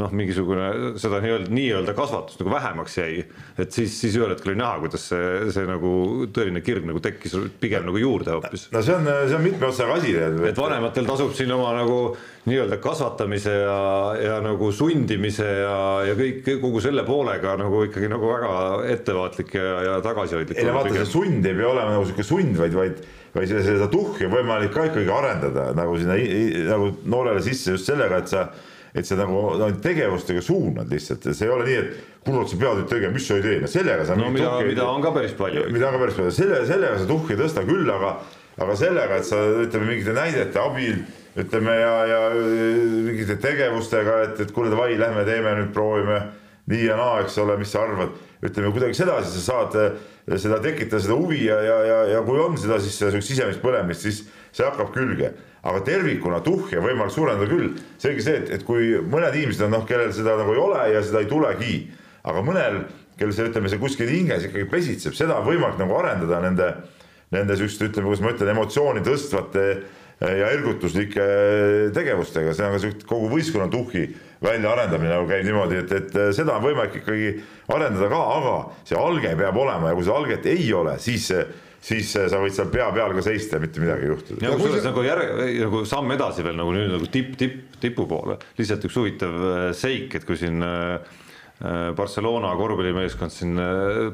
noh, 0.00 0.10
mingisugune 0.10 0.96
seda 0.98 1.20
nii-öelda, 1.22 1.52
nii-öelda 1.54 1.92
kasvatust 1.94 2.40
nagu 2.42 2.50
vähemaks 2.50 2.96
jäi, 2.98 3.20
et 3.62 3.74
siis, 3.74 3.92
siis 3.94 4.16
ühel 4.18 4.32
hetkel 4.32 4.50
oli 4.50 4.58
näha, 4.58 4.80
kuidas 4.82 5.06
see, 5.12 5.52
see 5.54 5.68
nagu 5.68 5.92
tõeline 6.34 6.62
kirg 6.66 6.88
nagu 6.88 7.02
tekkis 7.02 7.36
pigem 7.62 7.86
nagu 7.86 8.00
juurde 8.02 8.34
hoopis. 8.34 8.66
no 8.74 8.82
see 8.82 8.96
on, 8.96 9.06
see 9.28 9.38
on 9.38 9.44
mitme 9.46 9.68
otsaga 9.70 10.00
asi. 10.00 10.16
et 10.50 10.58
vanematel 10.58 11.06
tasub 11.06 11.30
siin 11.38 11.54
oma 11.54 11.70
nagu 11.78 11.98
nii-öelda 12.50 12.80
kasvatamise 12.82 13.54
ja, 13.54 13.78
ja 14.18 14.40
nagu 14.44 14.72
sundimise 14.74 15.46
ja, 15.62 15.78
ja 16.10 16.18
kõik, 16.18 16.42
kogu 16.66 16.82
selle 16.82 17.06
poolega 17.06 17.54
nagu 17.62 17.86
ikkagi 17.86 18.10
nagu 18.10 18.34
väga 18.34 18.52
ettevaatlik 18.96 19.54
ja, 19.60 19.72
ja 19.92 19.96
tagasihoidlik. 20.04 20.58
ei 20.58 20.66
no 20.66 20.74
vaata, 20.80 20.98
see 20.98 21.12
sund 21.14 21.46
ei 21.46 21.54
pea 21.54 21.70
olema 21.70 21.94
nagu 21.94 22.10
sihuke 22.10 22.26
sund, 22.26 22.58
vaid, 22.58 22.74
vaid 22.82 23.04
vaid 23.34 23.50
seda, 23.50 23.62
seda 23.66 23.86
tuhhi 23.90 24.26
on 24.26 24.34
võimalik 24.34 24.74
ka 24.74 24.90
ikkagi 24.90 25.10
arendada 25.10 25.70
nagu 25.74 25.96
sinna 25.98 26.18
nagu 26.68 26.92
noorele 27.06 27.42
sisse 27.42 27.74
just 27.74 27.90
sellega, 27.90 28.20
et 28.22 28.30
sa 28.30 28.48
et 28.94 29.08
sa 29.08 29.18
nagu 29.18 29.40
no, 29.58 29.68
tegevustega 29.82 30.42
suunad 30.44 30.92
lihtsalt. 30.92 31.26
Ja 31.26 31.34
see 31.34 31.48
ei 31.48 31.54
ole 31.54 31.66
nii, 31.66 31.80
et 31.82 32.22
kurat, 32.26 32.50
sa 32.50 32.60
pead 32.60 32.80
nüüd 32.80 32.92
tegema, 32.92 33.16
mis 33.16 33.26
sa 33.26 33.40
ei 33.40 33.44
tee, 33.44 33.58
no 33.64 33.70
sellega 33.70 34.06
sa 34.06 34.16
no 34.18 34.30
mida, 34.34 34.54
mida 34.66 34.86
on 34.86 35.02
ka 35.02 35.12
päris 35.16 35.34
palju. 35.38 35.66
mida 35.74 35.90
on 35.90 35.96
ka 35.96 36.04
päris 36.04 36.20
palju, 36.20 36.36
selle, 36.38 36.62
sellega 36.68 37.02
sa 37.02 37.10
tuhhi 37.10 37.34
ei 37.34 37.42
tõsta 37.42 37.66
küll, 37.66 37.90
aga, 37.90 38.14
aga 38.62 38.78
sellega, 38.78 39.18
et 39.18 39.28
sa 39.28 39.42
ütleme 39.66 39.90
mingite 39.90 40.14
näidete 40.16 40.62
abil 40.62 41.04
ütleme 41.34 41.74
ja, 41.74 41.94
ja 42.06 42.20
mingite 43.08 43.36
tegevustega, 43.42 44.20
et, 44.28 44.40
et 44.44 44.54
kuule, 44.54 44.70
davai, 44.70 44.94
lähme 44.98 45.26
teeme 45.26 45.56
nüüd, 45.58 45.72
proovime 45.74 46.20
nii 46.70 46.86
ja 46.86 46.96
naa, 46.96 47.18
eks 47.24 47.36
ole, 47.42 47.58
mis 47.60 47.74
sa 47.74 47.82
arvad, 47.84 48.14
ütleme 48.44 48.70
kuidagi 48.72 48.96
sedasi 48.96 49.34
sa 49.34 49.42
saad 49.42 49.74
seda 50.40 50.60
tekitada, 50.64 51.02
seda 51.02 51.18
huvi 51.18 51.42
ja, 51.44 51.58
ja, 51.60 51.80
ja, 51.84 51.98
ja 52.14 52.22
kui 52.24 52.38
on 52.40 52.56
seda 52.60 52.78
siis 52.80 52.96
sihukest 53.00 53.32
sisemist 53.32 53.60
põlemist, 53.64 54.06
siis 54.06 54.22
see 54.54 54.66
hakkab 54.66 54.94
külge 54.94 55.34
aga 55.64 55.80
tervikuna 55.84 56.40
tuhhi 56.44 56.76
on 56.78 56.84
võimalik 56.84 57.14
suurendada 57.14 57.48
küll. 57.48 57.72
selge 58.00 58.24
see, 58.24 58.36
et, 58.42 58.50
et 58.58 58.66
kui 58.66 58.98
mõned 59.00 59.36
inimesed 59.38 59.64
on 59.66 59.72
noh, 59.78 59.86
kellel 59.88 60.12
seda 60.12 60.36
nagu 60.40 60.52
ei 60.52 60.60
ole 60.60 60.84
ja 60.92 61.00
seda 61.04 61.24
ei 61.24 61.30
tulegi, 61.30 61.78
aga 62.28 62.44
mõnel, 62.44 62.82
kellel 63.18 63.36
see, 63.36 63.48
ütleme, 63.48 63.72
see 63.72 63.80
kuskil 63.80 64.12
hinges 64.12 64.48
ikkagi 64.50 64.68
pesitseb, 64.70 65.16
seda 65.16 65.40
on 65.40 65.48
võimalik 65.48 65.80
nagu 65.80 65.96
arendada 65.96 66.42
nende, 66.44 66.70
nende 67.32 67.56
sihukeste, 67.56 67.88
ütleme, 67.88 68.10
kuidas 68.10 68.24
ma 68.24 68.34
ütlen, 68.36 68.52
emotsiooni 68.52 69.04
tõstvate 69.08 69.66
ja 70.24 70.52
ergutuslike 70.54 71.24
tegevustega, 71.96 72.52
see 72.54 72.68
on 72.68 72.76
ka 72.76 72.84
sihuke 72.84 73.08
kogu 73.08 73.32
võistkonna 73.32 73.66
tuhhi 73.72 74.04
väljaarendamine 74.44 75.10
nagu 75.16 75.26
käib 75.28 75.48
niimoodi, 75.48 75.80
et, 75.80 75.94
et 75.96 76.16
seda 76.36 76.58
on 76.58 76.64
võimalik 76.64 77.00
ikkagi 77.00 77.32
arendada 77.72 78.12
ka, 78.12 78.20
aga 78.36 78.54
see 78.84 79.00
alge 79.00 79.32
peab 79.40 79.58
olema 79.64 79.90
ja 79.90 79.96
kui 79.96 80.04
seda 80.04 80.20
alget 80.20 80.48
ei 80.52 80.68
ole, 80.76 80.98
siis 81.02 81.30
see 81.32 81.44
siis 81.84 82.14
sa 82.14 82.40
võid 82.40 82.54
seal 82.56 82.70
pea 82.72 82.86
peal 82.94 83.12
ka 83.16 83.24
seista 83.26 83.60
mitte 83.62 83.82
midagi 83.82 84.06
ei 84.06 84.12
juhtu. 84.12 84.38
ja 84.42 84.52
kusjuures 84.54 84.86
nagu 84.86 85.04
järg, 85.04 85.34
nagu 85.60 85.82
samm 85.88 86.14
edasi 86.16 86.46
veel 86.46 86.56
nagu 86.60 86.72
nüüd 86.76 86.94
nagu 86.94 87.10
tipp, 87.12 87.34
tipp, 87.40 87.76
tipu 87.82 88.06
poole, 88.10 88.38
lihtsalt 88.58 88.86
üks 88.88 88.96
huvitav 89.00 89.36
äh, 89.50 89.66
seik, 89.76 90.16
et 90.16 90.24
kui 90.28 90.38
siin 90.40 90.64
äh, 90.64 91.20
Barcelona 91.96 92.50
korvpallimeeskond 92.58 93.30
siin 93.30 93.60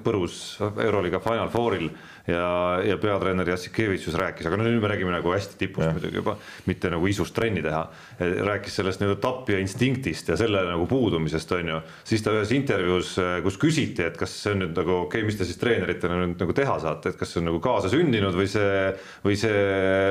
põrus 0.04 0.34
Euroliiga 0.60 1.22
Final 1.24 1.48
Fouril 1.50 1.88
ja, 2.28 2.80
ja 2.84 2.96
peatreener 3.00 3.48
Jassikevitšus 3.48 4.16
rääkis, 4.18 4.46
aga 4.48 4.58
no 4.58 4.66
nüüd 4.66 4.80
me 4.82 4.90
räägime 4.90 5.12
nagu 5.14 5.32
hästi 5.32 5.56
tipust 5.60 5.92
muidugi 5.94 6.20
juba, 6.20 6.36
mitte 6.68 6.90
nagu 6.92 7.08
isust 7.08 7.34
trenni 7.36 7.62
teha. 7.64 7.82
rääkis 8.20 8.76
sellest 8.80 9.00
nii-öelda 9.00 9.20
tapja 9.22 9.60
instinktist 9.62 10.28
ja 10.28 10.36
selle 10.40 10.62
nagu 10.68 10.86
puudumisest, 10.90 11.52
on 11.56 11.72
ju. 11.72 11.80
siis 12.04 12.24
ta 12.24 12.34
ühes 12.36 12.52
intervjuus, 12.56 13.14
kus 13.44 13.58
küsiti, 13.60 14.04
et 14.06 14.18
kas 14.20 14.34
see 14.42 14.54
on 14.54 14.64
nüüd 14.64 14.76
nagu 14.76 14.96
okei 15.00 15.20
okay,, 15.20 15.26
mis 15.26 15.38
te 15.40 15.48
siis 15.48 15.60
treeneritena 15.60 16.20
nüüd 16.20 16.44
nagu 16.44 16.56
teha 16.56 16.78
saate, 16.82 17.14
et 17.14 17.20
kas 17.20 17.32
see 17.32 17.42
on 17.42 17.50
nagu 17.50 17.62
kaasasündinud 17.64 18.36
või 18.36 18.48
see, 18.50 18.92
või 19.24 19.38
see 19.40 19.64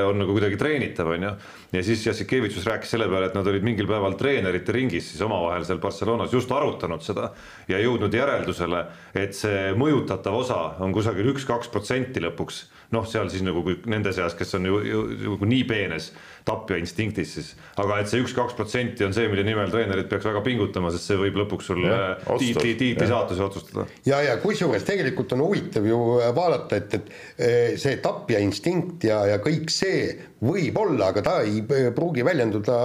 on 0.08 0.24
nagu 0.24 0.36
kuidagi 0.36 0.60
treenitav, 0.60 1.14
on 1.16 1.30
ju. 1.30 1.36
Ja 1.74 1.84
siis 1.84 2.06
Jassikevitšus 2.08 2.66
rääkis 2.66 2.94
selle 2.96 3.08
peale, 3.10 3.30
et 3.30 3.38
nad 3.38 3.48
olid 3.48 3.66
mingil 3.66 3.88
päeval 3.90 4.16
treenerite 4.18 4.74
ringis 4.74 5.12
siis 5.12 5.22
omavahel 5.26 5.66
seal 5.68 5.82
Barcelonas 5.82 6.34
just 6.34 6.52
arutanud 6.52 7.04
seda 7.06 7.32
ja 7.70 7.82
jõudnud 7.84 8.14
järeldusele, 8.14 8.84
et 9.14 9.38
see 9.38 9.70
mõjutatav 9.78 10.40
osa 10.42 10.60
on 10.84 10.94
kusagil 10.96 11.30
üks-kaks 11.34 11.70
protsenti 11.74 12.24
lõpuks, 12.24 12.64
noh, 12.96 13.06
seal 13.10 13.30
siis 13.30 13.44
nagu 13.46 13.62
nende 13.90 14.14
seas, 14.16 14.36
kes 14.38 14.56
on 14.58 14.66
ju, 14.66 14.80
ju, 14.86 15.04
ju 15.14 15.34
nagu 15.36 15.50
nii 15.50 15.66
peenes 15.70 16.10
tapja 16.48 16.80
instinktis 16.82 17.34
siis, 17.36 17.50
aga 17.78 18.00
et 18.02 18.10
see 18.10 18.24
üks-kaks 18.24 18.56
protsenti 18.58 19.06
on 19.06 19.14
see, 19.14 19.28
mille 19.30 19.44
nimel 19.46 19.70
treenerid 19.70 20.10
peaks 20.10 20.26
väga 20.26 20.42
pingutama, 20.46 20.90
sest 20.94 21.12
see 21.12 21.20
võib 21.20 21.38
lõpuks 21.44 21.70
sul 21.70 21.84
tiitli, 21.86 22.74
tiitli 22.80 23.10
saatuse 23.10 23.46
otsustada. 23.46 23.86
ja, 24.10 24.22
ja 24.26 24.38
kusjuures 24.42 24.88
tegelikult 24.88 25.36
on 25.38 25.46
huvitav 25.46 25.86
ju 25.86 26.00
vaadata, 26.38 26.82
et, 26.82 26.98
et 26.98 27.14
eh, 27.38 27.78
see 27.82 28.00
tapja 28.04 28.42
instinkt 28.42 29.06
ja, 29.10 29.22
ja 29.30 29.40
kõik 29.44 29.70
see 29.74 30.16
võib 30.42 30.78
olla, 30.82 31.12
aga 31.14 31.26
ta 31.26 31.40
ei 31.46 31.62
pruugi 31.96 32.26
väljenduda 32.26 32.80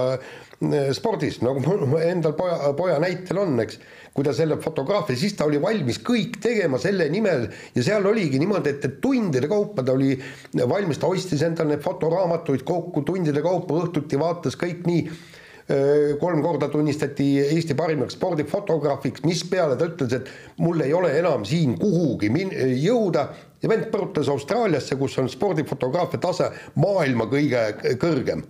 spordis, 0.95 1.41
nagu 1.43 1.59
mul 1.63 1.97
endal 1.99 2.35
poja, 2.37 2.71
poja 2.77 2.99
näitel 3.03 3.41
on, 3.41 3.57
eks 3.63 3.79
kui 4.15 4.23
ta 4.23 4.31
selle 4.31 4.55
fotograafia, 4.63 5.17
siis 5.19 5.33
ta 5.35 5.43
oli 5.43 5.59
valmis 5.59 5.99
kõik 6.05 6.37
tegema 6.43 6.79
selle 6.79 7.09
nimel. 7.11 7.49
Ja 7.75 7.83
seal 7.83 8.05
oligi 8.07 8.39
niimoodi, 8.39 8.71
et, 8.71 8.85
et 8.87 8.99
tundide 9.03 9.49
kaupa 9.51 9.83
ta 9.83 9.91
oli 9.91 10.13
valmis, 10.55 11.01
ta 11.01 11.09
ostis 11.11 11.43
endale 11.43 11.73
neid 11.73 11.83
fotoraamatuid 11.83 12.63
kokku 12.67 13.03
tundide 13.07 13.43
kaupa, 13.43 13.81
õhtuti 13.83 14.19
vaatas 14.19 14.55
kõik 14.61 14.87
nii. 14.87 15.09
Kolm 16.21 16.43
korda 16.45 16.67
tunnistati 16.69 17.25
Eesti 17.41 17.73
parimaks 17.75 18.13
spordifotograafiks, 18.15 19.23
mispeale 19.25 19.73
ta 19.75 19.87
ütles, 19.89 20.13
et 20.13 20.61
mul 20.61 20.83
ei 20.85 20.93
ole 20.93 21.09
enam 21.19 21.43
siin 21.49 21.73
kuhugi 21.81 22.29
min-, 22.31 22.53
jõuda. 22.85 23.31
Ja 23.65 23.71
vend 23.71 23.89
põrutas 23.91 24.29
Austraaliasse, 24.31 24.95
kus 24.95 25.17
on 25.19 25.27
spordifotograafia 25.31 26.21
tase 26.21 26.51
maailma 26.79 27.25
kõige 27.33 27.71
kõrgem 27.99 28.45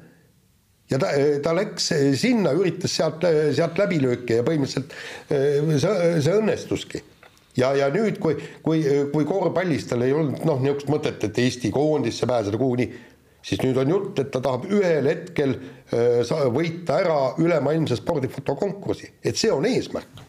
ja 0.92 1.00
ta, 1.02 1.10
ta 1.44 1.56
läks 1.58 1.90
sinna, 2.20 2.54
üritas 2.58 2.94
sealt, 2.98 3.26
sealt 3.58 3.80
läbi 3.82 4.00
lüüa 4.04 4.40
ja 4.40 4.46
põhimõtteliselt 4.46 4.94
eh, 5.34 5.60
see, 5.82 6.14
see 6.26 6.38
õnnestuski. 6.42 7.02
ja, 7.58 7.74
ja 7.78 7.90
nüüd, 7.94 8.20
kui, 8.22 8.38
kui, 8.66 8.84
kui 9.14 9.28
korvpallis 9.28 9.90
tal 9.90 10.06
ei 10.06 10.14
olnud 10.14 10.46
noh, 10.48 10.62
niisugust 10.62 10.92
mõtet, 10.94 11.28
et 11.28 11.44
Eesti 11.46 11.74
koondisse 11.74 12.30
pääseda 12.30 12.62
kuhugi, 12.62 12.90
siis 13.46 13.62
nüüd 13.66 13.82
on 13.82 13.94
jutt, 13.96 14.22
et 14.22 14.32
ta 14.34 14.42
tahab 14.46 14.70
ühel 14.70 15.10
hetkel 15.10 15.58
eh, 15.92 16.34
võita 16.54 17.02
ära 17.02 17.20
ülemaailmse 17.42 17.98
spordifotokonkursi, 18.02 19.16
et 19.26 19.42
see 19.42 19.54
on 19.54 19.68
eesmärk 19.70 20.26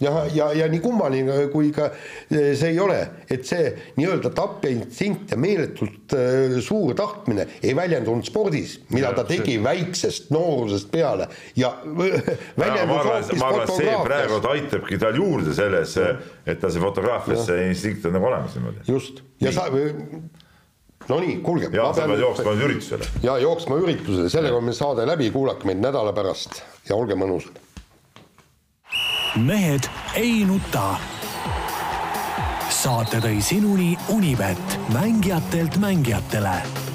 ja, 0.00 0.26
ja, 0.34 0.52
ja 0.52 0.68
nii 0.70 0.80
kummaline, 0.82 1.38
kui 1.52 1.70
ka 1.74 1.90
eh, 1.90 2.52
see 2.58 2.72
ei 2.72 2.80
ole, 2.82 2.98
et 3.30 3.46
see 3.48 3.70
nii-öelda 3.98 4.30
tapja 4.36 4.70
instinkt 4.72 5.34
ja 5.34 5.38
meeletult 5.40 6.14
äh, 6.16 6.58
suur 6.64 6.94
tahtmine 6.98 7.46
ei 7.62 7.74
väljendunud 7.76 8.26
spordis, 8.26 8.78
mida 8.94 9.10
ja, 9.10 9.14
ta 9.18 9.26
tegi 9.28 9.56
see... 9.56 9.64
väiksest 9.64 10.32
noorusest 10.34 10.90
peale 10.92 11.28
ja 11.58 11.74
väljendus 11.84 13.04
hoopis 13.04 13.38
fotograafias. 13.42 14.02
praegu 14.08 14.40
ta 14.44 14.54
aitabki 14.54 15.00
tal 15.02 15.22
juurde 15.22 15.54
selles, 15.56 15.96
et 16.46 16.60
ta 16.60 16.72
see 16.72 16.82
fotograafias, 16.82 17.46
see 17.48 17.70
instinkt 17.70 18.06
on 18.08 18.18
nagu 18.18 18.30
olemas 18.30 18.58
niimoodi. 18.58 18.84
just, 18.88 19.22
ja 19.42 19.54
sa 19.54 19.68
no 21.08 21.20
nii, 21.22 21.38
kuulge. 21.44 21.70
ja 21.74 21.90
sa 21.96 22.06
pead 22.10 22.22
jooksma 22.22 22.58
üritusele. 22.58 23.14
ja 23.24 23.38
jooksma 23.42 23.80
üritusele, 23.82 24.30
sellega 24.32 24.60
on 24.60 24.68
meil 24.68 24.78
saade 24.78 25.06
läbi, 25.08 25.32
kuulake 25.34 25.68
meid 25.68 25.82
nädala 25.82 26.14
pärast 26.16 26.62
ja 26.88 26.98
olge 26.98 27.18
mõnusad 27.18 27.58
mehed 29.36 29.90
ei 30.14 30.44
nuta. 30.44 30.96
saate 32.70 33.18
tõi 33.20 33.40
sinuni 33.42 33.96
Unibet, 34.08 34.78
mängijatelt 34.92 35.76
mängijatele 35.76 36.87